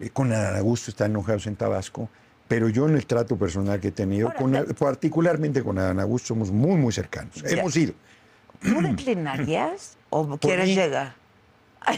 eh, 0.00 0.10
con 0.10 0.32
Adán 0.32 0.56
Augusto 0.56 0.90
están 0.90 1.12
enojados 1.12 1.46
en 1.46 1.56
Tabasco, 1.56 2.08
pero 2.48 2.68
yo 2.68 2.88
en 2.88 2.96
el 2.96 3.06
trato 3.06 3.36
personal 3.36 3.80
que 3.80 3.88
he 3.88 3.92
tenido, 3.92 4.28
Ahora, 4.28 4.38
con, 4.38 4.52
te- 4.52 4.74
particularmente 4.74 5.62
con 5.62 5.78
Adán 5.78 5.98
Augusto, 6.00 6.28
somos 6.28 6.50
muy, 6.50 6.76
muy 6.76 6.92
cercanos. 6.92 7.34
Ya. 7.42 7.48
Hemos 7.60 7.76
ido. 7.76 7.94
¿Tú 8.60 8.80
declinarías 8.82 9.96
o 10.10 10.36
quieres 10.40 10.68
mí. 10.68 10.74
llegar? 10.74 11.14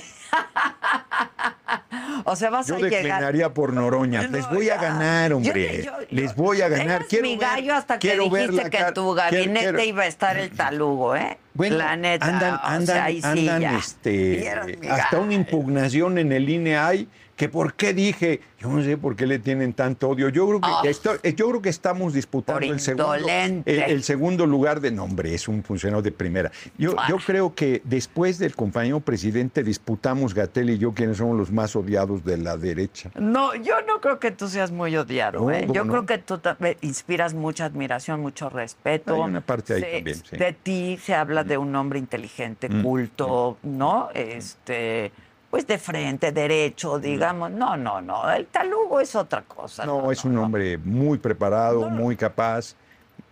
O 2.24 2.36
sea, 2.36 2.50
vas 2.50 2.66
Yo 2.66 2.74
a 2.74 2.78
llegar. 2.78 3.02
declinaría 3.02 3.54
por 3.54 3.72
Noroña. 3.72 4.22
No, 4.22 4.36
Les 4.36 4.48
voy 4.50 4.68
a 4.68 4.76
ya. 4.76 4.82
ganar, 4.82 5.32
hombre. 5.32 5.78
Yo- 5.82 5.92
yo- 6.00 6.06
Les 6.10 6.34
voy 6.34 6.60
a 6.60 6.68
ganar. 6.68 7.06
Quiero 7.06 7.22
mi 7.22 7.36
ver- 7.36 7.48
gallo 7.48 7.74
hasta 7.74 7.98
que 7.98 8.08
quiero 8.08 8.24
dijiste 8.24 8.68
que 8.70 8.76
en 8.78 8.86
tu 8.94 9.14
quiero- 9.14 9.14
gabinete 9.14 9.60
quiero- 9.60 9.82
iba 9.84 10.02
a 10.02 10.06
estar 10.06 10.36
el 10.36 10.50
talugo, 10.50 11.16
¿eh? 11.16 11.38
Bueno, 11.54 11.78
la 11.78 11.96
neta. 11.96 12.26
andan, 12.26 12.54
o 12.54 12.58
sea, 12.58 13.06
andan, 13.06 13.36
sí 13.36 13.48
andan, 13.48 13.74
este, 13.76 14.50
hasta 14.90 15.18
una 15.18 15.34
impugnación 15.34 16.18
en 16.18 16.32
el 16.32 16.48
INE 16.48 16.76
hay 16.76 17.08
que 17.38 17.48
por 17.48 17.74
qué 17.74 17.94
dije, 17.94 18.40
yo 18.58 18.68
no 18.68 18.82
sé 18.82 18.96
por 18.98 19.14
qué 19.14 19.24
le 19.24 19.38
tienen 19.38 19.72
tanto 19.72 20.08
odio. 20.08 20.28
Yo 20.28 20.46
creo 20.48 20.60
que, 20.60 20.68
Oh. 20.70 20.84
esto- 20.84 21.14
eh, 21.22 21.34
yo 21.34 21.48
creo 21.48 21.62
que 21.62 21.68
estamos 21.68 22.12
disputando 22.12 22.60
el 22.66 22.80
segundo, 22.80 23.14
el, 23.14 23.62
el 23.64 24.02
segundo 24.02 24.44
lugar 24.44 24.80
de 24.80 24.90
nombre, 24.90 25.32
es 25.32 25.46
un 25.46 25.62
funcionario 25.62 26.02
de 26.02 26.10
primera. 26.10 26.50
Yo, 26.76 26.94
Ah. 26.98 27.06
yo 27.08 27.18
creo 27.18 27.54
que 27.54 27.80
después 27.84 28.38
del 28.38 28.56
compañero 28.56 28.98
presidente 28.98 29.62
disputamos 29.62 30.34
Gatel 30.34 30.70
y 30.70 30.78
yo 30.78 30.92
quienes 30.92 31.18
somos 31.18 31.36
los 31.38 31.52
más 31.52 31.76
odiados 31.76 32.24
de 32.24 32.38
la 32.38 32.56
derecha. 32.56 33.12
No, 33.14 33.54
yo 33.54 33.82
no 33.86 34.00
creo 34.00 34.18
que 34.18 34.32
tú 34.32 34.48
seas 34.48 34.72
muy 34.72 34.96
odiado, 34.96 35.38
No, 35.40 35.50
¿eh? 35.52 35.60
¿cómo 35.60 35.74
Yo 35.74 35.84
no? 35.84 35.92
creo 35.92 36.06
que 36.06 36.18
tú 36.18 36.40
inspiras 36.80 37.34
mucha 37.34 37.66
admiración, 37.66 38.20
mucho 38.20 38.50
respeto. 38.50 39.14
Hay 39.14 39.20
una 39.30 39.42
parte 39.42 39.74
ahí 39.74 39.80
Se- 39.82 39.92
también, 39.92 40.16
sí. 40.28 40.36
De 40.36 40.52
ti 40.54 40.98
se 41.00 41.14
habla 41.14 41.44
de 41.44 41.56
un 41.56 41.72
hombre 41.76 42.00
inteligente, 42.00 42.68
Mm. 42.68 42.82
culto, 42.82 43.58
¿no? 43.62 44.08
Este, 44.12 45.12
pues 45.50 45.66
de 45.66 45.78
frente, 45.78 46.32
derecho, 46.32 46.98
digamos. 46.98 47.50
No, 47.50 47.76
no, 47.76 48.00
no. 48.00 48.30
El 48.30 48.46
talugo 48.46 49.00
es 49.00 49.14
otra 49.14 49.42
cosa. 49.42 49.86
No, 49.86 50.10
es 50.12 50.24
un 50.24 50.36
hombre 50.38 50.76
muy 50.78 51.18
preparado, 51.18 51.88
muy 51.88 52.16
capaz. 52.16 52.74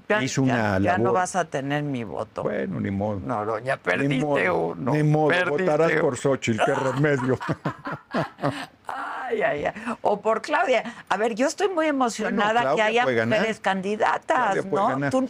Ya, 0.09 0.23
hizo 0.23 0.43
una 0.43 0.79
ya- 0.79 0.93
ya 0.93 0.99
no 0.99 1.13
vas 1.13 1.35
a 1.35 1.45
tener 1.47 1.83
mi 1.83 2.05
voto. 2.05 2.45
Bueno, 2.45 2.79
ni 2.81 2.93
modo. 2.93 3.19
No, 3.19 3.45
no, 3.45 3.59
ya 3.59 3.75
Ni 3.75 3.83
perdiste 3.83 4.25
modo, 4.25 4.55
uno. 4.69 4.93
Ni 4.93 5.03
modo, 5.03 5.29
Perdiste 5.29 5.51
votarás 5.65 5.93
uno. 5.93 6.01
por 6.01 6.17
Xochitl, 6.17 6.61
qué 6.65 6.75
remedio. 6.75 7.39
Ay, 8.87 9.43
ay, 9.43 9.65
ay. 9.65 9.73
O 10.03 10.21
por 10.21 10.41
Claudia. 10.41 10.85
A 11.09 11.17
ver, 11.17 11.35
yo 11.35 11.49
estoy 11.49 11.69
muy 11.69 11.87
emocionada 11.87 12.75
que 12.77 12.83
haya 12.83 13.03
mujeres 13.05 13.59
candidatas, 13.61 14.65
Claudia 14.65 14.97
¿no? 14.97 15.11
Tú- 15.11 15.29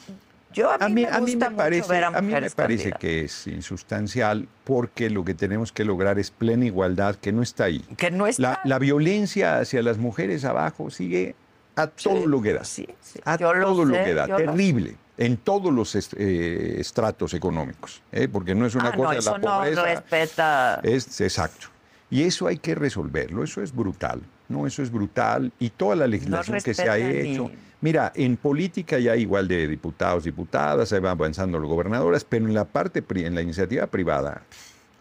yo 0.56 0.70
a 0.72 0.88
mí, 0.88 1.02
me 1.02 1.06
a 1.06 1.20
mí 1.20 1.32
gusta 1.32 1.50
me 1.50 1.56
parece, 1.56 1.82
mucho 1.82 1.92
ver 1.92 2.04
a 2.04 2.06
a 2.08 2.22
mí 2.22 2.32
me 2.32 2.50
parece 2.50 2.92
que 2.98 3.20
es 3.24 3.46
insustancial 3.46 4.48
porque 4.64 5.10
lo 5.10 5.24
que 5.24 5.34
tenemos 5.34 5.70
que 5.72 5.84
lograr 5.84 6.18
es 6.18 6.30
plena 6.30 6.64
igualdad 6.64 7.16
que 7.16 7.30
no 7.32 7.42
está 7.42 7.64
ahí. 7.64 7.80
Que 7.96 8.10
no 8.10 8.26
está. 8.26 8.42
La, 8.42 8.60
la 8.64 8.78
violencia 8.78 9.58
hacia 9.58 9.82
las 9.82 9.98
mujeres 9.98 10.44
abajo 10.44 10.90
sigue 10.90 11.34
a 11.76 11.86
todo 11.88 12.26
lo 12.26 12.40
que 12.40 12.54
da. 12.54 12.64
Sí, 12.64 12.88
sí. 13.02 13.20
A 13.24 13.36
Yo 13.36 13.52
todo 13.52 13.84
lo 13.84 13.94
sé, 13.94 14.04
que 14.04 14.14
da. 14.14 14.26
lo- 14.26 14.36
Terrible. 14.36 14.96
En 15.18 15.36
todos 15.38 15.72
los 15.72 15.94
est- 15.94 16.14
eh, 16.18 16.76
estratos 16.80 17.32
económicos. 17.34 18.02
¿eh? 18.12 18.28
Porque 18.28 18.54
no 18.54 18.66
es 18.66 18.74
una 18.74 18.88
Ah, 18.90 18.92
cosa 18.96 19.02
no, 19.08 19.12
de 19.12 19.18
eso 19.18 19.32
la 19.32 19.38
no 19.38 19.56
pobreza. 19.58 19.82
respeta. 19.84 20.80
Es 20.82 21.20
exacto. 21.20 21.68
Y 22.10 22.22
eso 22.22 22.46
hay 22.46 22.58
que 22.58 22.74
resolverlo, 22.74 23.42
eso 23.44 23.62
es 23.62 23.74
brutal, 23.74 24.20
¿no? 24.48 24.66
Eso 24.66 24.82
es 24.82 24.90
brutal 24.90 25.52
y 25.58 25.70
toda 25.70 25.96
la 25.96 26.06
legislación 26.06 26.58
que 26.62 26.74
se 26.74 26.88
ha 26.88 26.98
hecho. 26.98 27.50
Mira, 27.80 28.10
en 28.14 28.36
política 28.36 28.98
ya 28.98 29.12
hay 29.12 29.22
igual 29.22 29.46
de 29.48 29.68
diputados, 29.68 30.24
diputadas, 30.24 30.88
se 30.88 30.98
van 30.98 31.12
avanzando 31.12 31.58
los 31.58 31.68
gobernadores, 31.68 32.24
pero 32.24 32.46
en 32.46 32.54
la 32.54 32.64
parte, 32.64 33.04
en 33.16 33.34
la 33.34 33.42
iniciativa 33.42 33.86
privada, 33.86 34.42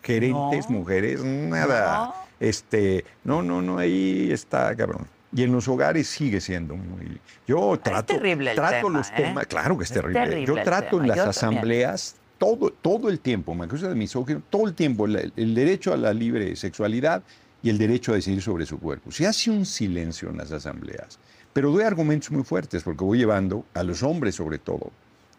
gerentes, 0.03 0.69
No. 0.69 0.77
mujeres, 0.79 1.23
nada. 1.23 2.07
No. 2.07 2.13
Este, 2.39 3.05
no, 3.23 3.41
no, 3.41 3.61
no, 3.61 3.77
ahí 3.77 4.29
está, 4.31 4.75
cabrón. 4.75 5.07
Y 5.33 5.43
en 5.43 5.51
los 5.51 5.67
hogares 5.67 6.07
sigue 6.07 6.39
siendo 6.41 6.75
muy. 6.75 7.19
Yo 7.47 7.77
trato, 7.81 8.13
terrible 8.13 8.51
el 8.51 8.55
trato 8.55 8.87
tema, 8.87 8.97
los 8.99 9.09
¿eh? 9.09 9.13
temas, 9.17 9.47
claro 9.47 9.77
que 9.77 9.83
es 9.83 9.91
Es 9.91 9.95
terrible. 9.95 10.19
terrible 10.21 10.45
Yo 10.45 10.63
trato 10.63 11.01
en 11.01 11.07
las 11.07 11.17
yo 11.17 11.23
también. 11.23 11.29
asambleas 11.29 12.15
todo, 12.37 12.69
todo 12.71 13.09
el 13.09 13.19
tiempo, 13.19 13.55
me 13.55 13.65
acuso 13.65 13.87
de 13.89 13.95
misógino, 13.95 14.41
todo 14.49 14.67
el 14.67 14.73
tiempo, 14.73 15.05
el, 15.05 15.31
el 15.35 15.55
derecho 15.55 15.93
a 15.93 15.97
la 15.97 16.13
libre 16.13 16.55
sexualidad 16.55 17.23
y 17.65 17.69
el 17.71 17.79
derecho 17.79 18.11
a 18.11 18.15
decidir 18.15 18.43
sobre 18.43 18.67
su 18.67 18.79
cuerpo. 18.79 19.11
Se 19.11 19.25
hace 19.25 19.49
un 19.49 19.65
silencio 19.65 20.29
en 20.29 20.37
las 20.37 20.51
asambleas, 20.51 21.17
pero 21.51 21.71
doy 21.71 21.83
argumentos 21.83 22.29
muy 22.29 22.43
fuertes 22.43 22.83
porque 22.83 23.03
voy 23.03 23.17
llevando 23.17 23.65
a 23.73 23.81
los 23.81 24.03
hombres 24.03 24.35
sobre 24.35 24.59
todo. 24.59 24.91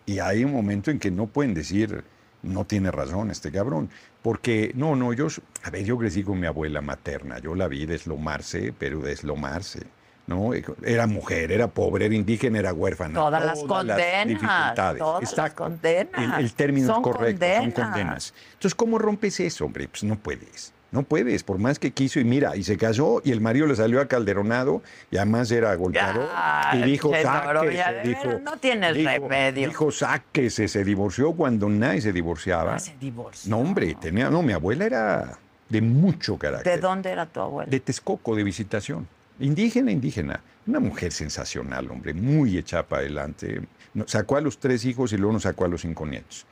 Y 0.06 0.18
hay 0.18 0.42
un 0.42 0.50
momento 0.50 0.90
en 0.90 0.98
que 0.98 1.12
no 1.12 1.28
pueden 1.28 1.54
decir, 1.54 2.02
no 2.42 2.64
tiene 2.64 2.90
razón 2.90 3.30
este 3.30 3.52
cabrón. 3.52 3.90
Porque, 4.22 4.72
no, 4.74 4.96
no, 4.96 5.12
yo, 5.12 5.28
a 5.62 5.70
ver, 5.70 5.84
yo 5.84 5.96
crecí 5.96 6.24
con 6.24 6.40
mi 6.40 6.48
abuela 6.48 6.80
materna, 6.80 7.38
yo 7.38 7.54
la 7.54 7.68
vi 7.68 7.86
deslomarse, 7.86 8.74
pero 8.76 8.98
deslomarse. 8.98 9.84
¿no? 10.26 10.50
Era 10.82 11.06
mujer, 11.06 11.52
era 11.52 11.68
pobre, 11.68 12.06
era 12.06 12.14
indígena, 12.16 12.58
era 12.58 12.72
huérfana. 12.72 13.14
Todas 13.14 13.44
las 13.44 13.62
condenas, 13.62 14.26
dificultades. 14.26 14.98
todas 14.98 15.36
las 15.36 15.52
condenas. 15.52 16.38
El, 16.38 16.44
el 16.44 16.52
término 16.54 16.88
Son 16.88 16.96
es 16.96 17.02
correcto, 17.02 17.46
son 17.46 17.70
condenas. 17.70 18.34
Entonces, 18.54 18.74
¿cómo 18.74 18.98
rompes 18.98 19.38
eso, 19.38 19.64
hombre? 19.64 19.86
Pues 19.86 20.02
no 20.02 20.16
puedes. 20.16 20.74
No 20.92 21.02
puedes, 21.02 21.42
por 21.42 21.58
más 21.58 21.78
que 21.78 21.90
quiso. 21.90 22.20
Y 22.20 22.24
mira, 22.24 22.56
y 22.56 22.62
se 22.62 22.76
casó 22.76 23.20
y 23.24 23.32
el 23.32 23.40
marido 23.40 23.66
le 23.66 23.74
salió 23.76 24.00
acalderonado 24.00 24.82
y 25.10 25.16
además 25.16 25.50
era 25.50 25.74
golpeador. 25.74 26.28
Y 26.74 26.82
dijo, 26.82 27.12
sáquese. 27.20 28.00
Dijo, 28.04 28.38
no 28.42 28.56
tienes 28.58 28.94
dijo- 28.94 29.10
remedio. 29.10 29.68
Dijo, 29.68 29.90
sáquese. 29.90 30.68
Se 30.68 30.84
divorció 30.84 31.32
cuando 31.32 31.68
nadie 31.68 32.00
se 32.00 32.12
divorciaba. 32.12 32.76
Ah, 32.76 32.78
se 32.78 32.96
divorció. 32.98 33.50
No, 33.50 33.58
hombre, 33.58 33.96
tenía, 34.00 34.30
no, 34.30 34.42
mi 34.42 34.52
abuela 34.52 34.84
era 34.86 35.38
de 35.68 35.80
mucho 35.82 36.38
carácter. 36.38 36.76
¿De 36.76 36.80
dónde 36.80 37.10
era 37.10 37.26
tu 37.26 37.40
abuela? 37.40 37.68
De 37.70 37.80
Texcoco, 37.80 38.36
de 38.36 38.44
visitación. 38.44 39.08
Indígena, 39.40 39.90
indígena. 39.90 40.40
Una 40.66 40.80
mujer 40.80 41.12
sensacional, 41.12 41.90
hombre, 41.90 42.14
muy 42.14 42.56
hecha 42.56 42.84
para 42.84 43.02
adelante. 43.02 43.60
No- 43.92 44.06
Sacó 44.08 44.36
a 44.36 44.40
los 44.40 44.58
tres 44.58 44.84
hijos 44.84 45.12
y 45.12 45.16
luego 45.16 45.32
nos 45.34 45.42
sacó 45.42 45.64
a 45.64 45.68
los 45.68 45.80
cinco 45.82 46.06
nietos. 46.06 46.46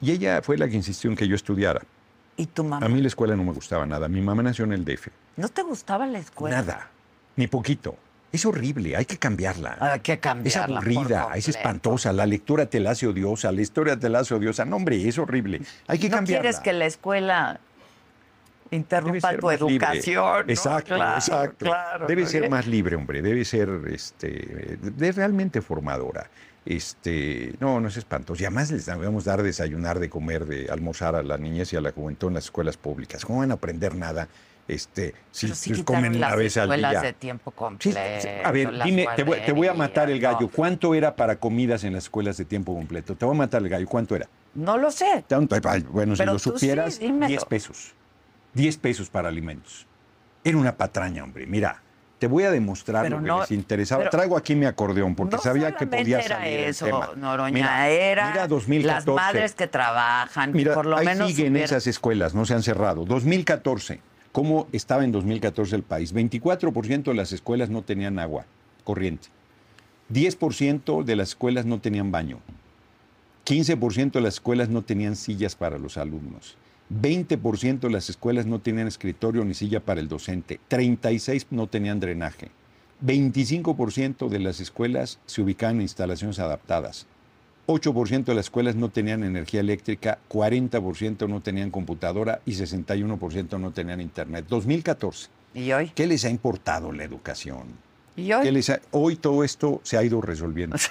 Y 0.00 0.12
ella 0.12 0.40
fue 0.42 0.56
la 0.56 0.68
que 0.68 0.76
insistió 0.76 1.10
en 1.10 1.16
que 1.16 1.28
yo 1.28 1.34
estudiara. 1.34 1.82
¿Y 2.36 2.46
tu 2.46 2.64
mamá? 2.64 2.84
A 2.84 2.88
mí 2.88 3.00
la 3.00 3.08
escuela 3.08 3.36
no 3.36 3.44
me 3.44 3.52
gustaba 3.52 3.84
nada. 3.86 4.08
Mi 4.08 4.20
mamá 4.20 4.42
nació 4.42 4.64
en 4.64 4.72
el 4.72 4.84
DF. 4.84 5.08
¿No 5.36 5.48
te 5.48 5.62
gustaba 5.62 6.06
la 6.06 6.18
escuela? 6.18 6.56
Nada, 6.62 6.88
ni 7.36 7.46
poquito. 7.46 7.96
Es 8.32 8.46
horrible, 8.46 8.96
hay 8.96 9.04
que 9.06 9.18
cambiarla. 9.18 9.76
Hay 9.80 10.00
que 10.00 10.12
Es 10.12 10.18
cambiarla. 10.20 10.80
por 10.80 10.88
aburrida, 10.88 11.28
es 11.34 11.48
espantosa. 11.48 12.12
La 12.12 12.26
lectura 12.26 12.66
te 12.66 12.78
la 12.78 12.92
hace 12.92 13.08
odiosa, 13.08 13.50
la 13.50 13.60
historia 13.60 13.98
te 13.98 14.08
la 14.08 14.20
hace 14.20 14.34
odiosa. 14.34 14.64
No, 14.64 14.76
hombre, 14.76 15.06
es 15.08 15.18
horrible. 15.18 15.60
Hay 15.88 15.98
que 15.98 16.08
¿No 16.08 16.16
cambiarla. 16.16 16.42
quieres 16.42 16.60
que 16.60 16.72
la 16.72 16.86
escuela 16.86 17.58
interrumpa 18.70 19.36
tu 19.36 19.50
educación? 19.50 20.46
¿no? 20.46 20.52
Exacto, 20.52 20.94
Claro, 20.94 21.14
exacto. 21.16 21.64
claro, 21.66 22.06
debe 22.06 22.22
¿no? 22.22 22.28
ser 22.28 22.48
más 22.48 22.66
libre, 22.68 22.94
hombre. 22.94 23.20
Debe 23.20 23.44
ser 23.44 23.68
este, 23.92 24.78
de 24.80 25.12
realmente 25.12 25.60
formadora. 25.60 26.30
Este, 26.66 27.54
no, 27.60 27.80
no 27.80 27.88
es 27.88 27.96
espantoso. 27.96 28.42
Y 28.42 28.46
además 28.46 28.70
les 28.70 28.86
debemos 28.86 29.24
dar 29.24 29.42
desayunar, 29.42 29.98
de 29.98 30.10
comer, 30.10 30.46
de 30.46 30.70
almorzar 30.70 31.14
a 31.16 31.22
la 31.22 31.38
niñez 31.38 31.72
y 31.72 31.76
a 31.76 31.80
la 31.80 31.92
juventud 31.92 32.28
en 32.28 32.34
las 32.34 32.44
escuelas 32.44 32.76
públicas. 32.76 33.24
¿Cómo 33.24 33.40
van 33.40 33.50
a 33.50 33.54
aprender 33.54 33.94
nada? 33.94 34.28
Este, 34.68 35.14
si 35.32 35.48
sí 35.48 35.70
pues, 35.70 35.82
comen 35.82 36.14
una 36.14 36.36
vez 36.36 36.56
al 36.56 36.70
día. 36.76 37.00
de 37.00 37.12
tiempo 37.12 37.50
Sí, 37.50 37.56
completo. 37.56 37.98
sí, 38.22 38.28
a 38.44 38.52
ver, 38.52 38.70
dime, 38.84 39.06
te 39.16 39.24
voy, 39.24 39.38
te 39.44 39.50
voy 39.52 39.66
a 39.66 39.74
matar 39.74 40.10
el 40.10 40.20
gallo. 40.20 40.42
no. 40.42 40.48
¿Cuánto 40.48 40.94
era 40.94 41.16
para 41.16 41.36
comidas 41.36 41.82
en 41.82 41.94
las 41.94 42.04
escuelas 42.04 42.36
de 42.36 42.44
tiempo 42.44 42.72
completo? 42.74 43.16
Te 43.16 43.24
voy 43.24 43.34
a 43.34 43.38
matar 43.38 43.62
el 43.62 43.68
gallo. 43.68 43.86
¿Cuánto 43.88 44.14
era? 44.14 44.28
No 44.54 44.76
lo 44.78 44.90
sé. 44.92 45.24
Tanto, 45.26 45.56
Bueno, 45.90 46.14
si 46.14 46.24
lo 46.24 46.38
sí, 46.38 46.50
supieras, 46.50 47.00
dímelo. 47.00 47.26
10 47.26 47.44
pesos. 47.46 47.94
10 48.54 48.76
pesos 48.78 49.10
para 49.10 49.28
alimentos. 49.28 49.86
Era 50.44 50.56
una 50.56 50.76
patraña, 50.76 51.24
hombre. 51.24 51.46
Mira, 51.46 51.82
te 52.20 52.26
voy 52.26 52.44
a 52.44 52.50
demostrar 52.50 53.02
Pero 53.04 53.16
lo 53.16 53.22
que 53.22 53.28
no- 53.28 53.40
les 53.40 53.50
interesaba. 53.50 54.00
pero- 54.02 54.10
Traigo 54.10 54.36
aquí 54.36 54.54
mi 54.54 54.66
acordeón 54.66 55.14
porque 55.16 55.36
no 55.36 55.42
sabía 55.42 55.72
que 55.74 55.86
podía 55.86 56.20
era 56.20 56.36
salir 56.36 56.58
el 56.60 56.64
eso, 56.66 56.84
tema. 56.84 57.10
Noroña, 57.16 57.50
Mira, 57.54 57.88
era 57.88 58.30
mira 58.30 58.46
2014. 58.46 59.06
las 59.10 59.16
madres 59.16 59.54
que 59.54 59.66
trabajan, 59.66 60.52
Mira, 60.52 60.74
por 60.74 60.84
lo 60.84 60.98
ahí 60.98 61.06
menos 61.06 61.28
siguen 61.30 61.52
hubiera- 61.54 61.64
esas 61.64 61.86
escuelas, 61.86 62.34
no 62.34 62.44
se 62.44 62.52
han 62.52 62.62
cerrado. 62.62 63.06
2014, 63.06 64.00
¿cómo 64.32 64.68
estaba 64.70 65.02
en 65.02 65.12
2014 65.12 65.74
el 65.74 65.82
país? 65.82 66.12
24% 66.12 67.10
de 67.10 67.16
las 67.16 67.32
escuelas 67.32 67.70
no 67.70 67.80
tenían 67.82 68.18
agua 68.18 68.44
corriente. 68.84 69.28
10% 70.10 71.02
de 71.02 71.16
las 71.16 71.30
escuelas 71.30 71.64
no 71.64 71.80
tenían 71.80 72.12
baño. 72.12 72.38
15% 73.44 74.18
de 74.18 74.20
las 74.20 74.34
escuelas 74.34 74.68
no 74.68 74.82
tenían 74.82 75.16
sillas 75.16 75.56
para 75.56 75.78
los 75.78 75.96
alumnos. 75.96 76.56
20% 76.90 77.80
de 77.80 77.90
las 77.90 78.10
escuelas 78.10 78.46
no 78.46 78.60
tenían 78.60 78.88
escritorio 78.88 79.44
ni 79.44 79.54
silla 79.54 79.80
para 79.80 80.00
el 80.00 80.08
docente. 80.08 80.58
36 80.68 81.46
no 81.50 81.68
tenían 81.68 82.00
drenaje. 82.00 82.50
25% 83.04 84.28
de 84.28 84.38
las 84.40 84.60
escuelas 84.60 85.20
se 85.24 85.40
ubicaban 85.40 85.76
en 85.76 85.82
instalaciones 85.82 86.38
adaptadas. 86.38 87.06
8% 87.66 88.24
de 88.24 88.34
las 88.34 88.46
escuelas 88.46 88.74
no 88.74 88.88
tenían 88.88 89.22
energía 89.22 89.60
eléctrica, 89.60 90.18
40% 90.28 91.28
no 91.28 91.40
tenían 91.40 91.70
computadora 91.70 92.40
y 92.44 92.52
61% 92.52 93.60
no 93.60 93.70
tenían 93.70 94.00
internet. 94.00 94.46
2014. 94.48 95.28
¿Y 95.54 95.72
hoy? 95.72 95.92
¿Qué 95.94 96.06
les 96.06 96.24
ha 96.24 96.30
importado 96.30 96.90
la 96.90 97.04
educación? 97.04 97.89
¿Y 98.20 98.32
hoy? 98.32 98.42
¿Qué 98.42 98.52
les 98.52 98.68
ha- 98.70 98.80
Hoy 98.92 99.16
todo 99.16 99.42
esto 99.44 99.80
se 99.82 99.96
ha 99.96 100.02
ido 100.02 100.20
resolviendo. 100.20 100.76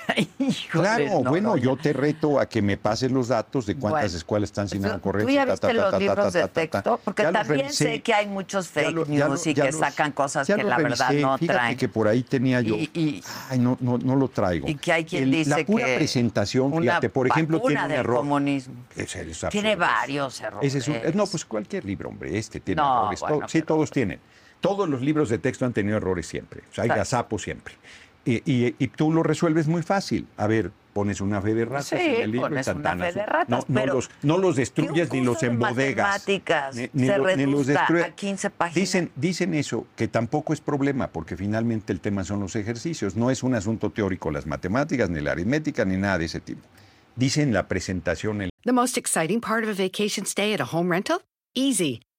Claro, 0.71 1.21
bueno, 1.23 1.57
yo 1.57 1.75
te 1.77 1.93
reto 1.93 2.39
a 2.39 2.47
que 2.47 2.61
me 2.61 2.77
pases 2.77 3.11
los 3.11 3.27
datos 3.27 3.65
de 3.65 3.75
cuántas 3.75 4.03
Bueno, 4.03 4.17
escuelas 4.17 4.49
están 4.49 4.67
sin 4.67 4.82
¿Tú- 4.82 4.88
agua 4.88 4.99
corriente. 5.01 5.32
¿Tú 5.32 5.36
ya 5.36 5.45
viste 5.45 5.59
ta, 5.61 5.67
ta, 5.67 5.73
los 5.73 5.91
ta, 5.91 5.99
libros 5.99 6.34
de 6.34 6.47
texto? 6.47 6.99
Porque 7.03 7.23
también 7.23 7.71
sé 7.73 8.01
que 8.01 8.13
hay 8.13 8.27
muchos 8.27 8.67
fake 8.67 8.91
lo- 8.93 9.05
news 9.05 9.45
lo- 9.45 9.51
y 9.51 9.53
que 9.53 9.63
los- 9.65 9.75
sacan 9.75 10.11
cosas 10.11 10.47
que 10.47 10.63
la 10.63 10.77
verdad 10.77 11.11
no 11.11 11.38
Fíjate 11.38 11.45
traen. 11.47 11.77
que 11.77 11.88
por 11.89 12.07
ahí 12.07 12.23
tenía 12.23 12.61
yo. 12.61 12.75
Y- 12.75 12.89
y- 12.93 13.23
Ay, 13.49 13.59
no, 13.59 13.77
no, 13.80 13.97
no 13.97 14.15
lo 14.15 14.27
traigo. 14.30 14.67
Y 14.67 14.75
que 14.75 14.91
hay 14.91 15.05
quien 15.05 15.23
El- 15.23 15.32
dice 15.32 15.49
La 15.51 15.65
pura 15.65 15.86
que 15.86 15.95
presentación, 15.97 16.73
fíjate, 16.82 17.09
por 17.09 17.27
ejemplo, 17.27 17.59
tiene 17.61 17.86
un 17.86 17.91
error. 17.91 18.17
comunismo. 18.17 18.73
Es 18.95 19.15
Tiene 19.49 19.75
varios 19.75 20.39
errores. 20.41 20.73
Ese 20.75 20.77
es 20.80 20.88
un- 20.88 21.15
no, 21.17 21.25
pues 21.27 21.45
cualquier 21.45 21.86
libro, 21.86 22.09
hombre, 22.09 22.38
este 22.38 22.59
tiene 22.59 22.82
errores. 22.82 23.21
sí, 23.47 23.61
todos 23.61 23.91
tienen. 23.91 24.19
Todos 24.62 24.89
los 24.89 25.01
libros 25.01 25.30
de 25.30 25.38
texto 25.38 25.66
han 25.66 25.74
tenido 25.74 25.97
errores 25.97 26.28
siempre. 26.28 26.62
O 26.72 26.74
sea, 26.76 26.84
hay 26.84 26.89
gazapos 26.89 27.41
siempre. 27.41 27.74
Y, 28.26 28.36
y- 28.51 28.76
y 28.78 28.88
tú 28.89 29.12
lo 29.14 29.24
resuelves 29.24 29.68
muy 29.68 29.82
fácil. 29.82 30.28
A 30.36 30.45
ver, 30.45 30.72
pones 30.93 31.22
una 31.22 31.41
fe 31.41 31.53
de 31.53 31.64
ratas 31.66 31.88
Sí, 31.88 31.95
en 31.95 32.22
el 32.22 32.32
libro 32.32 32.49
pones 32.49 32.68
una 32.68 32.74
instantáneo. 32.76 33.05
fe 33.05 33.20
de 33.20 33.26
ratas, 33.26 33.49
no, 33.49 33.57
no 33.74 33.80
pero 33.82 33.93
los, 33.93 34.12
no 34.24 34.38
los 34.38 34.55
destruyes 34.57 35.12
ni 35.14 35.24
los 35.24 35.41
embodegas. 35.41 36.07
matemáticas 36.20 36.76
se 36.76 36.89
lo- 37.18 37.24
reduzca 37.24 37.74
destruye- 37.88 38.03
a 38.05 38.12
15 38.16 38.49
páginas. 38.49 38.76
Dicen, 38.76 39.12
dicen 39.16 39.53
eso, 39.53 39.88
que 39.95 40.10
tampoco 40.10 40.51
es 40.51 40.60
problema, 40.60 41.07
porque 41.07 41.38
finalmente 41.38 41.93
el 41.93 42.01
tema 42.01 42.26
son 42.26 42.41
los 42.41 42.55
ejercicios. 42.57 43.16
No 43.16 43.32
es 43.32 43.41
un 43.41 43.55
asunto 43.55 43.89
teórico 43.91 44.30
las 44.32 44.45
matemáticas, 44.45 45.10
ni 45.10 45.22
la 45.22 45.32
aritmética, 45.32 45.86
ni 45.86 45.95
nada 45.95 46.18
de 46.18 46.26
ese 46.26 46.41
tipo. 46.41 46.62
Dicen 47.16 47.53
la 47.53 47.68
presentación 47.68 48.41
en 48.41 48.49
The 48.64 48.74
most 48.74 48.97
exciting 48.97 49.39
part 49.39 49.64
of 49.64 49.70
a 49.80 49.82
vacation 49.82 50.26
stay 50.26 50.53
at 50.53 50.60
a 50.60 50.66
home 50.66 50.91
rental? 50.93 51.22
Easy. 51.55 52.01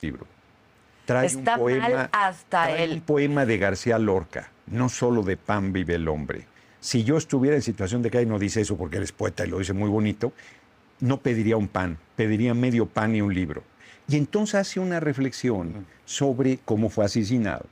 Libro. 0.00 0.26
Trae 1.04 1.26
Está 1.26 1.54
un 1.56 1.60
poema, 1.60 1.88
mal 1.88 2.08
hasta 2.12 2.64
trae 2.66 2.84
el- 2.84 2.92
un 2.94 3.00
poema 3.00 3.46
de 3.46 3.58
García 3.58 3.98
Lorca, 3.98 4.50
no 4.66 4.88
solo 4.88 5.22
de 5.22 5.36
pan 5.36 5.72
vive 5.72 5.94
el 5.94 6.08
hombre. 6.08 6.46
Si 6.80 7.04
yo 7.04 7.16
estuviera 7.16 7.56
en 7.56 7.62
situación 7.62 8.00
de 8.02 8.10
que 8.10 8.24
no 8.26 8.38
dice 8.38 8.60
eso 8.62 8.76
porque 8.76 8.96
eres 8.98 9.12
poeta 9.12 9.44
y 9.44 9.50
lo 9.50 9.58
dice 9.58 9.72
muy 9.72 9.90
bonito, 9.90 10.32
no 11.00 11.18
pediría 11.18 11.56
un 11.56 11.68
pan, 11.68 11.98
pediría 12.16 12.54
medio 12.54 12.86
pan 12.86 13.14
y 13.14 13.20
un 13.22 13.34
libro. 13.34 13.62
Y 14.08 14.16
entonces 14.16 14.54
hace 14.56 14.80
una 14.80 15.00
reflexión 15.00 15.86
sobre 16.04 16.58
cómo 16.64 16.88
fue 16.90 17.04
asesinado 17.04 17.66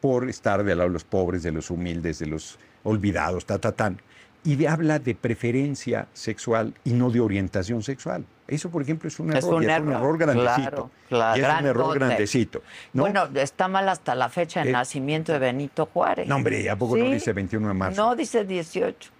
por 0.00 0.28
estar 0.28 0.62
del 0.64 0.78
lado 0.78 0.90
de 0.90 0.94
los 0.94 1.04
pobres, 1.04 1.42
de 1.42 1.52
los 1.52 1.70
humildes, 1.70 2.18
de 2.18 2.26
los 2.26 2.58
olvidados, 2.82 3.46
ta, 3.46 3.58
ta, 3.58 3.72
tan. 3.72 4.00
Y 4.44 4.56
de- 4.56 4.68
habla 4.68 4.98
de 4.98 5.14
preferencia 5.14 6.06
sexual 6.12 6.74
y 6.84 6.92
no 6.92 7.10
de 7.10 7.20
orientación 7.20 7.82
sexual. 7.82 8.24
Eso, 8.46 8.70
por 8.70 8.82
ejemplo, 8.82 9.08
es 9.08 9.18
un 9.18 9.30
Es 9.30 9.42
error. 9.44 9.54
un 9.54 9.62
y 9.62 9.66
es 9.66 9.80
un 9.80 9.88
error, 9.88 9.94
error 10.02 10.18
grandecito. 10.18 10.70
claro, 10.70 10.90
claro, 11.08 11.36
y 11.38 11.40
es 11.54 11.60
un 11.60 11.66
error 11.66 11.94
grandecito. 11.98 12.62
¿no? 12.92 13.02
Bueno, 13.02 13.26
está 13.34 13.68
mal 13.68 13.88
hasta 13.88 14.14
la 14.14 14.28
fecha 14.28 14.62
de 14.62 14.68
Eh, 14.68 14.72
nacimiento 14.72 15.32
de 15.32 15.38
Benito 15.38 15.86
Juárez. 15.86 16.28
No, 16.28 16.36
hombre, 16.36 16.68
¿a 16.68 16.76
poco 16.76 16.96
no 16.96 17.06
dice 17.10 17.32
21 17.32 17.68
de 17.68 17.74
marzo? 17.74 18.02
No, 18.04 18.14
dice 18.14 18.44
18. 18.44 19.10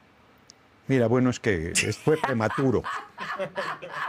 Mira, 0.86 1.06
bueno, 1.06 1.30
es 1.30 1.40
que 1.40 1.72
es- 1.72 1.96
fue 1.96 2.18
prematuro. 2.18 2.82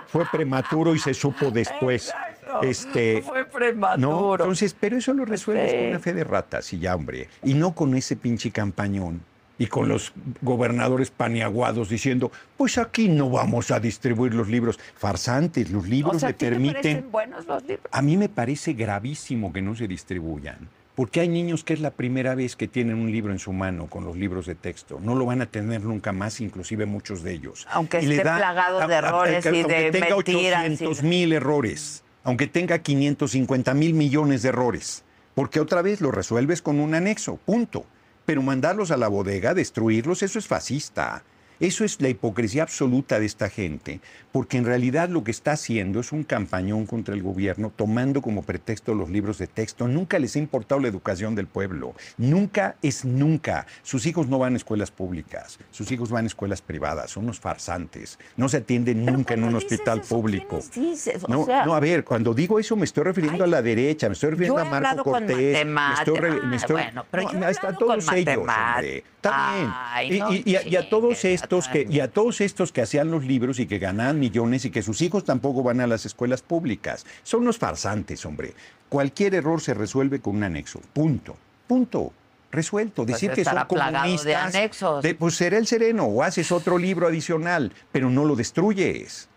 fue 0.07 0.25
prematuro 0.25 0.93
y 0.93 0.99
se 0.99 1.13
supo 1.13 1.49
después. 1.51 2.13
Este, 2.61 3.21
Fue 3.21 3.43
no, 3.43 3.47
prematuro. 3.49 4.43
entonces, 4.43 4.75
pero 4.77 4.97
eso 4.97 5.13
lo 5.13 5.23
resuelves 5.25 5.71
Sí. 5.71 5.77
con 5.77 5.87
una 5.87 5.99
fe 5.99 6.13
de 6.13 6.23
ratas 6.25 6.71
y 6.73 6.79
ya, 6.79 6.95
hombre. 6.95 7.29
Y 7.43 7.53
no 7.53 7.73
con 7.73 7.95
ese 7.95 8.15
pinche 8.17 8.51
campañón 8.51 9.21
y 9.57 9.67
con 9.67 9.87
los 9.87 10.11
gobernadores 10.41 11.11
paniaguados 11.11 11.89
diciendo, 11.89 12.31
pues 12.57 12.77
aquí 12.77 13.07
no 13.07 13.29
vamos 13.29 13.71
a 13.71 13.79
distribuir 13.79 14.33
los 14.33 14.47
libros. 14.49 14.79
Farsantes, 14.97 15.69
los 15.71 15.87
libros 15.87 16.17
o 16.17 16.19
sea, 16.19 16.29
¿a 16.29 16.31
le 16.31 16.37
te 16.37 16.49
permiten... 16.49 17.11
buenos 17.11 17.45
los 17.45 17.63
libros? 17.63 17.87
A 17.91 18.01
mí 18.01 18.17
me 18.17 18.29
parece 18.29 18.73
gravísimo 18.73 19.53
que 19.53 19.61
no 19.61 19.75
se 19.75 19.87
distribuyan, 19.87 20.57
porque 20.95 21.21
hay 21.21 21.29
niños 21.29 21.63
que 21.63 21.73
es 21.73 21.79
la 21.79 21.91
primera 21.91 22.35
vez 22.35 22.55
que 22.55 22.67
tienen 22.67 22.95
un 22.95 23.11
libro 23.11 23.31
en 23.31 23.39
su 23.39 23.53
mano 23.53 23.87
con 23.87 24.03
los 24.03 24.17
libros 24.17 24.45
de 24.45 24.55
texto. 24.55 24.99
No 25.01 25.15
lo 25.15 25.25
van 25.25 25.41
a 25.41 25.45
tener 25.45 25.81
nunca 25.81 26.11
más, 26.11 26.41
inclusive 26.41 26.85
muchos 26.85 27.23
de 27.23 27.33
ellos. 27.33 27.65
Aunque 27.71 28.01
Y 28.01 28.11
esté 28.11 28.21
plagado 28.23 28.85
de 28.87 28.93
errores 28.93 29.45
y 29.45 29.47
aunque 29.49 29.73
de 29.73 29.91
tenga 29.91 30.15
mentiras 30.17 30.65
y 30.67 30.73
800 30.73 31.01
de- 31.01 31.07
mil 31.07 31.33
errores, 31.33 32.03
aunque 32.23 32.47
tenga 32.47 32.79
550 32.79 33.73
mil 33.73 33.93
millones 33.93 34.41
de 34.41 34.49
errores, 34.49 35.03
porque 35.33 35.59
otra 35.59 35.81
vez 35.81 36.01
lo 36.01 36.11
resuelves 36.11 36.61
con 36.61 36.79
un 36.79 36.93
anexo, 36.95 37.37
punto. 37.45 37.85
Pero 38.25 38.41
mandarlos 38.41 38.91
a 38.91 38.97
la 38.97 39.07
bodega, 39.07 39.53
destruirlos, 39.53 40.23
eso 40.23 40.39
es 40.39 40.47
fascista. 40.47 41.23
Eso 41.59 41.83
es 41.85 42.01
la 42.01 42.09
hipocresía 42.09 42.63
absoluta 42.63 43.19
de 43.19 43.25
esta 43.25 43.49
gente, 43.49 43.99
porque 44.31 44.57
en 44.57 44.65
realidad 44.65 45.09
lo 45.09 45.23
que 45.23 45.31
está 45.31 45.53
haciendo 45.53 45.99
es 45.99 46.11
un 46.11 46.23
campañón 46.23 46.85
contra 46.85 47.13
el 47.15 47.23
gobierno, 47.23 47.71
tomando 47.75 48.21
como 48.21 48.41
pretexto 48.43 48.93
los 48.93 49.09
libros 49.09 49.37
de 49.37 49.47
texto. 49.47 49.87
Nunca 49.87 50.19
les 50.19 50.35
ha 50.35 50.39
importado 50.39 50.81
la 50.81 50.87
educación 50.87 51.35
del 51.35 51.47
pueblo. 51.47 51.93
Nunca 52.17 52.75
es 52.81 53.05
nunca. 53.05 53.65
Sus 53.83 54.05
hijos 54.05 54.27
no 54.27 54.39
van 54.39 54.53
a 54.53 54.57
escuelas 54.57 54.91
públicas, 54.91 55.57
sus 55.71 55.91
hijos 55.91 56.09
van 56.09 56.25
a 56.25 56.27
escuelas 56.27 56.61
privadas, 56.61 57.11
son 57.11 57.23
unos 57.25 57.39
farsantes. 57.39 58.19
No 58.37 58.49
se 58.49 58.57
atienden 58.57 59.05
nunca 59.05 59.33
en 59.33 59.43
un 59.43 59.55
hospital 59.55 59.99
eso, 59.99 60.15
público. 60.15 60.59
¿quiénes 60.73 61.05
dices? 61.05 61.23
O 61.23 61.27
No, 61.27 61.45
sea, 61.45 61.65
no, 61.65 61.73
a 61.75 61.79
ver, 61.79 62.03
cuando 62.03 62.33
digo 62.33 62.59
eso 62.59 62.75
me 62.75 62.85
estoy 62.85 63.03
refiriendo 63.05 63.43
Ay, 63.43 63.49
a 63.49 63.51
la 63.51 63.61
derecha, 63.61 64.07
me 64.09 64.13
estoy 64.13 64.31
refiriendo 64.31 64.59
a 64.61 64.65
Marco 64.65 65.03
Cortés. 65.03 65.35
me 65.37 65.51
estoy, 65.61 65.65
matemáticas. 65.73 66.19
re- 66.21 66.41
me 66.47 66.55
estoy- 66.57 66.73
Bueno, 66.83 67.05
pero 67.09 67.23
no, 67.23 67.31
yo 67.31 67.39
he 67.39 67.45
ahí 67.45 67.51
están 67.51 67.65
hablado 67.75 67.85
con 67.85 67.99
todos 67.99 68.13
ellos, 68.13 68.37
hombre. 68.37 68.97
Está. 68.97 69.93
Ay, 69.95 70.13
Y- 70.15 70.19
no 70.19 70.33
y, 70.33 70.43
y 70.45 70.55
a, 70.55 70.67
y 70.67 70.75
a 70.75 70.89
todos 70.89 71.19
chingues, 71.19 71.41
estos 71.45 71.67
que 71.69 71.87
y 71.89 71.99
a 72.01 72.11
todos 72.11 72.41
estos 72.41 72.71
que 72.71 72.81
hacían 72.81 73.09
los 73.11 73.23
libros 73.25 73.59
y 73.59 73.65
que 73.65 73.79
ganaban 73.79 74.19
millones 74.19 74.65
y 74.65 74.69
que 74.71 74.81
sus 74.81 75.01
hijos 75.01 75.23
tampoco 75.25 75.63
van 75.63 75.79
a 75.81 75.87
las 75.87 76.05
escuelas 76.05 76.41
públicas, 76.41 77.05
son 77.23 77.41
unos 77.41 77.57
farsantes, 77.57 78.25
hombre. 78.25 78.53
Cualquier 78.89 79.35
error 79.35 79.61
se 79.61 79.73
resuelve 79.73 80.19
con 80.19 80.35
un 80.37 80.43
anexo. 80.43 80.79
Punto. 80.93 81.35
Punto. 81.67 82.11
Resuelto. 82.51 83.03
Pues 83.05 83.15
Decir 83.15 83.31
que 83.31 83.43
son 83.43 83.53
plagado 83.67 83.75
de 83.75 83.99
comunistas. 84.01 84.55
anexos. 84.55 85.03
de- 85.03 85.15
pues 85.15 85.35
será 85.35 85.57
el 85.57 85.67
sereno 85.67 86.05
o 86.05 86.23
haces 86.23 86.51
otro 86.51 86.77
libro 86.77 87.07
adicional, 87.07 87.73
pero 87.91 88.09
no 88.09 88.23
lo 88.23 88.35
destruyes. 88.35 89.27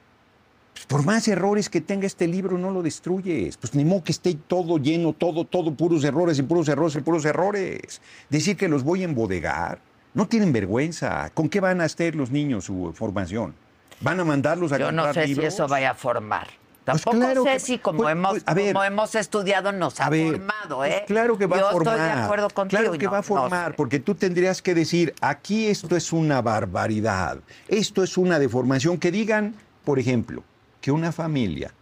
Pues, 0.75 0.87
por 0.87 1.05
más 1.05 1.27
errores 1.27 1.69
que 1.69 1.81
tenga 1.81 2.07
este 2.07 2.29
libro, 2.29 2.57
no 2.59 2.71
lo 2.71 2.83
destruyes. 2.83 3.57
Pues 3.57 3.75
ni 3.75 3.85
modo 3.85 4.05
que 4.05 4.13
esté 4.13 4.35
todo 4.35 4.79
lleno, 4.79 5.13
todo, 5.15 5.45
todo, 5.45 5.75
puros 5.75 6.05
errores 6.05 6.39
y 6.39 6.43
puros 6.43 6.69
errores 6.69 6.95
y 6.95 7.01
puros 7.01 7.25
errores. 7.25 8.01
Decir 8.31 8.57
que 8.57 8.69
los 8.69 8.85
voy 8.85 9.03
a 9.03 9.07
embodegar, 9.07 9.81
no 10.19 10.27
tienen 10.27 10.53
vergüenza. 10.53 11.31
¿Con 11.33 11.49
qué 11.49 11.61
van 11.61 11.81
a 11.81 11.85
hacer 11.85 12.17
los 12.17 12.33
niños 12.33 12.65
su 12.65 12.93
formación? 12.93 13.55
¿Van 14.01 14.19
a 14.19 14.25
mandarlos 14.25 14.73
a 14.73 14.79
Yo 14.79 14.91
no 14.91 15.13
sé 15.15 15.29
si 15.29 15.41
eso 15.41 15.69
vaya 15.69 15.93
a 15.93 15.95
formar. 15.95 16.49
Pues 16.85 17.03
Tampoco 17.05 17.19
claro 17.19 17.45
sé 17.45 17.51
que- 17.53 17.61
si 17.61 17.79
como, 17.79 17.99
pues, 18.03 18.13
hemos, 18.13 18.31
pues, 18.31 18.43
a 18.47 18.55
ver. 18.55 18.73
como 18.73 18.83
hemos 18.85 19.15
estudiado 19.15 19.71
nos 19.71 20.01
ha 20.01 20.09
ver, 20.09 20.27
formado, 20.39 20.77
pues 20.79 20.93
¿eh? 20.95 21.05
claro 21.07 21.39
que 21.39 21.47
va 21.47 21.59
Yo 21.59 21.69
a 21.69 21.71
formar. 21.73 21.95
estoy 21.99 22.17
de 22.17 22.23
acuerdo 22.25 22.51
contigo. 22.51 22.81
Claro 22.83 22.99
que 22.99 23.05
no- 23.05 23.11
va 23.13 23.19
a 23.19 23.21
no 23.21 23.25
formar, 23.27 23.71
sé. 23.71 23.77
porque 23.77 24.01
tú 24.01 24.15
tendrías 24.17 24.61
que 24.61 24.75
decir, 24.75 25.15
aquí 25.21 25.67
esto 25.69 25.95
es 25.95 26.13
una 26.13 26.43
barbaridad, 26.43 27.39
esto 27.69 28.03
es 28.03 28.17
una 28.19 28.39
deformación. 28.41 28.99
Que 28.99 29.13
digan, 29.13 29.55
por 29.85 29.99
ejemplo, 30.01 30.43
que 30.81 30.91
una 30.91 31.13
familia 31.13 31.73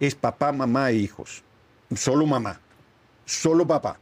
es 0.00 0.14
papá, 0.14 0.52
mamá 0.52 0.90
e 0.90 0.94
hijos. 0.94 1.42
Solo 1.94 2.24
mamá, 2.24 2.60
solo 3.26 3.66
papá, 3.66 3.98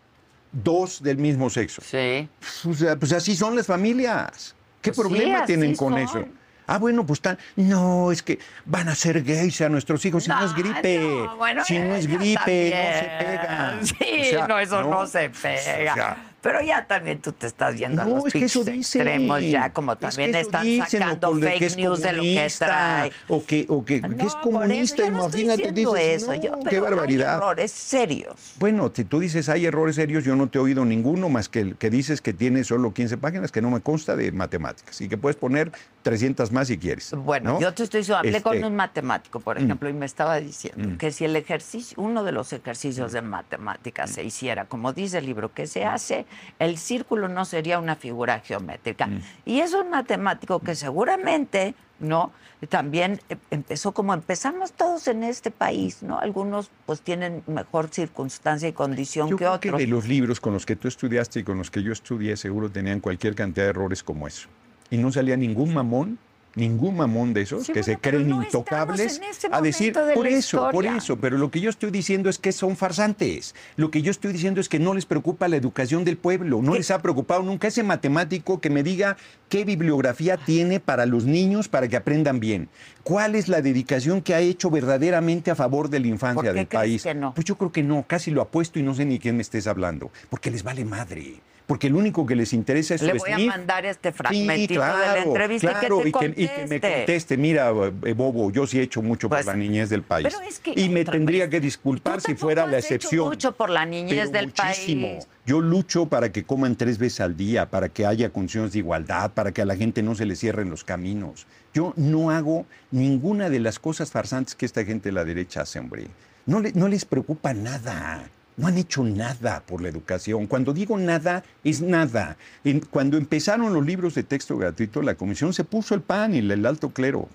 dos 0.62 1.02
del 1.02 1.18
mismo 1.18 1.50
sexo. 1.50 1.82
Sí. 1.82 2.28
O 2.68 2.74
sea, 2.74 2.96
pues 2.96 3.12
así 3.12 3.36
son 3.36 3.56
las 3.56 3.66
familias. 3.66 4.54
¿Qué 4.80 4.92
Pues 4.92 5.06
problema 5.08 5.44
tienen 5.44 5.74
con 5.74 5.92
son. 5.94 6.02
eso? 6.02 6.24
Ah, 6.68 6.78
bueno, 6.78 7.06
pues 7.06 7.18
están. 7.18 7.38
No, 7.54 8.10
es 8.10 8.22
que 8.22 8.38
van 8.64 8.88
a 8.88 8.94
ser 8.96 9.22
gays 9.22 9.60
a 9.60 9.68
nuestros 9.68 10.04
hijos. 10.04 10.24
Si 10.24 10.30
no, 10.30 10.44
es 10.44 10.50
No, 10.50 10.56
gripe. 10.56 10.98
no, 10.98 11.36
bueno, 11.36 11.64
si 11.64 11.78
no 11.78 11.94
es 11.94 12.06
gripe, 12.08 12.70
no 12.74 12.98
se 12.98 13.24
pega. 13.24 13.78
Sí, 13.82 14.20
O 14.20 14.24
sea, 14.24 14.48
no, 14.48 14.58
eso 14.58 14.82
no, 14.82 15.06
se 15.06 15.30
pega. 15.30 15.92
O 15.92 15.94
sea, 15.94 16.25
Pero 16.46 16.62
ya 16.62 16.86
también 16.86 17.20
tú 17.20 17.32
te 17.32 17.48
estás 17.48 17.76
yendo 17.76 18.02
a 18.02 18.04
no, 18.04 18.16
los 18.16 18.26
es 18.26 18.32
que 18.32 18.44
eso 18.44 18.60
dicen. 18.60 19.02
extremos 19.02 19.42
ya, 19.42 19.72
como 19.72 19.92
Es 19.92 19.98
que 19.98 20.06
también 20.06 20.34
están 20.36 20.62
dicen, 20.62 21.00
sacando 21.00 21.34
que 21.34 21.46
fake 21.46 21.62
es 21.62 21.76
news 21.76 22.02
de 22.02 22.12
lo 22.12 22.22
que 22.22 22.52
trae. 22.56 23.12
O 23.28 23.44
que, 23.44 23.66
o 23.68 23.84
que, 23.84 24.00
que 24.00 24.08
No, 24.08 24.26
es 24.26 24.34
por 24.34 24.42
comunista, 24.42 25.02
eso, 25.02 25.10
no 25.10 25.18
imagínate, 25.24 25.72
diciendo 25.72 25.92
dices, 25.94 26.22
eso, 26.22 26.32
no, 26.34 26.40
yo, 26.40 26.58
qué 26.70 26.78
barbaridad. 26.78 27.30
Hay 27.34 27.36
errores 27.38 27.72
serios. 27.72 28.54
Bueno, 28.60 28.92
si 28.94 29.04
tú 29.04 29.18
dices 29.18 29.48
hay 29.48 29.66
errores 29.66 29.96
serios, 29.96 30.24
yo 30.24 30.36
no 30.36 30.48
te 30.48 30.58
he 30.58 30.60
oído 30.60 30.84
ninguno 30.84 31.28
más 31.28 31.48
que 31.48 31.60
el 31.60 31.76
que 31.76 31.90
dices 31.90 32.20
que 32.20 32.32
tiene 32.32 32.62
solo 32.62 32.94
15 32.94 33.16
páginas, 33.18 33.50
que 33.50 33.60
no 33.60 33.70
me 33.70 33.80
consta 33.80 34.14
de 34.14 34.30
matemáticas 34.30 35.00
y 35.00 35.08
que 35.08 35.16
puedes 35.18 35.36
poner 35.36 35.72
300 36.02 36.52
más 36.52 36.68
si 36.68 36.78
quieres. 36.78 37.12
Bueno, 37.12 37.54
¿no? 37.54 37.60
yo 37.60 37.74
te 37.74 37.82
estoy 37.82 38.02
diciendo, 38.02 38.18
hablé 38.18 38.40
con 38.40 38.54
Este, 38.54 38.66
un 38.66 38.76
matemático, 38.76 39.40
por 39.40 39.58
mm. 39.60 39.64
ejemplo, 39.64 39.88
y 39.88 39.92
me 39.92 40.06
estaba 40.06 40.38
diciendo 40.38 40.76
Mm. 40.76 40.96
que 40.98 41.10
si 41.10 41.24
el 41.24 41.34
ejercicio, 41.34 42.00
uno 42.00 42.22
de 42.22 42.30
los 42.32 42.52
ejercicios 42.52 43.10
de 43.12 43.22
matemáticas 43.22 44.10
se 44.10 44.22
hiciera, 44.22 44.66
como 44.66 44.92
dice 44.92 45.18
el 45.18 45.26
libro, 45.26 45.52
que 45.52 45.66
se 45.66 45.84
hace 45.84 46.26
el 46.58 46.78
círculo 46.78 47.28
no 47.28 47.44
sería 47.44 47.78
una 47.78 47.96
figura 47.96 48.40
geométrica. 48.40 49.06
Mm. 49.06 49.22
Y 49.44 49.60
es 49.60 49.74
un 49.74 49.90
matemático 49.90 50.60
que 50.60 50.74
seguramente, 50.74 51.74
¿no? 52.00 52.32
También 52.68 53.20
eh, 53.28 53.36
empezó 53.50 53.92
como 53.92 54.14
empezamos 54.14 54.72
todos 54.72 55.08
en 55.08 55.22
este 55.22 55.50
país, 55.50 56.02
¿no? 56.02 56.18
Algunos 56.18 56.70
pues 56.86 57.02
tienen 57.02 57.42
mejor 57.46 57.88
circunstancia 57.88 58.68
y 58.68 58.72
condición 58.72 59.28
Yo 59.28 59.36
que 59.36 59.44
creo 59.44 59.52
otros. 59.52 59.74
que 59.74 59.84
de 59.84 59.90
los 59.90 60.08
libros 60.08 60.40
con 60.40 60.54
los 60.54 60.64
que 60.64 60.76
tú 60.76 60.88
estudiaste 60.88 61.40
y 61.40 61.44
con 61.44 61.58
los 61.58 61.70
que 61.70 61.82
yo 61.82 61.92
estudié 61.92 62.36
seguro 62.36 62.70
tenían 62.70 63.00
cualquier 63.00 63.34
cantidad 63.34 63.64
de 63.64 63.70
errores 63.70 64.02
como 64.02 64.26
eso. 64.26 64.48
Y 64.90 64.96
no 64.98 65.12
salía 65.12 65.36
ningún 65.36 65.74
mamón, 65.74 66.18
ningún 66.56 66.96
mamón 66.96 67.32
de 67.32 67.42
esos 67.42 67.64
Sí, 67.66 67.72
que 67.72 67.82
se 67.82 67.92
bueno, 67.92 68.00
creen 68.02 68.28
no 68.28 68.42
intocables 68.42 69.20
a 69.50 69.60
decir, 69.60 69.94
de 69.94 70.14
por 70.14 70.26
eso, 70.26 70.58
por 70.72 70.84
historia". 70.84 70.96
eso, 70.96 71.16
pero 71.18 71.38
lo 71.38 71.50
que 71.50 71.60
yo 71.60 71.70
estoy 71.70 71.90
diciendo 71.90 72.28
es 72.28 72.38
que 72.38 72.50
son 72.50 72.76
farsantes. 72.76 73.54
Lo 73.76 73.90
que 73.90 74.02
yo 74.02 74.10
estoy 74.10 74.32
diciendo 74.32 74.60
es 74.60 74.68
que 74.68 74.78
no 74.80 74.94
les 74.94 75.06
preocupa 75.06 75.46
la 75.46 75.56
educación 75.56 76.04
del 76.04 76.16
pueblo, 76.16 76.62
no 76.62 76.74
les 76.74 76.90
ha 76.90 77.00
preocupado 77.00 77.42
nunca 77.42 77.68
ese 77.68 77.82
matemático 77.82 78.60
que 78.60 78.70
me 78.70 78.82
diga 78.82 79.16
qué 79.48 79.64
bibliografía 79.64 80.36
tiene 80.38 80.80
para 80.80 81.06
los 81.06 81.24
niños 81.24 81.68
para 81.68 81.86
que 81.88 81.96
aprendan 81.96 82.40
bien. 82.40 82.68
¿Cuál 83.02 83.34
es 83.36 83.46
la 83.48 83.60
dedicación 83.62 84.20
que 84.22 84.34
ha 84.34 84.40
hecho 84.40 84.70
verdaderamente 84.70 85.50
a 85.50 85.54
favor 85.54 85.90
de 85.90 86.00
la 86.00 86.04
¿Por 86.06 86.12
infancia 86.12 86.50
qué 86.52 86.58
del 86.58 86.66
crees 86.68 86.80
país? 86.82 87.02
que 87.04 87.14
no? 87.14 87.34
Pues 87.34 87.44
yo 87.44 87.56
creo 87.56 87.70
que 87.70 87.82
no, 87.82 88.04
casi 88.06 88.30
lo 88.30 88.42
apuesto 88.42 88.78
y 88.78 88.82
no 88.82 88.94
sé 88.94 89.04
ni 89.04 89.18
quién 89.18 89.36
me 89.36 89.42
estés 89.42 89.66
hablando, 89.66 90.10
porque 90.30 90.50
les 90.50 90.62
vale 90.62 90.84
madre. 90.84 91.34
Porque 91.66 91.90
lo 91.90 91.98
único 91.98 92.24
que 92.24 92.36
les 92.36 92.52
interesa 92.52 92.94
es 92.94 93.02
Le 93.02 93.14
voy 93.14 93.30
a 93.32 93.34
Smith. 93.34 93.48
mandar 93.48 93.84
este 93.86 94.12
Sí, 94.12 94.16
fragmentito 94.16 94.74
de 94.74 94.86
la 94.86 94.92
claro, 94.94 95.22
entrevista 95.30 95.80
claro, 95.80 96.00
y 96.06 96.12
que 96.12 96.18
te 96.20 96.26
y, 96.26 96.32
que, 96.34 96.42
y 96.42 96.48
que 96.48 96.66
me 96.68 96.80
conteste. 96.80 97.36
Mira, 97.36 97.72
eh, 98.04 98.12
Bobo, 98.12 98.52
yo 98.52 98.68
sí 98.68 98.78
he 98.78 98.82
hecho 98.82 99.02
mucho 99.02 99.28
Pues, 99.28 99.44
por 99.44 99.52
la 99.54 99.58
niñez 99.58 99.88
del 99.88 100.02
país. 100.02 100.28
pero 100.30 100.40
es 100.48 100.60
que 100.60 100.74
y 100.76 100.88
me 100.88 101.04
tendría 101.04 101.44
vez, 101.46 101.50
que 101.50 101.60
disculpar 101.60 102.20
si 102.20 102.36
fuera 102.36 102.66
la 102.68 102.78
has 102.78 102.84
hecho 102.84 102.94
excepción. 102.94 103.28
mucho 103.28 103.50
por 103.50 103.70
la 103.70 103.84
niñez 103.84 104.16
pero 104.16 104.30
del 104.30 104.46
muchísimo. 104.46 105.08
país. 105.08 105.26
Yo 105.44 105.60
lucho 105.60 106.06
para 106.06 106.30
que 106.30 106.44
coman 106.44 106.76
tres 106.76 106.98
veces 106.98 107.20
al 107.20 107.36
día, 107.36 107.68
para 107.68 107.88
que 107.88 108.06
haya 108.06 108.30
condiciones 108.30 108.72
de 108.72 108.78
igualdad, 108.78 109.32
para 109.32 109.50
que 109.50 109.62
a 109.62 109.64
la 109.64 109.74
gente 109.74 110.04
no 110.04 110.14
se 110.14 110.24
le 110.24 110.36
cierren 110.36 110.70
los 110.70 110.84
caminos. 110.84 111.46
Yo 111.74 111.92
no 111.96 112.30
hago 112.30 112.64
ninguna 112.92 113.50
de 113.50 113.58
las 113.58 113.80
cosas 113.80 114.12
farsantes 114.12 114.54
que 114.54 114.66
esta 114.66 114.84
gente 114.84 115.08
de 115.08 115.12
la 115.14 115.24
derecha 115.24 115.62
hace, 115.62 115.80
hombre. 115.80 116.06
No, 116.46 116.60
le- 116.60 116.72
no 116.74 116.86
les 116.86 117.04
preocupa 117.04 117.52
nada. 117.54 118.22
No 118.56 118.66
han 118.68 118.78
hecho 118.78 119.04
nada 119.04 119.62
por 119.66 119.82
la 119.82 119.88
educación. 119.88 120.46
Cuando 120.46 120.72
digo 120.72 120.96
nada, 120.96 121.44
es 121.62 121.82
nada. 121.82 122.36
En- 122.64 122.80
cuando 122.80 123.16
empezaron 123.18 123.72
los 123.74 123.84
libros 123.84 124.14
de 124.14 124.22
texto 124.22 124.56
gratuito, 124.56 125.02
la 125.02 125.14
comisión 125.14 125.52
se 125.52 125.62
puso 125.64 125.94
el 125.94 126.00
pan 126.00 126.34
y 126.34 126.38
el 126.38 126.64
alto 126.66 126.90
clero. 126.90 127.28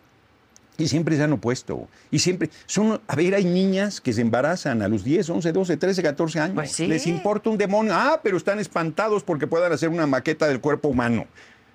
Y 0.77 0.87
siempre 0.87 1.15
se 1.15 1.21
han 1.23 1.33
opuesto. 1.33 1.87
Y 2.09 2.17
siempre 2.19 2.49
son, 2.65 2.99
a 3.07 3.15
ver, 3.15 3.35
hay 3.35 3.45
niñas 3.45 4.01
que 4.01 4.13
se 4.13 4.21
embarazan 4.21 4.81
a 4.81 4.87
los 4.87 5.03
10, 5.03 5.29
11, 5.29 5.51
12, 5.51 5.77
13, 5.77 6.01
14 6.01 6.39
años. 6.39 6.55
Pues 6.55 6.71
sí. 6.71 6.87
Les 6.87 7.05
importa 7.05 7.51
un 7.51 7.57
demonio. 7.57 7.93
Ah, 7.95 8.19
pero 8.23 8.35
están 8.37 8.57
espantados 8.59 9.21
porque 9.23 9.45
puedan 9.45 9.71
hacer 9.71 9.89
una 9.89 10.07
maqueta 10.07 10.47
del 10.47 10.59
cuerpo 10.59 10.87
humano. 10.87 11.27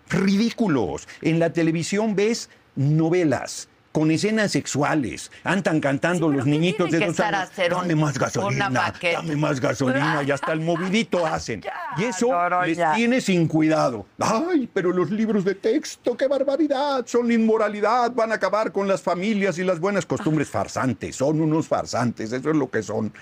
Ridículos. 0.09 1.07
En 1.23 1.39
la 1.39 1.53
televisión 1.53 2.17
ves 2.17 2.49
novelas 2.75 3.69
con 3.97 4.11
escenas 4.11 4.53
sexuales. 4.53 5.31
Andan 5.43 5.81
cantando 5.81 6.29
Sí, 6.29 6.37
los 6.37 6.45
¿qué 6.45 6.51
niñitos 6.51 6.91
de 6.91 6.99
dos 7.01 7.19
años. 7.19 7.49
Dame 7.71 7.95
más 7.95 8.19
gasolina, 8.19 8.69
dame 8.69 9.37
más 9.37 9.59
gasolina. 9.59 10.23
Y 10.23 10.31
hasta 10.31 10.53
el 10.53 10.61
movidito 10.71 11.27
hacen. 11.27 11.63
Ya, 11.63 11.73
Y 11.97 12.05
eso 12.05 12.29
les 12.67 12.79
tiene 12.95 13.23
sin 13.23 13.49
cuidado. 13.49 14.05
Ay, 14.19 14.69
pero 14.71 14.93
los 14.93 15.11
libros 15.11 15.47
de 15.47 15.55
texto, 15.55 16.15
qué 16.15 16.29
barbaridad, 16.29 17.07
son 17.07 17.33
inmoralidad, 17.33 18.13
van 18.13 18.33
a 18.33 18.35
acabar 18.35 18.71
con 18.71 18.87
las 18.87 19.01
familias 19.01 19.57
y 19.57 19.65
las 19.65 19.81
buenas 19.81 20.05
costumbres 20.05 20.51
farsantes, 20.51 21.17
son 21.17 21.41
unos 21.41 21.67
farsantes, 21.67 22.33
eso 22.33 22.51
es 22.51 22.57
lo 22.57 22.69
que 22.69 22.83
son. 22.83 23.15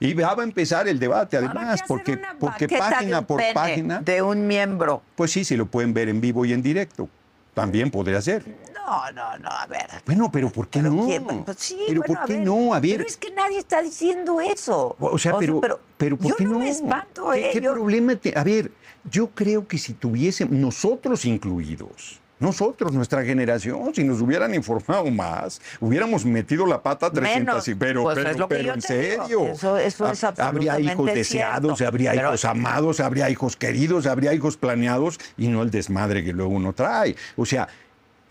Y 0.00 0.12
va 0.14 0.34
a 0.36 0.42
empezar 0.42 0.88
el 0.88 0.98
debate, 0.98 1.36
además, 1.36 1.84
porque, 1.86 2.20
porque 2.40 2.66
página 2.66 3.24
por 3.24 3.40
página, 3.54 4.00
De 4.00 4.22
un 4.22 4.44
miembro. 4.44 5.02
pues 5.14 5.30
sí, 5.30 5.44
se 5.44 5.56
lo 5.56 5.66
pueden 5.66 5.94
ver 5.94 6.08
en 6.08 6.20
vivo 6.20 6.44
y 6.44 6.52
en 6.52 6.62
directo. 6.62 7.08
También 7.54 7.92
podría 7.92 8.20
ser. 8.20 8.44
No, 8.88 9.12
no, 9.12 9.38
no, 9.38 9.48
a 9.50 9.66
ver. 9.66 9.86
Bueno, 10.06 10.30
pero 10.32 10.48
¿por 10.50 10.68
qué 10.68 10.80
no? 10.80 11.04
¿Quién? 11.04 11.24
Pues 11.44 11.58
sí, 11.60 11.78
pero 11.88 12.00
bueno, 12.00 12.14
¿por 12.14 12.22
a 12.22 12.26
qué 12.26 12.32
ver, 12.38 12.42
no? 12.46 12.72
A 12.74 12.80
ver, 12.80 12.96
Pero 12.96 13.08
es 13.08 13.16
que 13.18 13.30
nadie 13.32 13.58
está 13.58 13.82
diciendo 13.82 14.40
eso. 14.40 14.96
O 14.98 15.18
sea, 15.18 15.36
pero, 15.38 15.60
pero, 15.98 16.16
¿por 16.16 16.28
yo 16.28 16.36
qué 16.36 16.44
no, 16.44 16.52
no? 16.52 16.58
me 16.60 16.70
espanto, 16.70 17.30
¿Qué, 17.32 17.48
¿eh? 17.48 17.50
qué 17.52 17.60
Yo- 17.60 17.74
problema? 17.74 18.16
te- 18.16 18.32
A 18.38 18.42
ver, 18.44 18.70
yo 19.10 19.28
creo 19.28 19.68
que 19.68 19.76
si 19.76 19.92
tuviésemos, 19.92 20.54
nosotros 20.54 21.24
incluidos, 21.26 22.18
nosotros, 22.40 22.92
nuestra 22.92 23.22
generación, 23.24 23.92
si 23.94 24.04
nos 24.04 24.20
hubieran 24.22 24.54
informado 24.54 25.04
más, 25.10 25.60
hubiéramos 25.80 26.24
metido 26.24 26.64
la 26.66 26.80
pata 26.82 27.10
300 27.10 27.40
Menos. 27.54 27.68
y 27.68 27.74
pero, 27.74 28.04
Pues 28.04 28.16
pero, 28.16 28.30
es 28.30 28.38
lo 28.38 28.48
que 28.48 28.54
pero 28.54 28.68
yo 28.68 28.74
en 28.74 28.80
digo. 28.80 28.86
serio. 28.88 29.46
Eso- 29.52 29.76
eso 29.76 30.10
es 30.10 30.24
Ha- 30.24 30.28
Habría 30.38 30.72
hijos 30.78 30.90
absolutamente 30.92 31.14
deseados, 31.18 31.76
cierto. 31.78 31.88
habría 31.88 32.12
Pero- 32.12 32.28
hijos 32.28 32.44
amados, 32.46 33.00
habría 33.00 33.28
hijos 33.28 33.56
queridos, 33.56 34.06
habría 34.06 34.32
hijos 34.32 34.56
planeados 34.56 35.18
y 35.36 35.48
no 35.48 35.62
el 35.62 35.70
desmadre 35.70 36.24
que 36.24 36.32
luego 36.32 36.52
uno 36.52 36.72
trae. 36.72 37.16
O 37.36 37.44
sea, 37.44 37.68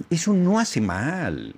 eso 0.09 0.33
no 0.33 0.59
hace 0.59 0.81
mal. 0.81 1.53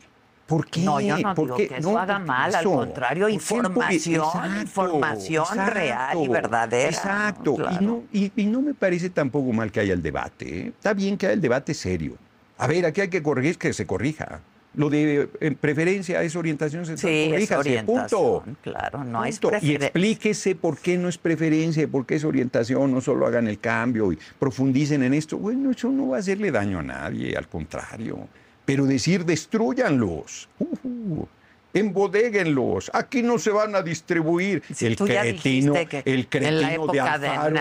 ¿Por 0.48 0.66
qué? 0.66 0.82
No, 0.82 1.00
yo 1.00 1.16
no 1.20 1.36
¿Por 1.36 1.46
digo 1.46 1.58
qué? 1.58 1.68
que 1.68 1.78
eso 1.78 1.98
haga 2.00 2.16
¿por 2.16 2.24
qué 2.24 2.28
mal, 2.28 2.56
al 2.56 2.64
contrario, 2.66 3.24
¿Por 3.26 3.30
qué 3.30 3.36
el 3.36 3.42
pobre- 3.42 3.58
información, 3.68 4.24
Exacto, 4.26 4.62
información 4.62 5.46
real 5.68 6.18
y 6.24 6.28
verdadera, 6.28 6.90
Exacto. 6.90 7.56
claro. 7.56 7.76
Y, 7.80 7.86
no, 7.86 8.04
y- 8.12 8.32
y 8.36 8.46
no 8.48 8.62
me 8.62 8.74
parece 8.74 9.12
tampoco 9.12 9.54
mal 9.54 9.72
que 9.72 9.80
haya 9.82 9.94
el 9.94 10.02
debate. 10.02 10.60
¿eh? 10.60 10.68
Está 10.70 10.94
bien 10.96 11.18
que 11.18 11.28
haya 11.28 11.34
el 11.34 11.42
debate 11.42 11.76
serio. 11.76 12.16
A 12.58 12.66
ver, 12.66 12.86
aquí 12.88 13.00
hay 13.02 13.10
que 13.10 13.22
corregir, 13.22 13.60
que 13.60 13.72
se 13.74 13.86
corrija. 13.86 14.42
Lo 14.76 14.90
de 14.90 15.28
preferencia 15.60 16.22
es 16.22 16.36
orientación 16.36 16.86
sexual. 16.86 17.12
Sí, 17.12 17.32
es 17.34 17.52
orientación, 17.52 17.86
punto. 17.86 18.44
claro, 18.62 19.04
no 19.04 19.26
es 19.26 19.40
Punto. 19.40 19.58
Y 19.58 19.60
preferencia. 19.60 19.88
explíquese 19.88 20.56
por 20.56 20.78
qué 20.78 20.98
no 20.98 21.10
es 21.10 21.18
preferencia, 21.18 21.88
por 21.88 22.06
qué 22.06 22.16
es 22.16 22.24
orientación, 22.24 22.92
no 22.92 23.02
solo 23.02 23.26
hagan 23.26 23.48
el 23.48 23.60
cambio 23.60 24.12
y 24.12 24.20
profundicen 24.38 25.02
en 25.04 25.16
esto. 25.16 25.38
Bueno, 25.38 25.72
eso 25.72 25.90
no 25.90 26.10
va 26.10 26.18
a 26.18 26.20
hacerle 26.20 26.52
daño 26.52 26.80
a 26.80 26.84
nadie, 26.84 27.36
al 27.36 27.48
contrario. 27.48 28.28
Pero 28.66 28.86
decir, 28.86 29.26
destruyanlos, 29.26 30.48
uh, 30.60 31.26
embodéguenlos, 31.74 32.90
aquí 32.94 33.22
no 33.22 33.38
se 33.38 33.52
van 33.52 33.76
a 33.76 33.82
distribuir. 33.82 34.64
Sí, 34.74 34.86
el 34.86 34.96
cretino, 35.24 35.74
el 36.06 36.28
cretino 36.28 36.88
de 36.94 37.00
Alfaro, 37.30 37.56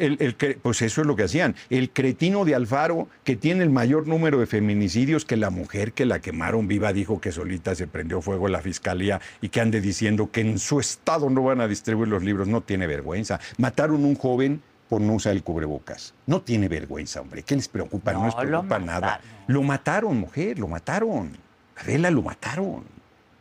el- 0.00 0.16
el- 0.20 0.56
pues 0.56 0.82
eso 0.82 1.00
es 1.00 1.06
lo 1.06 1.16
que 1.16 1.24
hacían. 1.24 1.54
El 1.70 1.90
cretino 1.90 2.44
de 2.44 2.54
Alfaro, 2.54 3.08
que 3.24 3.36
tiene 3.36 3.62
el 3.64 3.70
mayor 3.70 4.06
número 4.08 4.38
de 4.40 4.46
feminicidios, 4.46 5.24
que 5.24 5.36
la 5.36 5.50
mujer 5.50 5.92
que 5.92 6.04
la 6.06 6.20
quemaron 6.20 6.68
viva 6.68 6.92
dijo 6.92 7.20
que 7.20 7.32
solita 7.32 7.74
se 7.74 7.86
prendió 7.86 8.22
fuego 8.22 8.48
la 8.48 8.60
fiscalía 8.62 9.20
y 9.40 9.48
que 9.48 9.60
ande 9.60 9.80
diciendo 9.80 10.30
que 10.30 10.40
en 10.40 10.58
su 10.58 10.80
estado 10.80 11.28
no 11.30 11.42
van 11.42 11.60
a 11.60 11.68
distribuir 11.68 12.08
los 12.08 12.22
libros. 12.22 12.48
No 12.48 12.60
tiene 12.62 12.86
vergüenza. 12.86 13.40
Mataron 13.58 14.04
un 14.04 14.14
joven 14.14 14.62
por 14.88 15.00
no 15.00 15.14
usar 15.14 15.32
el 15.32 15.42
cubrebocas. 15.42 16.14
No 16.26 16.42
tiene 16.42 16.68
vergüenza, 16.68 17.20
hombre. 17.20 17.42
¿Qué 17.42 17.54
les 17.56 17.68
preocupa? 17.68 18.12
No, 18.12 18.20
No, 18.20 18.26
les 18.26 18.34
lo 18.34 18.40
preocupa 18.42 18.78
nada. 18.78 19.20
Lo 19.46 19.62
mataron, 19.62 20.18
mujer, 20.18 20.58
lo 20.58 20.68
mataron. 20.68 21.30
Adela, 21.76 22.10
lo 22.10 22.22
mataron. 22.22 22.84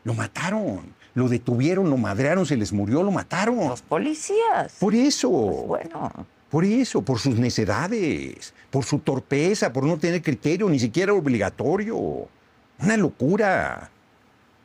Lo 0.04 0.14
mataron. 0.14 0.94
Lo 1.14 1.28
detuvieron, 1.28 1.90
lo 1.90 1.98
madrearon, 1.98 2.46
se 2.46 2.56
les 2.56 2.72
murió, 2.72 3.04
lo 3.04 3.12
mataron. 3.12 3.68
Los 3.68 3.82
policías. 3.82 4.78
Por 4.80 4.96
eso. 4.96 5.30
Pues 5.30 5.68
bueno. 5.68 6.12
Por 6.50 6.66
eso, 6.66 7.02
por 7.02 7.20
sus 7.20 7.40
necedades, 7.40 8.54
por 8.70 8.84
su 8.84 9.00
torpeza, 9.00 9.72
por 9.72 9.86
no 9.86 9.98
tener 9.98 10.22
criterio, 10.22 10.70
ni 10.70 10.80
siquiera 10.80 11.14
obligatorio. 11.14 11.98
Una 12.80 12.98
locura. 12.98 13.90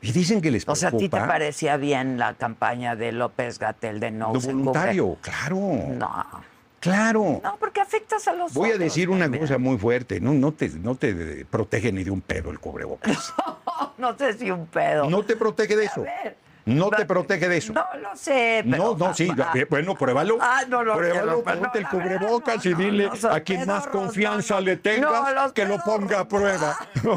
Y 0.03 0.13
dicen 0.13 0.41
que 0.41 0.51
les 0.51 0.69
O 0.69 0.75
sea, 0.75 0.89
¿a 0.89 0.93
ti 0.93 1.05
te 1.05 1.09
preocupa 1.11 1.29
parecía 1.29 1.77
bien 1.77 2.19
la 2.19 2.35
campaña 2.35 2.97
de 2.97 3.13
López 3.13 3.59
Gatel 3.59 4.01
de 4.01 4.11
no 4.11 4.33
lo 4.33 4.41
voluntario. 4.41 5.17
Claro. 5.21 5.59
No. 5.97 6.25
Claro. 6.91 7.41
No, 7.43 7.57
porque 7.59 7.81
afectas 7.81 8.27
a 8.29 8.33
los 8.33 8.53
Voy 8.55 8.71
a 8.71 8.79
decir 8.79 9.11
una 9.11 9.25
también. 9.25 9.43
cosa 9.45 9.59
muy 9.59 9.77
fuerte. 9.79 10.21
No, 10.21 10.33
no, 10.35 10.53
te, 10.53 10.69
no 10.71 10.95
te 10.95 11.45
protege 11.45 11.93
ni 11.93 12.05
de 12.05 12.11
un 12.11 12.21
pedo 12.21 12.51
el 12.51 12.59
cubrebocas. 12.59 13.33
No 13.99 14.17
sé 14.17 14.35
si 14.35 14.51
un 14.51 14.67
pedo. 14.67 15.09
No 15.09 15.23
te 15.23 15.37
protege 15.37 15.75
de 15.75 15.85
eso. 15.87 16.03
ver. 16.03 16.37
No 16.67 16.91
te 16.91 17.05
protege 17.07 17.49
de 17.49 17.57
eso. 17.59 17.73
No 17.73 17.87
lo 18.01 18.15
sé, 18.17 18.63
pero... 18.69 18.97
No, 18.97 18.97
no, 19.09 19.15
sí, 19.15 19.29
ah, 19.39 19.53
eh, 19.55 19.67
bueno, 19.71 19.95
pruébalo. 19.95 20.37
Ah, 20.41 20.63
no 20.69 20.83
lo 20.85 20.97
Pruébalo, 20.97 21.43
ponte 21.43 21.79
el 21.79 21.89
cubrebocas 21.89 22.67
y 22.67 22.75
dile 22.75 23.09
a 23.31 23.41
quien 23.41 23.67
más 23.67 23.87
confianza 23.87 24.61
le 24.61 24.77
tengas 24.77 25.53
que 25.53 25.65
lo 25.65 25.79
ponga 25.79 26.21
a 26.21 26.29
prueba. 26.29 26.77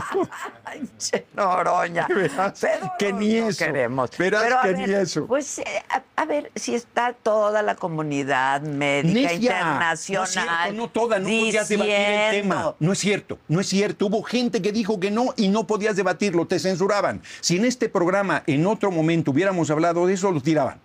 Ay, 0.66 0.88
che, 0.98 1.26
Noroña. 1.36 2.08
Verás 2.16 2.64
que 2.98 3.12
ni 3.14 3.36
eso. 3.36 3.66
queremos. 3.66 4.12
Verás 4.18 4.44
Pero 4.44 4.62
que 4.62 4.68
ver, 4.74 4.88
ni 4.88 4.94
eso. 4.94 5.26
Pues, 5.26 5.60
eh, 5.60 5.64
a, 5.90 6.04
a 6.22 6.26
ver, 6.26 6.52
si 6.56 6.76
está 6.76 7.14
toda 7.14 7.62
la 7.64 7.76
comunidad 7.76 8.62
médica 8.62 9.32
Necia. 9.32 9.60
internacional 9.60 10.20
No, 10.20 10.24
es 10.24 10.30
cierto, 10.32 10.74
no 10.74 10.90
toda, 10.90 11.20
no 11.20 11.26
podías 11.26 11.70
debatir 11.70 11.94
el 11.94 12.00
diciendo- 12.32 12.32
tema. 12.32 12.76
No 12.80 12.92
es 12.94 13.00
cierto, 13.00 13.40
no 13.48 13.60
es 13.60 13.68
cierto. 13.68 14.06
Hubo 14.06 14.22
gente 14.24 14.62
que 14.62 14.72
dijo 14.72 15.00
que 15.00 15.10
no 15.12 15.34
y 15.38 15.48
no 15.48 15.66
podías 15.66 15.96
debatirlo, 15.96 16.46
te 16.46 16.60
censuraban. 16.60 17.22
Si 17.42 17.58
en 17.58 17.66
este 17.66 17.90
programa 17.90 18.44
en 18.46 18.66
otro 18.68 18.92
momento 18.92 19.34
hubiéramos 19.40 19.72
hablado 19.72 20.06
de 20.06 20.16
eso, 20.16 20.32
lo 20.32 20.42
tiraban. 20.42 20.82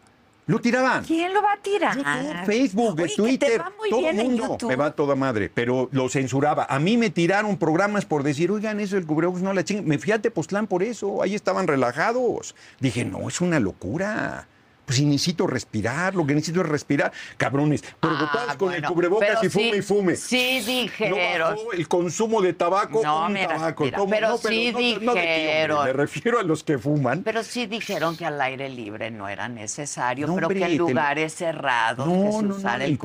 Lo 0.47 0.61
tiraban. 0.61 1.03
¿Quién 1.05 1.35
lo 1.35 1.43
va 1.43 1.55
a 1.55 1.57
tirar? 1.57 1.97
YouTube, 1.97 2.45
Facebook, 2.47 2.95
Oye, 3.01 3.09
que 3.09 3.15
Twitter, 3.17 3.51
te 3.51 3.59
va 3.59 3.73
muy 3.77 3.91
todo 3.91 4.01
bien 4.01 4.21
el 4.21 4.27
mundo 4.27 4.59
me 4.69 4.77
va 4.77 4.91
toda 4.93 5.17
madre, 5.17 5.51
pero 5.53 5.89
lo 5.91 6.09
censuraba. 6.09 6.67
A 6.69 6.79
mí 6.79 6.97
me 6.97 7.11
tiraron 7.11 7.57
programas 7.57 8.05
por 8.05 8.23
decir, 8.23 8.53
oigan, 8.53 8.79
eso 8.79 8.95
del 8.95 9.07
cubrebocas 9.07 9.43
no 9.43 9.53
la 9.53 9.65
chinguen. 9.65 9.89
Me 9.89 9.99
fui 9.99 10.13
a 10.13 10.21
Tepoztlán 10.21 10.69
por 10.69 10.85
eso, 10.85 11.23
ahí 11.23 11.35
estaban 11.35 11.67
relajados. 11.67 12.55
Dije, 12.79 13.05
no, 13.05 13.27
es 13.29 13.41
una 13.41 13.59
locura. 13.59 14.47
Pues 14.85 14.99
si 14.99 15.07
necesito 15.07 15.47
respirar, 15.47 16.15
lo 16.15 16.27
que 16.27 16.35
necesito 16.35 16.61
es 16.61 16.69
respirar. 16.69 17.11
Cabrones, 17.39 17.83
preocupados 18.01 18.49
Ah, 18.51 18.57
con 18.59 18.69
bueno, 18.69 18.87
el 18.87 18.93
cubrebocas 18.93 19.43
y 19.45 19.49
fume 19.49 19.71
sí- 19.73 19.79
y 19.79 19.83
fume. 19.83 20.17
Sí 20.17 20.61
dijeron. 20.61 21.57
el 21.73 21.89
consumo 21.89 22.43
de 22.43 22.53
tabaco 22.53 23.01
No, 23.03 23.27
un 23.27 23.35
tabaco. 23.35 23.85
pero 24.11 24.29
No, 24.29 24.37
sí 24.39 24.73
no, 24.73 24.79
dijeron. 25.15 25.85
Me 25.87 25.93
refiero 25.95 26.39
a 26.39 26.43
los 26.43 26.63
que 26.65 26.77
fuman. 26.79 27.23
Pero 27.23 27.43
sí 27.43 27.67
dijeron 27.67 28.15
que 28.17 28.27
al 28.27 28.39
aire 28.41 28.69
libre 28.69 29.11
no 29.11 29.27
era 29.29 29.49
necesario, 29.49 30.27
pero 30.35 30.49
hombre, 30.49 30.61
que 30.61 30.67
en 30.67 30.71
te- 30.73 30.77
lugares 30.77 31.35
cerrados 31.35 32.07
que 32.07 32.13
No, 32.15 32.33
se 32.33 32.43
no, 32.43 32.43
no, 32.43 32.55
usara 32.57 32.85
el 32.85 32.99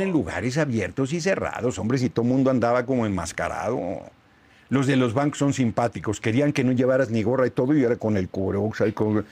en 0.00 0.10
lugares 0.12 0.58
abiertos 0.58 1.12
y 1.12 1.20
cerrados, 1.20 1.78
hombre, 1.78 1.98
si 1.98 2.08
todo 2.08 2.24
el 2.24 2.30
mundo 2.32 2.50
andaba 2.50 2.86
como 2.86 3.04
enmascarado. 3.04 3.80
Los 4.68 4.86
de 4.88 4.96
los 4.96 5.14
bancos 5.14 5.38
son 5.38 5.52
simpáticos, 5.52 6.20
querían 6.20 6.52
que 6.52 6.64
no 6.64 6.72
llevaras 6.72 7.10
ni 7.10 7.22
gorra 7.22 7.46
y 7.46 7.50
todo, 7.50 7.72
y 7.76 7.84
era 7.84 7.96
con 7.96 8.16
el 8.16 8.28
cubrebocas 8.28 8.80
ahí 8.82 8.92
con... 8.92 9.24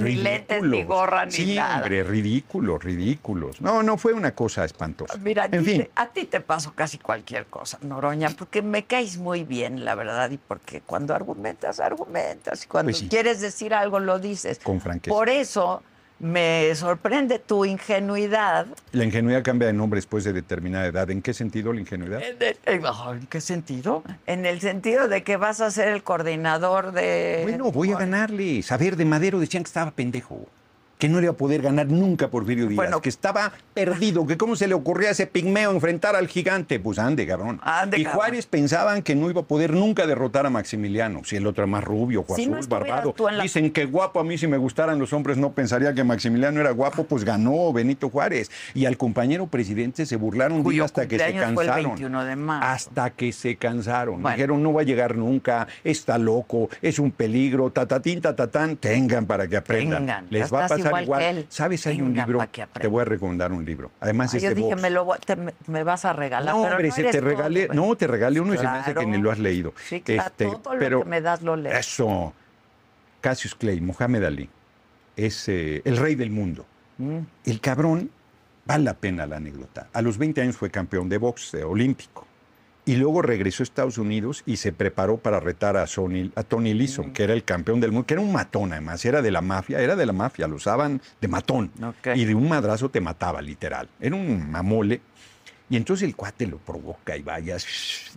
Ni 0.00 0.14
lentes, 0.16 0.62
ni 0.62 0.82
gorra, 0.84 1.24
ni 1.26 1.32
sí, 1.32 1.56
nada. 1.56 1.76
hombre, 1.82 2.02
ridículos, 2.04 2.82
ridículos. 2.82 3.60
No, 3.60 3.82
no, 3.82 3.96
fue 3.98 4.12
una 4.12 4.34
cosa 4.34 4.64
espantosa. 4.64 5.16
Mira, 5.18 5.44
a 5.44 5.46
en 5.46 5.64
ti 5.64 5.64
fin, 5.64 5.82
te- 5.82 5.90
a 5.94 6.06
ti 6.08 6.24
te 6.24 6.40
pasó 6.40 6.72
casi 6.74 6.98
cualquier 6.98 7.46
cosa, 7.46 7.78
Noroña, 7.82 8.30
porque 8.30 8.62
me 8.62 8.84
caes 8.84 9.18
muy 9.18 9.44
bien, 9.44 9.84
la 9.84 9.94
verdad, 9.94 10.30
y 10.30 10.38
porque 10.38 10.80
cuando 10.80 11.14
argumentas, 11.14 11.80
argumentas, 11.80 12.64
y 12.64 12.68
cuando 12.68 12.90
Pues 12.90 12.98
sí. 13.00 13.08
quieres 13.08 13.40
decir 13.40 13.74
algo, 13.74 13.98
lo 14.00 14.18
dices. 14.18 14.58
Con 14.60 14.80
franqueza. 14.80 15.14
Por 15.14 15.28
eso 15.28 15.82
me 16.22 16.72
sorprende 16.76 17.40
tu 17.40 17.64
ingenuidad. 17.64 18.66
la 18.92 19.04
ingenuidad 19.04 19.42
cambia 19.42 19.66
de 19.66 19.72
nombre 19.74 19.98
después 19.98 20.22
de 20.22 20.32
determinada 20.32 20.86
edad. 20.86 21.10
¿En 21.10 21.20
qué 21.20 21.34
sentido 21.34 21.72
la 21.72 21.80
ingenuidad? 21.80 22.22
En, 22.22 22.36
el- 22.40 22.56
en- 22.64 22.82
ay, 22.86 23.18
¿en 23.20 23.26
qué 23.26 23.40
sentido? 23.40 24.04
En 24.26 24.46
el 24.46 24.60
sentido 24.60 25.08
de 25.08 25.24
que 25.24 25.36
vas 25.36 25.60
a 25.60 25.70
ser 25.72 25.88
el 25.88 26.02
coordinador 26.04 26.92
de... 26.92 27.40
Bueno, 27.42 27.72
voy 27.72 27.90
a 27.92 27.98
ganarle. 27.98 28.62
Saber 28.62 28.96
de 28.96 29.04
Madero 29.04 29.40
decían 29.40 29.64
que 29.64 29.68
estaba 29.68 29.90
pendejo. 29.90 30.46
Que 31.02 31.08
no 31.08 31.18
le 31.18 31.24
iba 31.24 31.32
a 31.32 31.36
poder 31.36 31.62
ganar 31.62 31.88
nunca 31.88 32.30
Porfirio 32.30 32.68
Díaz. 32.68 32.76
Bueno. 32.76 33.00
que 33.00 33.08
estaba 33.08 33.50
perdido. 33.74 34.24
Que 34.24 34.36
cómo 34.36 34.54
se 34.54 34.68
le 34.68 34.74
ocurría 34.74 35.08
a 35.08 35.10
ese 35.10 35.26
pigmeo 35.26 35.72
enfrentar 35.72 36.14
al 36.14 36.28
gigante. 36.28 36.78
Pues 36.78 37.00
ande, 37.00 37.26
cabrón. 37.26 37.58
Ande, 37.64 37.98
y 37.98 38.04
cabrón. 38.04 38.20
Juárez 38.20 38.46
pensaban 38.46 39.02
que 39.02 39.16
no 39.16 39.28
iba 39.28 39.40
a 39.40 39.44
poder 39.44 39.72
nunca 39.72 40.06
derrotar 40.06 40.46
a 40.46 40.50
Maximiliano. 40.50 41.22
Si 41.24 41.34
el 41.34 41.44
otro 41.48 41.64
era 41.64 41.70
más 41.72 41.82
rubio, 41.82 42.20
ojo 42.20 42.36
Si 42.36 42.46
no 42.46 42.60
barbado. 42.68 43.16
la- 43.32 43.42
Dicen 43.42 43.72
que 43.72 43.84
guapo. 43.86 44.20
A 44.20 44.22
mí, 44.22 44.38
si 44.38 44.46
me 44.46 44.58
gustaran 44.58 45.00
los 45.00 45.12
hombres, 45.12 45.38
no 45.38 45.50
pensaría 45.50 45.92
que 45.92 46.04
Maximiliano 46.04 46.60
era 46.60 46.70
guapo. 46.70 47.02
Pues 47.02 47.24
ganó 47.24 47.72
Benito 47.72 48.08
Juárez. 48.08 48.52
Y 48.72 48.84
al 48.84 48.96
compañero 48.96 49.48
presidente 49.48 50.06
se 50.06 50.14
burlaron 50.14 50.62
Cuyo 50.62 50.84
hasta 50.84 51.08
que 51.08 51.18
se 51.18 51.34
cansaron. 51.34 51.82
21 51.96 52.24
de 52.24 52.36
marzo. 52.36 52.68
Hasta 52.68 53.10
que 53.10 53.32
se 53.32 53.56
cansaron. 53.56 54.22
Bueno. 54.22 54.36
Dijeron, 54.36 54.62
no 54.62 54.72
va 54.72 54.82
a 54.82 54.84
llegar 54.84 55.16
nunca, 55.16 55.66
está 55.82 56.16
loco, 56.16 56.68
es 56.80 57.00
un 57.00 57.10
peligro, 57.10 57.70
tatatín, 57.72 58.20
tatatán, 58.20 58.76
tengan 58.76 59.26
para 59.26 59.48
que 59.48 59.56
aprendan. 59.56 60.02
Tengan, 60.06 60.26
Les 60.30 60.44
va 60.52 60.66
a 60.66 60.68
pasar 60.68 60.91
igual 61.00 61.04
igual. 61.04 61.20
que 61.20 61.30
él. 61.30 61.46
¿Sabes? 61.48 61.86
Hay 61.86 62.00
un 62.02 62.14
libro, 62.14 62.38
que 62.50 62.66
te 62.80 62.86
voy 62.86 63.02
a 63.02 63.04
recomendar 63.04 63.52
un 63.52 63.64
libro. 63.64 63.90
Además 64.00 64.34
es 64.34 64.42
yo 64.42 64.54
dije, 64.54 64.76
me, 64.76 64.90
lo, 64.90 65.04
voy- 65.04 65.18
te- 65.24 65.36
me, 65.36 65.82
vas 65.84 66.04
a 66.04 66.12
regalar, 66.12 66.54
No, 66.54 66.62
pero 66.62 66.74
hombre, 66.74 66.88
no 66.88 66.94
se 66.94 67.04
te 67.04 67.20
regalé, 67.20 67.68
no, 67.72 67.94
te 67.96 68.06
regalé 68.06 68.40
uno 68.40 68.54
y 68.54 68.58
se 68.58 68.62
me 68.64 68.68
hace 68.70 68.94
que 68.94 69.06
ni 69.06 69.18
lo 69.18 69.30
has 69.30 69.38
leído. 69.38 69.72
Sí, 69.88 70.00
claro, 70.00 70.22
Este, 70.28 70.44
todo 70.46 70.62
pero 70.78 70.98
lo 70.98 71.04
que 71.04 71.10
me 71.10 71.20
das 71.20 71.42
lo 71.42 71.56
leo. 71.56 71.72
Eso, 71.72 72.32
Cassius 73.20 73.54
Clay, 73.54 73.80
Mohamed 73.80 74.24
Ali, 74.24 74.50
es 75.16 75.48
eh, 75.48 75.82
el 75.84 75.96
rey 75.96 76.14
del 76.14 76.30
mundo. 76.30 76.66
Mm. 76.98 77.18
El 77.44 77.60
cabrón, 77.60 78.10
vale 78.64 78.84
la 78.84 78.94
pena 78.94 79.26
la 79.26 79.36
anécdota. 79.36 79.88
A 79.92 80.02
los 80.02 80.18
20 80.18 80.40
años 80.40 80.56
fue 80.56 80.70
campeón 80.70 81.08
de 81.08 81.18
box 81.18 81.54
eh, 81.54 81.64
olímpico. 81.64 82.26
Y 82.84 82.96
luego 82.96 83.22
regresó 83.22 83.62
a 83.62 83.64
Estados 83.64 83.96
Unidos 83.96 84.42
y 84.44 84.56
se 84.56 84.72
preparó 84.72 85.16
para 85.16 85.38
retar 85.38 85.76
a, 85.76 85.86
Tony 85.86 86.74
Leeson, 86.74 87.08
Mm. 87.08 87.12
que 87.12 87.22
era 87.22 87.32
el 87.32 87.44
campeón 87.44 87.80
del 87.80 87.92
mundo, 87.92 88.06
que 88.06 88.14
era 88.14 88.20
un 88.20 88.32
matón 88.32 88.72
además, 88.72 89.04
era 89.04 89.22
de 89.22 89.30
la 89.30 89.40
mafia, 89.40 89.80
era 89.80 89.94
de 89.94 90.04
la 90.04 90.12
mafia, 90.12 90.48
lo 90.48 90.56
usaban 90.56 91.00
de 91.20 91.28
matón. 91.28 91.70
Y 92.14 92.24
de 92.24 92.34
un 92.34 92.48
madrazo 92.48 92.88
te 92.88 93.00
mataba, 93.00 93.40
literal. 93.40 93.88
Era 94.00 94.16
un 94.16 94.50
mamole. 94.50 95.00
Y 95.70 95.76
entonces 95.76 96.08
el 96.08 96.16
cuate 96.16 96.46
lo 96.46 96.58
provoca 96.58 97.16
y 97.16 97.22
vayas, 97.22 97.66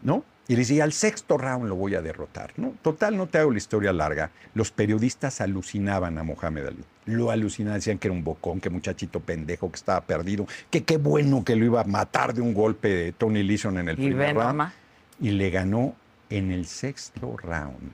¿no? 0.01 0.23
Y 0.47 0.53
le 0.53 0.59
decía, 0.59 0.83
al 0.83 0.93
sexto 0.93 1.37
round 1.37 1.67
lo 1.67 1.75
voy 1.75 1.95
a 1.95 2.01
derrotar, 2.01 2.53
¿no? 2.57 2.73
Total, 2.83 3.17
no 3.17 3.27
te 3.27 3.39
hago 3.39 3.51
la 3.51 3.57
historia 3.57 3.91
larga. 3.91 4.29
Los 4.53 4.71
periodistas 4.71 5.41
alucinaban 5.41 6.19
a 6.19 6.23
Mohamed 6.23 6.67
Ali. 6.67 6.83
Lo 7.05 7.31
alucinaban, 7.31 7.79
decían 7.79 7.97
que 7.97 8.09
era 8.09 8.13
un 8.13 8.23
bocón, 8.23 8.61
que 8.61 8.69
muchachito 8.69 9.19
pendejo, 9.19 9.71
que 9.71 9.77
estaba 9.77 10.01
perdido, 10.01 10.45
que 10.69 10.83
qué 10.83 10.97
bueno 10.97 11.43
que 11.43 11.55
lo 11.55 11.65
iba 11.65 11.81
a 11.81 11.85
matar 11.85 12.33
de 12.33 12.41
un 12.41 12.53
golpe 12.53 12.89
de 12.89 13.11
Tony 13.11 13.41
Leeson 13.41 13.79
en 13.79 13.89
el 13.89 13.99
Y 13.99 14.07
primer 14.07 14.35
round. 14.35 14.71
Y 15.19 15.31
le 15.31 15.49
ganó 15.49 15.95
en 16.29 16.51
el 16.51 16.67
sexto 16.67 17.37
round. 17.37 17.93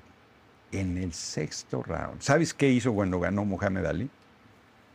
En 0.74 0.98
el 0.98 1.14
sexto 1.14 1.84
round. 1.84 2.22
¿Sabes 2.22 2.54
qué 2.54 2.70
hizo 2.70 2.94
cuando 2.94 3.20
ganó 3.20 3.46
Mohamed 3.46 3.86
Ali? 3.86 4.10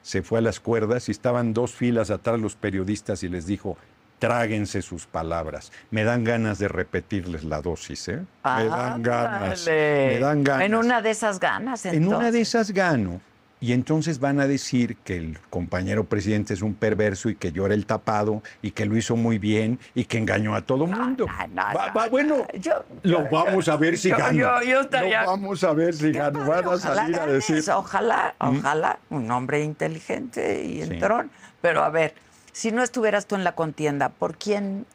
Se 0.03 0.23
fue 0.23 0.41
a 0.41 0.43
las 0.43 0.61
cuerdas 0.61 1.09
y 1.09 1.13
estaban 1.13 1.55
dos 1.55 1.75
filas 1.75 2.11
atrás 2.11 2.39
los 2.39 2.55
periodistas 2.55 3.23
y 3.23 3.29
les 3.29 3.47
dijo, 3.47 3.77
tráguense 4.19 4.83
sus 4.83 5.07
palabras. 5.07 5.73
Me 5.91 6.05
dan 6.05 6.25
ganas 6.25 6.59
de 6.59 6.69
repetirles 6.69 7.45
la 7.45 7.61
dosis, 7.61 8.09
¿eh? 8.09 8.21
Me 8.45 8.65
dan 8.69 9.03
ganas. 9.03 9.61
Ándale. 9.67 10.07
Me 10.15 10.19
dan 10.21 10.45
ganas. 10.45 10.65
En 10.67 10.75
una 10.75 11.03
de 11.03 11.11
esas 11.11 11.39
ganas, 11.41 11.85
En 11.87 12.07
una 12.07 12.19
de 12.19 12.27
entonces. 12.41 12.49
esas 12.49 12.71
gano. 12.73 13.21
Y 13.59 13.73
entonces 13.73 14.21
van 14.21 14.39
a 14.39 14.47
decir 14.47 14.99
que 14.99 15.17
el 15.17 15.39
compañero 15.49 16.05
presidente 16.05 16.53
es 16.53 16.61
un 16.61 16.75
perverso 16.75 17.31
y 17.31 17.37
que 17.37 17.53
yo 17.53 17.65
era 17.65 17.75
el 17.75 17.87
tapado 17.87 18.43
y 18.61 18.73
que 18.73 18.85
lo 18.85 18.99
hizo 18.99 19.17
muy 19.17 19.39
bien 19.39 19.79
y 19.95 20.05
que 20.05 20.19
engañó 20.19 20.55
a 20.55 20.61
todo 20.61 20.87
mundo. 20.87 21.27
no, 21.27 21.47
no, 21.49 21.63
Va- 21.75 21.87
no, 21.89 21.95
va- 21.95 22.09
bueno, 22.11 22.37
no. 22.53 22.59
Yo- 22.61 22.85
lo 23.03 23.23
yo- 23.25 23.29
vamos 23.31 23.67
a 23.69 23.77
ver 23.79 23.97
si 23.97 24.11
yo- 24.11 24.19
gana. 24.19 24.33
yo- 24.33 24.63
yo 24.63 24.81
estaría- 24.83 25.23
Lo 25.23 25.29
vamos 25.31 25.65
a 25.65 25.73
ver 25.73 25.95
si 25.95 26.13
gana. 26.13 26.39
Van 26.39 26.65
a 26.67 26.69
Ojalá 26.69 26.79
salir 26.95 27.17
a 27.19 27.27
decir. 27.27 27.65
Ojalá, 27.75 28.35
ojalá, 28.39 28.99
un 29.09 29.31
hombre 29.31 29.63
inteligente 29.65 30.63
y 30.63 30.83
Sí. 30.85 30.93
entrón. 30.93 31.31
Pero 31.63 31.83
a 31.83 31.89
ver, 31.89 32.15
si 32.57 32.73
no 32.73 32.83
estuvieras 32.83 33.27
tú 33.27 33.35
en 33.35 33.45
la 33.45 33.55
contienda, 33.55 34.09
¿por 34.09 34.39
quién 34.39 34.87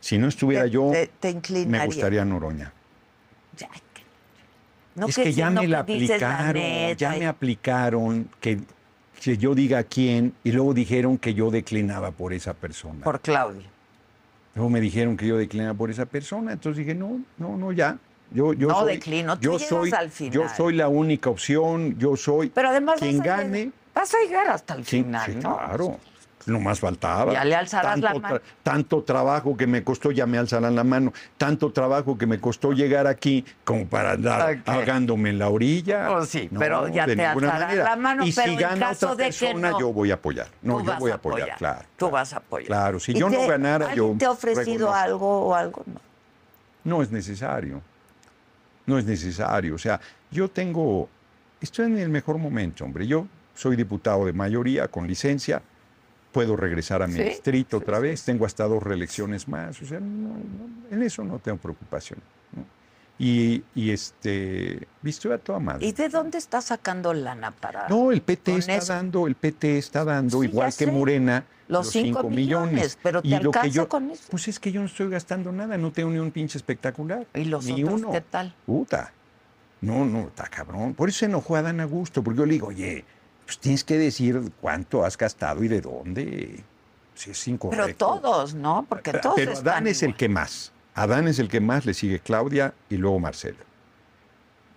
Si 0.00 0.16
no 0.16 0.26
estuviera 0.26 0.64
te, 0.64 0.70
yo, 0.70 0.88
te- 0.90 1.10
te 1.20 1.28
inclinaría? 1.30 1.80
me 1.80 1.86
gustaría 1.86 2.24
Noroña. 2.24 2.72
Ya, 3.58 3.68
que- 3.68 4.02
no 4.94 5.06
es 5.08 5.16
que, 5.16 5.30
ya 5.34 5.50
no 5.50 5.60
me 5.60 5.68
la 5.68 5.80
aplicaron, 5.80 6.96
ya 6.96 7.10
me 7.10 7.26
aplicaron 7.26 8.30
que, 8.40 8.58
que 9.22 9.36
yo 9.36 9.54
diga 9.54 9.82
quién 9.82 10.32
y 10.44 10.52
luego 10.52 10.72
dijeron 10.72 11.18
que 11.18 11.34
yo 11.34 11.50
declinaba 11.50 12.10
por 12.10 12.32
esa 12.32 12.54
persona. 12.54 13.04
Por 13.04 13.20
Claudio. 13.20 13.68
Luego 14.54 14.70
me 14.70 14.80
dijeron 14.80 15.18
que 15.18 15.26
yo 15.26 15.36
declinaba 15.36 15.74
por 15.74 15.90
esa 15.90 16.06
persona, 16.06 16.52
entonces 16.52 16.86
dije, 16.86 16.94
no, 16.94 17.20
no, 17.36 17.58
no, 17.58 17.70
ya. 17.72 17.98
Yo, 18.30 18.54
yo 18.54 18.68
No 18.68 18.80
soy, 18.80 18.94
declino, 18.94 19.36
tú 19.36 19.42
yo 19.42 19.58
soy, 19.58 19.92
al 19.92 20.10
final. 20.10 20.32
yo 20.32 20.48
soy 20.56 20.72
la 20.74 20.88
única 20.88 21.28
opción, 21.28 21.98
yo 21.98 22.16
soy 22.16 22.48
Pero 22.48 22.70
además 22.70 22.98
quien 22.98 23.18
vas 23.18 23.26
a, 23.28 23.30
gane. 23.36 23.58
llegar- 23.58 23.72
vas 23.94 24.14
a 24.14 24.18
llegar 24.26 24.48
hasta 24.48 24.74
el 24.74 24.86
Sí, 24.86 25.02
final, 25.02 25.30
sí, 25.30 25.38
¿no? 25.42 25.58
claro. 25.58 26.00
No 26.46 26.60
más 26.60 26.78
faltaba. 26.80 27.32
Ya 27.32 27.44
le 27.44 27.54
alzarás 27.54 27.98
la 28.00 28.08
tanto, 28.12 28.20
mano. 28.20 28.36
tra- 28.36 28.40
tanto 28.62 29.02
trabajo 29.02 29.56
que 29.56 29.66
me 29.66 29.82
costó, 29.82 30.10
ya 30.10 30.26
me 30.26 30.36
alzarán 30.36 30.74
la 30.76 30.84
mano. 30.84 31.12
Tanto 31.38 31.72
trabajo 31.72 32.18
que 32.18 32.26
me 32.26 32.38
costó 32.38 32.72
llegar 32.72 33.06
aquí 33.06 33.44
como 33.64 33.86
para 33.86 34.12
andar 34.12 34.60
ahogándome 34.66 35.30
en 35.30 35.38
la 35.38 35.48
orilla. 35.48 36.08
Pues 36.08 36.28
sí, 36.28 36.50
pero 36.58 36.88
ya 36.88 37.06
de 37.06 37.16
te 37.16 37.24
alzarán 37.24 37.60
manera. 37.60 37.84
la 37.84 37.96
mano, 37.96 38.26
Y 38.26 38.32
pero 38.32 38.46
si 38.48 38.52
en 38.54 38.58
gana 38.60 38.88
caso 38.88 39.10
otra 39.12 39.24
de 39.24 39.30
que 39.30 39.38
persona, 39.46 39.70
no, 39.70 39.80
yo 39.80 39.92
voy 39.92 40.10
a 40.10 40.14
apoyar. 40.14 40.48
No, 40.62 40.84
yo 40.84 40.94
voy 40.98 41.10
a 41.10 41.14
apoyar, 41.14 41.56
claro. 41.56 41.84
Tú 41.96 42.10
vas 42.10 42.32
a 42.34 42.36
apoyar. 42.36 42.66
Claro, 42.66 43.00
si 43.00 43.12
¿Y 43.12 43.14
yo 43.18 43.30
no 43.30 43.46
ganara, 43.46 43.94
yo 43.94 44.02
¿alguien 44.04 44.18
te 44.18 44.24
ha 44.26 44.30
ofrecido 44.32 44.64
reconozco. 44.88 44.94
algo 44.94 45.46
o 45.46 45.54
algo? 45.54 45.82
No. 45.86 46.00
No 46.84 47.02
es 47.02 47.10
necesario. 47.10 47.80
No 48.86 48.98
es 48.98 49.06
necesario. 49.06 49.74
O 49.74 49.78
sea, 49.78 49.98
yo 50.30 50.50
tengo. 50.50 51.08
Estoy 51.60 51.86
en 51.86 51.98
el 51.98 52.10
mejor 52.10 52.36
momento, 52.36 52.84
hombre. 52.84 53.06
Yo 53.06 53.26
soy 53.54 53.76
diputado 53.76 54.26
de 54.26 54.34
mayoría 54.34 54.88
con 54.88 55.06
licencia. 55.06 55.62
Puedo 56.34 56.56
regresar 56.56 57.00
a 57.00 57.06
mi 57.06 57.14
Sí, 57.14 57.22
distrito 57.22 57.76
otra 57.78 58.00
vez. 58.00 58.24
Tengo 58.24 58.44
hasta 58.44 58.64
dos 58.64 58.82
reelecciones 58.82 59.46
más. 59.46 59.80
O 59.80 59.86
sea, 59.86 60.00
no- 60.00 60.30
no- 60.30 60.90
en 60.90 61.02
eso 61.04 61.22
no 61.22 61.38
tengo 61.38 61.58
preocupación. 61.58 62.18
¿no? 62.56 62.64
Y, 63.20 63.62
y 63.76 63.90
este. 63.92 64.88
Visto 65.00 65.32
a 65.32 65.38
toda 65.38 65.60
madre. 65.60 65.86
¿Y 65.86 65.92
de 65.92 66.08
dónde 66.08 66.38
estás 66.38 66.64
sacando 66.64 67.14
lana 67.14 67.52
para 67.52 67.88
No, 67.88 68.10
el 68.10 68.20
PT 68.20 68.56
está 68.56 68.74
eso? 68.74 68.92
dando, 68.92 69.28
el 69.28 69.36
PT 69.36 69.78
está 69.78 70.04
dando, 70.04 70.40
Sí, 70.40 70.48
igual 70.48 70.66
que 70.70 70.86
sé. 70.86 70.90
Morena, 70.90 71.44
Los 71.68 71.90
cinco 71.90 72.28
millones, 72.28 72.98
pero 73.00 73.22
¿te 73.22 73.28
Y 73.28 73.30
lo 73.38 73.52
que 73.52 73.58
alcanza 73.60 73.68
yo- 73.68 73.88
con 73.88 74.10
eso? 74.10 74.24
Pues 74.28 74.48
es 74.48 74.58
que 74.58 74.72
yo 74.72 74.80
no 74.80 74.86
estoy 74.86 75.08
gastando 75.10 75.52
nada, 75.52 75.78
no 75.78 75.92
tengo 75.92 76.10
ni 76.10 76.18
un 76.18 76.32
pinche 76.32 76.58
espectacular. 76.58 77.26
¿Y 77.32 77.44
los 77.44 77.64
ni 77.66 77.84
otros 77.84 78.00
uno. 78.00 78.10
qué 78.10 78.20
tal? 78.22 78.52
Puta. 78.66 79.12
No, 79.80 80.04
no, 80.04 80.22
está 80.28 80.48
cabrón. 80.48 80.94
Por 80.94 81.08
eso 81.10 81.20
se 81.20 81.26
enojó 81.26 81.54
a 81.54 81.62
Dan 81.62 81.78
Augusto, 81.80 82.24
porque 82.24 82.38
yo 82.38 82.46
le 82.46 82.52
digo, 82.54 82.66
oye, 82.68 83.04
pues 83.44 83.58
tienes 83.58 83.84
que 83.84 83.98
decir 83.98 84.52
cuánto 84.60 85.04
has 85.04 85.16
gastado 85.16 85.62
y 85.62 85.68
de 85.68 85.80
dónde. 85.80 86.64
Si 87.14 87.30
es 87.30 87.48
incorrecto. 87.48 87.84
Pero 87.86 87.96
todos, 87.96 88.54
¿no? 88.54 88.86
Porque 88.88 89.12
todos 89.12 89.36
Pero 89.36 89.52
están 89.52 89.68
Adán 89.68 89.86
es 89.86 90.02
el 90.02 90.16
que 90.16 90.28
más. 90.28 90.72
Adán 90.94 91.28
es 91.28 91.38
el 91.38 91.48
que 91.48 91.60
más, 91.60 91.86
le 91.86 91.94
sigue 91.94 92.20
Claudia 92.20 92.74
y 92.88 92.96
luego 92.96 93.20
Marcelo. 93.20 93.58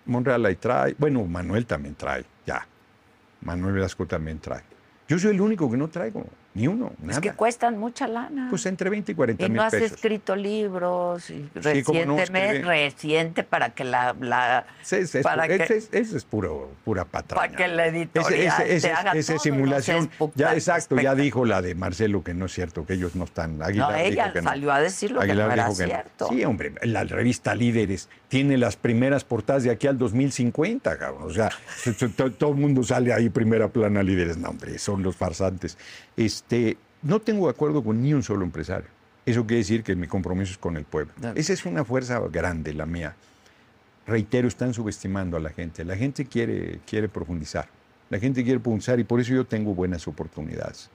Monreal 0.05 0.45
ahí 0.45 0.55
trae. 0.55 0.95
Bueno, 0.97 1.25
Manuel 1.25 1.65
también 1.65 1.95
trae, 1.95 2.25
ya. 2.45 2.67
Manuel 3.41 3.73
Velasco 3.73 4.05
también 4.05 4.39
trae. 4.39 4.63
Yo 5.07 5.17
soy 5.19 5.31
el 5.31 5.41
único 5.41 5.69
que 5.69 5.77
no 5.77 5.87
traigo. 5.89 6.25
Ni 6.57 6.67
uno, 6.67 6.91
nada. 6.99 7.13
Es 7.13 7.19
que 7.19 7.33
cuestan 7.33 7.77
mucha 7.77 8.07
lana. 8.07 8.47
Pues 8.49 8.65
entre 8.65 8.89
20 8.89 9.11
y 9.11 9.15
40 9.15 9.43
y 9.45 9.47
mil 9.49 9.57
no 9.57 9.61
has 9.63 9.71
pesos. 9.71 9.91
escrito 9.91 10.35
libros 10.35 11.29
y 11.29 11.47
Sí, 11.61 11.83
cómo 11.83 12.03
no, 12.03 12.17
recientemente, 12.17 12.61
reciente 12.67 13.43
para 13.43 13.69
que 13.75 13.83
la, 13.83 14.15
la 14.19 14.65
Ese 14.81 15.01
es, 15.01 15.17
para 15.23 15.47
que- 15.47 15.55
es- 15.63 15.89
ese 15.91 16.17
es 16.17 16.25
puro, 16.25 16.71
pura 16.83 17.05
patraña. 17.05 17.45
Para 17.51 17.55
que 17.55 17.67
la 17.67 17.85
editorial 17.85 18.61
ese- 18.67 18.87
te 18.87 18.93
haga 18.93 19.13
simulación. 19.39 20.09
Ya, 20.33 20.53
exacto, 20.55 20.95
ya 20.99 21.13
dijo 21.13 21.45
la 21.45 21.61
de 21.61 21.75
Marcelo 21.75 22.23
que 22.23 22.33
no 22.33 22.45
es 22.47 22.53
cierto, 22.53 22.85
que 22.87 22.93
ellos 22.93 23.15
no 23.15 23.25
están. 23.25 23.61
Aguilar 23.61 23.91
No, 23.91 23.97
dijo 23.97 24.07
ella 24.09 24.31
no. 24.35 24.41
salió 24.49 24.71
a 24.71 24.79
decir 24.81 25.11
lo 25.11 25.19
que 25.19 25.25
Aguilar 25.25 25.47
no 25.49 25.53
era 25.53 25.63
que 25.65 25.69
no. 25.69 25.75
cierto. 25.75 26.27
Sí, 26.29 26.43
hombre, 26.43 26.73
la 26.81 27.03
revista 27.03 27.53
Líderes 27.53 28.09
tiene 28.29 28.57
las 28.57 28.75
primeras 28.77 29.23
portadas 29.23 29.63
de 29.63 29.69
aquí 29.69 29.85
al 29.85 29.97
2050, 29.97 30.97
cabrón. 30.97 31.23
O 31.29 31.33
sea, 31.33 31.49
todo 32.37 32.49
el 32.51 32.57
mundo 32.57 32.81
sale 32.83 33.13
ahí 33.13 33.29
primera 33.29 33.67
plana 33.69 34.01
Líderes. 34.01 34.37
No, 34.37 34.49
hombre, 34.49 34.79
son 34.79 35.03
los 35.03 35.15
farsantes. 35.15 35.77
Este, 36.17 36.77
no 37.03 37.19
tengo 37.21 37.47
acuerdo 37.47 37.83
con 37.83 38.01
ni 38.01 38.13
un 38.13 38.23
solo 38.23 38.43
empresario. 38.43 38.87
Eso 39.25 39.45
quiere 39.45 39.59
decir 39.59 39.83
que 39.83 39.95
mi 39.95 40.07
compromiso 40.07 40.51
es 40.51 40.57
con 40.57 40.75
el 40.77 40.83
pueblo. 40.85 41.13
Esa 41.35 41.53
es 41.53 41.65
una 41.65 41.83
fuerza 41.85 42.19
grande, 42.31 42.73
la 42.73 42.85
mía. 42.85 43.15
Reitero, 44.05 44.47
están 44.47 44.73
subestimando 44.73 45.35
a 45.37 45.39
la 45.39 45.49
gente. 45.49 45.83
La 45.83 45.95
gente 45.97 46.25
quiere, 46.25 46.79
quiere 46.85 47.09
profundizar. 47.09 47.67
La 48.09 48.19
gente 48.19 48.43
quiere 48.43 48.59
profundizar 48.59 48.99
y 48.99 49.03
por 49.03 49.19
eso 49.19 49.33
yo 49.33 49.45
tengo 49.45 49.73
buenas 49.75 50.07
oportunidades. 50.07 50.89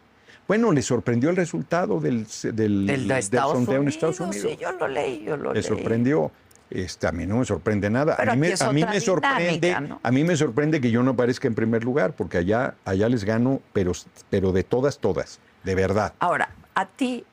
Bueno, 0.48 0.72
le 0.72 0.80
sorprendió 0.82 1.28
el 1.30 1.36
resultado 1.36 2.00
del, 2.00 2.26
del, 2.54 2.86
del 2.86 3.06
de 3.08 3.18
Estados 3.18 3.52
sondeo 3.52 3.80
Unidos. 3.80 3.82
en 3.82 3.88
Estados 3.88 4.20
Unidos. 4.20 4.50
Sí, 4.50 4.58
yo 4.60 4.72
lo 4.72 4.88
leí, 4.88 5.24
yo 5.24 5.36
lo 5.36 5.52
Le 5.52 5.60
leí. 5.60 5.62
sorprendió. 5.68 6.32
Este, 6.74 7.06
a 7.06 7.12
mí 7.12 7.26
no 7.26 7.36
me 7.38 7.44
sorprende 7.44 7.90
nada. 7.90 8.16
Pero 8.16 8.32
a 8.32 8.34
mí, 8.34 8.40
me, 8.48 8.54
a 8.58 8.72
mí 8.72 8.84
me 8.84 9.00
sorprende, 9.00 9.58
dinámica, 9.60 9.80
¿no? 9.80 10.00
a 10.02 10.10
mí 10.10 10.24
me 10.24 10.36
sorprende 10.36 10.80
que 10.80 10.90
yo 10.90 11.02
no 11.02 11.10
aparezca 11.12 11.46
en 11.48 11.54
primer 11.54 11.84
lugar, 11.84 12.14
porque 12.14 12.38
allá, 12.38 12.74
allá 12.84 13.08
les 13.08 13.24
gano, 13.24 13.60
pero, 13.72 13.92
pero 14.30 14.52
de 14.52 14.64
todas, 14.64 14.98
todas, 14.98 15.38
de 15.64 15.74
verdad. 15.74 16.14
Ahora, 16.18 16.48
a 16.74 16.86
ti, 16.86 17.24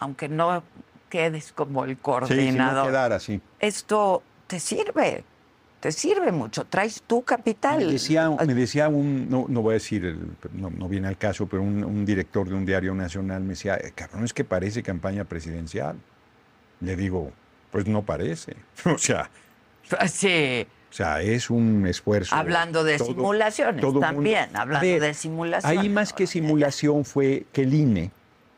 aunque 0.00 0.28
no 0.28 0.62
quedes 1.08 1.52
como 1.52 1.84
el 1.84 1.92
Sí, 1.92 1.96
si 1.96 2.02
no 2.02 2.02
coordinador, 2.02 3.12
así. 3.12 3.40
esto 3.58 4.22
te 4.46 4.60
sirve, 4.60 5.24
te 5.80 5.90
sirve 5.90 6.30
mucho. 6.30 6.66
Traes 6.66 7.00
tu 7.06 7.22
capital. 7.22 7.78
Me 7.78 7.86
decía, 7.86 8.28
me 8.30 8.52
decía 8.54 8.88
un, 8.90 9.30
no, 9.30 9.46
no 9.48 9.62
voy 9.62 9.72
a 9.72 9.74
decir, 9.74 10.04
el- 10.04 10.36
no, 10.52 10.68
no 10.68 10.88
viene 10.88 11.08
al 11.08 11.16
caso, 11.16 11.46
pero 11.46 11.62
un, 11.62 11.82
un 11.84 12.04
director 12.04 12.46
de 12.46 12.54
un 12.54 12.66
diario 12.66 12.94
nacional 12.94 13.42
me 13.42 13.50
decía, 13.50 13.76
"Eh, 13.76 13.92
cabrón, 13.94 14.24
es 14.24 14.34
que 14.34 14.44
parece 14.44 14.82
campaña 14.82 15.24
presidencial. 15.24 15.96
Le 16.80 16.94
digo, 16.96 17.32
pues 17.70 17.86
no 17.86 18.02
parece. 18.02 18.56
O 18.84 18.98
sea, 18.98 19.30
Sí, 20.06 20.66
o 20.90 20.92
sea, 20.92 21.22
es 21.22 21.48
un 21.50 21.86
esfuerzo. 21.86 22.34
hablando 22.34 22.84
de 22.84 22.98
Todo- 22.98 23.08
simulaciones 23.08 23.80
todo 23.80 24.00
también, 24.00 24.54
hablando 24.54 24.86
ver, 24.86 25.00
de 25.00 25.14
simulaciones. 25.14 25.78
Ahí 25.78 25.88
más 25.88 26.12
que 26.12 26.26
simulación 26.26 27.04
fue 27.04 27.46
que 27.52 27.62
el 27.62 27.72
INE. 27.74 28.10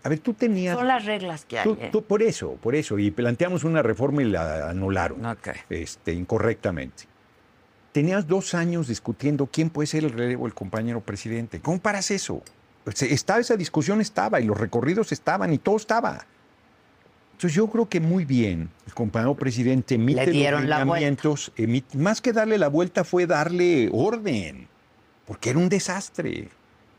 A 0.03 0.09
ver, 0.09 0.19
tú 0.21 0.33
tenías. 0.35 0.77
Son 0.77 0.89
las 0.89 1.05
reglas 1.05 1.45
que 1.45 1.59
hay. 1.59 1.65
tú- 1.65 1.77
¿eh? 1.81 1.89
tú- 1.93 2.03
por 2.03 2.23
eso, 2.23 2.55
por 2.63 2.75
eso. 2.75 2.99
Y 2.99 3.11
planteamos 3.11 3.65
una 3.65 3.83
reforma 3.83 4.23
y 4.23 4.27
la 4.27 4.71
anularon 4.71 5.25
Ok. 5.27 5.49
este, 5.69 6.13
incorrectamente. 6.15 7.05
Tenías 7.93 8.27
dos 8.27 8.55
años 8.55 8.87
discutiendo 8.89 9.47
quién 9.47 9.69
puede 9.71 9.87
ser 9.89 10.05
el 10.05 10.13
relevo 10.13 10.45
del 10.47 10.55
compañero 10.55 11.01
presidente. 11.01 11.61
¿Cómo 11.61 11.81
paras 11.81 12.11
eso? 12.11 12.43
Sea, 12.95 13.09
estaba 13.09 13.41
esa 13.41 13.57
discusión, 13.57 14.01
estaba, 14.01 14.41
y 14.41 14.45
los 14.47 14.59
recorridos 14.59 15.13
estaban, 15.13 15.53
y 15.53 15.59
todo 15.59 15.77
estaba. 15.77 16.25
Entonces 17.41 17.57
yo 17.57 17.69
creo 17.69 17.89
que 17.89 18.01
muy 18.01 18.27
bien 18.27 18.69
el 18.87 18.93
compañero 18.93 19.35
presidente 19.35 19.95
emite 19.95 20.27
Le 20.27 20.31
dieron 20.31 20.69
los 20.69 20.79
lineamientos, 20.79 21.53
emite- 21.57 21.95
más 21.97 22.21
que 22.21 22.35
darle 22.35 22.59
la 22.59 22.69
vuelta 22.69 23.03
fue 23.03 23.27
darle 23.27 23.89
orden, 23.95 24.69
porque 25.25 25.49
era 25.49 25.59
un 25.59 25.71
desastre. 25.71 26.49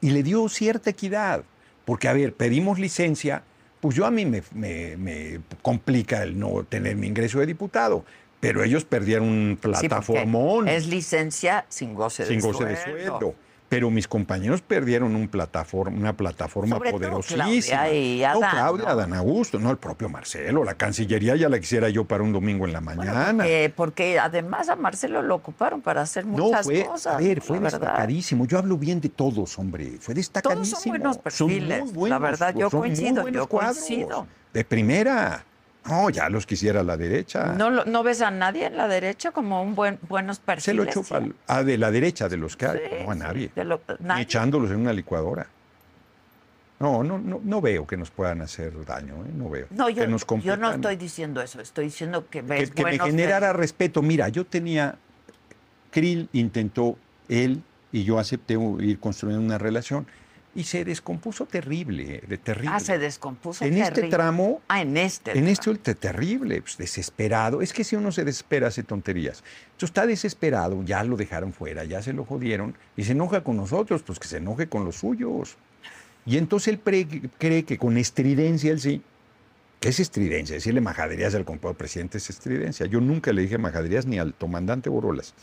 Y 0.01 0.09
le 0.09 0.23
dio 0.23 0.49
cierta 0.49 0.89
equidad, 0.89 1.43
porque 1.85 2.07
a 2.07 2.13
ver, 2.13 2.33
pedimos 2.33 2.79
licencia, 2.79 3.43
pues 3.81 3.95
yo 3.95 4.03
a 4.07 4.09
mí 4.09 4.25
me, 4.25 4.41
me- 4.55 4.97
me 4.97 5.41
complica 5.61 6.23
el 6.23 6.39
no 6.39 6.63
tener 6.63 6.95
mi 6.95 7.05
ingreso 7.05 7.37
de 7.39 7.45
diputado, 7.45 8.03
pero 8.39 8.63
ellos 8.63 8.83
perdieron 8.83 9.27
un 9.27 9.59
Sí, 9.61 9.67
plataformón 9.67 10.67
Es 10.67 10.87
licencia 10.87 11.65
sin 11.69 11.93
goce 11.93 12.23
de 12.23 12.29
sin 12.29 12.39
goce 12.39 12.57
sueldo. 12.57 12.73
de 12.95 13.05
sueldo. 13.05 13.35
Pero 13.71 13.89
mis 13.89 14.05
compañeros 14.05 14.61
perdieron 14.61 15.15
un 15.15 15.29
plataforma, 15.29 15.97
una 15.97 16.11
plataforma 16.11 16.75
Sobre 16.75 16.89
todo 16.91 16.99
poderosísima. 16.99 17.83
Claudia 17.83 17.93
y 17.93 18.19
no, 18.19 18.27
Adán, 18.27 18.51
Claudia, 18.51 18.83
¿no? 18.83 18.91
Adán 18.91 19.13
Augusto, 19.13 19.59
no 19.59 19.71
el 19.71 19.77
propio 19.77 20.09
Marcelo. 20.09 20.65
La 20.65 20.73
Cancillería 20.73 21.37
ya 21.37 21.47
la 21.47 21.57
quisiera 21.57 21.87
yo 21.87 22.03
para 22.03 22.21
un 22.21 22.33
domingo 22.33 22.65
en 22.65 22.73
la 22.73 22.81
mañana. 22.81 23.47
Eh, 23.47 23.71
porque 23.73 24.19
además 24.19 24.67
a 24.67 24.75
Marcelo 24.75 25.21
lo 25.21 25.35
ocuparon 25.35 25.79
para 25.81 26.01
hacer 26.01 26.25
no, 26.25 26.47
muchas 26.47 26.65
fue, 26.65 26.83
cosas. 26.83 27.15
a 27.15 27.17
ver, 27.19 27.39
fue 27.39 27.61
destacadísimo. 27.61 28.45
Yo 28.45 28.57
hablo 28.57 28.77
bien 28.77 28.99
de 28.99 29.07
todos, 29.07 29.57
hombre. 29.57 29.99
Fue 30.01 30.13
destacadísimo. 30.15 30.65
Todos 30.65 30.83
son 30.83 30.89
buenos 30.91 31.19
Son 31.33 31.47
muy 31.47 31.59
perfiles, 31.61 32.09
la 32.09 32.19
verdad, 32.19 32.53
yo 32.53 32.69
coincido, 32.69 33.29
yo 33.29 33.47
cuadros. 33.47 33.77
coincido. 33.77 34.27
De 34.51 34.65
primera. 34.65 35.45
No, 35.85 36.09
ya 36.11 36.29
los 36.29 36.45
quisiera 36.45 36.81
a 36.81 36.83
la 36.83 36.95
derecha. 36.95 37.53
¿No, 37.57 37.69
lo- 37.71 37.85
¿No 37.85 38.03
ves 38.03 38.21
a 38.21 38.29
nadie 38.29 38.67
en 38.67 38.77
la 38.77 38.87
derecha 38.87 39.31
como 39.31 39.63
un 39.63 39.73
buen 39.73 39.97
buenos 40.07 40.37
Se 40.37 40.43
perfiles? 40.43 40.75
lo 40.75 40.83
echo 40.83 41.01
pa'l- 41.03 41.33
ah, 41.47 41.63
de 41.63 41.77
la 41.77 41.89
derecha 41.89 42.29
de 42.29 42.37
los 42.37 42.55
que 42.55 42.67
hay. 42.67 42.77
Sí, 42.77 42.95
no, 43.05 43.11
a 43.11 43.13
sí, 43.15 43.19
nadie. 43.19 43.51
de 43.55 43.63
lo- 43.63 43.81
nadie. 43.99 44.23
echándolos 44.23 44.69
en 44.69 44.77
una 44.77 44.93
licuadora. 44.93 45.47
No, 46.79 47.03
no, 47.03 47.19
no, 47.19 47.39
no 47.43 47.61
veo 47.61 47.85
que 47.85 47.95
nos 47.97 48.09
puedan 48.09 48.41
hacer 48.41 48.73
daño, 48.85 49.13
¿eh? 49.25 49.29
no 49.35 49.49
veo. 49.49 49.67
No, 49.69 49.89
yo, 49.89 50.03
que 50.03 50.07
nos 50.07 50.25
yo 50.43 50.57
no 50.57 50.71
estoy 50.71 50.95
diciendo 50.95 51.41
eso, 51.41 51.61
estoy 51.61 51.85
diciendo 51.85 52.25
que 52.29 52.41
que, 52.41 52.41
ves 52.41 52.71
que 52.71 52.83
me 52.83 52.89
buenos 52.91 53.07
generara 53.07 53.53
respeto. 53.53 54.01
Mira, 54.01 54.29
yo 54.29 54.45
tenía, 54.45 54.95
Krill 55.91 56.27
intentó, 56.33 56.97
él 57.29 57.61
y 57.91 58.03
yo 58.03 58.17
acepté 58.17 58.55
ir 58.79 58.99
construyendo 58.99 59.43
una 59.45 59.57
relación 59.59 60.07
y 60.53 60.63
se 60.65 60.83
descompuso 60.83 61.45
terrible, 61.45 62.23
de 62.27 62.37
terrible. 62.37 62.71
Ah, 62.75 62.79
se 62.79 62.97
descompuso. 62.97 63.63
en 63.63 63.77
este 63.77 63.91
terrible. 63.93 64.09
tramo, 64.17 64.61
Ah, 64.67 64.81
en 64.81 64.97
este. 64.97 65.37
en 65.37 65.47
este 65.47 65.63
tramo. 65.63 65.77
ultra 65.77 65.93
terrible, 65.93 66.61
pues, 66.61 66.77
desesperado. 66.77 67.61
Es 67.61 67.71
que 67.71 67.83
si 67.83 67.95
uno 67.95 68.11
se 68.11 68.25
desespera 68.25 68.67
hace 68.67 68.83
tonterías. 68.83 69.43
Entonces 69.67 69.89
está 69.89 70.05
desesperado, 70.05 70.83
ya 70.83 71.03
lo 71.03 71.15
dejaron 71.15 71.53
fuera, 71.53 71.85
ya 71.85 72.01
se 72.01 72.11
lo 72.13 72.25
jodieron 72.25 72.75
y 72.97 73.03
se 73.05 73.13
enoja 73.13 73.43
con 73.43 73.55
nosotros, 73.57 74.03
pues 74.03 74.19
que 74.19 74.27
se 74.27 74.37
enoje 74.37 74.67
con 74.67 74.83
los 74.83 74.97
suyos. 74.97 75.55
Y 76.25 76.37
entonces 76.37 76.67
él 76.67 76.79
pre- 76.79 77.07
cree 77.39 77.63
que 77.63 77.77
con 77.77 77.97
estridencia 77.97 78.71
él 78.71 78.79
sí. 78.81 79.01
¿Qué 79.79 79.89
es 79.89 79.99
estridencia? 79.99 80.53
Decirle 80.53 80.79
majaderías 80.81 81.33
al 81.33 81.43
compañero 81.45 81.77
presidente 81.77 82.19
es 82.19 82.29
estridencia. 82.29 82.85
Yo 82.85 82.99
nunca 83.01 83.33
le 83.33 83.41
dije 83.41 83.57
majaderías 83.57 84.05
ni 84.05 84.19
al 84.19 84.35
comandante 84.35 84.89
Borolas, 84.89 85.33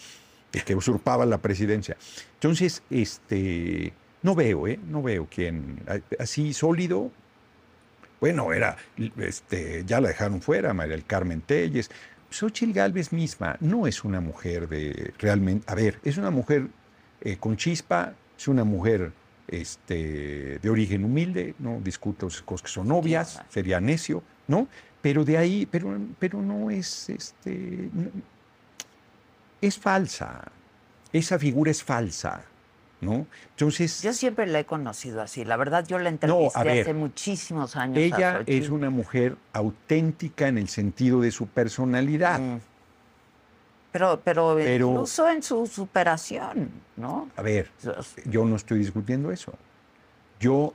el 0.52 0.62
que 0.62 0.76
usurpaba 0.76 1.26
la 1.26 1.38
presidencia. 1.38 1.96
Entonces, 2.34 2.82
este, 2.90 3.92
no 4.22 4.34
veo, 4.34 4.66
¿eh? 4.66 4.78
No 4.88 5.02
veo 5.02 5.26
quién, 5.30 5.80
así 6.18 6.52
sólido. 6.52 7.10
Bueno, 8.20 8.52
era, 8.52 8.76
este, 9.18 9.84
ya 9.86 10.00
la 10.00 10.08
dejaron 10.08 10.40
fuera, 10.42 10.74
María 10.74 10.96
del 10.96 11.04
Carmen 11.04 11.40
Telles. 11.40 11.90
Xochitl 12.30 12.72
Gálvez 12.72 13.12
misma 13.12 13.56
no 13.60 13.86
es 13.86 14.04
una 14.04 14.20
mujer 14.20 14.68
de 14.68 15.12
realmente, 15.18 15.64
a 15.70 15.74
ver, 15.74 15.98
es 16.04 16.18
una 16.18 16.30
mujer 16.30 16.66
eh, 17.20 17.36
con 17.38 17.56
chispa, 17.56 18.14
es 18.36 18.48
una 18.48 18.64
mujer 18.64 19.12
este, 19.46 20.58
de 20.58 20.68
origen 20.70 21.04
humilde, 21.04 21.54
no 21.58 21.80
discuto 21.82 22.26
esas 22.26 22.42
cosas 22.42 22.62
que 22.66 22.68
son 22.72 22.90
obvias, 22.92 23.40
sería 23.48 23.80
necio, 23.80 24.22
¿no? 24.46 24.68
Pero 25.00 25.24
de 25.24 25.38
ahí, 25.38 25.64
pero, 25.70 25.96
pero 26.18 26.42
no 26.42 26.70
es, 26.70 27.08
este, 27.08 27.88
no- 27.92 28.10
es 29.60 29.78
falsa, 29.78 30.42
esa 31.12 31.38
figura 31.38 31.70
es 31.70 31.82
falsa, 31.82 32.44
¿no? 33.00 33.26
Entonces, 33.50 34.02
Yo 34.02 34.12
siempre 34.12 34.46
la 34.46 34.60
he 34.60 34.64
conocido 34.64 35.22
así. 35.22 35.44
La 35.44 35.56
verdad, 35.56 35.86
yo 35.86 35.98
la 35.98 36.08
entrevisté 36.08 36.64
ver. 36.64 36.82
hace 36.82 36.94
muchísimos 36.94 37.76
años. 37.76 37.98
ella 37.98 38.42
es 38.46 38.68
una 38.70 38.90
mujer 38.90 39.36
auténtica 39.52 40.48
en 40.48 40.58
el 40.58 40.68
sentido 40.68 41.20
de 41.20 41.30
su 41.30 41.46
personalidad. 41.46 42.40
Mm. 42.40 42.60
Pero, 43.92 44.20
pero, 44.22 44.54
Pero- 44.56 44.90
incluso 44.90 45.28
en 45.28 45.42
su 45.42 45.66
superación, 45.66 46.70
¿no? 46.96 47.30
A 47.36 47.42
ver, 47.42 47.70
yo 48.26 48.44
no 48.44 48.56
estoy 48.56 48.80
discutiendo 48.80 49.32
eso. 49.32 49.52
Yo 50.38 50.74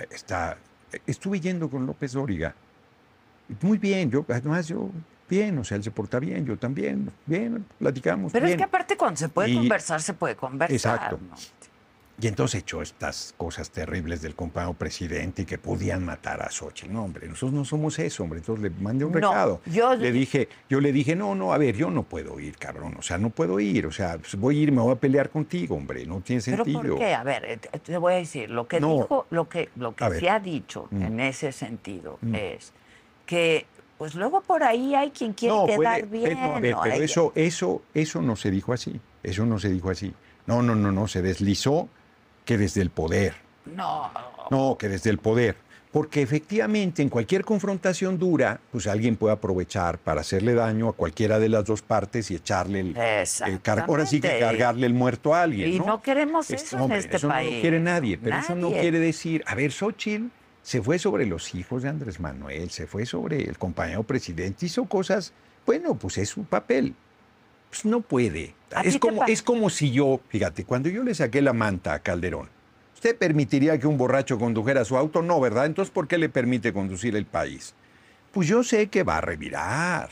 eh, 0.00 0.06
está, 0.10 0.58
estuve 1.06 1.40
yendo 1.40 1.70
con 1.70 1.86
López 1.86 2.12
Dóriga. 2.12 2.54
Muy 3.60 3.78
bien, 3.78 4.10
yo, 4.10 4.24
además 4.28 4.66
yo, 4.66 4.90
bien, 5.28 5.58
o 5.58 5.64
sea, 5.64 5.76
él 5.76 5.82
se 5.82 5.90
porta 5.90 6.18
bien, 6.18 6.44
yo 6.46 6.56
también, 6.56 7.10
bien, 7.26 7.64
platicamos. 7.78 8.32
Pero 8.32 8.46
es 8.46 8.56
que 8.56 8.62
aparte 8.64 8.96
cuando 8.96 9.16
se 9.18 9.28
puede 9.28 9.50
Y- 9.50 9.56
conversar, 9.56 10.00
se 10.02 10.14
puede 10.14 10.36
conversar. 10.36 10.74
Exacto. 10.74 11.18
¿no? 11.28 11.34
Y 12.20 12.28
entonces 12.28 12.60
echó 12.60 12.80
estas 12.80 13.34
cosas 13.36 13.70
terribles 13.70 14.22
del 14.22 14.36
compañero 14.36 14.72
presidente 14.74 15.42
y 15.42 15.44
que 15.46 15.58
podían 15.58 16.04
matar 16.04 16.42
a 16.42 16.48
Xochitl. 16.48 16.92
No, 16.92 17.02
hombre, 17.02 17.26
nosotros 17.26 17.52
no 17.52 17.64
somos 17.64 17.98
eso, 17.98 18.22
hombre. 18.22 18.38
Entonces 18.38 18.62
le 18.62 18.70
mandé 18.70 19.04
un 19.04 19.10
No, 19.10 19.18
recado. 19.18 19.60
yo- 19.66 19.96
le 19.96 20.12
dije, 20.12 20.48
yo 20.70 20.78
le 20.80 20.92
dije, 20.92 21.16
no, 21.16 21.34
no, 21.34 21.52
a 21.52 21.58
ver, 21.58 21.74
yo 21.74 21.90
no 21.90 22.04
puedo 22.04 22.38
ir, 22.38 22.56
cabrón. 22.56 22.94
O 22.96 23.02
sea, 23.02 23.18
no 23.18 23.30
puedo 23.30 23.58
ir. 23.58 23.84
O 23.86 23.90
sea, 23.90 24.16
pues, 24.18 24.36
voy 24.36 24.60
a 24.60 24.62
ir, 24.62 24.70
me 24.70 24.80
voy 24.80 24.92
a 24.92 24.96
pelear 24.96 25.28
contigo, 25.28 25.74
hombre. 25.74 26.06
No 26.06 26.20
tiene 26.20 26.40
¿Pero 26.44 26.58
sentido. 26.64 26.82
por 26.82 26.98
qué? 27.00 27.14
A 27.14 27.24
ver, 27.24 27.44
eh, 27.46 27.56
te- 27.56 27.98
voy 27.98 28.12
a 28.12 28.16
decir, 28.18 28.48
lo 28.48 28.68
que 28.68 28.78
No. 28.78 28.94
dijo, 28.94 29.26
lo 29.30 29.48
que, 29.48 29.70
lo 29.74 29.96
que 29.96 30.08
ver. 30.08 30.20
se 30.20 30.30
ha 30.30 30.38
dicho 30.38 30.86
Mm. 30.92 31.02
en 31.02 31.18
ese 31.20 31.50
sentido 31.50 32.18
Mm. 32.22 32.34
es 32.36 32.72
que, 33.26 33.66
pues 33.98 34.14
luego 34.14 34.40
por 34.40 34.62
ahí 34.62 34.94
hay 34.94 35.10
quien 35.10 35.32
quiere 35.32 35.54
no, 35.54 35.66
quedar 35.66 35.76
puede- 35.76 36.02
bien. 36.02 36.24
pero, 36.24 36.54
a 36.56 36.60
ver, 36.60 36.74
¿no? 36.74 36.80
pero 36.82 36.94
eso, 37.04 37.32
eso, 37.34 37.82
eso 37.94 38.20
no 38.22 38.36
se 38.36 38.50
dijo 38.50 38.72
así. 38.72 39.00
Eso 39.22 39.46
no 39.46 39.58
se 39.58 39.70
dijo 39.70 39.90
así. 39.90 40.12
No, 40.46 40.62
no, 40.62 40.74
no, 40.74 40.92
no. 40.92 41.08
Se 41.08 41.22
deslizó 41.22 41.88
que 42.44 42.58
desde 42.58 42.82
el 42.82 42.90
poder. 42.90 43.34
No. 43.66 44.10
No, 44.50 44.76
que 44.78 44.88
desde 44.88 45.10
el 45.10 45.18
poder. 45.18 45.56
Porque 45.90 46.22
efectivamente 46.22 47.02
en 47.02 47.08
cualquier 47.08 47.44
confrontación 47.44 48.18
dura, 48.18 48.58
pues 48.72 48.88
alguien 48.88 49.14
puede 49.16 49.32
aprovechar 49.34 49.96
para 49.98 50.22
hacerle 50.22 50.52
daño 50.54 50.88
a 50.88 50.92
cualquiera 50.92 51.38
de 51.38 51.48
las 51.48 51.64
dos 51.64 51.82
partes 51.82 52.32
y 52.32 52.34
echarle 52.34 52.80
el, 52.80 52.96
el 53.46 53.60
car- 53.62 53.84
ahora 53.86 54.04
sí 54.04 54.20
que 54.20 54.40
cargarle 54.40 54.86
el 54.88 54.92
muerto 54.94 55.34
a 55.36 55.42
alguien. 55.42 55.72
Y 55.72 55.78
¿no? 55.78 55.86
no 55.86 56.02
queremos 56.02 56.50
Es- 56.50 56.64
eso 56.64 56.76
en 56.76 56.82
hombre, 56.82 56.98
este 56.98 57.16
eso 57.16 57.28
país. 57.28 57.48
no 57.48 57.56
lo 57.56 57.60
quiere 57.62 57.78
nadie, 57.80 58.18
pero 58.18 58.36
eso 58.38 58.54
no 58.56 58.72
quiere 58.72 58.98
decir, 58.98 59.44
a 59.46 59.54
ver, 59.54 59.70
Xochitl 59.70 60.26
se 60.64 60.80
fue 60.80 60.98
sobre 60.98 61.26
los 61.26 61.54
hijos 61.54 61.82
de 61.82 61.90
Andrés 61.90 62.20
Manuel, 62.20 62.70
se 62.70 62.86
fue 62.86 63.04
sobre 63.04 63.42
el 63.42 63.58
compañero 63.58 64.02
presidente, 64.02 64.64
hizo 64.64 64.86
cosas, 64.86 65.34
bueno, 65.66 65.94
pues 65.94 66.16
es 66.16 66.30
su 66.30 66.44
papel. 66.44 66.94
Pues 67.68 67.84
no 67.84 68.00
puede. 68.00 68.54
¿A 68.74 68.80
ti 68.80 68.88
Es 68.88 68.98
como, 68.98 69.26
es 69.26 69.42
como 69.42 69.68
si 69.68 69.92
yo, 69.92 70.20
fíjate, 70.28 70.64
cuando 70.64 70.88
yo 70.88 71.04
le 71.04 71.14
saqué 71.14 71.42
la 71.42 71.52
manta 71.52 71.92
a 71.92 71.98
Calderón, 71.98 72.48
¿usted 72.94 73.14
permitiría 73.14 73.78
que 73.78 73.86
un 73.86 73.98
borracho 73.98 74.38
condujera 74.38 74.86
su 74.86 74.96
auto? 74.96 75.20
No, 75.20 75.38
¿verdad? 75.38 75.66
Entonces, 75.66 75.92
¿por 75.92 76.08
qué 76.08 76.16
le 76.16 76.30
permite 76.30 76.72
conducir 76.72 77.14
el 77.14 77.26
país? 77.26 77.74
Pues 78.32 78.48
yo 78.48 78.62
sé 78.64 78.86
que 78.86 79.02
va 79.02 79.18
a 79.18 79.20
revirar. 79.20 80.08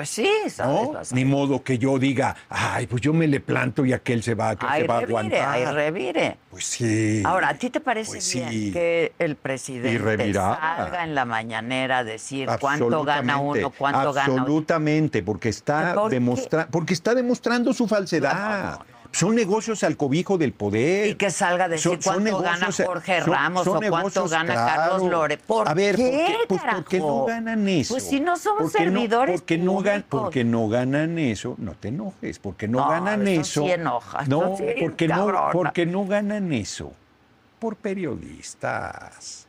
Pues 0.00 0.08
sí, 0.08 0.26
¿sabes? 0.48 1.12
Ni 1.12 1.26
modo 1.26 1.62
que 1.62 1.76
yo 1.76 1.98
diga, 1.98 2.34
ay, 2.48 2.86
pues 2.86 3.02
yo 3.02 3.12
me 3.12 3.26
le 3.26 3.38
planto 3.38 3.84
y 3.84 3.92
aquel 3.92 4.22
se 4.22 4.34
va, 4.34 4.56
que 4.56 4.64
Ay, 4.66 4.80
se 4.80 4.86
va 4.86 4.96
a 4.96 5.00
revire, 5.00 5.18
aguantar. 5.18 5.48
ay, 5.50 5.64
revire. 5.74 6.36
Pues 6.50 6.64
sí. 6.64 7.22
Ahora, 7.26 7.50
¿a 7.50 7.54
ti 7.58 7.68
te 7.68 7.80
parece 7.80 8.12
Pues 8.12 8.32
bien 8.34 8.48
sí. 8.48 8.72
que 8.72 9.12
el 9.18 9.36
presidente 9.36 10.32
salga 10.32 11.04
en 11.04 11.14
la 11.14 11.26
mañanera 11.26 11.98
a 11.98 12.04
decir 12.04 12.48
cuánto 12.58 13.04
gana 13.04 13.36
uno, 13.36 13.68
cuánto 13.76 14.14
gana 14.14 14.30
otro? 14.32 14.40
Absolutamente, 14.40 15.22
porque 15.22 15.50
está, 15.50 15.92
¿Por 15.94 16.10
demostra- 16.10 16.66
porque 16.70 16.94
está 16.94 17.14
demostrando 17.14 17.74
su 17.74 17.86
falsedad. 17.86 18.32
No, 18.32 18.78
no, 18.78 18.78
no, 18.78 18.99
Son 19.12 19.34
negocios 19.34 19.82
al 19.82 19.96
cobijo 19.96 20.38
del 20.38 20.52
poder. 20.52 21.08
Y 21.08 21.14
que 21.16 21.30
salga 21.32 21.64
a 21.64 21.68
decir 21.68 21.82
Son- 21.82 22.00
son 22.02 22.14
cuánto 22.22 22.38
gana 22.40 22.58
negocios- 22.60 22.86
Jorge 22.86 23.20
son- 23.22 23.30
Ramos 23.32 23.64
son 23.64 23.76
o 23.76 23.80
cuánto 23.80 23.96
negocios, 23.98 24.30
gana 24.30 24.52
claro. 24.52 24.66
Carlos 24.92 25.10
Lore. 25.10 25.36
¿Por 25.38 25.68
a 25.68 25.74
ver, 25.74 25.96
qué, 25.96 26.02
¿por 26.02 26.12
qué? 26.12 26.36
Pues 26.48 26.60
porque 26.76 26.98
no 27.00 27.04
carajo? 27.06 27.26
ganan 27.26 27.68
eso. 27.68 27.94
Pues 27.94 28.04
si 28.04 28.20
no 28.20 28.36
somos 28.36 28.62
Porque 28.72 28.86
no- 28.86 28.92
servidores 29.00 29.40
porque 29.40 29.58
no, 29.58 29.72
gan- 29.82 30.04
porque 30.08 30.44
no 30.44 30.68
ganan 30.68 31.18
eso, 31.18 31.56
no 31.58 31.72
te 31.74 31.88
enojes, 31.88 32.38
porque 32.38 32.68
no, 32.68 32.78
No, 32.80 32.88
ganan 32.88 33.26
eso 33.26 33.62
sí 33.64 33.70
enoja, 33.72 34.24
no, 34.26 34.56
sí, 34.56 34.64
porque 34.80 35.08
no, 35.08 35.48
porque 35.52 35.86
no 35.86 36.06
ganan 36.06 36.52
eso 36.52 36.92
por 37.58 37.74
periodistas. 37.76 39.39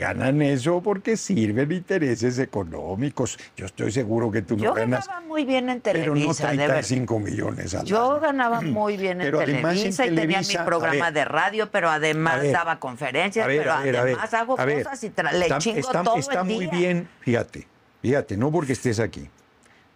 Ganan 0.00 0.40
eso 0.40 0.80
porque 0.82 1.14
sirven 1.18 1.70
intereses 1.72 2.38
económicos. 2.38 3.38
Yo 3.54 3.66
estoy 3.66 3.92
seguro 3.92 4.30
que 4.30 4.40
tú 4.40 4.56
no 4.56 4.62
Yo 4.64 4.72
ganas, 4.74 5.06
ganaba 5.06 5.26
muy 5.26 5.44
bien 5.44 5.68
en 5.68 5.82
pero 5.82 6.14
no 6.14 6.20
Televisa, 6.20 6.50
de 6.52 6.56
verdad. 6.56 6.74
35 6.76 7.18
millones 7.20 7.74
al 7.74 7.84
Yo 7.84 8.12
año. 8.12 8.20
ganaba 8.20 8.60
muy 8.62 8.96
bien 8.96 9.20
en 9.20 9.26
Pero 9.26 9.40
Televisa 9.40 10.06
y 10.06 10.14
tenía 10.14 10.40
mi 10.40 10.56
programa 10.64 11.04
ver, 11.06 11.12
de 11.12 11.24
radio, 11.26 11.70
pero 11.70 11.90
además 11.90 12.40
ver, 12.40 12.52
daba 12.52 12.80
conferencias, 12.80 13.46
ver, 13.46 13.58
pero 13.58 13.72
además 13.74 14.32
hago 14.32 14.56
cosas 14.56 15.04
y 15.04 15.12
le 15.34 15.40
Está- 15.42 15.58
chingo 15.58 15.78
está, 15.78 16.02
todo 16.02 16.16
está 16.16 16.40
el 16.40 16.46
muy 16.46 16.66
día. 16.66 16.70
bien, 16.70 17.08
fíjate, 17.20 17.68
fíjate, 18.00 18.36
no 18.38 18.50
porque 18.50 18.72
estés 18.72 19.00
aquí. 19.00 19.28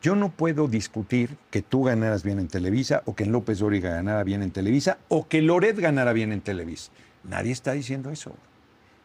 Yo 0.02 0.14
no 0.14 0.28
puedo 0.28 0.68
discutir 0.68 1.38
que 1.50 1.62
tú 1.62 1.84
ganaras 1.84 2.24
bien 2.24 2.38
en 2.38 2.48
Televisa 2.48 3.02
o 3.06 3.14
que 3.14 3.24
López 3.24 3.60
Dóriga 3.60 3.88
ganara 3.88 4.22
bien 4.22 4.42
en 4.42 4.50
Televisa 4.50 4.98
o 5.08 5.26
que 5.28 5.40
Loret 5.40 5.78
ganara 5.78 6.12
bien 6.12 6.30
en 6.30 6.42
Televisa. 6.42 6.92
Nadie 7.22 7.52
está 7.52 7.72
diciendo 7.72 8.10
eso. 8.10 8.36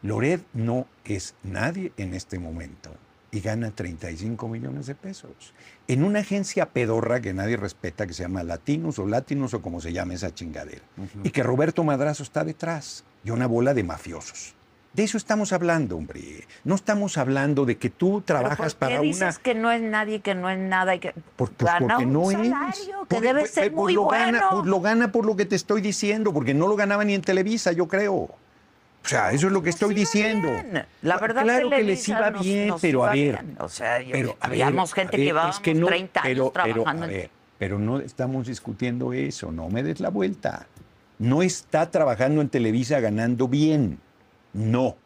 Loret 0.02 0.42
no 0.54 0.86
es 1.04 1.34
nadie 1.42 1.92
en 1.96 2.14
este 2.14 2.38
momento 2.38 2.90
y 3.32 3.40
gana 3.40 3.70
35 3.70 4.48
millones 4.48 4.86
de 4.86 4.94
pesos. 4.94 5.54
En 5.88 6.02
una 6.02 6.20
agencia 6.20 6.66
pedorra 6.70 7.20
que 7.20 7.32
nadie 7.34 7.56
respeta, 7.56 8.06
que 8.06 8.12
se 8.14 8.22
llama 8.22 8.42
Latinos 8.42 8.98
o 8.98 9.06
Latinos 9.06 9.54
o 9.54 9.62
como 9.62 9.80
se 9.80 9.92
llame 9.92 10.14
esa 10.14 10.34
chingadera. 10.34 10.82
Y 11.22 11.30
que 11.30 11.42
Roberto 11.42 11.84
Madrazo 11.84 12.22
está 12.22 12.44
detrás 12.44 13.04
y 13.24 13.30
una 13.30 13.46
bola 13.46 13.74
de 13.74 13.84
mafiosos. 13.84 14.54
De 14.94 15.04
eso 15.04 15.16
estamos 15.18 15.52
hablando, 15.52 15.96
hombre. 15.96 16.44
No 16.64 16.74
estamos 16.74 17.16
hablando 17.16 17.64
de 17.64 17.76
que 17.78 17.90
tú 17.90 18.24
Pero 18.26 18.40
trabajas 18.40 18.74
¿por 18.74 18.88
qué 18.88 18.94
para 18.94 19.00
dices 19.02 19.22
una... 19.36 19.42
que 19.44 19.54
no 19.54 19.70
es 19.70 19.80
nadie, 19.82 20.18
que 20.20 20.34
no 20.34 20.50
es 20.50 20.58
nada 20.58 20.96
y 20.96 20.98
que 20.98 21.12
Por- 21.36 21.52
pues 21.52 21.72
gana 21.72 21.86
porque 21.94 22.06
un 22.06 22.12
no 22.12 22.24
salario 22.32 22.68
es. 22.70 22.80
que 23.08 23.14
Por- 23.14 23.20
debe 23.20 23.40
pues, 23.42 23.50
ser 23.52 23.70
pues 23.70 23.76
muy 23.84 23.92
lo 23.92 24.04
bueno? 24.06 24.24
Gana, 24.40 24.48
pues 24.50 24.64
lo 24.66 24.80
gana 24.80 25.12
por 25.12 25.24
lo 25.26 25.36
que 25.36 25.44
te 25.46 25.54
estoy 25.54 25.80
diciendo, 25.80 26.32
porque 26.32 26.54
no 26.54 26.66
lo 26.66 26.74
ganaba 26.74 27.04
ni 27.04 27.14
en 27.14 27.22
Televisa, 27.22 27.70
yo 27.70 27.86
creo. 27.86 28.30
O 29.04 29.08
sea, 29.08 29.32
eso 29.32 29.46
es 29.46 29.52
lo 29.52 29.62
que 29.62 29.70
estoy 29.70 29.94
Nos 29.94 29.96
iba 29.96 30.00
diciendo. 30.00 30.48
bien. 30.50 30.86
La 31.02 31.18
verdad, 31.18 31.42
claro 31.42 31.70
que 31.70 31.82
les 31.82 32.06
iba 32.08 32.30
nos- 32.30 32.42
bien, 32.44 32.68
nos 32.68 32.80
pero 32.80 32.98
iba 32.98 33.06
a 33.10 33.14
ver. 33.14 33.42
bien. 33.42 33.56
O 33.58 33.68
sea, 33.68 34.00
yo- 34.02 34.12
pero, 34.12 34.36
habíamos 34.40 34.92
gente 34.92 35.16
que 35.16 35.24
llevábamos 35.24 35.56
es 35.56 35.62
que 35.62 35.74
no, 35.74 35.86
30 35.86 36.20
años 36.22 36.28
pero, 36.34 36.52
pero, 36.52 36.74
trabajando 36.74 37.04
a 37.04 37.08
ver, 37.08 37.30
pero 37.58 37.78
no 37.78 37.98
estamos 37.98 38.46
discutiendo 38.46 39.12
eso, 39.12 39.50
no 39.52 39.68
me 39.68 39.82
des 39.82 40.00
la 40.00 40.10
vuelta. 40.10 40.66
No 41.18 41.42
está 41.42 41.90
trabajando 41.90 42.40
en 42.40 42.48
Televisa 42.50 43.00
ganando 43.00 43.48
bien. 43.48 43.98
No. 44.52 44.96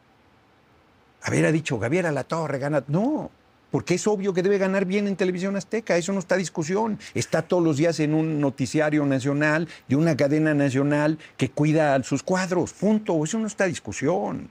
Haber 1.23 1.51
dicho 1.53 1.79
Gabriela 1.79 2.13
La 2.13 2.25
Torre 2.25 2.59
gana. 2.59 2.85
No. 2.89 3.31
Porque 3.75 3.95
es 3.95 4.07
obvio 4.07 4.33
que 4.33 4.45
debe 4.45 4.57
ganar 4.59 4.85
bien 4.85 5.09
en 5.09 5.17
Televisión 5.17 5.57
Azteca, 5.57 5.97
eso 5.97 6.13
no 6.13 6.21
está 6.21 6.37
discusión. 6.37 6.97
Está 7.13 7.43
todos 7.43 7.61
los 7.61 7.77
días 7.77 7.99
en 7.99 8.15
un 8.15 8.41
noticiario 8.41 9.05
nacional 9.05 9.67
de 9.89 9.97
una 9.97 10.17
cadena 10.17 10.55
nacional 10.55 11.19
que 11.37 11.51
cuida 11.51 11.97
a 11.97 12.03
sus 12.05 12.23
cuadros, 12.23 12.73
punto. 12.73 13.25
Eso 13.25 13.37
no 13.41 13.49
está 13.49 13.65
discusión. 13.65 14.49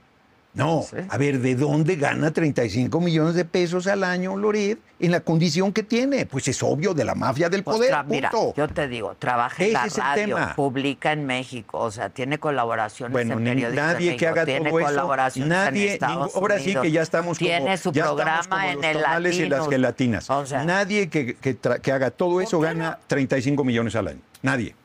No, 0.54 0.82
Sí. 0.88 0.96
a 1.08 1.18
ver, 1.18 1.40
¿de 1.40 1.56
dónde 1.56 1.96
gana 1.96 2.30
35 2.32 3.00
millones 3.00 3.34
de 3.34 3.44
pesos 3.44 3.88
al 3.88 4.04
año 4.04 4.36
Loret 4.36 4.78
en 5.00 5.10
la 5.10 5.18
condición 5.20 5.72
que 5.72 5.82
tiene? 5.82 6.26
Pues 6.26 6.46
es 6.46 6.62
obvio, 6.62 6.94
de 6.94 7.04
la 7.04 7.16
mafia 7.16 7.48
del 7.48 7.64
Pues 7.64 7.76
poder, 7.78 7.92
mira, 8.06 8.30
yo 8.56 8.68
te 8.68 8.86
digo, 8.86 9.16
trabaja 9.18 9.64
en 9.64 9.72
la 9.72 9.86
radio, 9.86 10.38
publica 10.54 11.10
en 11.12 11.26
México, 11.26 11.78
o 11.80 11.90
sea, 11.90 12.08
tiene 12.10 12.38
colaboraciones 12.38 13.12
Bueno, 13.12 13.34
en 13.38 13.44
de 13.44 13.72
nadie 13.72 14.16
que 14.16 14.26
haga 14.28 14.44
tiene 14.44 14.70
todo 14.70 14.78
eso, 14.78 14.88
colaboraciones 14.88 15.44
en 15.46 15.48
nadie, 15.64 15.92
Estados 15.94 16.16
ningún- 16.26 16.30
ahora 16.42 16.58
sí 16.60 16.74
que 16.80 16.90
ya 16.92 17.02
estamos 17.02 17.38
como, 17.38 17.48
tiene 17.48 17.76
su 17.76 17.90
ya 17.92 18.02
estamos 18.02 18.14
programa 18.16 18.48
como 18.48 18.62
en 18.62 18.74
los 18.76 18.84
el 18.84 19.02
tamales 19.02 19.38
y 19.38 19.48
las 19.48 19.68
gelatinas. 19.68 20.30
O 20.30 20.46
sea, 20.46 20.64
nadie 20.64 21.08
que, 21.08 21.34
que 21.34 21.56
que 21.82 21.92
haga 21.92 22.10
todo 22.12 22.40
eso 22.40 22.60
gana 22.60 22.90
no? 22.92 22.96
35 23.08 23.64
millones 23.64 23.96
al 23.96 24.06
año. 24.08 24.20
Nadie. 24.42 24.76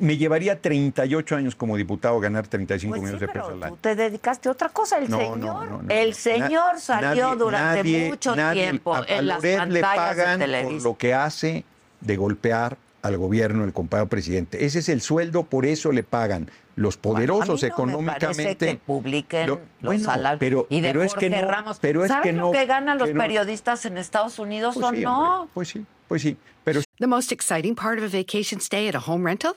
Me 0.00 0.16
llevaría 0.16 0.60
38 0.60 1.36
años 1.36 1.54
como 1.56 1.76
diputado 1.76 2.20
ganar 2.20 2.46
35 2.46 2.90
Pues 2.92 2.98
sí, 3.00 3.02
millones 3.04 3.20
de 3.20 3.26
pero 3.26 3.40
pesos 3.40 3.52
al 3.54 3.58
tú 3.58 3.64
año. 3.66 3.78
te 3.80 3.94
dedicaste 3.96 4.48
a 4.48 4.52
otra 4.52 4.68
cosa. 4.68 4.98
El 4.98 5.10
No, 5.10 5.18
señor, 5.18 5.38
no, 5.38 5.82
no, 5.82 5.82
el 5.88 6.14
señor 6.14 6.74
Na- 6.74 6.78
salió 6.78 7.08
nadie- 7.30 7.36
durante 7.38 7.78
nadie- 7.82 8.08
mucho 8.08 8.36
nadie- 8.36 8.62
tiempo 8.62 8.94
a- 8.94 9.00
a 9.00 9.04
en 9.06 9.26
las 9.26 9.38
Loret 9.42 9.68
le 9.70 9.80
pantallas 9.80 10.16
de 10.16 10.22
pagan 10.46 10.62
por 10.64 10.82
lo 10.82 10.96
que 10.98 11.14
hace 11.14 11.64
de 12.00 12.16
golpear 12.16 12.76
al 13.02 13.16
gobierno 13.16 13.62
del 13.62 13.72
compañero 13.72 14.08
presidente. 14.08 14.64
Ese 14.64 14.78
es 14.80 14.88
el 14.88 15.00
sueldo, 15.00 15.42
por 15.44 15.66
eso 15.66 15.90
le 15.92 16.02
pagan 16.04 16.48
los 16.76 16.96
poderosos 16.96 17.60
Bueno, 17.60 17.74
a 17.74 17.86
mí 17.86 17.92
no 17.92 17.98
me 18.02 18.12
económicamente. 18.12 18.66
que 18.68 18.76
publiquen 18.76 19.46
Lo- 19.48 19.54
los 19.80 19.82
bueno, 19.82 20.04
salarios. 20.04 20.38
pero- 20.38 20.66
y 20.70 20.80
de 20.80 20.88
pero 20.90 21.02
es 21.02 21.12
Jorge 21.12 21.30
que 21.30 21.40
no- 21.42 21.48
Ramos. 21.48 21.78
pero 21.80 22.04
es 22.04 22.08
¿Sabes 22.08 22.22
que 22.22 22.32
lo 22.32 22.38
no- 22.46 22.52
que 22.52 22.66
ganan 22.66 22.98
los 22.98 23.08
que 23.08 23.14
no- 23.14 23.20
periodistas 23.20 23.84
en 23.84 23.98
Estados 23.98 24.38
Unidos 24.38 24.74
Pues 24.74 24.86
o 24.86 24.90
sí, 24.90 25.00
no? 25.00 25.40
hombre, 25.40 25.50
pues 25.54 25.68
sí, 25.70 25.84
pues 26.06 26.22
sí. 26.22 26.36
Pero 26.62 26.82
The 26.98 27.06
most 27.08 27.32
exciting 27.32 27.74
part 27.74 27.98
of 27.98 28.04
a 28.14 28.16
vacation 28.16 28.60
stay 28.60 28.86
at 28.88 28.94
a 28.94 29.00
home 29.04 29.24
rental? 29.28 29.56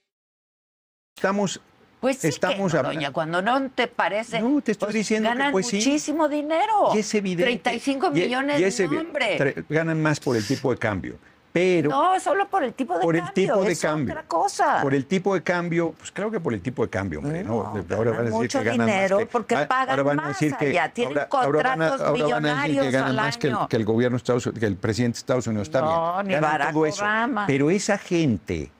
Estamos 1.21 1.61
Pues 1.99 2.17
sí 2.17 2.29
Estamos 2.29 2.71
que 2.71 2.77
no, 2.79 2.83
doña, 2.83 3.11
cuando 3.11 3.43
no 3.43 3.69
te 3.69 3.85
parece, 3.87 4.41
No, 4.41 4.59
te 4.61 4.71
estoy 4.71 4.87
pues, 4.87 4.95
diciendo 4.95 5.29
que, 5.29 5.35
ganan 5.37 5.51
pues, 5.51 5.67
sí. 5.67 5.75
muchísimo 5.75 6.27
dinero. 6.27 6.89
Y 6.95 6.99
es 6.99 7.13
evidente. 7.13 7.43
35 7.61 8.07
y- 8.07 8.21
millones, 8.21 8.59
y 8.59 8.63
es 8.63 8.79
evi- 8.79 8.95
no, 8.95 9.01
hombre. 9.01 9.65
Ganan 9.69 10.01
más 10.01 10.19
por 10.19 10.35
el 10.35 10.43
tipo 10.47 10.71
de 10.71 10.79
cambio. 10.79 11.17
Pero 11.53 11.89
No, 11.91 12.19
solo 12.19 12.47
por 12.47 12.63
el 12.63 12.73
tipo 12.73 12.95
de 12.95 13.01
por 13.01 13.13
el 13.15 13.21
cambio. 13.23 13.33
tipo 13.53 13.63
de 13.65 13.71
es 13.73 13.81
cambio. 13.81 14.13
otra 14.13 14.23
cosa. 14.25 14.79
Por 14.81 14.95
el 14.95 15.05
tipo 15.05 15.35
de 15.35 15.43
cambio, 15.43 15.93
pues 15.95 16.11
claro 16.11 16.31
que 16.31 16.39
por 16.39 16.53
el 16.55 16.61
tipo 16.61 16.81
de 16.83 16.89
cambio, 16.89 17.19
hombre, 17.19 17.43
¿no? 17.43 17.71
No, 17.87 17.95
ahora 17.95 18.11
van 18.11 18.19
a 18.19 18.23
decir 18.23 18.33
mucho 18.33 18.59
que 18.59 18.65
ganan 18.65 18.87
dinero 18.87 19.15
más 19.17 19.25
que, 19.25 19.31
porque 19.31 19.55
ah, 19.55 19.67
pagan 19.67 19.89
ahora 19.91 20.03
van 20.03 20.19
a 20.21 20.23
más 20.23 20.39
decir 20.39 20.55
que 20.57 20.69
allá, 20.69 20.89
tienen 20.93 21.17
ahora, 21.19 21.27
ahora 21.29 21.61
van 21.69 21.81
a, 21.83 21.89
contratos 21.89 22.07
ahora 22.07 22.23
van 22.23 22.45
a 22.45 22.49
decir 22.49 22.61
que 22.61 22.71
millonarios 22.81 22.93
ganan 22.93 23.15
más 23.17 23.37
que 23.37 23.47
el, 23.49 23.57
que 23.69 23.75
el 23.77 23.85
gobierno 23.85 24.15
de 24.15 24.21
Estados 24.21 24.45
Unidos, 24.47 24.59
que 24.61 24.65
el 24.65 24.75
presidente 24.77 25.15
de 25.17 25.19
Estados 25.19 25.45
Unidos 25.47 25.67
está 25.67 25.81
No, 25.81 26.23
bien. 26.23 26.27
ni 26.39 26.41
Barack 26.41 26.71
todo 26.73 26.85
eso. 26.87 27.03
Obama. 27.03 27.45
Pero 27.45 27.69
esa 27.69 27.97
gente 27.99 28.71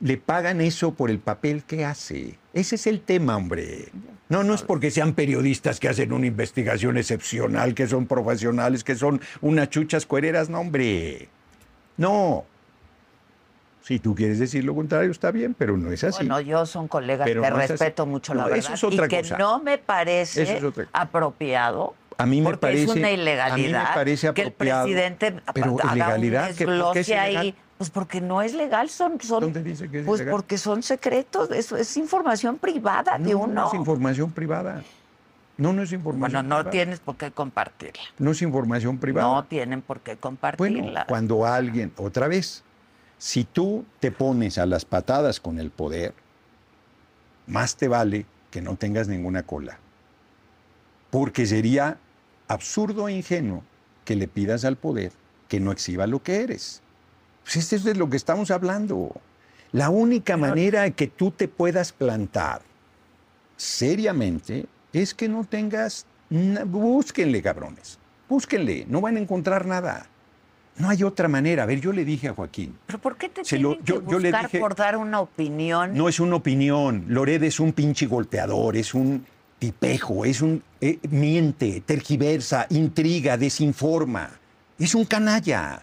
le 0.00 0.16
pagan 0.16 0.60
eso 0.60 0.94
por 0.94 1.10
el 1.10 1.18
papel 1.18 1.62
que 1.64 1.84
hace. 1.84 2.38
Ese 2.54 2.74
es 2.76 2.86
el 2.86 3.00
tema, 3.00 3.36
hombre. 3.36 3.88
No, 4.28 4.42
no 4.44 4.54
es 4.54 4.62
porque 4.62 4.90
sean 4.90 5.12
periodistas 5.14 5.78
que 5.80 5.88
hacen 5.88 6.12
una 6.12 6.26
investigación 6.26 6.96
excepcional, 6.96 7.74
que 7.74 7.86
son 7.86 8.06
profesionales, 8.06 8.84
que 8.84 8.94
son 8.94 9.20
unas 9.40 9.68
chuchas 9.70 10.06
cuereras, 10.06 10.48
no, 10.48 10.60
hombre. 10.60 11.28
No. 11.96 12.44
Si 13.82 13.98
tú 13.98 14.14
quieres 14.14 14.38
decir 14.38 14.64
lo 14.64 14.74
contrario, 14.74 15.10
está 15.10 15.30
bien, 15.30 15.54
pero 15.54 15.76
no 15.76 15.90
es 15.90 16.04
así. 16.04 16.18
Bueno, 16.18 16.40
yo 16.40 16.64
son 16.66 16.86
colegas, 16.86 17.26
Pero 17.26 17.42
te 17.42 17.50
no 17.50 17.56
respeto 17.56 18.06
mucho 18.06 18.34
la 18.34 18.44
verdad. 18.44 18.58
eso 18.58 18.74
es 18.74 18.84
otra 18.84 19.06
y 19.06 19.08
que 19.08 19.22
cosa. 19.22 19.38
no 19.38 19.60
me 19.62 19.78
parece 19.78 20.42
es 20.42 20.62
apropiado. 20.92 21.94
A 22.18 22.26
mí 22.26 22.38
me 22.40 22.44
porque 22.44 22.58
parece- 22.60 22.84
es 22.84 22.90
una 22.90 23.08
a 23.08 23.10
mí 23.10 23.16
me 23.16 23.22
ilegalidad 23.22 23.94
parece 23.94 24.32
que 24.34 24.42
el 24.42 24.48
apropiado. 24.48 24.84
presidente 24.84 25.34
Pero 25.54 25.76
haga 25.82 25.94
ilegalidad, 25.94 26.50
un 26.50 26.56
¿qué- 26.56 26.64
por 26.66 26.92
qué 26.92 27.00
es 27.00 27.06
desglose 27.06 27.18
ahí. 27.18 27.54
Pues 27.80 27.88
porque 27.88 28.20
no 28.20 28.42
es 28.42 28.52
legal, 28.52 28.90
son, 28.90 29.18
son 29.22 29.40
¿Dónde 29.44 29.62
dice 29.62 29.88
que 29.88 30.00
es 30.00 30.04
pues 30.04 30.20
ilegal? 30.20 30.32
porque 30.36 30.58
son 30.58 30.82
secretos, 30.82 31.50
es, 31.50 31.72
es 31.72 31.96
información 31.96 32.58
privada 32.58 33.16
de 33.16 33.32
No, 33.32 33.38
uno. 33.38 33.54
no 33.54 33.68
es 33.68 33.72
información 33.72 34.30
privada. 34.32 34.84
No, 35.56 35.72
no 35.72 35.80
es 35.84 35.90
información 35.90 36.30
bueno, 36.30 36.42
no 36.42 36.56
privada. 36.56 36.70
tienes 36.72 37.00
por 37.00 37.16
qué 37.16 37.30
compartirla. 37.30 38.02
No 38.18 38.32
es 38.32 38.42
información 38.42 38.98
privada. 38.98 39.26
No 39.28 39.44
tienen 39.44 39.80
por 39.80 40.00
qué 40.00 40.18
compartirla. 40.18 40.82
Bueno, 40.82 41.04
cuando 41.08 41.46
alguien, 41.46 41.90
otra 41.96 42.28
vez, 42.28 42.62
si 43.16 43.44
tú 43.44 43.86
te 43.98 44.12
pones 44.12 44.58
a 44.58 44.66
las 44.66 44.84
patadas 44.84 45.40
con 45.40 45.58
el 45.58 45.70
poder, 45.70 46.12
más 47.46 47.76
te 47.76 47.88
vale 47.88 48.26
que 48.50 48.60
no 48.60 48.76
tengas 48.76 49.08
ninguna 49.08 49.44
cola. 49.44 49.78
Porque 51.08 51.46
sería 51.46 51.96
absurdo 52.46 53.08
e 53.08 53.14
ingenuo 53.14 53.62
que 54.04 54.16
le 54.16 54.28
pidas 54.28 54.66
al 54.66 54.76
poder 54.76 55.12
que 55.48 55.60
no 55.60 55.72
exhiba 55.72 56.06
lo 56.06 56.22
que 56.22 56.42
eres. 56.42 56.82
Pues 57.52 57.64
esto 57.64 57.74
es 57.76 57.84
de 57.84 57.94
lo 57.96 58.08
que 58.08 58.16
estamos 58.16 58.50
hablando. 58.52 59.10
La 59.72 59.90
única 59.90 60.36
manera 60.36 60.82
de 60.82 60.92
que 60.92 61.08
tú 61.08 61.32
te 61.32 61.48
puedas 61.48 61.92
plantar 61.92 62.62
seriamente 63.56 64.66
es 64.92 65.14
que 65.14 65.28
no 65.28 65.44
tengas... 65.44 66.06
Búsquenle, 66.30 67.42
cabrones. 67.42 67.98
Búsquenle. 68.28 68.86
No 68.88 69.00
van 69.00 69.16
a 69.16 69.20
encontrar 69.20 69.66
nada. 69.66 70.06
No 70.76 70.88
hay 70.88 71.02
otra 71.02 71.26
manera. 71.26 71.64
A 71.64 71.66
ver, 71.66 71.80
yo 71.80 71.92
le 71.92 72.04
dije 72.04 72.28
a 72.28 72.34
Joaquín, 72.34 72.78
¿Pero 72.86 73.00
por 73.00 73.16
qué 73.16 73.28
te 73.28 73.44
Se 73.44 73.56
tienen 73.56 73.72
lo- 73.72 73.78
que 73.78 73.84
yo- 73.84 74.02
yo 74.08 74.18
le 74.20 74.30
buscar 74.30 74.46
dije- 74.46 74.60
por 74.60 74.74
dar 74.76 74.96
una 74.96 75.20
opinión? 75.20 75.94
no 75.94 76.08
es 76.08 76.20
una 76.20 76.36
opinión. 76.36 77.04
Lored 77.08 77.42
es 77.42 77.58
un 77.58 77.72
pinche 77.72 78.06
golpeador, 78.06 78.76
es 78.76 78.94
un 78.94 79.26
tipejo, 79.58 80.24
es 80.24 80.40
un... 80.40 80.62
eh, 80.80 80.98
miente, 81.10 81.80
tergiversa, 81.84 82.66
intriga, 82.70 83.36
desinforma. 83.36 84.30
Es 84.78 84.94
un 84.94 85.04
canalla. 85.04 85.82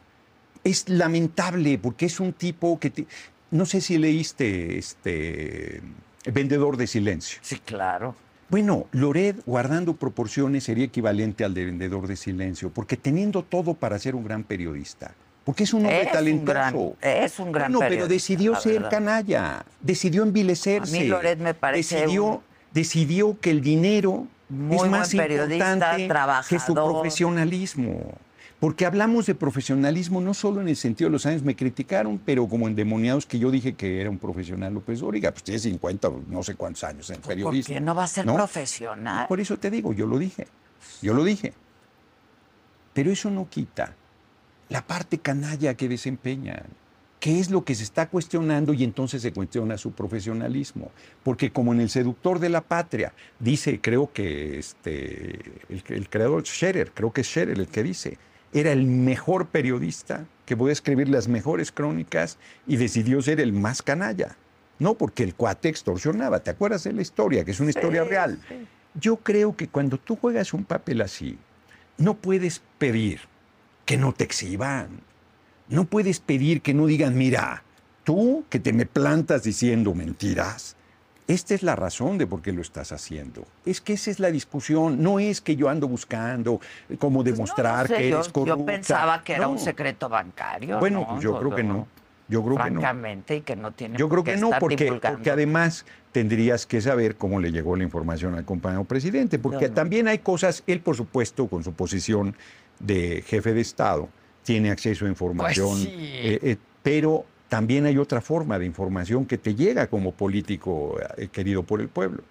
Es 0.67 0.89
lamentable 0.89 1.77
porque 1.77 2.05
es 2.05 2.19
un 2.19 2.33
tipo 2.33 2.79
que... 2.79 2.89
te- 2.89 3.07
no 3.51 3.65
sé 3.65 3.79
si 3.81 3.97
leíste 3.97 4.77
este... 4.77 5.81
Vendedor 6.25 6.75
de 6.75 6.87
silencio. 6.87 7.39
Sí, 7.41 7.59
claro. 7.59 8.13
Bueno, 8.49 8.87
Lored, 8.91 9.35
guardando 9.45 9.95
proporciones, 9.95 10.65
sería 10.65 10.85
equivalente 10.85 11.45
al 11.45 11.53
de 11.53 11.65
vendedor 11.65 12.07
de 12.07 12.15
silencio, 12.17 12.69
porque 12.69 12.97
teniendo 12.97 13.43
todo 13.43 13.73
para 13.73 13.97
ser 13.99 14.15
un 14.15 14.23
gran 14.25 14.43
periodista, 14.43 15.13
porque 15.45 15.63
es 15.63 15.73
un 15.73 15.81
hombre 15.85 16.01
Es 16.01 16.07
un 16.07 16.11
talentoso. 16.13 16.53
gran- 16.53 16.95
es 17.01 17.39
un 17.39 17.51
gran 17.53 17.71
Bueno, 17.73 17.87
pero 17.89 18.07
decidió 18.07 18.55
ser 18.55 18.73
verdad. 18.73 18.89
canalla, 18.89 19.65
decidió 19.81 20.23
envilecerse. 20.23 20.97
A 20.97 21.01
mí 21.01 21.07
Loret 21.07 21.39
me 21.39 21.53
parece 21.53 21.95
decidió, 21.95 22.25
un- 22.25 22.39
decidió 22.73 23.39
que 23.39 23.51
el 23.51 23.61
dinero 23.61 24.27
Muy 24.49 24.75
es 24.77 24.83
más 24.91 25.13
importante 25.13 26.09
que 26.49 26.59
su 26.59 26.73
profesionalismo. 26.73 28.13
Porque 28.59 28.87
hablamos 28.87 29.27
de 29.27 29.35
profesionalismo 29.35 30.19
no 30.19 30.33
solo 30.33 30.61
en 30.61 30.67
el 30.67 30.75
sentido 30.75 31.09
de 31.09 31.11
los 31.11 31.27
años, 31.27 31.43
me 31.43 31.55
criticaron, 31.55 32.17
pero 32.17 32.47
como 32.47 32.67
endemoniados 32.67 33.27
que 33.27 33.37
yo 33.37 33.51
dije 33.51 33.75
que 33.75 34.01
era 34.01 34.09
un 34.09 34.17
profesional 34.17 34.73
López 34.73 34.99
Dóriga, 34.99 35.31
pues 35.31 35.43
tiene 35.43 35.59
50 35.59 36.07
o 36.07 36.21
no 36.27 36.41
sé 36.41 36.55
cuántos 36.55 36.83
años 36.83 37.09
en 37.11 37.17
¿Por 37.17 37.27
periodismo. 37.29 37.75
qué 37.75 37.79
no 37.81 37.93
va 37.93 38.05
a 38.05 38.07
ser 38.07 38.25
¿no? 38.25 38.33
profesional? 38.33 39.27
Por 39.27 39.39
eso 39.39 39.57
te 39.57 39.69
digo, 39.69 39.93
yo 39.93 40.07
lo 40.07 40.17
dije, 40.17 40.47
yo 41.03 41.13
lo 41.13 41.23
dije. 41.23 41.53
Pero 42.93 43.11
eso 43.11 43.29
no 43.29 43.47
quita 43.47 43.93
la 44.69 44.81
parte 44.85 45.19
canalla 45.19 45.75
que 45.75 45.87
desempeñan, 45.87 46.63
que 47.19 47.39
es 47.39 47.51
lo 47.51 47.63
que 47.63 47.75
se 47.75 47.83
está 47.83 48.09
cuestionando 48.09 48.73
y 48.73 48.83
entonces 48.83 49.21
se 49.21 49.33
cuestiona 49.33 49.77
su 49.77 49.91
profesionalismo. 49.91 50.89
Porque 51.23 51.51
como 51.51 51.73
en 51.73 51.81
El 51.81 51.91
seductor 51.91 52.39
de 52.39 52.49
la 52.49 52.61
patria, 52.61 53.13
dice, 53.39 53.79
creo 53.81 54.11
que 54.11 54.57
este, 54.57 55.35
el, 55.69 55.83
el 55.89 56.09
creador 56.09 56.43
Scherer, 56.43 56.91
creo 56.91 57.13
que 57.13 57.21
es 57.21 57.27
Scherer 57.27 57.59
el 57.59 57.67
que 57.67 57.83
dice, 57.83 58.17
era 58.53 58.71
el 58.71 58.85
mejor 58.85 59.47
periodista 59.47 60.25
que 60.45 60.55
podía 60.55 60.73
escribir 60.73 61.09
las 61.09 61.27
mejores 61.27 61.71
crónicas 61.71 62.37
y 62.65 62.77
decidió 62.77 63.21
ser 63.21 63.39
el 63.39 63.53
más 63.53 63.81
canalla. 63.81 64.37
No 64.79 64.93
porque 64.93 65.23
el 65.23 65.35
cuate 65.35 65.69
extorsionaba, 65.69 66.39
¿te 66.39 66.51
acuerdas 66.51 66.83
de 66.83 66.93
la 66.93 67.01
historia? 67.01 67.43
Que 67.43 67.51
es 67.51 67.59
una 67.59 67.71
historia 67.71 68.03
real. 68.03 68.39
Yo 68.93 69.17
creo 69.17 69.55
que 69.55 69.67
cuando 69.67 69.97
tú 69.97 70.15
juegas 70.15 70.53
un 70.53 70.63
papel 70.63 71.01
así, 71.01 71.37
no 71.97 72.15
puedes 72.15 72.61
pedir 72.77 73.21
que 73.85 73.97
no 73.97 74.13
te 74.13 74.23
exhiban. 74.23 75.01
No 75.67 75.83
puedes 75.83 76.19
pedir 76.19 76.61
que 76.61 76.73
no 76.73 76.85
digan, 76.85 77.17
mira, 77.17 77.63
tú 78.05 78.45
que 78.49 78.59
te 78.59 78.71
me 78.71 78.85
plantas 78.85 79.43
diciendo 79.43 79.93
mentiras, 79.93 80.76
esta 81.27 81.53
es 81.53 81.61
la 81.63 81.75
razón 81.75 82.17
de 82.17 82.25
por 82.25 82.41
qué 82.41 82.53
lo 82.53 82.61
estás 82.61 82.91
haciendo. 82.93 83.45
Es 83.65 83.81
que 83.81 83.93
esa 83.93 84.09
es 84.11 84.19
la 84.19 84.31
discusión. 84.31 85.03
No 85.03 85.19
es 85.19 85.41
que 85.41 85.55
yo 85.55 85.67
ando 85.67 85.87
buscando 85.87 86.61
cómo 86.99 87.21
Pues 87.21 87.33
demostrar 87.33 87.89
no 87.89 87.95
sé, 87.95 88.01
que 88.01 88.09
eres 88.09 88.29
corrupta. 88.29 88.57
Yo 88.57 88.65
pensaba 88.65 89.23
que 89.23 89.33
era 89.33 89.47
un 89.47 89.59
secreto 89.59 90.07
bancario. 90.07 90.79
Bueno, 90.79 91.01
¿no? 91.01 91.07
pues 91.09 91.23
yo 91.23 91.37
creo 91.37 91.53
que 91.53 91.63
no. 91.63 91.87
Yo 92.29 92.43
creo 92.43 92.57
que 92.57 92.71
no. 92.71 92.81
Francamente, 92.81 93.35
y 93.37 93.41
que 93.41 93.55
no 93.55 93.71
tiene 93.71 93.97
Yo 93.97 94.09
creo 94.09 94.23
que 94.23 94.35
no, 94.37 94.51
porque, 94.59 94.99
además 95.31 95.85
tendrías 96.11 96.65
que 96.65 96.81
saber 96.81 97.15
cómo 97.15 97.39
le 97.39 97.51
llegó 97.51 97.75
la 97.75 97.83
información 97.83 98.35
al 98.35 98.43
compañero 98.43 98.83
presidente, 98.83 99.39
porque 99.39 99.69
no. 99.69 99.73
también 99.73 100.07
hay 100.07 100.19
cosas, 100.19 100.63
él 100.67 100.81
por 100.81 100.95
supuesto, 100.95 101.47
con 101.47 101.63
su 101.63 101.73
posición 101.73 102.35
de 102.79 103.23
jefe 103.25 103.53
de 103.53 103.61
Estado, 103.61 104.09
tiene 104.43 104.71
acceso 104.71 105.05
a 105.05 105.09
información, 105.09 105.69
Pues 105.69 105.83
sí. 105.83 105.89
eh, 105.91 106.39
eh, 106.41 106.57
pero 106.83 107.25
también 107.49 107.85
hay 107.85 107.97
otra 107.97 108.21
forma 108.21 108.59
de 108.59 108.65
información 108.65 109.25
que 109.25 109.37
te 109.37 109.55
llega 109.55 109.87
como 109.87 110.11
político 110.11 110.97
eh, 111.17 111.27
querido 111.29 111.63
por 111.63 111.81
el 111.81 111.87
pueblo. 111.87 112.23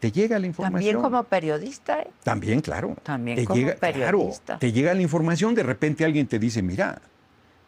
Te 0.00 0.12
llega 0.12 0.38
la 0.38 0.46
información. 0.46 0.92
También 0.92 1.02
como 1.02 1.24
periodista. 1.24 2.00
¿eh? 2.00 2.08
También, 2.22 2.60
claro. 2.60 2.94
También 3.02 3.36
te 3.38 3.44
como 3.44 3.58
llega, 3.58 3.74
claro, 3.76 4.18
periodista. 4.18 4.58
te 4.58 4.70
llega 4.72 4.92
la 4.92 5.00
información, 5.00 5.54
de 5.54 5.62
repente 5.62 6.04
alguien 6.04 6.26
te 6.26 6.38
dice, 6.38 6.60
mira, 6.62 7.00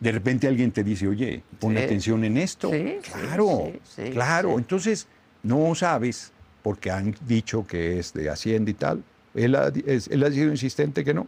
de 0.01 0.13
repente 0.13 0.47
alguien 0.47 0.71
te 0.71 0.85
dice, 0.85 1.09
oye, 1.09 1.43
pon 1.59 1.75
Sí. 1.75 1.83
atención 1.83 2.25
en 2.25 2.37
esto. 2.37 2.71
Sí, 2.71 2.99
claro, 3.11 3.73
sí, 3.85 4.11
claro. 4.11 4.59
Entonces, 4.59 5.07
no 5.43 5.75
sabes, 5.75 6.33
porque 6.63 6.91
han 6.91 7.15
dicho 7.27 7.67
que 7.67 7.99
es 7.99 8.13
de 8.13 8.29
Hacienda 8.29 8.71
y 8.71 8.75
tal. 8.75 9.03
Él 9.35 9.55
ha, 9.55 9.73
es- 9.87 10.09
él 10.09 10.23
ha 10.25 10.31
sido 10.31 10.51
insistente 10.51 11.05
que 11.05 11.15
no. 11.15 11.27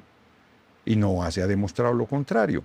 Y 0.85 0.97
no 0.97 1.31
se 1.31 1.41
ha 1.43 1.47
demostrado 1.47 1.95
lo 1.95 2.05
contrario. 2.07 2.65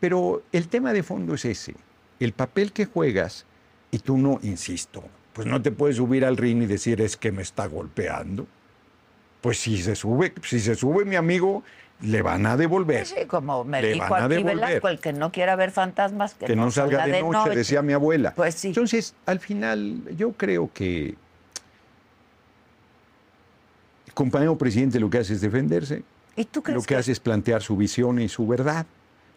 Pero 0.00 0.42
el 0.52 0.68
tema 0.68 0.92
de 0.94 1.02
fondo 1.02 1.34
es 1.34 1.44
ese. 1.44 1.74
El 2.20 2.32
papel 2.32 2.72
que 2.72 2.86
juegas 2.86 3.46
y 3.90 3.98
tú 3.98 4.16
no, 4.16 4.38
insisto, 4.42 5.04
pues 5.32 5.46
no 5.46 5.60
te 5.60 5.70
puedes 5.70 5.96
subir 5.96 6.24
al 6.24 6.36
ring 6.36 6.62
y 6.62 6.66
decir 6.66 7.00
es 7.00 7.16
que 7.16 7.32
me 7.32 7.42
está 7.42 7.66
golpeando. 7.66 8.46
Pues 9.40 9.58
si 9.58 9.82
se 9.82 9.96
sube, 9.96 10.32
si 10.42 10.60
se 10.60 10.74
sube 10.74 11.04
mi 11.04 11.16
amigo, 11.16 11.62
le 12.00 12.22
van 12.22 12.46
a 12.46 12.56
devolver. 12.56 13.06
Sí, 13.06 13.26
como 13.26 13.64
me 13.64 13.82
Le 13.82 13.92
dijo 13.94 14.08
van 14.08 14.22
a 14.22 14.26
aquí 14.26 14.34
devolver. 14.36 14.56
Velasco, 14.56 14.88
el 14.88 15.00
que 15.00 15.12
no 15.12 15.32
quiera 15.32 15.56
ver 15.56 15.70
fantasmas, 15.72 16.34
que, 16.34 16.46
que 16.46 16.56
no 16.56 16.70
salga 16.70 17.06
de 17.06 17.22
noche, 17.22 17.50
decía 17.50 17.82
mi 17.82 17.92
abuela. 17.92 18.34
Pues 18.34 18.54
sí. 18.54 18.68
Entonces, 18.68 19.14
al 19.26 19.40
final, 19.40 20.02
yo 20.16 20.32
creo 20.32 20.70
que 20.72 21.16
el 24.06 24.14
compañero 24.14 24.56
presidente 24.56 25.00
lo 25.00 25.10
que 25.10 25.18
hace 25.18 25.34
es 25.34 25.40
defenderse, 25.40 26.04
¿Y 26.36 26.44
tú 26.44 26.62
crees 26.62 26.76
lo 26.76 26.82
que, 26.82 26.96
hace 26.96 27.12
es 27.12 27.20
plantear 27.20 27.62
su 27.62 27.76
visión 27.76 28.18
y 28.20 28.28
su 28.28 28.46
verdad, 28.46 28.86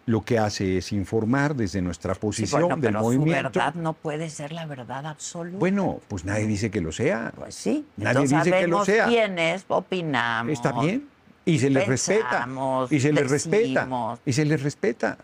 lo 0.07 0.21
que 0.23 0.37
hace 0.37 0.77
es 0.77 0.91
informar 0.91 1.55
desde 1.55 1.81
nuestra 1.81 2.13
Sí, 2.13 2.19
posición 2.19 2.61
bueno, 2.61 2.75
del 2.75 2.91
pero 2.91 3.01
movimiento. 3.01 3.49
su 3.49 3.59
verdad 3.59 3.73
no 3.73 3.93
puede 3.93 4.29
ser 4.29 4.51
la 4.51 4.65
verdad 4.67 5.05
absoluta. 5.07 5.57
Bueno, 5.57 5.99
pues 6.07 6.25
nadie 6.25 6.45
dice 6.45 6.69
que 6.69 6.79
lo 6.81 6.91
sea. 6.91 7.33
Pues 7.35 7.55
sí. 7.55 7.85
Nadie 7.97 8.11
Entonces 8.21 8.43
dice 8.45 8.59
que 8.59 8.67
lo 8.67 8.85
sea. 8.85 9.07
quiénes 9.07 9.65
opinamos. 9.67 10.53
Está 10.53 10.71
bien. 10.79 11.07
Y 11.45 11.57
se 11.59 11.69
les 11.69 11.87
respeta. 11.87 12.47
Y 12.89 12.99
se 12.99 13.11
les 13.13 13.29
respeta. 13.29 14.17
Y 14.25 14.33
se 14.33 14.45
les 14.45 14.61
respeta. 14.63 15.17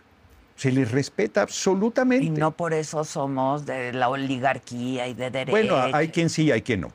Se 0.56 0.72
les 0.72 0.92
respeta 0.92 1.42
absolutamente. 1.42 2.26
Y 2.26 2.30
no 2.30 2.52
por 2.52 2.74
eso 2.74 3.04
somos 3.04 3.66
de 3.66 3.94
la 3.94 4.10
oligarquía 4.10 5.08
y 5.08 5.14
de 5.14 5.30
derecho. 5.32 5.52
Bueno, 5.52 5.76
hay 5.96 6.10
quien 6.10 6.30
sí, 6.30 6.52
hay 6.52 6.62
quien 6.62 6.82
no. 6.82 6.92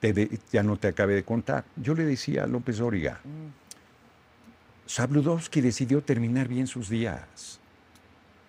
Te 0.00 0.12
de- 0.12 0.38
ya 0.52 0.62
no 0.62 0.76
te 0.76 0.88
acabé 0.88 1.14
de 1.14 1.24
contar. 1.24 1.64
Yo 1.76 1.94
le 1.94 2.04
decía 2.04 2.44
a 2.44 2.46
López 2.46 2.80
Origa, 2.80 3.20
Mm. 3.24 3.63
Sabludowski 4.86 5.60
decidió 5.60 6.02
terminar 6.02 6.48
bien 6.48 6.66
sus 6.66 6.88
días. 6.88 7.58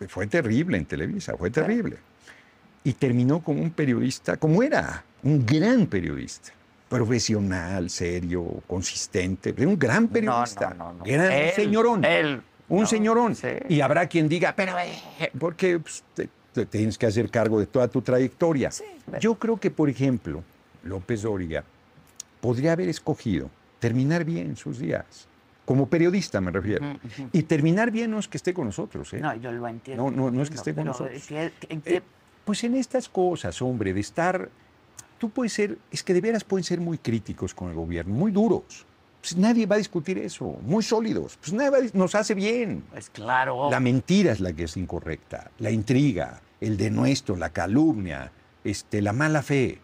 Fue 0.08 0.28
terrible 0.28 0.78
en 0.78 0.86
Televisa, 0.86 1.36
fue 1.38 1.50
terrible. 1.50 1.98
Y 2.84 2.94
terminó 2.94 3.40
como 3.42 3.62
un 3.62 3.72
periodista, 3.72 4.38
como 4.38 4.62
era, 4.62 5.04
un 5.24 5.46
gran 5.46 5.88
periodista. 5.88 6.52
Profesional, 6.90 7.90
serio, 7.90 8.62
consistente, 8.68 9.54
un 9.66 9.78
gran 9.80 10.08
periodista. 10.08 10.70
No, 10.72 10.76
no, 10.76 10.94
no, 10.94 11.00
no. 11.00 11.06
Era 11.06 11.36
Él, 11.36 11.50
un 11.50 11.56
señorón. 11.56 12.06
él, 12.06 12.42
un 12.70 12.86
señorón. 12.88 13.36
Sí. 13.36 13.48
Y 13.70 13.82
habrá 13.82 14.08
quien 14.08 14.30
diga, 14.30 14.54
pero, 14.56 14.74
eh, 14.80 15.32
porque 15.40 15.80
pues, 15.80 16.04
te, 16.14 16.30
te 16.54 16.66
tienes 16.68 16.98
que 16.98 17.08
hacer 17.08 17.30
cargo 17.32 17.60
de 17.60 17.66
toda 17.66 17.88
tu 17.88 18.02
trayectoria. 18.02 18.70
pero- 19.06 19.20
Yo 19.20 19.36
creo 19.36 19.58
que, 19.58 19.72
por 19.72 19.90
ejemplo, 19.90 20.44
López 20.84 21.24
Dóriga 21.24 21.64
podría 22.40 22.74
haber 22.74 22.90
escogido 22.90 23.50
terminar 23.80 24.24
bien 24.24 24.56
sus 24.56 24.78
días. 24.78 25.28
Como 25.66 25.88
periodista 25.88 26.40
me 26.42 26.52
refiero. 26.52 26.86
Y 27.34 27.44
terminar 27.44 27.90
bien 27.92 28.12
no 28.12 28.20
es 28.20 28.28
que 28.28 28.38
esté 28.38 28.54
con 28.54 28.66
nosotros. 28.66 29.12
¿eh? 29.14 29.20
No, 29.20 29.36
yo 29.36 29.52
lo 29.52 29.68
entiendo. 29.68 30.04
No, 30.04 30.12
no, 30.12 30.32
no 30.32 30.42
es 30.44 30.50
que 30.50 30.58
esté 30.58 30.74
con 30.76 30.86
nosotros. 30.86 31.24
Eh, 31.32 32.02
pues 32.46 32.64
en 32.64 32.76
estas 32.76 33.10
cosas, 33.10 33.60
hombre, 33.64 33.94
de 33.94 34.00
estar, 34.00 34.50
tú 35.18 35.30
puedes 35.32 35.54
ser, 35.54 35.78
es 35.92 36.04
que 36.04 36.14
de 36.14 36.22
veras 36.22 36.44
pueden 36.44 36.64
ser 36.64 36.80
muy 36.80 37.00
críticos 37.00 37.56
con 37.56 37.70
el 37.70 37.76
gobierno, 37.76 38.14
muy 38.14 38.32
duros. 38.32 38.86
Pues 39.22 39.36
nadie 39.38 39.66
va 39.66 39.74
a 39.74 39.78
discutir 39.80 40.20
eso, 40.20 40.46
muy 40.62 40.84
sólidos. 40.84 41.38
Pues 41.38 41.52
nadie 41.54 41.72
va 41.72 41.78
a 41.78 41.82
dis- 41.82 41.94
nos 41.96 42.14
hace 42.14 42.36
bien. 42.36 42.84
pues 42.92 43.10
claro. 43.10 43.72
La 43.72 43.80
mentira 43.80 44.32
es 44.34 44.40
la 44.40 44.54
que 44.54 44.66
es 44.66 44.78
incorrecta, 44.78 45.50
la 45.58 45.72
intriga, 45.72 46.42
el 46.62 46.78
denuesto, 46.78 47.36
la 47.36 47.50
calumnia, 47.50 48.32
este, 48.64 49.02
la 49.02 49.14
mala 49.14 49.42
fe. 49.42 49.80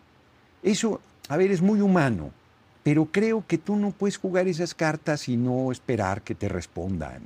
Eso, 0.61 1.01
a 1.27 1.37
ver, 1.37 1.49
es 1.49 1.63
muy 1.63 1.81
humano, 1.81 2.29
pero 2.83 3.05
creo 3.11 3.43
que 3.47 3.57
tú 3.57 3.75
no 3.75 3.91
puedes 3.91 4.17
jugar 4.17 4.47
esas 4.47 4.73
cartas 4.73 5.29
y 5.29 5.37
no 5.37 5.71
esperar 5.71 6.21
que 6.21 6.33
te 6.35 6.49
respondan. 6.49 7.21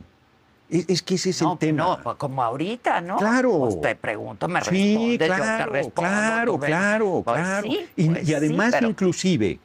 Es, 0.69 0.86
es 0.90 1.02
que 1.02 1.15
ese 1.15 1.30
es 1.30 1.41
no, 1.41 1.53
el 1.53 1.60
tema. 1.60 1.99
no, 2.03 2.18
como 2.18 2.41
ahorita, 2.44 2.99
¿no? 3.02 3.18
Claro. 3.18 3.60
Pues 3.60 3.82
te 3.82 3.95
pregunto, 3.95 4.48
me 4.48 4.61
Sí, 4.64 4.95
respondes, 4.95 5.11
yo 5.11 5.18
te 5.36 5.41
claro, 5.41 5.72
respondo. 5.72 5.94
claro, 6.02 6.60
claro, 6.60 7.22
Pues 7.23 7.38
claro. 7.41 7.68
sí, 7.68 7.80
y, 7.95 8.10
pues 8.10 8.23
y 8.23 8.26
sí, 8.26 8.34
además, 8.34 8.72
pero- 8.73 8.90
inclusive, 8.90 9.60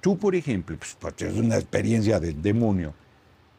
tú, 0.00 0.18
por 0.18 0.34
ejemplo, 0.34 0.76
pues, 0.76 0.96
pues, 0.98 1.22
es 1.22 1.34
una 1.34 1.56
experiencia 1.56 2.18
del 2.18 2.42
demonio, 2.42 2.92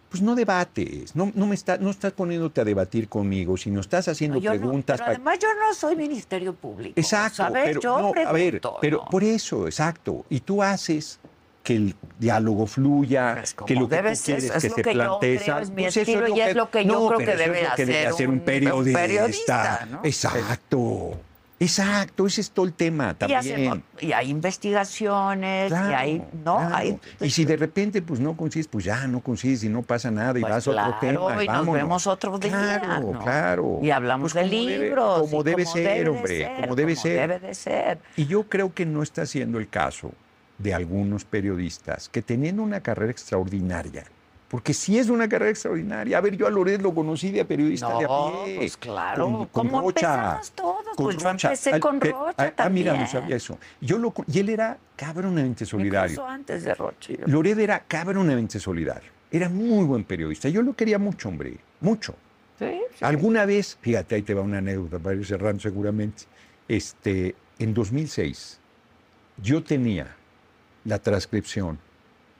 pues 0.09 0.21
no 0.21 0.35
debates, 0.35 1.15
no, 1.15 1.31
no, 1.33 1.47
me 1.47 1.55
está, 1.55 1.77
no 1.77 1.89
estás 1.89 2.11
poniéndote 2.11 2.61
a 2.61 2.63
debatir 2.65 3.07
conmigo, 3.09 3.57
sino 3.57 3.79
estás 3.79 4.07
haciendo 4.09 4.37
Yo 4.37 4.53
no, 4.53 4.59
preguntas. 4.59 4.99
pero 4.99 5.09
además 5.09 5.39
yo 5.39 5.47
no 5.55 5.73
soy 5.73 5.95
ministerio 5.95 6.53
público. 6.53 6.93
Exacto, 6.99 7.37
¿sabes? 7.37 7.63
pero, 7.65 7.81
yo 7.81 7.99
no, 7.99 8.11
a 8.27 8.31
ver, 8.31 8.61
pero 8.79 9.05
por 9.05 9.23
eso, 9.23 9.65
exacto. 9.67 10.23
Y 10.29 10.41
tú 10.41 10.61
haces 10.61 11.17
que 11.63 11.75
el 11.77 11.95
diálogo 12.19 12.67
fluya, 12.67 13.39
Es 13.41 13.53
como 13.53 13.67
que 13.67 13.75
lo 13.75 13.87
que 13.87 13.95
debe 13.95 14.15
tú 14.15 14.21
quieres 14.25 14.43
es 14.43 14.51
que 14.61 14.69
lo 14.69 14.75
se 14.75 14.81
que 14.81 14.93
yo 14.93 14.99
plantee. 14.99 15.35
creo, 15.37 15.45
¿sabes? 15.45 15.63
es 15.63 15.69
mi 15.73 15.83
Pues 15.83 15.97
eso 15.97 15.99
estilo 16.11 16.27
y 16.35 16.41
es 16.41 16.55
lo 16.55 16.69
que 16.69 16.85
yo 16.85 16.91
no, 16.91 17.07
creo 17.07 17.17
que 17.19 17.23
eso 17.23 17.31
es 17.31 17.37
debe 17.39 17.63
lo 17.63 17.75
que 17.75 17.85
debe 17.85 18.07
hacer 18.07 18.27
un- 18.27 18.33
un 18.35 18.39
periodista. 18.41 18.99
periodista, 18.99 19.87
¿no? 19.89 19.99
Exacto, 20.03 21.11
exacto, 21.59 22.27
ese 22.27 22.41
es 22.41 22.51
todo 22.51 22.65
el 22.65 22.73
tema 22.73 23.11
y, 23.11 23.13
también. 23.15 23.39
hacemos- 23.39 23.79
y 24.01 24.11
hay 24.11 24.29
investigaciones, 24.29 25.67
y 25.67 25.69
Claro, 25.69 25.97
hay, 25.97 26.17
¿no? 26.43 26.57
claro. 26.57 26.75
Hay, 26.75 26.99
y 27.21 27.29
si 27.29 27.45
de 27.45 27.55
repente 27.55 28.01
pues 28.01 28.19
no 28.19 28.35
consigues, 28.35 28.67
pues 28.67 28.83
ya 28.85 29.07
no 29.07 29.21
consigues 29.21 29.63
y 29.63 29.69
no 29.69 29.81
pasa 29.83 30.11
nada 30.11 30.37
y 30.37 30.41
Pues 30.41 30.51
vas 30.53 30.67
a 30.67 30.71
otro 30.71 30.83
claro, 30.83 30.97
tema. 30.99 31.43
y 31.43 31.47
nos 31.47 31.55
vámonos. 31.55 31.75
vemos 31.75 32.07
otro 32.07 32.37
día, 32.39 32.81
Claro, 32.83 33.11
¿no? 33.13 33.19
claro. 33.19 33.79
Y 33.81 33.89
hablamos 33.91 34.33
Pues 34.33 34.43
de 34.43 34.49
como 34.51 34.69
debe- 34.69 34.79
libros. 34.85 35.19
como 35.21 35.39
y 35.39 35.43
debe 35.45 35.65
ser, 35.65 36.03
de 36.03 36.09
hombre, 36.09 36.37
ser, 36.39 36.61
como 36.61 36.75
debe 36.75 36.95
ser. 36.97 37.19
debe 37.29 37.39
de 37.47 37.53
ser. 37.55 37.99
Y 38.17 38.25
yo 38.25 38.43
creo 38.49 38.73
que 38.73 38.85
no 38.85 39.01
está 39.01 39.25
siendo 39.25 39.59
el 39.59 39.69
caso 39.69 40.11
de 40.63 40.73
algunos 40.73 41.25
periodistas 41.25 42.09
que 42.09 42.21
teniendo 42.21 42.63
una 42.63 42.79
carrera 42.81 43.11
extraordinaria, 43.11 44.05
porque 44.47 44.73
sí 44.73 44.97
es 44.97 45.09
una 45.09 45.27
carrera 45.27 45.51
extraordinaria. 45.51 46.17
A 46.17 46.21
ver, 46.21 46.37
yo 46.37 46.47
a 46.47 46.49
Loret 46.49 46.81
lo 46.81 46.93
conocí 46.93 47.31
de 47.31 47.43
periodista 47.43 47.97
de 47.97 48.05
a 48.05 48.07
pie. 48.45 48.55
pues 48.57 48.77
claro, 48.77 49.25
con- 49.25 49.35
con 49.47 49.47
como 49.67 49.81
Rocha, 49.81 50.13
empezamos 50.13 50.51
todos, 50.51 50.85
con 50.95 51.05
pues 51.05 51.17
yo 51.17 51.29
empecé 51.29 51.79
con 51.79 51.99
Rocha 51.99 52.33
ah, 52.37 52.53
Ah, 52.57 52.69
mira, 52.69 52.91
no 52.93 52.99
también. 52.99 53.07
sabía 53.07 53.35
eso. 53.35 53.57
Yo 53.81 53.97
lo, 53.97 54.13
y 54.27 54.39
él 54.39 54.49
era 54.49 54.77
cabronamente 54.95 55.65
solidario. 55.65 56.11
Incluso 56.13 56.27
antes 56.29 56.63
de 56.63 56.73
Rocha. 56.75 57.13
yo- 57.13 57.27
Loret 57.27 57.57
era 57.59 57.79
cabronamente 57.79 58.59
solidario. 58.59 59.11
Era 59.31 59.49
muy 59.49 59.83
buen 59.85 60.03
periodista. 60.03 60.47
Yo 60.49 60.61
lo 60.61 60.73
quería 60.73 60.99
mucho, 60.99 61.29
hombre. 61.29 61.57
Mucho. 61.81 62.15
Sí, 62.59 62.79
sí. 62.97 63.03
Alguna 63.03 63.45
vez, 63.47 63.75
fíjate, 63.81 64.13
ahí 64.15 64.21
te 64.21 64.35
va 64.35 64.43
una 64.43 64.59
anécdota 64.59 64.99
para 64.99 65.15
ir 65.15 65.25
cerrando 65.25 65.59
seguramente. 65.59 66.25
Este, 66.67 67.35
en 67.57 67.73
2006, 67.73 68.59
yo 69.41 69.63
tenía 69.63 70.15
la 70.85 70.99
transcripción 70.99 71.79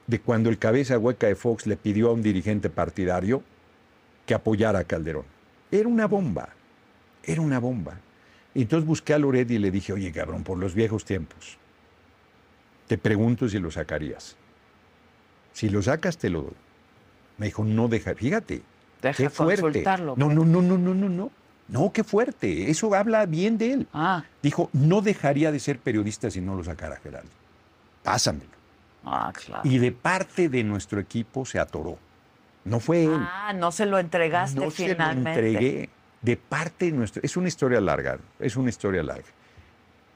de 0.07 0.19
cuando 0.19 0.49
el 0.49 0.57
cabeza 0.57 0.97
hueca 0.97 1.27
de 1.27 1.35
Fox 1.35 1.65
le 1.65 1.77
pidió 1.77 2.09
a 2.09 2.13
un 2.13 2.21
dirigente 2.21 2.69
partidario 2.69 3.41
que 4.25 4.33
apoyara 4.33 4.79
a 4.79 4.83
Calderón. 4.83 5.25
Era 5.71 5.87
una 5.87 6.07
bomba, 6.07 6.49
era 7.23 7.41
una 7.41 7.59
bomba. 7.59 7.99
Y 8.53 8.63
entonces 8.63 8.85
busqué 8.85 9.13
a 9.13 9.17
Loret 9.17 9.49
y 9.49 9.57
le 9.57 9.71
dije, 9.71 9.93
oye, 9.93 10.11
cabrón, 10.11 10.43
por 10.43 10.57
los 10.57 10.75
viejos 10.75 11.05
tiempos, 11.05 11.57
te 12.87 12.97
pregunto 12.97 13.49
si 13.49 13.59
lo 13.59 13.71
sacarías. 13.71 14.35
Si 15.53 15.69
lo 15.69 15.81
sacas, 15.81 16.17
te 16.17 16.29
lo 16.29 16.43
doy. 16.43 16.53
Me 17.37 17.47
dijo, 17.47 17.63
no 17.63 17.87
deja, 17.87 18.13
fíjate, 18.13 18.61
Deja 19.01 19.23
qué 19.23 19.29
fuerte. 19.29 19.83
No, 19.83 20.15
pues. 20.15 20.17
no, 20.17 20.45
no, 20.45 20.45
no, 20.45 20.61
no, 20.61 20.93
no, 20.93 21.09
no. 21.09 21.31
No, 21.67 21.91
qué 21.91 22.03
fuerte. 22.03 22.69
Eso 22.69 22.93
habla 22.93 23.25
bien 23.25 23.57
de 23.57 23.73
él. 23.73 23.87
Ah, 23.93 24.23
Dijo, 24.41 24.69
no 24.73 25.01
dejaría 25.01 25.51
de 25.51 25.59
ser 25.59 25.79
periodista 25.79 26.29
si 26.29 26.41
no 26.41 26.55
lo 26.55 26.63
sacara 26.63 26.97
Geraldo. 26.97 27.29
Pásamelo. 28.03 28.49
ah, 29.05 29.31
claro. 29.33 29.61
Y 29.67 29.77
de 29.79 29.91
parte 29.91 30.49
de 30.49 30.63
nuestro 30.63 30.99
equipo 30.99 31.45
se 31.45 31.59
atoró. 31.59 31.97
No 32.65 32.79
fue 32.79 33.05
él. 33.05 33.11
Ah, 33.15 33.51
no 33.53 33.71
se 33.71 33.85
lo 33.85 33.99
entregaste 33.99 34.59
no 34.59 34.71
se 34.71 34.87
lo 34.87 34.93
finalmente. 34.93 35.31
entregué. 35.31 35.89
De 36.21 36.37
parte 36.37 36.85
de 36.85 36.91
nuestro... 36.93 37.21
Es 37.23 37.35
una 37.35 37.49
historia 37.49 37.81
larga. 37.81 38.17
Es 38.39 38.55
una 38.55 38.69
historia 38.69 39.03
larga. 39.03 39.27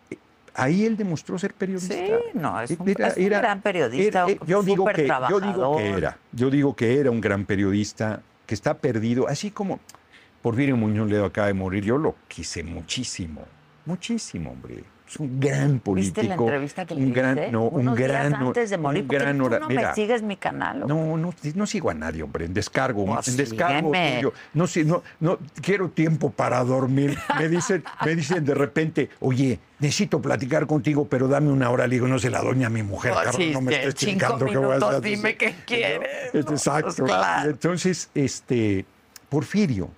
Eh, 0.09 0.18
Ahí 0.53 0.85
él 0.85 0.95
demostró 0.95 1.38
ser 1.38 1.53
periodista. 1.53 1.93
Sí, 1.95 2.11
no, 2.34 2.61
es 2.61 2.72
un- 2.72 2.88
es 2.89 3.18
un 3.18 3.26
gran 3.30 3.61
periodista, 3.61 4.23
era- 4.23 4.31
eh, 4.31 4.39
yo, 4.47 4.64
digo 4.64 4.85
que, 4.85 5.05
yo 5.05 5.18
digo 5.18 5.38
trabajador. 5.41 5.77
que 5.77 5.89
era. 5.89 6.18
Yo 6.31 6.49
digo 6.49 6.76
que 6.76 6.97
era 6.99 7.11
un 7.11 7.19
gran 7.19 7.45
periodista 7.45 8.22
que 8.45 8.55
está 8.55 8.76
perdido. 8.77 9.27
Así 9.27 9.51
como 9.51 9.81
Porfirio 10.41 10.77
Muñoz 10.77 11.09
Ledo 11.09 11.26
acaba 11.26 11.47
de 11.47 11.53
morir. 11.53 11.84
Yo 11.84 11.97
lo 11.97 12.15
quise 12.30 12.64
muchísimo. 12.64 13.43
Muchísimo, 13.85 14.51
hombre. 14.51 14.84
Es 15.07 15.15
un 15.17 15.39
gran 15.39 15.79
político. 15.79 16.21
¿Viste 16.21 16.23
la 16.27 16.35
entrevista 16.35 16.85
que 16.85 16.93
le 16.95 17.01
un 17.05 17.13
gran, 17.13 17.38
hice? 17.38 17.51
no, 17.51 17.63
un 17.63 17.81
Unos 17.81 17.95
días 17.97 18.09
gran, 18.09 18.34
antes 18.35 18.69
de 18.69 18.77
morir, 18.77 19.03
un 19.03 19.07
gran 19.07 19.38
tú 19.38 19.49
no 19.49 19.67
mira, 19.69 19.88
me 19.89 19.95
sigues 19.95 20.21
mi 20.21 20.35
canal. 20.35 20.84
¿o? 20.84 20.88
no, 20.88 21.15
no, 21.17 21.34
no 21.55 21.65
sigo 21.65 21.89
a 21.89 21.93
nadie, 21.93 22.23
hombre, 22.23 22.43
en 22.45 22.53
descargo, 22.53 23.05
Pues 23.05 23.27
en 23.29 23.38
descargo 23.38 23.89
sígueme. 23.93 24.15
tuyo. 24.17 24.34
No, 24.53 24.67
si- 24.67 24.84
no, 24.84 25.03
no, 25.21 25.39
quiero 25.61 25.89
tiempo 25.89 26.29
para 26.29 26.61
dormir. 26.65 27.17
Me 27.39 27.47
dicen, 27.47 27.84
me 28.05 28.15
dicen 28.15 28.43
de 28.43 28.53
repente, 28.53 29.09
oye, 29.21 29.59
necesito 29.79 30.21
platicar 30.21 30.67
contigo, 30.67 31.07
pero 31.07 31.29
dame 31.29 31.51
una 31.51 31.69
hora. 31.69 31.88
Le 31.88 31.95
digo, 31.95 32.07
no 32.07 32.19
se 32.19 32.29
la 32.29 32.41
doña 32.41 32.67
a 32.67 32.69
mi 32.69 32.84
mujer, 32.84 33.13
Oh, 33.13 33.15
cabrón, 33.23 33.35
sí, 33.38 33.51
no 33.53 33.61
me 33.61 33.73
estés 33.75 33.95
chingando 33.95 34.45
que 34.45 34.57
voy 34.57 34.73
a 34.73 34.88
hacer. 34.88 35.01
dime 35.01 35.38
qué 35.38 35.55
quieres, 35.65 36.34
Es 36.34 36.45
¿no? 36.45 36.51
Exacto. 36.51 36.93
Pues 36.97 37.11
claro. 37.13 37.49
Entonces, 37.51 38.09
este, 38.13 38.85
Porfirio, 39.29 39.89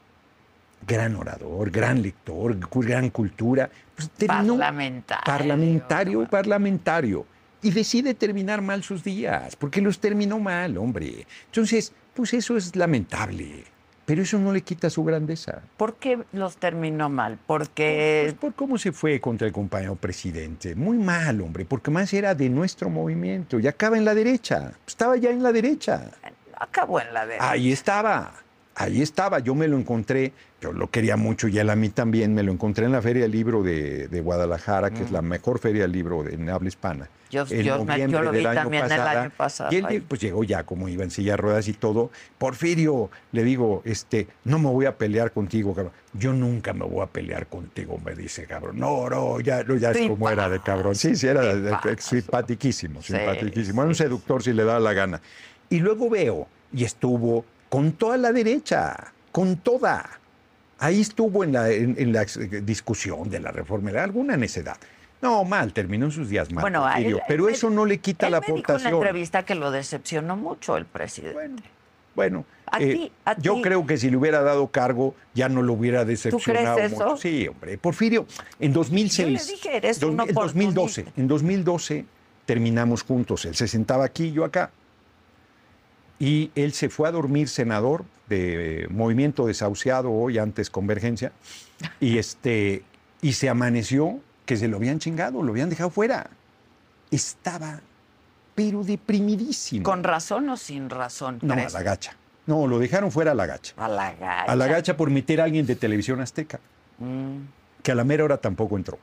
gran 0.90 1.16
orador, 1.16 1.70
gran 1.70 2.02
lector, 2.02 2.58
gran 2.82 3.10
cultura, 3.12 3.70
pues 3.96 4.10
terminó 4.10 4.58
Parlamentario. 4.58 5.24
parlamentario, 5.26 6.28
parlamentario, 6.28 7.26
y 7.62 7.70
decide 7.72 8.14
terminar 8.16 8.62
mal 8.62 8.84
sus 8.84 9.04
días, 9.04 9.56
porque 9.56 9.82
los 9.82 10.00
terminó 10.00 10.40
mal, 10.40 10.78
hombre. 10.78 11.28
Entonces, 11.46 11.94
pues 12.16 12.34
eso 12.34 12.58
es 12.58 12.76
lamentable, 12.76 13.66
pero 14.06 14.24
eso 14.24 14.40
no 14.40 14.52
le 14.52 14.62
quita 14.62 14.90
su 14.90 15.04
grandeza. 15.04 15.62
¿Por 15.78 15.96
qué 15.96 16.18
los 16.32 16.58
terminó 16.58 17.08
mal? 17.10 17.38
Porque 17.46 18.22
Pues 18.24 18.34
por 18.34 18.54
cómo 18.56 18.78
se 18.80 18.92
fue 18.92 19.20
contra 19.22 19.46
el 19.46 19.54
compañero 19.54 19.96
presidente. 19.96 20.74
Muy 20.74 20.98
mal, 20.98 21.40
hombre, 21.42 21.66
porque 21.66 21.92
más 21.92 22.12
era 22.14 22.34
de 22.34 22.50
nuestro 22.50 22.90
movimiento 22.90 23.60
y 23.60 23.68
acaba 23.68 23.98
en 23.98 24.06
la 24.06 24.16
derecha. 24.16 24.72
Estaba 24.88 25.18
ya 25.18 25.30
en 25.30 25.44
la 25.44 25.52
derecha. 25.52 26.10
acabó 26.58 27.00
en 27.00 27.14
la 27.14 27.26
derecha. 27.26 27.52
Ahí 27.52 27.72
estaba, 27.72 28.34
ahí 28.74 29.02
estaba. 29.02 29.40
Yo 29.40 29.54
me 29.54 29.68
lo 29.68 29.78
encontré, 29.78 30.34
yo 30.62 30.74
lo 30.74 30.90
quería 30.90 31.16
mucho 31.18 31.48
y 31.48 31.58
él 31.58 31.70
a 31.70 31.76
mí 31.76 31.90
también. 31.90 32.34
Me 32.34 32.44
lo 32.44 32.52
encontré 32.52 32.86
en 32.86 32.92
la 32.92 33.02
Feria 33.02 33.24
del 33.24 33.32
Libro 33.32 33.64
de, 33.64 34.08
de 34.10 34.22
Guadalajara, 34.22 34.92
que 34.92 35.04
es 35.04 35.12
la 35.12 35.22
mejor 35.22 35.60
feria 35.60 35.84
del 35.84 35.92
libro 35.94 36.24
de, 36.24 36.34
en 36.34 36.50
habla 36.50 36.68
hispana. 36.68 37.06
Mm. 37.06 37.32
Yo- 37.32 37.46
en 37.50 37.62
yo 37.62 37.78
me- 37.80 37.86
noviembre 37.86 38.18
yo 38.20 38.24
lo 38.24 38.32
vi 38.32 38.38
del 38.38 38.48
año 38.48 38.62
también 38.62 38.84
el 38.84 38.90
pasado. 38.90 39.20
año 39.20 39.32
pasado 39.38 39.70
Y 39.72 39.76
él 39.76 40.04
pues 40.08 40.20
llegó 40.20 40.44
ya 40.44 40.64
como 40.64 40.90
iba 40.90 41.04
en 41.04 41.12
silla 41.12 41.34
de 41.34 41.38
ruedas 41.38 41.68
y 41.68 41.74
todo. 41.74 42.10
Porfirio, 42.40 43.10
le 43.32 43.44
digo, 43.44 43.82
este, 43.86 44.28
no 44.46 44.58
me 44.60 44.70
voy 44.70 44.86
a 44.88 44.98
pelear 44.98 45.32
contigo, 45.32 45.74
cabrón. 45.76 45.94
Yo 46.14 46.34
nunca 46.34 46.74
me 46.74 46.86
voy 46.86 47.04
a 47.04 47.06
pelear 47.08 47.46
contigo, 47.48 48.00
me 48.04 48.16
dice, 48.16 48.46
cabrón. 48.46 48.80
No, 48.80 49.08
no, 49.10 49.40
ya, 49.40 49.64
no, 49.64 49.76
ya 49.76 49.92
es 49.92 50.08
como 50.08 50.30
era 50.30 50.50
de 50.50 50.60
cabrón. 50.60 50.96
Sí, 50.96 51.16
sí, 51.16 51.28
era 51.28 51.54
Tipazo. 51.54 51.96
simpatiquísimo, 52.02 53.02
Sí, 53.02 53.14
simpatiquísimo. 53.14 53.82
Era 53.82 53.90
un 53.90 53.96
seductor 53.96 54.42
si 54.44 54.54
le 54.54 54.64
daba 54.64 54.80
la 54.80 54.94
gana. 54.94 55.22
Y 55.70 55.80
luego 55.80 56.10
veo, 56.10 56.48
y 56.74 56.84
estuvo 56.84 57.46
con 57.70 57.92
toda 57.92 58.18
la 58.18 58.32
derecha, 58.32 59.14
con 59.32 59.58
toda. 59.58 60.10
Ahí 60.80 61.02
estuvo 61.02 61.44
en 61.44 61.54
la, 61.54 61.70
en, 61.70 61.96
en 61.98 62.14
la 62.14 62.26
discusión 62.64 63.30
de 63.30 63.40
la 63.40 63.52
reforma, 63.52 63.90
era 63.92 64.04
alguna 64.04 64.38
necedad. 64.38 64.78
No, 65.22 65.44
mal, 65.44 65.74
terminó 65.74 66.06
en 66.06 66.12
sus 66.12 66.30
días 66.30 66.52
mal. 66.52 66.62
Bueno, 66.62 66.88
él- 66.98 67.20
pero 67.28 67.50
él- 67.50 67.54
eso 67.56 67.70
no 67.70 67.86
le 67.86 67.98
quita 67.98 68.28
Él 68.28 68.32
la 68.32 68.40
me 68.40 68.46
dijo 68.46 68.58
en 68.58 68.64
aportación. 68.64 68.94
entrevista 68.94 69.44
que 69.44 69.56
lo 69.56 69.72
decepcionó 69.72 70.38
mucho 70.38 70.78
el 70.78 70.86
presidente. 70.86 71.34
Bueno, 71.36 71.56
Bueno, 72.16 72.46
¿A 72.72 72.82
eh, 72.82 73.12
a 73.26 73.38
yo 73.40 73.56
ti? 73.56 73.62
creo 73.62 73.86
que 73.86 73.98
si 73.98 74.10
le 74.10 74.18
hubiera 74.18 74.42
dado 74.42 74.68
cargo 74.68 75.16
ya 75.34 75.48
no 75.50 75.62
lo 75.62 75.74
hubiera 75.74 76.06
decepcionado 76.06 76.76
crees 76.76 76.92
eso? 76.94 77.04
mucho. 77.06 77.18
Sí, 77.18 77.48
hombre. 77.48 77.78
Porfirio, 77.78 78.26
en 78.60 78.74
2006. 78.74 79.28
Yo 79.28 79.34
le 79.46 79.52
dije, 79.58 79.78
eres 79.78 80.04
un 80.04 80.12
en 80.12 80.34
2012, 80.34 81.02
oportunista. 81.02 81.22
en 81.22 81.28
2012 81.28 82.06
terminamos 82.46 83.04
juntos. 83.04 83.46
Él 83.46 83.56
se 83.56 83.68
sentaba 83.68 84.06
aquí 84.06 84.32
yo 84.32 84.44
acá. 84.46 84.72
Y 86.20 86.52
él 86.56 86.74
se 86.74 86.90
fue 86.90 87.08
a 87.08 87.12
dormir 87.12 87.48
senador 87.48 88.04
de 88.28 88.88
Movimiento 88.92 89.48
Desahuciado, 89.48 90.12
hoy 90.12 90.38
antes 90.38 90.70
Convergencia, 90.70 91.32
y, 92.00 92.18
este, 92.20 92.84
y 93.22 93.34
se 93.34 93.50
amaneció 93.50 94.20
que 94.46 94.58
se 94.58 94.68
lo 94.68 94.78
habían 94.78 95.00
chingado, 95.00 95.42
lo 95.44 95.52
habían 95.52 95.70
dejado 95.70 95.90
fuera. 95.90 96.30
Estaba, 97.12 97.80
pero 98.56 98.84
deprimidísimo. 98.84 99.84
¿Con 99.84 100.04
razón 100.04 100.50
o 100.50 100.58
sin 100.58 100.90
razón? 100.90 101.40
No, 101.42 101.54
a 101.54 101.70
la 101.70 101.84
gacha. 101.84 102.16
No, 102.46 102.68
lo 102.68 102.80
dejaron 102.80 103.12
fuera 103.12 103.32
a 103.32 103.36
la 103.36 103.46
gacha. 103.46 103.74
A 103.78 103.88
la 103.88 104.12
gacha. 104.14 104.44
A 104.52 104.56
la 104.56 104.68
gacha 104.68 104.98
por 104.98 105.10
meter 105.12 105.40
a 105.42 105.46
alguien 105.46 105.66
de 105.66 105.76
televisión 105.76 106.20
azteca, 106.22 106.60
Mm. 106.98 107.38
que 107.82 107.92
a 107.94 107.96
la 107.96 108.04
mera 108.04 108.26
hora 108.26 108.36
tampoco 108.38 108.76
entró. 108.76 109.00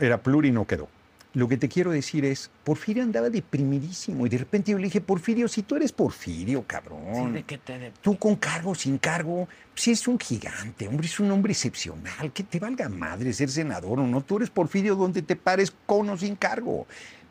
Era 0.00 0.16
pluri 0.22 0.48
y 0.48 0.52
no 0.52 0.66
quedó. 0.66 0.88
Lo 1.36 1.46
que 1.48 1.58
te 1.58 1.68
quiero 1.68 1.90
decir 1.90 2.24
es, 2.24 2.50
Porfirio 2.64 3.02
andaba 3.02 3.28
deprimidísimo 3.28 4.24
y 4.24 4.30
de 4.30 4.38
repente 4.38 4.72
yo 4.72 4.78
le 4.78 4.84
dije, 4.84 5.02
Porfirio, 5.02 5.48
si 5.48 5.62
tú 5.62 5.76
eres 5.76 5.92
Porfirio, 5.92 6.64
cabrón. 6.66 7.02
Sí, 7.26 7.30
de 7.32 7.42
que 7.42 7.58
te 7.58 7.78
de- 7.78 7.92
Tú 8.00 8.16
con 8.18 8.36
cargo, 8.36 8.74
sin 8.74 8.96
cargo, 8.96 9.46
pues 9.74 9.88
es 9.88 10.08
un 10.08 10.18
gigante, 10.18 10.88
hombre, 10.88 11.06
es 11.06 11.20
un 11.20 11.30
hombre 11.30 11.52
excepcional. 11.52 12.32
Que 12.32 12.42
te 12.42 12.58
valga 12.58 12.88
madre 12.88 13.34
ser 13.34 13.50
senador 13.50 14.00
o 14.00 14.06
no. 14.06 14.22
Tú 14.22 14.38
eres 14.38 14.48
Porfirio 14.48 14.94
donde 14.96 15.20
te 15.20 15.36
pares 15.36 15.74
con 15.84 16.08
o 16.08 16.16
sin 16.16 16.36
cargo. 16.36 16.86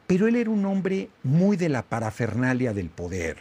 Pero 0.05 0.27
él 0.27 0.35
era 0.35 0.51
un 0.51 0.63
hombre 0.65 1.09
muy 1.23 1.57
de 1.57 1.69
la 1.69 1.81
parafernalia 1.81 2.73
del 2.73 2.89
poder. 2.91 3.37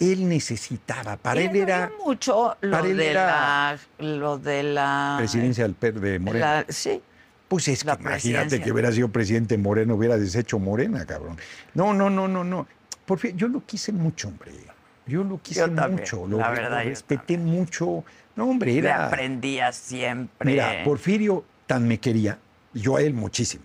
Él 0.00 0.26
necesitaba, 0.26 1.18
para 1.18 1.42
él 1.42 1.54
era 1.54 1.92
mucho 2.02 2.56
lo 2.62 2.70
para 2.70 2.88
él 2.88 2.96
de 2.96 3.10
era- 3.10 3.26
la 3.26 3.78
lo 4.06 4.38
de 4.38 4.62
la 4.62 5.16
presidencia 5.18 5.64
del 5.64 5.74
PER 5.74 6.00
de 6.00 6.18
Morena. 6.18 6.64
la- 6.66 6.72
sí 6.72 7.02
Pues 7.48 7.68
es 7.68 7.84
que 7.84 7.90
imagínate 8.00 8.60
que 8.60 8.72
hubiera 8.72 8.90
sido 8.90 9.08
presidente 9.08 9.56
Moreno, 9.56 9.94
hubiera 9.94 10.16
deshecho 10.16 10.58
Morena, 10.58 11.06
cabrón. 11.06 11.36
No, 11.74 11.94
no, 11.94 12.10
no, 12.10 12.26
no, 12.26 12.42
no. 12.42 12.66
Porfirio, 13.04 13.36
yo 13.36 13.48
lo 13.48 13.64
quise 13.64 13.92
mucho, 13.92 14.28
hombre. 14.28 14.52
Yo 15.06 15.22
lo 15.22 15.40
quise 15.40 15.60
Yo 15.60 15.66
también, 15.70 16.00
mucho. 16.00 16.26
Lo, 16.26 16.38
la 16.38 16.48
lo 16.50 16.56
verdad, 16.56 16.82
yo 16.82 16.90
respeté 16.90 17.38
mucho. 17.38 18.04
No, 18.34 18.48
hombre, 18.48 18.72
le 18.72 18.78
era. 18.78 19.06
aprendía 19.06 19.72
siempre 19.72 20.50
Mira, 20.50 20.82
Porfirio 20.84 21.44
tan 21.66 21.86
me 21.86 21.98
quería, 21.98 22.38
yo 22.74 22.96
a 22.96 23.02
él 23.02 23.14
muchísimo, 23.14 23.64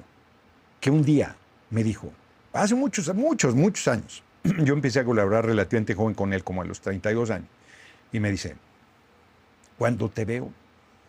que 0.79 0.89
un 0.91 1.03
día 1.03 1.35
me 1.69 1.83
dijo, 1.83 2.11
hace 2.53 2.75
muchos, 2.75 3.13
muchos, 3.13 3.55
muchos 3.55 3.87
años, 3.87 4.23
yo 4.43 4.73
empecé 4.73 4.99
a 4.99 5.05
colaborar 5.05 5.45
relativamente 5.45 5.95
joven 5.95 6.13
con 6.13 6.33
él, 6.33 6.43
como 6.43 6.61
a 6.61 6.65
los 6.65 6.81
32 6.81 7.31
años, 7.31 7.47
y 8.11 8.19
me 8.19 8.31
dice, 8.31 8.55
cuando 9.77 10.09
te 10.09 10.25
veo, 10.25 10.51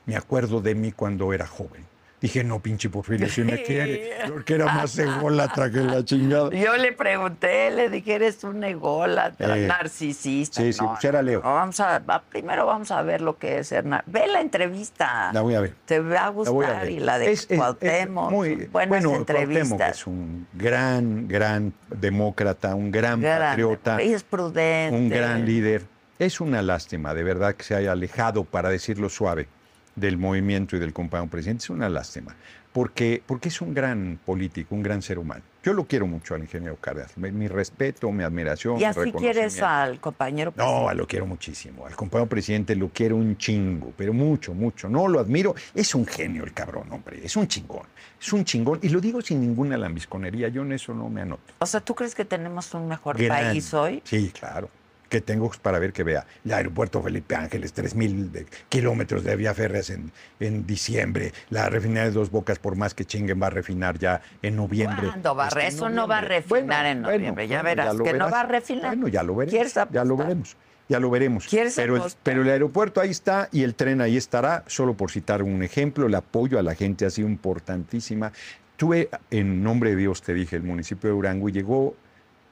me 0.07 0.17
acuerdo 0.17 0.61
de 0.61 0.75
mí 0.75 0.93
cuando 0.93 1.33
era 1.33 1.47
joven. 1.47 1.92
Dije, 2.23 2.45
no, 2.45 2.61
pinche 2.61 2.89
Porfirio, 2.89 3.29
si 3.29 3.43
me 3.43 3.63
quiere, 3.65 4.13
porque 4.29 4.55
era 4.55 4.67
más 4.67 4.97
ególatra 4.97 5.69
que 5.73 5.79
la 5.81 6.05
chingada. 6.05 6.51
Yo 6.51 6.77
le 6.77 6.93
pregunté, 6.93 7.73
le 7.73 7.91
dije, 7.91 8.15
eres 8.15 8.45
un 8.45 8.63
ególatra, 8.63 9.59
Eh, 9.59 9.67
narcisista. 9.67 10.63
sí, 10.63 10.73
sí, 10.73 10.85
pues 10.87 11.05
era 11.05 11.21
Leo. 11.21 11.43
no, 11.43 11.53
vamos 11.53 11.81
a, 11.81 12.01
primero 12.31 12.65
vamos 12.65 12.93
a 12.93 13.03
ver 13.03 13.21
lo 13.23 13.39
que 13.39 13.59
es 13.59 13.67
ser 13.69 13.85
Ve 14.07 14.29
la 14.29 14.41
entrevista. 14.41 15.31
La 15.33 15.41
voy 15.41 15.57
a 15.57 15.61
ver. 15.63 15.75
Te 15.85 15.99
va 15.99 16.27
a 16.27 16.29
gustar. 16.29 16.89
Y 16.89 17.01
la 17.01 17.19
de 17.19 17.33
Es- 17.33 17.47
Cuauhtémoc, 17.47 18.31
muy- 18.31 18.55
buenas 18.67 18.89
bueno, 18.89 19.09
Cuauhtémoc 19.11 19.41
entrevistas. 19.43 19.99
es 19.99 20.07
un 20.07 20.47
gran, 20.53 21.27
gran 21.27 21.73
demócrata, 21.91 22.77
un 22.77 22.93
gran 22.93 23.21
Grande, 23.21 23.47
patriota. 23.49 24.01
es 24.01 24.23
prudente. 24.23 24.97
un 24.97 25.09
gran 25.09 25.45
líder. 25.45 25.83
Es 26.21 26.41
una 26.41 26.63
lástima, 26.63 27.15
de 27.15 27.25
verdad, 27.25 27.57
que 27.57 27.65
se 27.65 27.75
haya 27.75 27.91
alejado, 27.91 28.45
para 28.45 28.69
decirlo 28.69 29.09
suave, 29.09 29.49
del 29.95 30.19
movimiento 30.19 30.77
y 30.77 30.79
del 30.79 30.93
compañero 30.93 31.31
presidente. 31.31 31.65
Es 31.65 31.71
una 31.71 31.89
lástima, 31.89 32.35
porque, 32.73 33.23
porque 33.27 33.49
es 33.49 33.61
un 33.61 33.75
gran 33.75 34.19
político, 34.25 34.75
un 34.75 34.83
gran 34.83 35.03
ser 35.03 35.19
humano. 35.19 35.43
Yo 35.63 35.75
lo 35.75 35.85
quiero 35.85 36.09
mucho 36.09 36.35
al 36.35 36.41
ingeniero 36.41 36.77
Cárdenas. 36.77 37.17
Mi, 37.17 37.31
mi 37.31 37.47
respeto, 37.47 38.11
mi 38.11 38.25
admiración. 38.25 38.81
¿Y 38.81 38.85
así 38.85 39.13
quieres 39.13 39.63
al 39.63 40.01
compañero? 40.01 40.53
No, 40.57 40.93
lo 40.93 41.07
quiero 41.07 41.25
muchísimo. 41.25 41.87
Al 41.87 41.95
compañero 41.95 42.29
presidente 42.29 42.75
lo 42.75 42.89
quiero 42.89 43.15
un 43.17 43.37
chingo, 43.37 43.93
pero 43.97 44.13
mucho, 44.13 44.55
mucho. 44.55 44.89
No 44.89 45.07
lo 45.07 45.21
admiro. 45.21 45.55
Es 45.73 45.95
un 45.95 46.05
genio 46.05 46.43
el 46.43 46.53
cabrón, 46.53 46.91
hombre. 46.91 47.21
Es 47.25 47.37
un 47.37 47.47
chingón. 47.47 47.87
Es 48.21 48.33
un 48.33 48.45
chingón. 48.45 48.81
Y 48.83 48.89
lo 48.89 49.01
digo 49.01 49.21
sin 49.21 49.41
ninguna 49.41 49.77
lambisconería. 49.77 50.49
Yo 50.49 50.63
en 50.63 50.73
eso 50.73 50.95
no 50.95 51.09
me 51.09 51.21
anoto. 51.23 51.53
O 51.61 51.67
sea, 51.67 51.81
¿tú 51.81 51.95
crees 51.95 52.15
que 52.17 52.25
tenemos 52.25 52.75
un 52.75 52.89
mejor 52.89 53.17
Gran. 53.17 53.29
país 53.51 53.73
hoy? 53.73 54.03
Sí, 54.05 54.33
claro. 54.37 54.69
Que 55.13 55.21
tengo 55.21 55.53
para 55.61 55.79
ver 55.79 55.93
que 55.93 56.05
vea. 56.05 56.25
El 56.43 56.55
aeropuerto 56.55 57.03
Felipe 57.03 57.37
Ángeles, 57.37 57.75
3.000 57.77 58.31
de- 58.31 58.47
kilómetros 58.71 59.23
de 59.23 59.37
vía 59.37 59.53
férreas 59.53 59.91
en, 59.91 60.11
en 60.41 60.67
diciembre. 60.67 61.35
La 61.51 61.69
refinería 61.69 62.05
de 62.05 62.13
Dos 62.13 62.31
Bocas, 62.31 62.59
por 62.59 62.77
más 62.77 62.95
que 62.95 63.05
chinguen, 63.05 63.39
va 63.39 63.49
a 63.49 63.51
refinar 63.51 63.99
ya 63.99 64.23
en 64.41 64.57
noviembre. 64.57 65.09
¿Cuándo 65.09 65.35
va 65.35 65.49
Este, 65.49 65.67
eso 65.67 65.91
no 65.91 66.09
va 66.09 66.17
a 66.17 66.21
refinar 66.23 66.87
en 66.87 67.03
noviembre, 67.03 67.47
ya 67.47 67.61
verás 67.61 67.95
que 68.03 68.15
no 68.15 68.31
va 68.31 68.41
a 68.41 68.47
refinar. 68.47 68.87
Bueno, 68.87 69.09
ya 69.09 69.23
lo 69.23 69.35
veremos. 69.35 69.53
¿Quieres 69.53 69.75
ya 69.93 70.03
lo 70.03 70.17
veremos. 70.17 70.57
Ya 70.89 70.99
lo 70.99 71.11
veremos. 71.11 71.47
¿Quieres 71.47 71.75
pero, 71.77 71.97
el, 71.97 72.13
pero 72.23 72.41
el 72.41 72.49
aeropuerto 72.49 73.03
ahí 73.03 73.11
está 73.11 73.51
y 73.53 73.65
el 73.65 73.75
tren 73.75 74.01
ahí 74.01 74.17
estará, 74.17 74.65
solo 74.67 74.95
por 74.95 75.11
citar 75.11 75.43
un 75.43 75.63
ejemplo, 75.63 76.07
el 76.07 76.15
apoyo 76.15 76.59
a 76.59 76.63
la 76.63 76.75
gente 76.75 77.05
ha 77.05 77.11
sido 77.11 77.29
importantísima. 77.29 78.33
Tuve, 78.79 79.11
en 79.31 79.63
nombre 79.63 79.91
de 79.91 79.97
Dios 79.97 80.23
te 80.23 80.33
dije, 80.33 80.57
el 80.57 80.63
municipio 80.63 81.11
de 81.11 81.17
Durango 81.17 81.51
y 81.51 81.53
llegó 81.53 81.95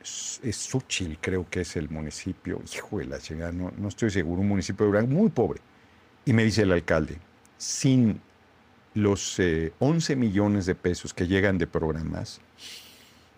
es 0.02 0.56
Suchil, 0.56 1.18
creo 1.20 1.46
que 1.48 1.60
es 1.62 1.76
el 1.76 1.88
municipio, 1.90 2.62
hijo 2.74 2.98
de 2.98 3.06
la 3.06 3.18
chingada, 3.18 3.52
no, 3.52 3.72
no 3.76 3.88
estoy 3.88 4.10
seguro, 4.10 4.40
un 4.40 4.48
municipio 4.48 4.86
de 4.86 4.92
Durango 4.92 5.12
muy 5.14 5.30
pobre. 5.30 5.60
Y 6.24 6.32
me 6.32 6.44
dice 6.44 6.62
el 6.62 6.72
alcalde, 6.72 7.18
sin 7.58 8.20
los 8.94 9.38
eh, 9.38 9.72
11 9.78 10.16
millones 10.16 10.66
de 10.66 10.74
pesos 10.74 11.14
que 11.14 11.26
llegan 11.26 11.58
de 11.58 11.66
programas, 11.66 12.40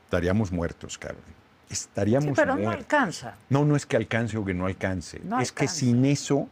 estaríamos 0.04 0.52
muertos, 0.52 0.98
cabrón. 0.98 1.22
Estaríamos 1.68 2.28
Sí, 2.30 2.34
pero 2.36 2.54
no 2.54 2.62
muertos. 2.62 2.84
alcanza. 2.84 3.36
No, 3.48 3.64
no 3.64 3.76
es 3.76 3.86
que 3.86 3.96
alcance 3.96 4.36
o 4.36 4.44
que 4.44 4.52
no 4.54 4.66
alcance. 4.66 5.20
No 5.24 5.40
es 5.40 5.52
que 5.52 5.68
sin 5.68 6.04
eso 6.04 6.48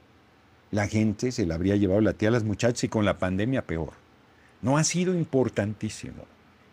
la 0.71 0.87
gente 0.87 1.31
se 1.31 1.45
la 1.47 1.57
habría 1.57 1.77
llevado 1.77 2.01
la 2.01 2.15
tía 2.15 2.31
a 2.31 2.33
las 2.33 2.45
muchachas 2.45 2.85
y 2.85 2.89
con 2.89 3.05
la 3.05 3.19
pandemia 3.19 3.67
peor. 3.67 3.93
No 4.63 4.79
ha 4.79 4.85
sido 4.85 5.15
importantísimo. 5.15 6.25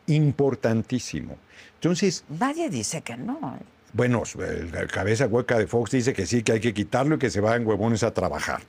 Importantísimo. 0.08 1.38
Entonces, 1.76 2.24
Nadie 2.30 2.70
dice 2.70 3.02
que 3.02 3.16
no. 3.18 3.58
¿eh? 3.60 3.64
bueno, 3.94 4.24
el 4.40 4.88
cabeza 4.88 5.28
hueca 5.28 5.58
de 5.58 5.68
Fox 5.68 5.92
dice 5.92 6.14
que 6.14 6.26
sí, 6.26 6.44
que 6.44 6.54
hay 6.54 6.60
que 6.60 6.74
quitarlo 6.74 7.16
y 7.16 7.20
que 7.20 7.30
se 7.30 7.42
vayan 7.42 7.66
huevones 7.66 8.04
a 8.04 8.14
trabajar. 8.14 8.62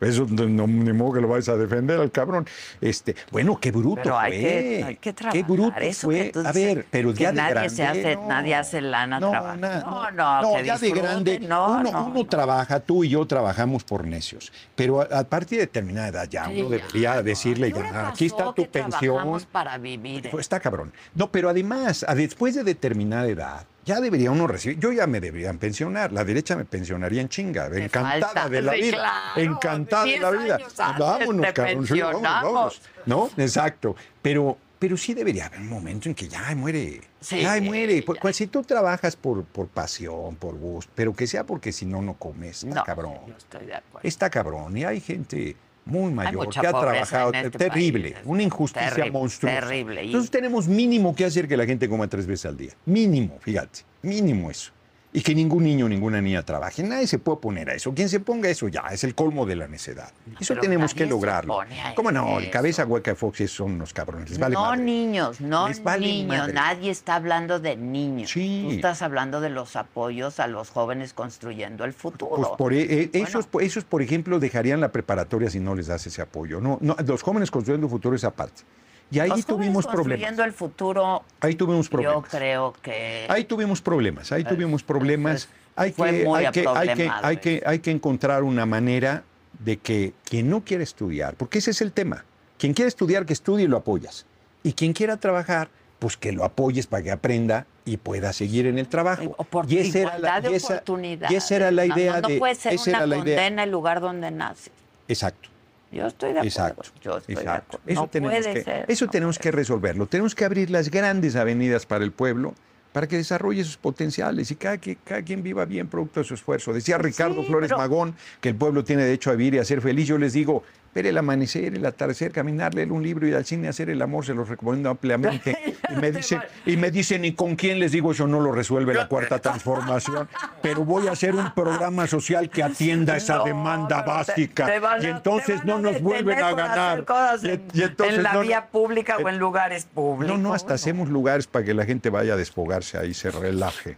Eso 0.00 0.26
no, 0.28 0.46
no- 0.48 0.66
ni 0.66 0.92
modo 0.92 1.12
que 1.14 1.20
lo 1.20 1.28
vais 1.28 1.48
a 1.48 1.56
defender 1.56 1.98
al 2.00 2.10
cabrón. 2.10 2.46
Este, 2.80 3.14
bueno, 3.30 3.58
qué 3.60 3.70
bruto 3.70 4.00
Pero 4.02 4.18
hay 4.18 4.32
fue. 4.32 4.40
que, 4.40 4.84
hay 4.84 4.94
que 4.96 5.00
qué 5.00 5.12
trabajar. 5.12 5.44
bruto 5.44 5.78
Eso 5.80 6.06
fue. 6.08 6.30
que 6.30 6.38
a 6.44 6.52
ver, 6.52 6.86
pero 6.90 7.14
que 7.14 7.22
ya 7.22 7.30
de 7.30 7.36
nadie 7.36 7.50
grande. 7.54 7.70
se 7.70 7.86
hace, 7.86 8.16
no. 8.16 8.28
nadie 8.28 8.54
hace 8.54 8.80
lana 8.80 9.20
no, 9.20 9.30
trabajando. 9.30 9.68
na- 9.68 9.80
no, 10.10 10.42
no, 10.42 10.56
que 10.56 10.64
ya 10.64 10.78
de 10.78 10.90
grande. 10.90 11.40
No, 11.40 11.66
uno, 11.80 11.82
no, 11.92 12.04
uno 12.06 12.14
no. 12.14 12.26
trabaja, 12.26 12.80
tú 12.80 13.04
y 13.04 13.10
yo 13.10 13.24
trabajamos 13.26 13.84
por 13.84 14.06
necios. 14.06 14.52
Pero 14.74 15.00
a, 15.00 15.04
a 15.20 15.24
partir 15.24 15.58
de 15.58 15.66
determinada 15.66 16.08
edad 16.08 16.28
ya 16.28 16.46
Sí, 16.46 16.60
uno 16.60 16.70
debería 16.70 17.14
no. 17.16 17.22
decirle 17.22 17.72
¿Qué 17.72 17.78
hora 17.78 17.92
ya, 17.92 18.08
aquí 18.08 18.26
está 18.26 18.44
tu 18.52 18.54
que 18.62 18.66
pensión. 18.68 19.40
para 19.52 19.78
vivir. 19.78 20.28
Pues 20.30 20.42
está 20.44 20.60
cabrón. 20.60 20.92
No, 21.14 21.30
pero 21.30 21.48
además, 21.48 22.04
a- 22.06 22.14
después 22.14 22.54
de 22.54 22.64
determinada 22.64 23.26
edad, 23.28 23.64
ya 23.84 24.00
debería 24.00 24.30
uno 24.30 24.46
recibir. 24.46 24.78
Yo 24.78 24.92
ya 24.92 25.06
me 25.06 25.20
deberían 25.20 25.58
pensionar. 25.58 26.12
La 26.12 26.24
derecha 26.24 26.56
me 26.56 26.64
pensionaría 26.64 27.20
en 27.20 27.28
chinga. 27.28 27.66
Encantada 27.66 28.20
falta. 28.20 28.48
de 28.48 28.62
la 28.62 28.72
Sí, 28.72 28.80
vida. 28.82 28.96
claro, 28.96 29.40
encantada 29.52 30.04
de 30.04 30.08
10 30.10 30.20
la 30.22 30.30
vida. 30.30 30.58
Vámonos, 30.98 31.52
cabrón. 31.52 31.86
sí, 31.86 32.00
vámonos, 32.00 32.22
vámonos. 32.22 32.82
¿No? 33.06 33.30
Exacto. 33.36 33.96
Pero, 34.22 34.56
pero 34.78 34.96
sí 34.96 35.14
debería 35.14 35.46
haber 35.46 35.60
un 35.60 35.68
momento 35.68 36.08
en 36.08 36.14
que 36.14 36.28
ya 36.28 36.54
muere. 36.54 37.00
Sí, 37.20 37.42
ya 37.42 37.60
muere. 37.60 38.02
Pues, 38.02 38.16
ya. 38.16 38.22
pues, 38.22 38.36
si 38.36 38.46
tú 38.46 38.62
trabajas 38.62 39.16
por, 39.16 39.44
por 39.44 39.68
pasión, 39.68 40.36
por 40.36 40.54
gusto, 40.56 40.90
pero 40.94 41.14
que 41.14 41.26
sea 41.26 41.44
porque 41.44 41.72
si 41.72 41.86
no, 41.86 42.02
no 42.02 42.14
comes. 42.14 42.64
Está 42.64 42.74
No, 42.74 42.84
cabrón. 42.84 43.18
yo 43.26 43.34
estoy 43.36 43.66
de 43.66 43.74
acuerdo. 43.74 44.06
Está 44.08 44.30
cabrón. 44.30 44.76
Y 44.76 44.84
hay 44.84 45.00
gente 45.00 45.56
muy 45.84 46.12
mayor 46.12 46.48
que 46.48 46.58
ha 46.66 46.70
trabajado. 46.72 47.32
este 47.32 47.50
terrible. 47.50 48.12
país. 48.12 48.24
Una 48.26 48.42
injusticia 48.42 48.88
Terrible, 48.90 49.10
monstruosa. 49.12 49.60
terrible. 49.60 50.02
Entonces 50.02 50.30
tenemos 50.30 50.66
mínimo 50.68 51.14
que 51.14 51.24
hacer 51.24 51.46
que 51.48 51.56
la 51.56 51.66
gente 51.66 51.88
coma 51.88 52.08
tres 52.08 52.26
veces 52.26 52.46
al 52.46 52.56
día. 52.56 52.72
Mínimo, 52.86 53.38
fíjate. 53.40 53.80
Mínimo 54.02 54.50
eso. 54.50 54.72
Y 55.16 55.22
que 55.22 55.32
ningún 55.32 55.62
niño 55.62 55.86
o 55.86 55.88
ninguna 55.88 56.20
niña 56.20 56.42
trabaje. 56.42 56.82
Nadie 56.82 57.06
se 57.06 57.20
puede 57.20 57.36
oponer 57.36 57.70
a 57.70 57.74
eso. 57.74 57.94
Quien 57.94 58.08
se 58.08 58.18
ponga 58.18 58.48
a 58.48 58.50
eso 58.50 58.66
ya 58.66 58.82
es 58.90 59.04
el 59.04 59.14
colmo 59.14 59.46
de 59.46 59.54
la 59.54 59.68
necedad. 59.68 60.12
Eso 60.40 60.56
tenemos 60.56 60.92
que 60.92 61.06
lograrlo. 61.06 61.60
¿Cómo 61.94 62.10
no? 62.10 62.40
El 62.40 62.50
cabeza 62.50 62.84
hueca 62.84 63.12
de 63.12 63.14
Fox 63.14 63.48
son 63.48 63.74
unos 63.74 63.92
cabrones. 63.94 64.30
Les 64.30 64.38
vale 64.40 64.54
no 64.54 64.62
madre. 64.64 64.82
niños, 64.82 65.40
no 65.40 65.68
Les 65.68 65.80
vale 65.84 66.04
niños. 66.04 66.36
madre. 66.38 66.52
Nadie 66.52 66.90
está 66.90 67.14
hablando 67.14 67.60
de 67.60 67.76
niños. 67.76 68.28
Sí. 68.32 68.64
Tú 68.68 68.74
estás 68.74 69.02
hablando 69.02 69.40
de 69.40 69.50
los 69.50 69.76
apoyos 69.76 70.40
a 70.40 70.48
los 70.48 70.70
jóvenes 70.70 71.14
construyendo 71.14 71.84
el 71.84 71.92
futuro. 71.92 72.34
Pues 72.34 72.48
por, 72.58 72.74
eh, 72.74 73.08
Bueno. 73.12 73.28
esos, 73.28 73.46
esos, 73.60 73.84
por 73.84 74.02
ejemplo, 74.02 74.40
dejarían 74.40 74.80
la 74.80 74.90
preparatoria 74.90 75.48
si 75.48 75.60
no 75.60 75.76
les 75.76 75.86
das 75.86 76.04
ese 76.08 76.22
apoyo. 76.22 76.60
No, 76.60 76.78
no, 76.80 76.96
los 77.06 77.22
jóvenes 77.22 77.52
construyendo 77.52 77.88
futuro 77.88 78.16
es 78.16 78.24
aparte. 78.24 78.62
Y 79.10 79.18
ahí 79.20 79.28
los 79.28 79.46
tuvimos 79.46 79.86
problemas. 79.86 80.38
el 80.38 80.52
futuro, 80.52 81.22
Ahí 81.40 81.54
tuvimos 81.54 81.88
problemas. 81.88 82.16
yo 82.16 82.22
creo 82.38 82.72
que 82.82 83.26
Ahí 83.28 83.44
tuvimos 83.44 83.80
problemas, 83.80 84.32
ahí 84.32 84.44
tuvimos 84.44 84.82
problemas. 84.82 85.42
es 85.44 85.48
hay 85.76 85.92
que, 85.92 86.24
muy 86.24 86.44
hay 86.44 86.52
que, 86.52 86.60
hay 86.60 86.64
que, 86.64 86.68
aproblemado 86.68 87.26
hay 87.26 87.36
que, 87.38 87.56
eso. 87.56 87.68
hay 87.68 87.78
que 87.80 87.90
encontrar 87.90 88.42
una 88.42 88.66
manera 88.66 89.22
de 89.58 89.76
que 89.76 90.14
quien 90.24 90.48
no 90.50 90.64
quiere 90.64 90.82
estudiar, 90.84 91.34
porque 91.34 91.58
ese 91.58 91.70
es 91.70 91.80
el 91.80 91.92
tema, 91.92 92.24
quien 92.58 92.74
quiere 92.74 92.88
estudiar, 92.88 93.24
que 93.26 93.32
estudie 93.32 93.64
y 93.64 93.68
lo 93.68 93.76
apoyas. 93.76 94.26
Y 94.62 94.72
quien 94.72 94.92
quiera 94.92 95.16
trabajar, 95.18 95.68
pues 95.98 96.16
que 96.16 96.32
lo 96.32 96.44
apoyes 96.44 96.86
para 96.86 97.02
que 97.02 97.10
aprenda 97.12 97.66
y 97.84 97.98
pueda 97.98 98.32
seguir 98.32 98.66
en 98.66 98.78
el 98.78 98.88
trabajo. 98.88 99.36
Y 99.68 99.78
esa 99.78 99.98
era 100.00 100.18
la, 100.18 100.40
de 100.40 100.50
y 100.50 100.54
esa- 100.54 100.74
oportunidades. 100.74 101.30
y 101.30 101.36
esa 101.36 101.56
era 101.56 101.70
la 101.70 101.86
idea 101.86 102.14
no, 102.14 102.20
no 102.22 102.28
de... 102.28 102.38
puede 102.38 102.54
ser 102.56 102.74
esa 102.74 102.90
una 102.90 102.98
era 102.98 103.06
la 103.06 103.16
idea. 103.18 103.36
condena 103.36 103.62
el 103.64 103.70
lugar 103.70 104.00
donde 104.00 104.30
naces. 104.30 104.72
Exacto. 105.08 105.48
Yo 105.94 106.06
estoy 106.06 106.32
de 106.32 106.40
acuerdo. 106.40 106.48
Exacto. 106.48 106.82
Yo 107.00 107.16
estoy 107.18 107.34
de 107.36 107.40
acuerdo. 107.48 107.80
Eso 107.86 108.00
no 108.02 108.08
tenemos, 108.08 108.36
puede 108.38 108.54
que, 108.54 108.62
ser. 108.62 108.84
eso 108.88 109.04
no 109.06 109.10
tenemos 109.10 109.36
puede 109.38 109.42
que 109.50 109.56
resolverlo. 109.56 110.06
Tenemos 110.06 110.34
que 110.34 110.44
abrir 110.44 110.70
las 110.70 110.90
grandes 110.90 111.36
avenidas 111.36 111.86
para 111.86 112.04
el 112.04 112.12
pueblo 112.12 112.54
para 112.92 113.08
que 113.08 113.16
desarrolle 113.16 113.64
sus 113.64 113.76
potenciales 113.76 114.50
y 114.52 114.54
cada, 114.56 114.78
que- 114.78 114.96
cada 114.96 115.22
quien 115.22 115.42
viva 115.42 115.64
bien 115.64 115.88
producto 115.88 116.20
de 116.20 116.24
su 116.26 116.34
esfuerzo. 116.34 116.72
Decía 116.72 116.96
Ricardo 116.98 117.40
Sí, 117.42 117.46
Flores 117.48 117.68
pero- 117.68 117.78
Magón 117.78 118.14
que 118.40 118.50
el 118.50 118.54
pueblo 118.56 118.84
tiene 118.84 119.02
derecho 119.04 119.30
a 119.30 119.34
vivir 119.34 119.54
y 119.54 119.58
a 119.58 119.64
ser 119.64 119.80
feliz. 119.80 120.06
Yo 120.06 120.16
les 120.18 120.32
digo, 120.32 120.62
ver 120.94 121.06
el 121.06 121.18
amanecer, 121.18 121.74
el 121.74 121.84
atardecer, 121.84 122.30
caminar, 122.30 122.74
leer 122.74 122.92
un 122.92 123.02
libro, 123.02 123.26
ir 123.26 123.34
al 123.34 123.44
cine, 123.44 123.68
hacer 123.68 123.90
el 123.90 124.00
amor, 124.00 124.24
se 124.24 124.32
los 124.34 124.48
recomiendo 124.48 124.90
ampliamente. 124.90 125.56
Y 125.94 125.96
me 125.96 126.10
dicen, 126.10 126.40
y 126.66 126.76
me 126.78 126.90
dicen, 126.90 127.24
¿y 127.26 127.34
con 127.34 127.56
quién 127.56 127.78
les 127.78 127.92
digo? 127.92 128.12
Eso 128.12 128.26
no 128.26 128.40
lo 128.40 128.50
resuelve 128.52 128.94
la 128.94 129.06
cuarta 129.06 129.38
transformación, 129.38 130.28
pero 130.62 130.84
voy 130.84 131.08
a 131.08 131.12
hacer 131.12 131.34
un 131.34 131.52
programa 131.54 132.06
social 132.06 132.48
que 132.48 132.62
atienda 132.62 133.16
esa 133.18 133.36
No, 133.36 133.44
demanda 133.44 134.02
te- 134.02 134.10
básica. 134.10 134.66
te 134.66 134.78
van 134.80 135.00
a- 135.00 135.04
y 135.04 135.06
entonces 135.10 135.64
no 135.64 135.78
nos 135.78 136.00
vuelven 136.00 136.38
a 136.42 136.52
ganar. 136.52 137.04
cosas 137.04 137.44
en, 137.44 137.62
y 137.72 137.82
entonces 137.82 138.16
en 138.16 138.22
la 138.22 138.32
no- 138.32 138.40
vía 138.40 138.66
pública 138.68 139.18
o 139.18 139.28
en 139.28 139.38
lugares 139.38 139.84
públicos. 139.84 140.36
no, 140.38 140.42
no, 140.48 140.54
hasta 140.54 140.74
hacemos 140.74 141.08
lugares 141.10 141.46
para 141.46 141.64
que 141.64 141.74
la 141.74 141.84
gente 141.84 142.08
vaya 142.10 142.32
a 142.32 142.36
desfogarse 142.36 142.96
ahí, 142.98 143.12
se 143.14 143.30
relaje 143.30 143.96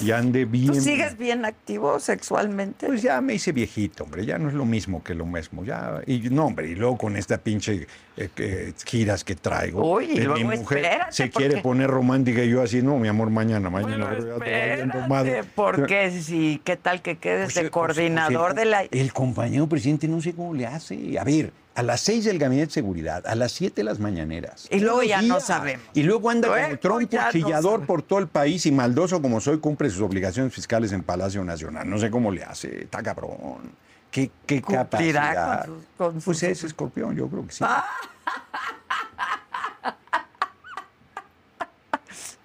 y 0.00 0.10
ande 0.12 0.44
bien. 0.44 0.68
¿Tú 0.68 0.80
sigues 0.80 1.16
bien 1.16 1.44
activo 1.44 1.98
sexualmente? 2.00 2.86
Pues 2.86 3.02
ya 3.02 3.20
me 3.20 3.34
hice 3.34 3.52
viejito, 3.52 4.04
hombre, 4.04 4.24
ya 4.24 4.38
no 4.38 4.48
es 4.48 4.54
lo 4.54 4.64
mismo 4.64 5.02
que 5.02 5.14
lo 5.14 5.26
mismo, 5.26 5.64
ya, 5.64 6.00
y 6.06 6.18
no, 6.30 6.46
hombre, 6.46 6.68
y 6.68 6.74
luego 6.74 6.98
con 6.98 7.16
esta 7.16 7.38
pinche 7.38 7.86
eh, 8.16 8.72
giras 8.84 9.24
que 9.24 9.34
traigo, 9.36 9.94
Uy, 9.96 10.06
y 10.12 10.20
luego 10.20 10.48
mi 10.48 10.56
mujer 10.58 10.78
espérate, 10.78 11.12
se 11.12 11.26
porque- 11.26 11.48
quiere 11.48 11.62
poner 11.62 11.90
romántica 11.90 12.42
y 12.42 12.50
yo 12.50 12.62
así, 12.62 12.82
no, 12.82 12.98
mi 12.98 13.08
amor, 13.08 13.30
mañana, 13.30 13.70
mañana, 13.70 14.06
Bueno, 14.06 14.34
espérate, 14.34 15.44
porque 15.54 16.10
si, 16.10 16.60
¿qué 16.64 16.76
tal 16.76 17.02
que 17.02 17.18
quedes 17.18 17.46
Pues, 17.46 17.54
de 17.54 17.60
pues, 17.62 17.70
coordinador 17.70 18.52
pues, 18.52 18.56
de 18.56 18.64
la... 18.64 18.82
El 18.82 19.12
compañero 19.12 19.66
presidente 19.68 20.08
no 20.08 20.20
sé 20.20 20.34
cómo 20.34 20.54
le 20.54 20.66
hace. 20.66 21.18
A 21.18 21.24
ver, 21.24 21.52
a 21.74 21.82
las 21.82 22.00
seis 22.00 22.24
del 22.24 22.38
gabinete 22.38 22.66
de 22.66 22.72
seguridad, 22.72 23.26
a 23.26 23.34
las 23.34 23.52
siete 23.52 23.82
las 23.84 23.98
mañaneras. 24.00 24.66
Y 24.70 24.80
luego 24.80 25.02
ya 25.02 25.22
no 25.22 25.40
sabemos. 25.40 25.86
Y 25.94 26.02
luego 26.02 26.28
anda 26.30 26.48
Luego 26.48 26.62
como 26.64 26.78
trompo 26.78 27.16
no 27.16 27.30
chillador 27.30 27.86
por 27.86 28.02
todo 28.02 28.18
el 28.18 28.26
país 28.28 28.66
y 28.66 28.72
maldoso 28.72 29.22
como 29.22 29.40
soy, 29.40 29.58
cumple 29.58 29.88
sus 29.90 30.00
obligaciones 30.02 30.52
fiscales 30.52 30.92
en 30.92 31.02
Palacio 31.02 31.42
Nacional. 31.44 31.88
No 31.88 31.96
sé 31.98 32.10
cómo 32.10 32.30
le 32.32 32.42
hace, 32.44 32.82
está 32.84 33.02
cabrón. 33.02 33.72
¿Qué, 34.10 34.30
qué 34.44 34.60
capacidad? 34.60 35.64
con 35.66 35.76
sus- 35.76 35.84
con 35.96 36.20
pues 36.20 36.42
es 36.42 36.64
escorpión, 36.64 37.14
yo 37.14 37.28
creo 37.28 37.46
que 37.46 37.52
sí. 37.52 37.64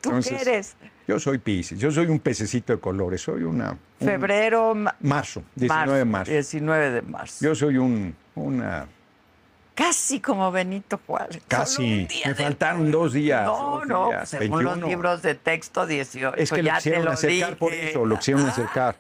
¿Tú 0.02 0.10
Entonces, 0.10 0.34
qué 0.44 0.50
eres? 0.50 0.76
Yo 1.08 1.20
soy 1.20 1.38
Pisces, 1.40 1.80
yo 1.80 1.92
soy 1.92 2.08
un 2.08 2.20
pececito 2.20 2.74
de 2.74 2.80
colores, 2.80 3.22
soy 3.22 3.44
una... 3.44 3.72
un- 3.72 4.08
Febrero, 4.08 4.74
ma- 4.76 4.96
Marzo, 5.02 5.44
19 5.56 5.98
de 6.00 6.06
marzo. 6.06 6.32
19 6.32 6.92
de 6.92 7.02
marzo. 7.04 7.46
Yo 7.46 7.56
soy 7.56 7.78
un, 7.78 8.16
una 8.36 8.88
Casi 9.76 10.22
como 10.22 10.52
Benito 10.54 11.00
Juárez. 11.06 11.42
Casi. 11.50 12.08
Me 12.26 12.34
de- 12.34 12.36
faltaron 12.36 12.90
dos 12.92 13.12
días. 13.12 13.46
No, 13.46 13.72
dos 13.80 13.86
no, 13.88 14.08
días, 14.08 14.20
pues 14.20 14.30
según 14.30 14.64
los 14.64 14.74
21. 14.76 14.88
libros 14.88 15.22
de 15.22 15.36
texto 15.36 15.86
18. 15.86 16.38
Es 16.38 16.50
que 16.50 16.64
lo 16.64 16.70
te 16.70 16.76
quisieron 16.78 17.06
lo 17.06 17.12
acercar 17.12 17.58
por 17.58 17.74
eso, 17.74 18.06
lo 18.06 18.18
quisieron 18.18 18.46
acercar. 18.48 18.96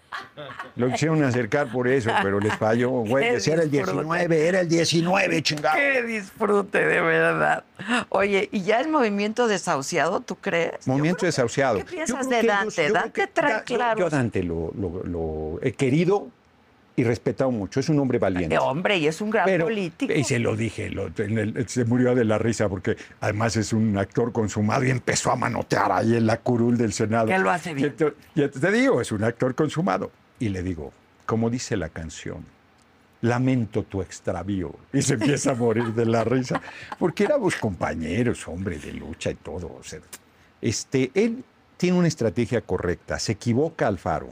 Lo 0.75 0.89
quisieron 0.91 1.23
acercar 1.23 1.71
por 1.71 1.87
eso, 1.87 2.11
pero 2.21 2.39
les 2.41 2.55
falló. 2.57 2.89
Güey, 3.05 3.31
decía 3.31 3.53
era 3.53 3.63
el 3.63 3.71
disfrute. 3.71 3.93
19, 4.03 4.47
era 4.47 4.59
el 4.59 4.67
19, 4.69 5.41
chingado. 5.43 5.75
Qué 5.77 6.03
disfrute, 6.03 6.85
de 6.85 7.01
verdad. 7.01 7.63
Oye, 8.09 8.49
¿y 8.51 8.61
ya 8.63 8.81
el 8.81 8.89
movimiento 8.89 9.47
desahuciado, 9.47 10.19
tú 10.19 10.35
crees? 10.35 10.85
Movimiento 10.87 11.25
desahuciado. 11.25 11.77
¿Qué 11.77 11.85
piensas 11.85 12.27
de 12.29 12.43
Dante? 12.43 12.89
Dante 12.91 13.27
trae 13.27 13.63
Da- 13.77 13.95
yo- 13.95 14.09
Dante 14.09 14.43
lo, 14.43 14.71
lo- 14.77 15.03
lo 15.05 15.59
he 15.61 15.71
querido 15.71 16.27
y 16.97 17.03
respetado 17.03 17.51
mucho. 17.51 17.79
Es 17.79 17.89
un 17.89 17.99
hombre 17.99 18.19
valiente. 18.19 18.57
Hombre, 18.57 18.97
y 18.97 19.07
es 19.07 19.19
un 19.19 19.29
gran 19.29 19.45
Pero, 19.45 19.65
político. 19.65 20.13
y 20.13 20.23
se 20.23 20.39
lo 20.39 20.55
dije, 20.55 20.89
lo- 20.89 21.11
en 21.17 21.37
el- 21.37 21.67
se 21.67 21.83
murió 21.85 22.15
de 22.15 22.23
la 22.25 22.37
risa 22.37 22.69
porque 22.69 22.95
además 23.19 23.57
es 23.57 23.73
un 23.73 23.97
actor 23.97 24.31
consumado 24.31 24.83
y 24.85 24.91
empezó 24.91 25.31
a 25.31 25.35
manotear 25.35 25.91
ahí 25.91 26.15
en 26.15 26.25
la 26.25 26.37
curul 26.37 26.77
del 26.77 26.93
Senado. 26.93 27.27
Que 27.27 27.37
lo 27.39 27.49
hace 27.51 27.73
bien. 27.73 27.93
Y 28.35 28.47
te 28.47 28.71
digo, 28.71 29.01
es 29.01 29.11
un 29.11 29.23
actor 29.23 29.53
consumado. 29.55 30.11
Y 30.39 30.49
le 30.49 30.63
digo, 30.63 30.93
como 31.25 31.49
dice 31.49 31.75
la 31.75 31.89
canción, 31.89 32.45
lamento 33.21 33.83
tu 33.83 34.01
extravío. 34.01 34.73
Y 34.93 35.01
se 35.01 35.15
empieza 35.15 35.51
a 35.51 35.55
morir 35.55 35.93
de 35.93 36.05
la 36.05 36.23
risa. 36.23 36.61
Porque 36.99 37.23
éramos 37.25 37.55
compañeros, 37.55 38.47
hombre, 38.47 38.77
de 38.77 38.93
lucha 38.93 39.31
y 39.31 39.35
todo. 39.35 39.67
o 39.79 39.83
sea, 39.83 39.99
este, 40.61 41.11
él 41.13 41.43
tiene 41.77 41.97
una 41.97 42.07
estrategia 42.07 42.61
correcta. 42.61 43.19
Se 43.19 43.33
equivoca 43.33 43.87
Alfaro 43.87 44.29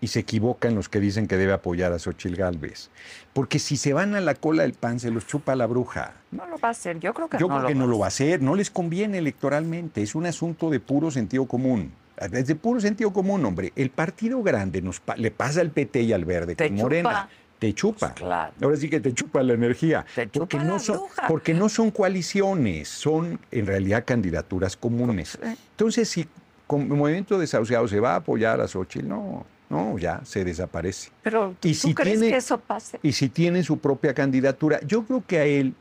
y 0.00 0.08
se 0.08 0.20
equivocan 0.20 0.74
los 0.74 0.88
que 0.88 1.00
dicen 1.00 1.26
que 1.26 1.36
debe 1.36 1.52
apoyar 1.52 1.92
a 1.92 1.98
Xochil 1.98 2.36
Gálvez. 2.36 2.90
Porque 3.32 3.58
si 3.58 3.76
se 3.76 3.92
van 3.92 4.14
a 4.14 4.20
la 4.20 4.34
cola 4.34 4.62
del 4.62 4.72
pan, 4.74 5.00
se 5.00 5.10
los 5.10 5.26
chupa 5.26 5.56
la 5.56 5.66
bruja. 5.66 6.14
No 6.30 6.46
lo 6.46 6.56
va 6.58 6.68
a 6.68 6.70
hacer, 6.70 6.98
yo 7.00 7.12
creo 7.14 7.28
que 7.28 7.38
Yo 7.38 7.48
no 7.48 7.54
creo 7.54 7.62
lo 7.62 7.68
que 7.68 7.74
no 7.74 7.86
lo 7.86 7.98
va 7.98 8.06
a 8.06 8.08
hacer, 8.08 8.40
no 8.42 8.54
les 8.54 8.70
conviene 8.70 9.18
electoralmente, 9.18 10.02
es 10.02 10.14
un 10.14 10.26
asunto 10.26 10.70
de 10.70 10.80
puro 10.80 11.10
sentido 11.10 11.46
común. 11.46 11.92
Es 12.20 12.46
de 12.46 12.54
puro 12.56 12.80
sentido 12.80 13.12
común, 13.12 13.44
hombre. 13.44 13.72
El 13.76 13.90
partido 13.90 14.42
grande 14.42 14.82
nos 14.82 14.98
pa- 15.00 15.16
le 15.16 15.30
pasa 15.30 15.60
al 15.60 15.70
PT 15.70 16.02
y 16.02 16.12
al 16.12 16.24
Verde 16.24 16.56
con. 16.56 16.74
Morena. 16.74 17.28
Te 17.60 17.72
chupa. 17.74 17.98
Pues 18.10 18.12
claro. 18.20 18.52
Ahora 18.62 18.76
sí 18.76 18.88
que 18.88 19.00
te 19.00 19.12
chupa 19.12 19.42
la 19.42 19.52
energía. 19.54 20.06
Te 20.14 20.26
chupa 20.30 20.38
porque, 20.46 20.56
la 20.58 20.64
no 20.64 20.78
son, 20.78 20.96
bruja. 20.98 21.26
porque 21.26 21.54
no 21.54 21.68
son 21.68 21.90
coaliciones, 21.90 22.86
son 22.88 23.40
en 23.50 23.66
realidad 23.66 24.04
candidaturas 24.06 24.76
comunes. 24.76 25.36
Entonces, 25.72 26.08
si 26.08 26.28
con 26.68 26.82
el 26.82 26.88
movimiento 26.88 27.36
desahuciado 27.38 27.88
se 27.88 27.98
va 27.98 28.12
a 28.12 28.16
apoyar 28.16 28.60
a 28.60 28.68
Xochitl, 28.68 29.08
no, 29.08 29.44
no, 29.70 29.98
ya 29.98 30.20
se 30.24 30.44
desaparece. 30.44 31.10
Pero 31.22 31.54
¿tú 31.60 31.68
Y 31.68 31.74
si 31.74 31.94
crees 31.94 32.18
tiene- 32.18 32.32
que 32.32 32.38
eso 32.38 32.58
pase? 32.58 32.98
Y 33.02 33.12
si 33.12 33.28
tiene 33.28 33.62
su 33.62 33.78
propia 33.78 34.14
candidatura, 34.14 34.80
yo 34.86 35.04
creo 35.04 35.22
que 35.26 35.38
a 35.38 35.44
él 35.44 35.74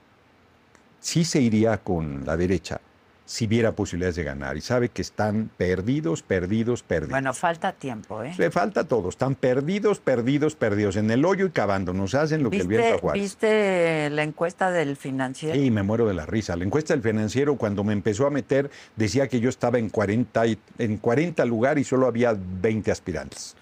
sí 1.00 1.24
se 1.26 1.42
iría 1.42 1.78
con 1.78 2.26
la 2.26 2.36
derecha 2.38 2.82
si 3.26 3.46
viera 3.46 3.74
posibilidades 3.74 4.16
de 4.16 4.24
ganar 4.24 4.56
y 4.56 4.62
sabe 4.62 4.88
que 4.88 5.02
están 5.02 5.50
perdidos, 5.58 6.24
perdidos, 6.24 6.82
perdidos. 6.82 7.12
Bueno, 7.12 7.34
falta 7.34 7.74
tiempo, 7.74 8.24
¿eh? 8.24 8.34
Le 8.38 8.50
falta 8.52 8.86
todo, 8.86 9.10
están 9.10 9.36
perdidos, 9.36 10.00
perdidos, 10.00 10.56
perdidos, 10.56 10.96
en 10.96 11.12
el 11.12 11.26
hoyo 11.26 11.46
y 11.48 11.50
cavando, 11.50 11.92
nos 11.92 12.16
hacen 12.16 12.42
lo 12.42 12.50
que 12.50 12.62
el 12.62 12.68
viento 12.70 12.86
¿Viste, 12.86 12.98
a 12.98 13.02
Juárez. 13.02 13.22
¿Viste 13.22 14.10
la 14.12 14.24
encuesta 14.24 14.72
del 14.72 14.96
financiero? 14.96 15.60
Sí, 15.60 15.70
me 15.72 15.84
muero 15.84 16.08
de 16.08 16.14
la 16.14 16.26
risa. 16.26 16.56
La 16.56 16.64
encuesta 16.64 16.94
del 16.94 17.04
financiero, 17.04 17.58
cuando 17.58 17.84
me 17.84 17.92
empezó 17.92 18.26
a 18.28 18.30
meter, 18.30 18.72
decía 18.96 19.28
que 19.28 19.42
yo 19.42 19.50
estaba 19.50 19.78
en 19.78 19.90
40, 19.90 20.48
y- 20.48 20.58
en 20.78 20.96
40 20.96 21.44
lugar 21.44 21.78
y 21.80 21.84
solo 21.84 22.08
había 22.08 22.34
20 22.34 22.92
aspirantes. 22.94 23.58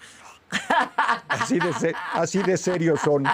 Así 1.28 1.58
de, 1.58 1.72
se- 1.74 1.94
así 2.14 2.42
de 2.42 2.56
serios 2.56 3.00
son. 3.00 3.24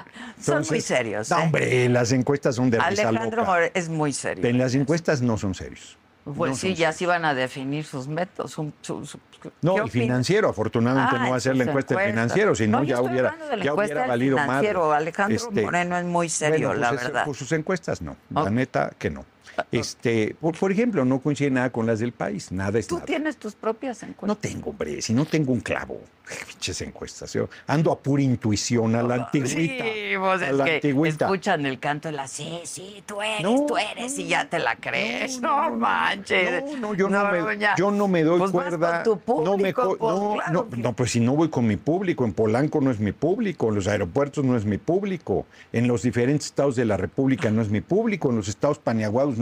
Son 0.41 0.65
muy 0.69 0.81
serios, 0.81 1.31
No, 1.31 1.39
¿eh? 1.39 1.43
hombre, 1.43 1.89
las 1.89 2.13
encuestas 2.13 2.57
son 2.57 2.71
de 2.71 2.79
Alejandro 2.79 3.41
loca. 3.43 3.51
More 3.51 3.71
es 3.75 3.89
muy 3.89 4.13
serio. 4.13 4.47
En 4.47 4.59
las 4.59 4.75
encuestas 4.75 5.23
no 5.23 5.37
son 5.39 5.55
serios. 5.55 5.97
Pues 6.25 6.51
No 6.53 6.57
sí, 6.57 6.75
ya 6.75 6.93
se 6.93 7.03
iban 7.05 7.25
a 7.25 7.35
definir 7.35 7.85
sus 7.85 8.07
métodos. 8.07 8.53
su- 8.53 8.73
su- 8.81 9.05
su- 9.05 9.19
No, 9.61 9.75
¿qué 9.75 9.81
el 9.83 9.91
financiero, 9.91 10.49
afortunadamente 10.49 11.17
Ah, 11.17 11.25
no 11.25 11.31
va 11.31 11.37
a 11.37 11.41
ser 11.41 11.57
la 11.57 11.65
encuesta 11.65 11.97
del 11.97 12.11
financiero, 12.11 12.55
si 12.55 12.69
no, 12.69 12.85
ya 12.85 13.01
hubiera, 13.01 13.35
ya 13.61 13.75
hubiera 13.75 14.07
valido 14.07 14.37
más. 14.39 14.65
Alejandro 14.95 15.51
Moreno 15.51 15.99
es 15.99 16.05
muy 16.05 16.29
serio, 16.29 16.75
la 16.75 16.93
verdad. 16.93 17.25
Por 17.25 17.35
sus 17.35 17.51
encuestas 17.53 18.01
no, 18.03 18.13
Ok. 18.35 18.45
la 18.45 18.51
neta 18.51 18.93
que 18.99 19.11
no. 19.11 19.25
Este, 19.71 20.35
por, 20.41 20.57
por 20.59 20.73
ejemplo, 20.73 21.05
no 21.05 21.21
coincide 21.21 21.51
nada 21.51 21.71
con 21.71 21.87
las 21.87 21.99
del 22.01 22.13
país, 22.13 22.51
nada 22.53 22.79
es 22.79 22.87
Tú 22.87 22.97
nada. 22.97 23.07
tienes 23.07 23.37
tus 23.37 23.55
propias 23.55 24.03
encuestas. 24.03 24.29
No 24.29 24.37
tengo, 24.37 24.71
hombre, 24.71 25.01
si 25.03 25.13
no 25.15 25.25
tengo 25.25 25.53
un 25.53 25.61
clavo. 25.61 26.01
Pinches 26.49 26.81
encuestas. 26.83 27.33
Yo 27.35 27.49
ando 27.67 27.93
a 27.93 27.99
pura 27.99 28.23
intuición, 28.23 28.95
a 28.95 29.03
la 29.03 29.15
antigüita. 29.17 29.85
Sí, 29.85 30.15
pues 30.19 30.43
a 30.43 30.47
es 30.49 30.55
la 30.57 30.65
que 30.65 30.75
antigüita. 30.77 31.25
escuchan 31.27 31.67
el 31.67 31.79
canto 31.79 32.09
de 32.09 32.13
la 32.13 32.29
sí, 32.29 32.61
sí, 32.65 33.03
tú 33.05 33.21
eres, 33.21 33.43
No, 33.43 33.67
tú 33.67 33.77
eres, 33.77 34.19
y 34.19 34.29
ya 34.29 34.49
te 34.49 34.59
la 34.59 34.77
crees. 34.77 35.41
no, 35.41 35.71
manches. 35.77 36.63
No, 36.65 36.77
no, 36.79 36.95
yo 36.95 37.09
no, 37.09 37.31
me, 37.31 37.59
ya. 37.59 37.75
yo 37.77 37.91
no 37.91 38.09
me 38.09 38.23
doy 38.23 38.39
Pues 38.39 38.53
vas 38.53 38.65
cuerda. 38.69 39.03
con 39.03 39.21
tu 39.21 39.43
no, 39.45 39.57
me 39.59 39.73
pues, 39.75 39.87
no, 39.87 39.97
claro 40.35 40.53
no, 40.53 40.69
que- 40.71 40.77
no, 40.77 40.93
pues 40.95 41.11
si 41.11 41.21
no 41.21 41.35
voy 41.37 41.51
con 41.51 41.67
mi 41.67 41.77
público, 41.77 42.25
en 42.25 42.33
Polanco 42.33 42.81
no 42.81 42.91
es 42.91 43.01
mi 43.01 43.13
público, 43.13 43.69
en 43.69 43.75
los 43.75 43.89
aeropuertos 43.89 44.45
no 44.45 44.57
es 44.57 44.65
mi 44.65 44.79
público, 44.79 45.47
en 45.73 45.89
los 45.89 46.03
diferentes 46.03 46.47
estados 46.47 46.77
de 46.77 46.85
la 46.85 46.97
República 46.97 47.51
no 47.51 47.61
es 47.63 47.69
mi 47.69 47.81
público, 47.81 48.31
en 48.31 48.37
los 48.37 48.49
estados 48.49 48.79
paneaguados 48.79 49.39
no 49.39 49.42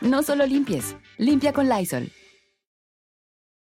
No 0.00 0.22
solo 0.22 0.46
limpies, 0.46 0.96
limpia 1.18 1.52
con 1.52 1.68
Lysol. 1.68 2.04
En 2.04 2.12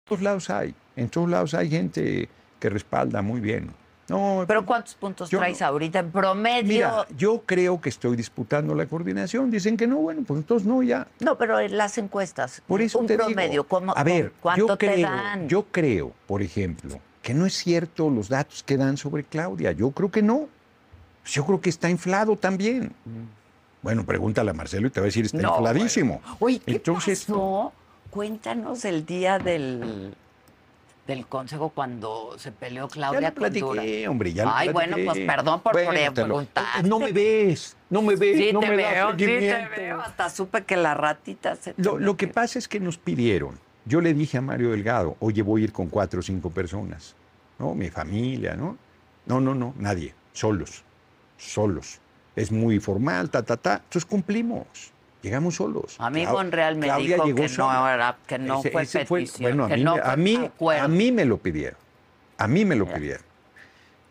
todos 0.08 0.22
lados 0.22 0.50
hay, 0.50 0.74
en 0.96 1.08
todos 1.08 1.30
lados 1.30 1.54
hay 1.54 1.70
gente 1.70 2.28
que 2.60 2.68
respalda 2.70 3.22
muy 3.22 3.40
bien. 3.40 3.70
No, 4.06 4.44
Pero 4.46 4.66
¿cuántos 4.66 4.94
puntos 4.96 5.30
Yo 5.30 5.38
traes 5.38 5.62
ahorita 5.62 5.98
en 6.00 6.10
promedio? 6.12 6.68
mira, 6.68 7.06
yo 7.16 7.40
creo 7.46 7.80
que 7.80 7.88
estoy 7.88 8.16
disputando 8.16 8.74
la 8.74 8.84
coordinación. 8.84 9.50
Dicen 9.50 9.78
que 9.78 9.86
no, 9.86 9.96
bueno, 9.96 10.22
pues 10.26 10.40
entonces 10.40 10.68
no, 10.68 10.82
ya. 10.82 11.06
No, 11.20 11.38
pero 11.38 11.58
en 11.58 11.78
las 11.78 11.96
encuestas. 11.96 12.60
Por 12.66 12.82
eso 12.82 12.98
un 12.98 13.06
te 13.06 13.16
promedio, 13.16 13.50
digo. 13.50 13.64
¿cómo- 13.64 13.94
a 13.96 14.04
ver, 14.04 14.32
¿cuánto 14.42 14.66
yo 14.68 14.76
te 14.76 14.86
creo, 14.92 15.08
dan? 15.08 15.48
yo 15.48 15.64
creo, 15.70 16.12
por 16.26 16.42
ejemplo, 16.42 17.00
que 17.22 17.32
no 17.32 17.46
es 17.46 17.54
cierto 17.54 18.10
los 18.10 18.28
datos 18.28 18.62
que 18.62 18.76
dan 18.76 18.98
sobre 18.98 19.24
Claudia. 19.24 19.72
Yo 19.72 19.90
creo 19.92 20.10
que 20.10 20.20
no. 20.22 20.48
Yo 21.24 21.46
creo 21.46 21.62
que 21.62 21.70
está 21.70 21.88
inflado 21.88 22.36
también. 22.36 22.92
Bueno, 23.84 24.06
pregúntale 24.06 24.50
a 24.50 24.54
Marcelo 24.54 24.86
y 24.86 24.90
te 24.90 24.98
va 25.00 25.04
a 25.04 25.08
decir 25.08 25.26
está 25.26 25.36
No, 25.36 25.58
infladísimo. 25.58 26.22
Oye, 26.38 26.58
¿qué 26.58 26.72
Entonces, 26.72 27.26
pasó? 27.26 27.70
Cuéntanos 28.08 28.82
el 28.86 29.04
día 29.04 29.38
del, 29.38 30.14
del 31.06 31.26
consejo 31.26 31.68
cuando 31.68 32.34
se 32.38 32.50
peleó 32.50 32.88
Ya 32.88 32.92
Claudia 32.94 33.28
lo 33.28 33.34
con 33.34 33.52
Dura. 33.52 33.82
platiqué, 33.82 34.08
hombre, 34.08 34.32
ya 34.32 34.44
lo 34.46 34.52
Ay, 34.54 34.70
bueno, 34.70 34.96
pues 35.04 35.18
perdón 35.26 35.60
por 35.60 35.74
Bueno, 35.74 35.90
lo- 36.06 36.12
preguntar. 36.14 36.82
No 36.86 36.98
me 36.98 37.12
ves, 37.12 37.76
no 37.90 38.00
me 38.00 38.16
ves, 38.16 38.38
Sí 38.38 38.52
no 38.54 38.60
te 38.60 38.70
me 38.70 38.82
das 38.82 38.92
veo, 38.94 39.10
sí 39.12 39.16
te 39.26 39.68
veo. 39.76 40.00
Hasta 40.00 40.30
supe 40.30 40.64
que 40.64 40.78
la 40.78 40.94
ratita 40.94 41.54
se... 41.54 41.74
Lo, 41.76 41.98
lo 41.98 42.16
que 42.16 42.26
pasa 42.28 42.58
es 42.58 42.68
que 42.68 42.80
nos 42.80 42.96
pidieron. 42.96 43.58
Yo 43.84 44.00
le 44.00 44.14
dije 44.14 44.38
a 44.38 44.40
Mario 44.40 44.70
Delgado, 44.70 45.18
oye, 45.20 45.42
voy 45.42 45.60
a 45.60 45.64
ir 45.64 45.72
con 45.74 45.88
cuatro 45.88 46.20
o 46.20 46.22
cinco 46.22 46.48
personas, 46.48 47.14
¿no? 47.58 47.74
Mi 47.74 47.90
familia, 47.90 48.54
¿no? 48.56 48.78
No, 49.26 49.42
no, 49.42 49.54
no, 49.54 49.74
nadie, 49.76 50.14
solos, 50.32 50.84
solos. 51.36 51.98
Es 52.36 52.50
muy 52.50 52.80
formal, 52.80 53.30
ta, 53.30 53.42
ta, 53.42 53.56
ta. 53.56 53.74
Entonces 53.76 54.04
cumplimos, 54.04 54.66
llegamos 55.22 55.54
solos. 55.56 55.96
A 55.98 56.10
mí 56.10 56.26
Monreal 56.26 56.76
me 56.76 56.86
Claudia 56.86 57.16
dijo 57.16 57.34
que 57.34 57.48
no, 57.56 57.88
era, 57.88 58.16
que 58.26 58.38
no 58.38 58.60
Ese- 58.60 58.70
fue 58.70 58.82
ese 58.82 59.04
petición, 59.04 59.42
bueno, 59.42 59.64
a 59.64 59.68
que 59.68 59.76
mí, 59.76 59.84
no 59.84 59.94
a, 60.02 60.16
mí, 60.16 60.36
acuerdo. 60.36 60.84
a 60.84 60.88
mí 60.88 61.12
me 61.12 61.24
lo 61.24 61.38
pidieron. 61.38 61.78
A 62.38 62.48
mí 62.48 62.64
me 62.64 62.74
lo 62.74 62.86
pidieron. 62.86 63.22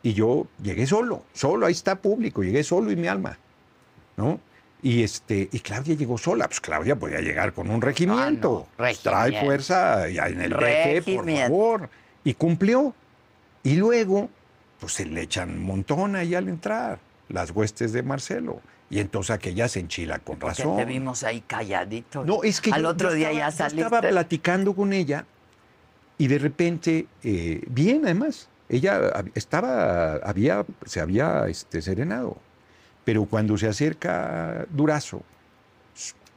Y 0.01 0.13
yo 0.13 0.47
llegué 0.61 0.85
solo, 0.87 1.23
solo, 1.33 1.65
ahí 1.65 1.71
está 1.73 1.95
público, 1.95 2.43
llegué 2.43 2.63
solo 2.63 2.91
y 2.91 2.95
mi 2.95 3.07
alma, 3.07 3.37
¿no? 4.17 4.39
Y, 4.81 5.01
este, 5.01 5.47
y 5.51 5.59
Claudia 5.61 5.95
llegó 5.95 6.17
sola, 6.17 6.45
pues 6.47 6.59
Claudia 6.59 6.97
podía 6.97 7.21
llegar 7.21 7.53
con 7.53 7.69
un 7.69 7.81
regimiento. 7.81 8.65
Ah, 8.67 8.69
no, 8.71 8.77
Pues 8.77 8.99
Trae 8.99 9.23
regimiento. 9.31 9.45
fuerza 9.45 10.09
ya 10.09 10.27
en 10.27 10.41
el 10.41 10.51
reje, 10.51 11.01
por 11.01 11.25
Regimiento. 11.25 11.43
favor. 11.47 11.89
Y 12.25 12.33
cumplió. 12.33 12.93
Y 13.63 13.75
luego, 13.77 14.29
pues 14.81 14.91
se 14.93 15.05
le 15.05 15.21
echan 15.21 15.51
un 15.51 15.63
montón 15.63 16.17
ahí 16.17 16.35
al 16.35 16.49
entrar, 16.49 16.99
las 17.33 17.51
huestes 17.51 17.91
de 17.91 18.01
Marcelo. 18.03 18.61
Y 18.89 18.99
entonces 18.99 19.31
aquella 19.31 19.67
se 19.67 19.79
enchila 19.79 20.19
con 20.19 20.39
razón. 20.39 20.77
te 20.77 20.85
vimos 20.85 21.23
ahí 21.23 21.41
calladito. 21.41 22.23
No, 22.23 22.43
es 22.43 22.61
que 22.61 22.71
Al 22.71 22.83
yo- 22.83 22.89
otro 22.89 23.09
yo 23.09 23.15
día 23.15 23.29
estaba- 23.31 23.39
ya 23.39 23.49
yo 23.51 23.57
saliste. 23.57 23.81
Estaba 23.81 24.01
platicando 24.07 24.73
con 24.75 24.93
ella 24.93 25.25
y 26.17 26.27
de 26.27 26.37
repente, 26.37 27.07
eh, 27.23 27.61
bien 27.67 28.01
además, 28.05 28.47
ella 28.69 29.11
estaba, 29.33 30.13
había, 30.17 30.63
se 30.85 31.01
había 31.01 31.47
este, 31.47 31.81
serenado. 31.81 32.37
Pero 33.03 33.25
cuando 33.25 33.57
se 33.57 33.67
acerca 33.67 34.65
Durazo, 34.69 35.23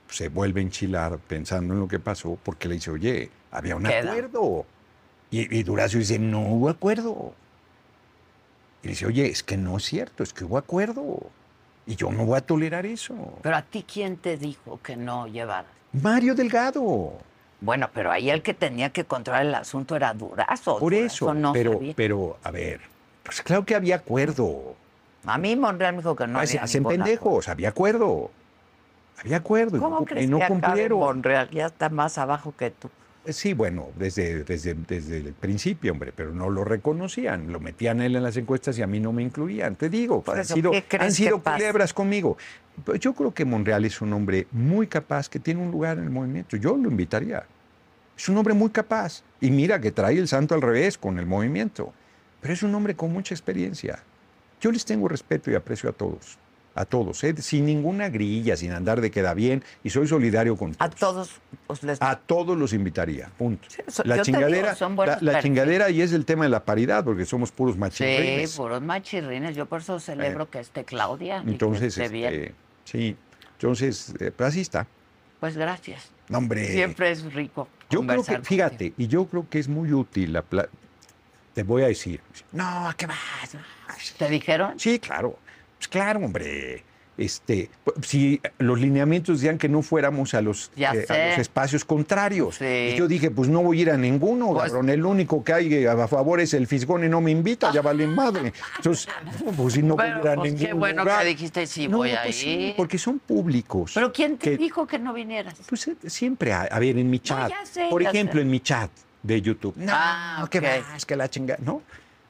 se 0.08 0.28
vuelve 0.28 0.60
a 0.60 0.62
enchilar 0.62 1.18
pensando 1.18 1.74
en 1.74 1.80
lo 1.80 1.88
que 1.88 1.98
pasó 1.98 2.38
porque 2.42 2.68
le 2.68 2.74
dice, 2.76 2.90
oye, 2.90 3.30
había 3.50 3.76
un 3.76 3.82
Queda. 3.84 4.12
acuerdo. 4.12 4.64
Y, 5.30 5.56
y 5.58 5.62
Durazo 5.62 5.98
dice, 5.98 6.18
no 6.18 6.40
hubo 6.40 6.68
acuerdo. 6.70 7.34
Y 8.86 8.90
dice, 8.90 9.06
oye, 9.06 9.26
es 9.26 9.42
que 9.42 9.56
no 9.56 9.78
es 9.78 9.84
cierto, 9.84 10.22
es 10.22 10.32
que 10.32 10.44
hubo 10.44 10.58
acuerdo. 10.58 11.18
Y 11.86 11.96
yo 11.96 12.12
no 12.12 12.24
voy 12.24 12.38
a 12.38 12.40
tolerar 12.40 12.86
eso. 12.86 13.14
Pero 13.42 13.56
a 13.56 13.62
ti, 13.62 13.84
¿quién 13.92 14.16
te 14.16 14.36
dijo 14.36 14.78
que 14.80 14.94
no 14.94 15.26
llevaras? 15.26 15.72
Mario 15.92 16.36
Delgado. 16.36 17.14
Bueno, 17.60 17.90
pero 17.92 18.12
ahí 18.12 18.30
el 18.30 18.42
que 18.42 18.54
tenía 18.54 18.90
que 18.90 19.04
controlar 19.04 19.44
el 19.44 19.56
asunto 19.56 19.96
era 19.96 20.14
Durazo. 20.14 20.78
Por 20.78 20.92
Durazo 20.92 21.04
eso, 21.04 21.34
no 21.34 21.52
pero, 21.52 21.72
sabía. 21.72 21.94
pero, 21.96 22.38
a 22.44 22.52
ver, 22.52 22.80
pues 23.24 23.42
claro 23.42 23.64
que 23.64 23.74
había 23.74 23.96
acuerdo. 23.96 24.76
A 25.24 25.36
mí 25.36 25.56
Monreal 25.56 25.94
me 25.94 25.98
dijo 25.98 26.14
que 26.14 26.28
no 26.28 26.38
había 26.38 26.62
hacen 26.62 26.84
ningún 26.84 26.98
pendejos, 26.98 27.48
había 27.48 27.70
acuerdo. 27.70 28.30
Había 29.18 29.38
acuerdo 29.38 29.78
y. 29.78 29.80
¿Cómo 29.80 29.98
no, 29.98 30.04
crees 30.06 30.26
y 30.26 30.28
no 30.28 30.38
que. 30.38 30.88
Monreal? 30.90 31.50
Ya 31.50 31.66
está 31.66 31.88
más 31.88 32.18
abajo 32.18 32.54
que 32.56 32.70
tú. 32.70 32.88
Sí, 33.28 33.54
bueno, 33.54 33.88
desde, 33.96 34.44
desde, 34.44 34.74
desde 34.74 35.18
el 35.18 35.32
principio, 35.32 35.92
hombre, 35.92 36.12
pero 36.14 36.32
no 36.32 36.50
lo 36.50 36.64
reconocían. 36.64 37.52
Lo 37.52 37.60
metían 37.60 38.00
él 38.00 38.16
en 38.16 38.22
las 38.22 38.36
encuestas 38.36 38.78
y 38.78 38.82
a 38.82 38.86
mí 38.86 39.00
no 39.00 39.12
me 39.12 39.22
incluían. 39.22 39.76
Te 39.76 39.88
digo, 39.88 40.22
Por 40.22 40.38
han 40.38 40.44
sido, 40.44 40.70
¿qué 40.70 40.84
crees 40.84 41.02
han 41.02 41.12
sido 41.12 41.42
culebras 41.42 41.92
conmigo. 41.92 42.36
Pero 42.84 42.98
yo 42.98 43.14
creo 43.14 43.34
que 43.34 43.44
Monreal 43.44 43.84
es 43.84 44.00
un 44.00 44.12
hombre 44.12 44.46
muy 44.52 44.86
capaz, 44.86 45.28
que 45.28 45.38
tiene 45.38 45.62
un 45.62 45.70
lugar 45.70 45.98
en 45.98 46.04
el 46.04 46.10
movimiento. 46.10 46.56
Yo 46.56 46.76
lo 46.76 46.90
invitaría. 46.90 47.44
Es 48.16 48.28
un 48.28 48.36
hombre 48.36 48.54
muy 48.54 48.70
capaz. 48.70 49.22
Y 49.40 49.50
mira 49.50 49.80
que 49.80 49.92
trae 49.92 50.18
el 50.18 50.28
santo 50.28 50.54
al 50.54 50.62
revés 50.62 50.96
con 50.96 51.18
el 51.18 51.26
movimiento. 51.26 51.92
Pero 52.40 52.54
es 52.54 52.62
un 52.62 52.74
hombre 52.74 52.94
con 52.94 53.12
mucha 53.12 53.34
experiencia. 53.34 54.02
Yo 54.60 54.70
les 54.70 54.84
tengo 54.84 55.08
respeto 55.08 55.50
y 55.50 55.54
aprecio 55.54 55.90
a 55.90 55.92
todos. 55.92 56.38
A 56.76 56.84
todos, 56.84 57.24
¿eh? 57.24 57.34
sin 57.40 57.64
ninguna 57.64 58.10
grilla, 58.10 58.54
sin 58.54 58.70
andar 58.72 59.00
de 59.00 59.10
queda 59.10 59.32
bien. 59.32 59.64
Y 59.82 59.88
soy 59.88 60.06
solidario 60.06 60.56
con 60.56 60.76
A 60.78 60.90
todos. 60.90 60.98
todos 61.00 61.30
pues, 61.66 61.82
les... 61.82 62.02
A 62.02 62.16
todos 62.18 62.56
los 62.58 62.74
invitaría, 62.74 63.30
punto. 63.38 63.66
Sí, 63.70 63.80
la 64.04 64.16
digo, 64.16 64.24
chingadera, 64.26 64.74
son 64.74 64.94
la, 64.94 65.16
la 65.22 65.42
chingadera 65.42 65.88
y 65.88 66.02
es 66.02 66.12
el 66.12 66.26
tema 66.26 66.44
de 66.44 66.50
la 66.50 66.64
paridad, 66.66 67.02
porque 67.02 67.24
somos 67.24 67.50
puros 67.50 67.74
Sí, 67.76 67.80
machirrines. 67.80 68.54
puros 68.56 68.82
machirrines. 68.82 69.56
Yo 69.56 69.64
por 69.64 69.80
eso 69.80 69.98
celebro 69.98 70.50
que 70.50 70.60
esté 70.60 70.84
Claudia. 70.84 71.38
y 71.40 71.44
que 71.46 71.50
Entonces, 71.52 71.96
esté 71.96 72.10
bien. 72.10 72.34
este, 72.34 72.54
sí, 72.84 73.16
entonces, 73.52 74.12
eh, 74.20 74.30
pues 74.36 74.48
así 74.50 74.60
está. 74.60 74.86
Pues 75.40 75.56
gracias. 75.56 76.10
No, 76.28 76.38
hombre, 76.38 76.66
Siempre 76.70 77.10
es 77.10 77.32
rico. 77.32 77.68
yo 77.88 78.02
creo 78.06 78.22
que, 78.22 78.38
fíjate, 78.40 78.90
contigo. 78.90 78.94
y 78.98 79.06
yo 79.06 79.26
creo 79.28 79.46
que 79.48 79.58
es 79.60 79.68
muy 79.68 79.92
útil 79.94 80.34
la 80.34 80.42
pla- 80.42 80.68
Te 81.54 81.62
voy 81.62 81.84
a 81.84 81.86
decir, 81.86 82.20
no, 82.52 82.92
¿qué 82.98 83.06
más? 83.06 83.18
¿Te 84.18 84.28
dijeron? 84.28 84.78
Sí, 84.78 84.98
claro, 84.98 85.38
pues 85.86 85.88
claro, 85.88 86.20
hombre. 86.20 86.82
Este, 87.18 87.70
si 88.02 88.38
los 88.58 88.78
lineamientos 88.78 89.40
decían 89.40 89.56
que 89.56 89.70
no 89.70 89.80
fuéramos 89.80 90.34
a 90.34 90.42
los, 90.42 90.70
eh, 90.76 90.84
a 90.84 90.92
los 90.92 91.38
espacios 91.38 91.82
contrarios. 91.82 92.56
Sí. 92.56 92.90
Y 92.92 92.94
yo 92.96 93.08
dije, 93.08 93.30
pues 93.30 93.48
no 93.48 93.62
voy 93.62 93.78
a 93.78 93.82
ir 93.82 93.90
a 93.90 93.96
ninguno, 93.96 94.52
Pues- 94.52 94.64
cabrón. 94.70 94.90
El 94.90 95.02
único 95.02 95.42
que 95.42 95.54
hay 95.54 95.86
a 95.86 96.06
favor 96.08 96.40
es 96.40 96.52
el 96.52 96.66
fisgón 96.66 97.04
y 97.04 97.08
no 97.08 97.22
me 97.22 97.30
invita, 97.30 97.72
ya 97.72 97.80
vale 97.80 98.06
madre. 98.06 98.52
Entonces, 98.76 99.08
no, 99.42 99.52
pues 99.52 99.72
si 99.74 99.82
no 99.82 99.96
voy 99.96 100.04
a 100.04 100.08
Pero, 100.08 100.20
ir 100.24 100.28
a 100.28 100.34
pues, 100.34 100.52
ningún 100.52 100.66
qué 100.66 100.72
bueno 100.74 101.02
lugar. 101.04 101.22
que 101.22 101.28
dijiste, 101.28 101.66
sí, 101.66 101.88
No, 101.88 101.96
voy 101.98 102.10
pues 102.10 102.20
ahí. 102.20 102.32
sí, 102.34 102.74
porque 102.76 102.98
son 102.98 103.18
públicos. 103.18 103.92
¿Pero 103.94 104.12
quién 104.12 104.36
te 104.36 104.50
que- 104.50 104.56
dijo 104.58 104.86
que 104.86 104.98
no 104.98 105.14
vinieras? 105.14 105.54
Pues 105.66 105.88
eh, 105.88 105.96
siempre, 106.08 106.52
hay. 106.52 106.68
a 106.70 106.78
ver, 106.78 106.98
en 106.98 107.08
mi 107.08 107.20
chat. 107.20 107.48
ya 107.48 107.64
sé, 107.64 107.86
por 107.88 108.02
ya 108.02 108.10
ejemplo, 108.10 108.34
sé. 108.40 108.42
en 108.42 108.50
mi 108.50 108.60
chat 108.60 108.90
de 109.22 109.40
YouTube. 109.40 109.72
No, 109.78 109.90
Ah, 109.94 110.46
que 110.50 110.58
ok. 110.58 110.64
vas, 110.92 111.06
que 111.06 111.16
la 111.16 111.30
chingada, 111.30 111.60
¿no? 111.64 111.80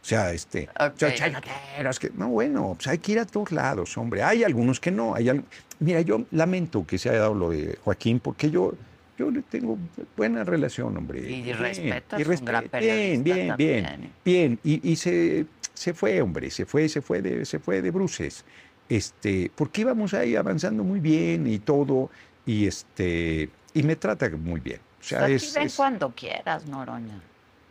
O 0.06 0.08
sea, 0.08 0.32
este, 0.32 0.68
Ok, 0.78 0.92
o 0.94 0.98
sea, 1.00 1.14
chayoteros, 1.16 1.98
que, 1.98 2.10
no, 2.14 2.28
bueno, 2.28 2.74
pues 2.76 2.86
hay 2.86 2.98
que 2.98 3.10
ir 3.10 3.18
a 3.18 3.24
todos 3.26 3.50
lados, 3.50 3.98
hombre. 3.98 4.22
Hay 4.22 4.44
algunos 4.44 4.78
que 4.78 4.92
no, 4.92 5.16
hay 5.16 5.30
al- 5.30 5.42
Mira, 5.80 6.00
yo 6.02 6.24
lamento 6.30 6.86
que 6.86 6.96
se 6.96 7.10
haya 7.10 7.22
dado 7.22 7.34
lo 7.34 7.50
de 7.50 7.76
Joaquín, 7.82 8.20
porque 8.20 8.48
yo, 8.48 8.72
yo 9.18 9.32
le 9.32 9.42
tengo 9.42 9.76
buena 10.16 10.44
relación, 10.44 10.96
hombre. 10.96 11.28
Y 11.28 11.42
Bien, 11.42 11.58
respeto, 11.58 12.20
y 12.20 12.22
es 12.22 12.28
un 12.28 12.44
gran 12.44 12.64
respe- 12.66 12.70
periodista 12.70 13.24
Bien, 13.24 13.24
bien, 13.24 13.56
bien, 13.56 13.84
también. 13.84 14.12
bien. 14.24 14.58
Y, 14.62 14.92
y 14.92 14.94
se, 14.94 15.46
se 15.74 15.92
fue, 15.92 16.22
hombre, 16.22 16.52
se 16.52 16.66
fue, 16.66 16.88
se 16.88 17.02
fue 17.02 17.20
de, 17.20 17.44
se 17.44 17.58
fue 17.58 17.82
de 17.82 17.90
bruces. 17.90 18.44
Este, 18.88 19.50
porque 19.56 19.80
íbamos 19.80 20.14
ahí 20.14 20.36
avanzando 20.36 20.84
muy 20.84 21.00
bien 21.00 21.48
y 21.48 21.58
todo, 21.58 22.10
y 22.46 22.68
este, 22.68 23.50
y 23.74 23.82
me 23.82 23.96
trata 23.96 24.30
muy 24.30 24.60
bien. 24.60 24.78
O 25.00 25.02
sea, 25.02 25.24
Aquí 25.24 25.32
es, 25.32 25.52
ven 25.52 25.66
es- 25.66 25.74
cuando 25.74 26.10
quieras, 26.14 26.64
Noroña. 26.66 27.20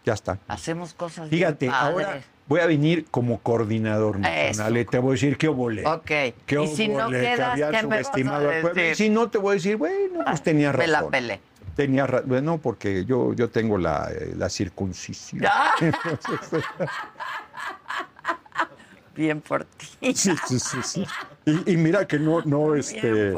Ya 0.06 0.14
está. 0.14 0.40
Hacemos 0.48 0.94
cosas 0.94 1.30
bien 1.30 1.42
Fíjate, 1.42 1.70
ahora 1.70 2.22
voy 2.48 2.60
a 2.60 2.68
venir 2.68 3.06
como 3.10 3.40
coordinador 3.40 4.20
nacional. 4.20 4.78
Y 4.78 4.86
te 4.86 5.00
voy 5.00 5.12
a 5.12 5.14
decir 5.14 5.38
qué 5.38 5.48
obole. 5.48 5.86
Ok. 5.86 6.06
¿Qué 6.06 6.62
y 6.64 6.68
si 6.68 6.88
no 6.88 7.08
que 7.10 7.22
quedas, 7.22 7.52
habían 7.52 7.72
¿qué 7.72 7.82
me 7.84 7.88
vas 7.98 8.00
a 8.08 8.12
subestimado 8.12 8.50
al 8.50 8.62
pueblo. 8.62 8.96
Si 8.96 9.10
no, 9.10 9.30
te 9.30 9.38
voy 9.40 9.52
a 9.52 9.54
decir, 9.56 9.78
bueno, 9.78 10.24
pues 10.26 10.40
Ah, 10.40 10.44
tenías 10.44 10.76
me 10.78 10.86
razón. 10.86 11.06
la 11.06 11.10
pelé. 11.10 11.42
Tenía, 11.76 12.08
ra- 12.08 12.22
bueno, 12.26 12.60
porque 12.60 13.04
yo, 13.04 13.34
yo 13.34 13.50
tengo 13.50 13.78
la, 13.78 14.10
eh, 14.12 14.34
la 14.38 14.50
circuncisión. 14.50 15.44
Entonces, 15.82 16.64
Bien 19.16 19.42
por 19.42 19.66
ti. 19.66 19.88
sí, 20.14 20.36
sí, 20.48 20.60
sí, 20.60 20.78
sí. 20.84 21.06
Y, 21.46 21.74
y 21.74 21.78
mira 21.78 22.08
que 22.08 22.18
no, 22.18 22.42
no, 22.44 22.74
este, 22.76 23.34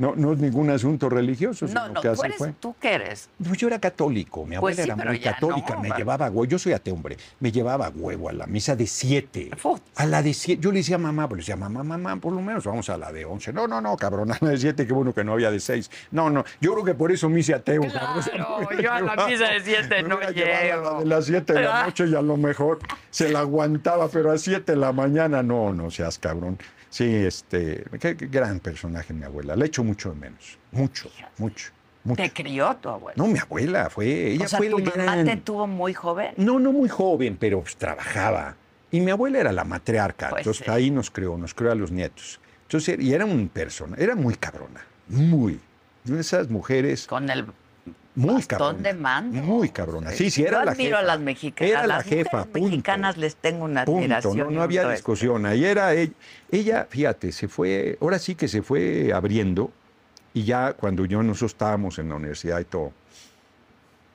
no, 0.00 0.14
no 0.16 0.32
es 0.32 0.38
ningún 0.38 0.70
asunto 0.70 1.08
religioso, 1.08 1.66
No, 1.66 1.68
sino 1.68 1.88
no, 1.88 2.00
que 2.00 2.08
tú 2.08 2.12
así 2.14 2.22
eres, 2.26 2.36
fue. 2.38 2.52
¿tú 2.58 2.74
qué 2.80 2.94
eres? 2.94 3.28
Pues 3.46 3.58
yo 3.58 3.68
era 3.68 3.78
católico, 3.78 4.44
mi 4.44 4.56
Pues 4.58 4.76
abuela 4.78 4.82
sí, 4.82 4.88
era 4.88 4.96
pero 4.96 5.10
muy 5.10 5.20
católica, 5.20 5.74
no, 5.74 5.80
me 5.80 5.88
va. 5.90 5.96
llevaba 5.96 6.26
huevo, 6.30 6.44
yo 6.46 6.58
soy 6.58 6.72
ateo, 6.72 6.94
hombre, 6.94 7.16
me 7.38 7.52
llevaba 7.52 7.90
huevo 7.94 8.28
a 8.28 8.32
la 8.32 8.46
misa 8.46 8.74
de 8.74 8.86
siete. 8.88 9.50
A 9.94 10.06
la 10.06 10.22
de 10.22 10.34
siete, 10.34 10.60
yo 10.60 10.72
le 10.72 10.78
decía 10.78 10.96
a 10.96 10.98
mamá, 10.98 11.28
pues 11.28 11.38
le 11.38 11.42
decía, 11.42 11.56
mamá, 11.56 11.84
mamá, 11.84 12.16
por 12.16 12.32
lo 12.32 12.40
menos 12.40 12.64
vamos 12.64 12.88
a 12.90 12.96
la 12.98 13.12
de 13.12 13.24
once. 13.24 13.52
No, 13.52 13.68
no, 13.68 13.80
no, 13.80 13.96
cabrón, 13.96 14.32
a 14.32 14.38
la 14.40 14.48
de 14.50 14.58
siete, 14.58 14.86
qué 14.86 14.92
bueno 14.92 15.14
que 15.14 15.22
no 15.22 15.32
había 15.34 15.50
de 15.52 15.60
seis. 15.60 15.90
No, 16.10 16.30
no, 16.30 16.44
yo 16.60 16.72
creo 16.72 16.84
que 16.84 16.94
por 16.94 17.12
eso 17.12 17.28
me 17.28 17.38
hice 17.40 17.54
ateo. 17.54 17.82
cabrón. 17.82 18.22
Claro, 18.32 18.58
Me 18.58 18.66
hubiera 18.66 18.82
yo 18.82 18.92
a 18.92 19.00
la 19.16 19.26
misa 19.28 19.48
de 19.50 19.60
siete 19.60 20.02
me 20.02 20.08
no 20.08 20.16
hubiera 20.16 20.32
llevado 20.32 20.88
a 20.88 20.92
la 20.94 20.98
de 21.00 21.06
las 21.06 21.24
siete 21.26 21.52
de 21.52 21.62
la 21.62 21.82
noche 21.86 22.06
y 22.08 22.14
a 22.16 22.22
lo 22.22 22.36
mejor 22.36 22.80
se 23.10 23.28
la 23.30 23.40
aguantaba, 23.40 24.08
pero 24.08 24.32
a 24.32 24.38
siete 24.38 24.72
de 24.72 24.78
la 24.78 24.92
mañana, 24.92 25.42
no, 25.42 25.72
no 25.72 25.90
seas 25.90 26.18
cabrón. 26.18 26.58
Sí, 26.94 27.12
este, 27.12 27.82
qué, 27.98 28.16
qué 28.16 28.26
gran 28.26 28.60
personaje 28.60 29.12
mi 29.12 29.24
abuela, 29.24 29.56
le 29.56 29.66
echo 29.66 29.82
mucho 29.82 30.10
de 30.10 30.14
menos, 30.14 30.56
mucho, 30.70 31.10
mucho, 31.38 31.72
mucho. 32.04 32.22
Te 32.22 32.30
crió 32.32 32.76
tu 32.80 32.88
abuela. 32.88 33.14
No, 33.16 33.26
mi 33.26 33.36
abuela 33.40 33.90
fue, 33.90 34.30
ella 34.30 34.44
o 34.44 34.48
sea, 34.48 34.58
fue 34.58 34.68
tu 34.70 34.78
mamá 34.78 34.92
gran- 34.92 35.24
te 35.24 35.36
tuvo 35.38 35.66
muy 35.66 35.92
joven. 35.92 36.34
No, 36.36 36.60
no 36.60 36.70
muy 36.70 36.88
joven, 36.88 37.36
pero 37.36 37.62
pues, 37.62 37.74
trabajaba. 37.74 38.54
Y 38.92 39.00
mi 39.00 39.10
abuela 39.10 39.40
era 39.40 39.50
la 39.50 39.64
matriarca, 39.64 40.28
Pues 40.30 40.42
entonces 40.42 40.66
sí. 40.66 40.70
ahí 40.70 40.90
nos 40.92 41.10
creó, 41.10 41.36
nos 41.36 41.52
creó 41.52 41.72
a 41.72 41.74
los 41.74 41.90
nietos. 41.90 42.38
Entonces, 42.62 42.96
y 43.00 43.12
era 43.12 43.24
un 43.24 43.48
persona, 43.48 43.96
era 43.98 44.14
muy 44.14 44.36
cabrona, 44.36 44.86
muy. 45.08 45.58
De 46.04 46.20
esas 46.20 46.48
mujeres 46.48 47.08
Con 47.08 47.28
el 47.28 47.44
muy 48.16 48.42
cabrona. 48.44 48.78
de 48.78 48.94
mando. 48.94 49.42
Muy 49.42 49.68
cabrona. 49.70 50.10
Sí, 50.12 50.30
sí, 50.30 50.42
era 50.42 50.60
Yo 50.60 50.64
la 50.66 50.70
admiro 50.72 50.90
jefa. 50.90 50.98
a 50.98 51.02
las 51.02 51.20
mexicanas. 51.20 51.70
Era 51.70 51.80
a 51.80 51.86
la 51.86 51.96
las 51.96 52.06
jefa, 52.06 52.44
punto. 52.44 52.68
mexicanas 52.68 53.16
les 53.16 53.36
tengo 53.36 53.64
una 53.64 53.84
Punto, 53.84 53.98
admiración. 54.00 54.36
no, 54.38 54.50
no 54.50 54.62
había 54.62 54.88
discusión. 54.88 55.46
Ahí 55.46 55.64
era 55.64 55.92
ella, 55.94 56.12
ella, 56.50 56.86
fíjate, 56.88 57.32
se 57.32 57.48
fue, 57.48 57.98
ahora 58.00 58.18
sí 58.18 58.34
que 58.34 58.46
se 58.48 58.62
fue 58.62 59.12
abriendo 59.12 59.70
y 60.32 60.44
ya 60.44 60.72
cuando 60.74 61.04
yo 61.06 61.22
nosotros 61.22 61.52
estábamos 61.52 61.98
en 61.98 62.08
la 62.08 62.14
universidad 62.16 62.60
y 62.60 62.64
todo, 62.64 62.92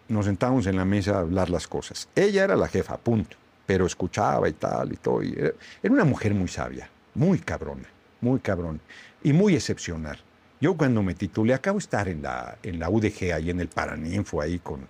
nos 0.08 0.26
sentábamos 0.26 0.66
en 0.68 0.76
la 0.76 0.86
mesa 0.86 1.16
a 1.16 1.20
hablar 1.20 1.50
las 1.50 1.68
cosas. 1.68 2.08
Ella 2.16 2.44
era 2.46 2.56
la 2.56 2.68
jefa, 2.68 2.98
punto, 2.98 3.38
pero 3.66 3.86
escuchaba 3.86 4.48
y 4.50 4.54
tal 4.54 4.94
y 4.94 4.96
todo. 4.98 5.22
y 5.22 5.34
era, 5.38 5.52
era 5.84 5.94
una 5.94 6.06
mujer 6.06 6.34
muy 6.34 6.48
sabia, 6.48 6.90
muy 7.14 7.40
cabrona, 7.40 7.88
muy 8.22 8.40
cabrona 8.40 8.80
y 9.24 9.34
muy 9.34 9.56
excepcional. 9.56 10.18
Yo 10.62 10.76
cuando 10.76 11.02
me 11.04 11.14
titulé, 11.16 11.54
acabo 11.54 11.78
de 11.78 11.84
estar 11.84 12.08
en 12.10 12.22
la, 12.22 12.58
en 12.64 12.80
la 12.80 12.90
UDG, 12.90 13.32
ahí 13.34 13.50
en 13.50 13.60
el 13.62 13.70
Paraninfo, 13.70 14.42
ahí 14.42 14.60
con 14.60 14.88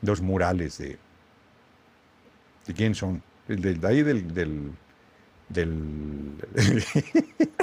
dos 0.00 0.20
murales 0.20 0.78
de... 0.78 0.98
¿De 2.66 2.74
quién 2.74 2.94
son? 2.94 3.22
De, 3.46 3.74
de 3.74 3.86
ahí 3.88 4.02
del... 4.02 4.32
del, 4.34 4.72
del 5.48 6.84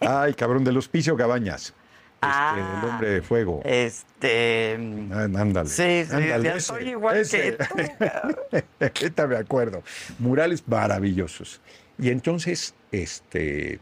Ay, 0.00 0.34
cabrón, 0.34 0.64
del 0.64 0.76
Hospicio 0.76 1.16
Cabañas. 1.16 1.62
Este, 1.68 1.76
Ah. 2.24 2.78
el 2.82 2.88
hombre 2.88 3.10
de 3.10 3.22
fuego. 3.22 3.60
Este. 3.64 4.74
Ah, 5.12 5.24
Ándale. 5.24 5.68
Sí, 5.68 6.04
sí, 6.08 6.14
ándale, 6.14 6.60
soy 6.60 6.90
igual 6.90 7.16
ese. 7.16 7.56
que 7.56 7.64
tú. 8.60 8.62
Ahorita 9.00 9.26
me 9.26 9.36
acuerdo. 9.36 9.82
Murales 10.20 10.62
maravillosos. 10.68 11.60
Y 11.98 12.10
entonces, 12.10 12.74
este, 12.92 13.80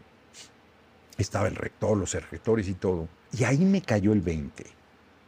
estaba 1.22 1.48
el 1.48 1.56
rector, 1.56 1.96
los 1.96 2.12
rectores 2.30 2.68
y 2.68 2.74
todo. 2.74 3.08
Y 3.32 3.44
ahí 3.44 3.58
me 3.64 3.82
cayó 3.82 4.12
el 4.12 4.20
20. 4.20 4.64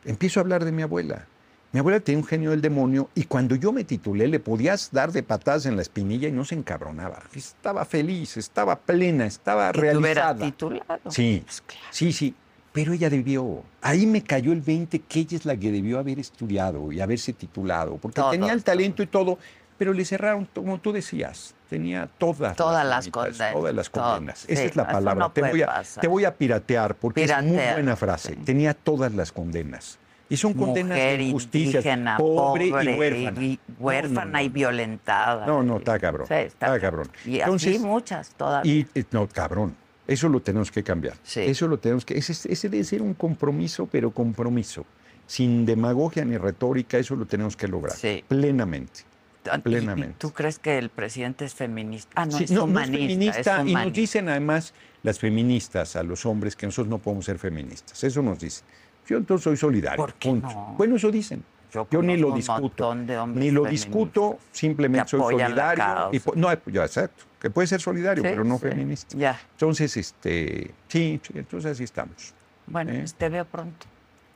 Empiezo 0.04 0.40
a 0.40 0.42
hablar 0.42 0.64
de 0.64 0.72
mi 0.72 0.82
abuela. 0.82 1.26
Mi 1.72 1.78
abuela 1.80 2.00
tenía 2.00 2.18
un 2.18 2.26
genio 2.26 2.50
del 2.50 2.60
demonio 2.60 3.08
y 3.14 3.24
cuando 3.24 3.54
yo 3.56 3.72
me 3.72 3.84
titulé 3.84 4.28
le 4.28 4.40
podías 4.40 4.90
dar 4.92 5.10
de 5.10 5.22
patadas 5.22 5.64
en 5.64 5.76
la 5.76 5.82
espinilla 5.82 6.28
y 6.28 6.32
no 6.32 6.44
se 6.44 6.54
encabronaba. 6.54 7.22
Estaba 7.34 7.84
feliz, 7.86 8.36
estaba 8.36 8.78
plena, 8.78 9.24
estaba 9.24 9.72
realizada. 9.72 10.44
titulado. 10.44 11.10
Sí, 11.10 11.42
Pues 11.44 11.60
claro. 11.62 11.86
sí, 11.90 12.12
sí. 12.12 12.34
Pero 12.74 12.94
ella 12.94 13.10
debió. 13.10 13.62
Ahí 13.82 14.06
me 14.06 14.22
cayó 14.22 14.52
el 14.52 14.62
20 14.62 14.98
que 15.00 15.20
ella 15.20 15.36
es 15.36 15.44
la 15.44 15.56
que 15.56 15.70
debió 15.70 15.98
haber 15.98 16.18
estudiado 16.18 16.90
y 16.90 17.00
haberse 17.00 17.32
titulado, 17.34 17.96
porque 17.96 18.20
Todo, 18.20 18.30
tenía 18.30 18.52
el 18.54 18.64
talento 18.64 19.02
y 19.02 19.06
todo, 19.06 19.38
pero 19.82 19.94
le 19.94 20.04
cerraron, 20.04 20.46
como 20.54 20.78
tú 20.78 20.92
decías, 20.92 21.56
tenía 21.68 22.08
todas, 22.16 22.54
Todas 22.54 22.86
las 22.86 23.08
condenas, 23.08 23.52
Todas 23.52 23.74
las 23.74 23.90
condenas. 23.90 24.44
Esa 24.46 24.62
es 24.62 24.76
la 24.76 24.86
palabra. 24.86 25.24
no 25.24 25.32
te, 25.32 25.42
voy 25.42 25.62
a, 25.62 25.66
pasar. 25.66 26.00
te 26.00 26.06
voy 26.06 26.24
a 26.24 26.32
piratear, 26.32 26.94
porque 26.94 27.24
es 27.24 27.42
muy 27.42 27.56
buena 27.56 27.96
frase. 27.96 28.34
sí. 28.34 28.40
Tenía 28.44 28.74
todas 28.74 29.12
las 29.12 29.32
condenas. 29.32 29.98
Y 30.28 30.36
son 30.36 30.54
condenas 30.54 30.96
Mujer 30.96 31.18
de 31.18 31.24
injusticia, 31.24 31.80
indígena, 31.80 32.16
pobre, 32.16 32.70
pobre 32.70 32.92
y 32.92 32.96
huérfana. 32.96 33.42
y 33.42 33.60
huérfana 33.80 34.24
No, 34.24 34.30
no, 34.30 34.40
y 34.40 34.48
violentada. 34.50 35.46
No, 35.46 35.64
no, 35.64 35.78
está 35.78 35.98
cabrón. 35.98 36.28
Sí, 36.28 36.34
está 36.34 36.66
está 36.66 36.80
cabrón. 36.80 37.08
Y 37.24 37.40
Entonces, 37.40 37.74
así 37.74 37.84
muchas 37.84 38.30
todavía. 38.36 38.72
y 38.72 38.86
eh, 38.94 39.02
no, 39.10 39.26
cabrón. 39.26 39.74
Eso 40.06 40.28
lo 40.28 40.40
tenemos 40.40 40.70
que 40.70 40.84
cambiar. 40.84 41.16
Sí. 41.24 41.40
Eso 41.40 41.66
lo 41.66 41.80
tenemos 41.80 42.04
que. 42.04 42.16
Ese, 42.16 42.34
ese 42.52 42.68
debe 42.68 42.84
ser 42.84 43.02
un 43.02 43.14
compromiso, 43.14 43.88
pero 43.90 44.12
compromiso. 44.12 44.86
Sin 45.26 45.66
demagogia 45.66 46.24
ni 46.24 46.36
retórica, 46.36 46.98
eso 46.98 47.16
lo 47.16 47.26
tenemos 47.26 47.56
que 47.56 47.66
lograr. 47.66 47.96
Sí. 47.96 48.22
Plenamente. 48.28 49.10
¿Y- 49.44 49.56
y 49.56 49.60
plenamente. 49.60 50.14
¿Tú 50.18 50.32
crees 50.32 50.58
que 50.58 50.78
el 50.78 50.88
presidente 50.90 51.44
es 51.44 51.54
feminista? 51.54 52.10
Ah, 52.14 52.26
no, 52.26 52.38
Sí, 52.38 52.44
es 52.44 52.50
no, 52.50 52.58
no 52.58 52.64
humanista. 52.64 52.98
es 52.98 53.00
feminista. 53.08 53.60
es 53.62 53.68
y 53.68 53.74
nos 53.74 53.92
dicen 53.92 54.28
además 54.28 54.74
las 55.02 55.18
feministas 55.18 55.96
a 55.96 56.02
los 56.02 56.24
hombres 56.26 56.54
que 56.56 56.66
nosotros 56.66 56.88
no 56.90 56.98
podemos 56.98 57.24
ser 57.24 57.38
feministas. 57.38 58.02
Eso 58.04 58.22
nos 58.22 58.38
dicen. 58.38 58.64
Yo 59.06 59.16
entonces 59.16 59.44
soy 59.44 59.56
solidario. 59.56 59.96
¿Por 59.96 60.14
qué 60.14 60.32
no? 60.32 60.74
Bueno, 60.78 60.96
eso 60.96 61.10
dicen. 61.10 61.42
Yo 61.72 61.88
Yo, 61.90 62.02
ni 62.02 62.18
lo 62.18 62.32
discuto. 62.32 62.60
montón 62.60 63.06
de 63.06 63.16
hombres 63.18 63.42
Ni 63.44 63.50
lo 63.50 63.64
discuto, 63.64 64.38
simplemente 64.52 65.08
soy 65.08 65.20
solidario. 65.20 66.10
y 66.12 66.20
no, 66.38 66.48
ya, 66.66 66.84
exacto. 66.84 67.24
Que 67.40 67.48
puede 67.50 67.66
ser 67.66 67.80
solidario, 67.80 68.22
Sí, 68.22 68.28
pero 68.30 68.44
no 68.44 68.56
sí, 68.58 68.68
feminista. 68.68 69.16
Ya. 69.16 69.40
Entonces, 69.52 69.96
este, 69.96 70.70
sí, 70.88 71.18
entonces 71.34 71.72
así 71.72 71.84
estamos. 71.84 72.34
Bueno, 72.66 72.92
¿Eh? 72.92 73.04
te 73.16 73.28
veo 73.30 73.44
pronto, 73.46 73.86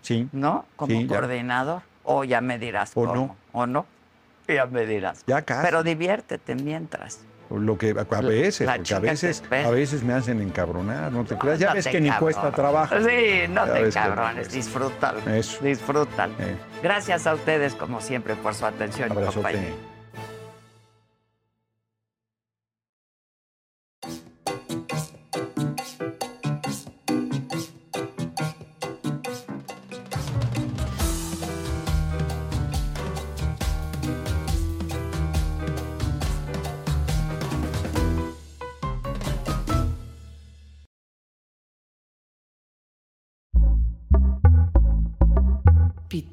Sí. 0.00 0.28
¿no? 0.32 0.64
Como 0.76 0.98
ya. 1.00 1.06
coordinador. 1.06 1.82
O 2.04 2.24
ya 2.24 2.40
me 2.40 2.58
dirás 2.58 2.92
O 2.94 3.02
cómo. 3.04 3.14
no. 3.14 3.36
O 3.52 3.66
no. 3.66 3.84
Ya 4.48 4.66
me 4.66 4.86
dirás. 4.86 5.24
Ya 5.26 5.42
casi. 5.42 5.64
Pero 5.64 5.82
diviértete 5.82 6.54
mientras. 6.54 7.20
Lo 7.50 7.78
que 7.78 7.90
a 7.90 8.20
veces, 8.20 8.66
la 8.66 8.76
porque 8.76 8.94
a 8.94 8.98
veces, 8.98 9.42
a 9.50 9.70
veces 9.70 10.02
me 10.02 10.14
hacen 10.14 10.40
encabronar, 10.42 11.12
no 11.12 11.24
te 11.24 11.36
creas. 11.38 11.60
Ya 11.60 11.68
No 11.68 11.74
ves 11.74 11.86
que 11.86 12.00
ni 12.00 12.10
cuesta 12.10 12.50
trabajo. 12.50 12.96
Sí, 12.98 13.44
no 13.48 13.66
Ya 13.66 13.72
te 13.72 13.82
ves 13.82 13.94
que 13.94 14.00
ni 14.00 14.06
cabrones, 14.06 14.34
cuesta. 14.34 14.54
disfrútalo. 14.56 15.18
Eso. 15.30 15.64
Disfrútalo. 15.64 16.34
Eh, 16.40 16.56
Gracias 16.82 17.26
a 17.26 17.34
ustedes, 17.34 17.74
como 17.74 18.00
siempre, 18.00 18.34
por 18.34 18.54
su 18.54 18.66
atención 18.66 19.12
y 19.12 19.14
compañía. 19.32 19.74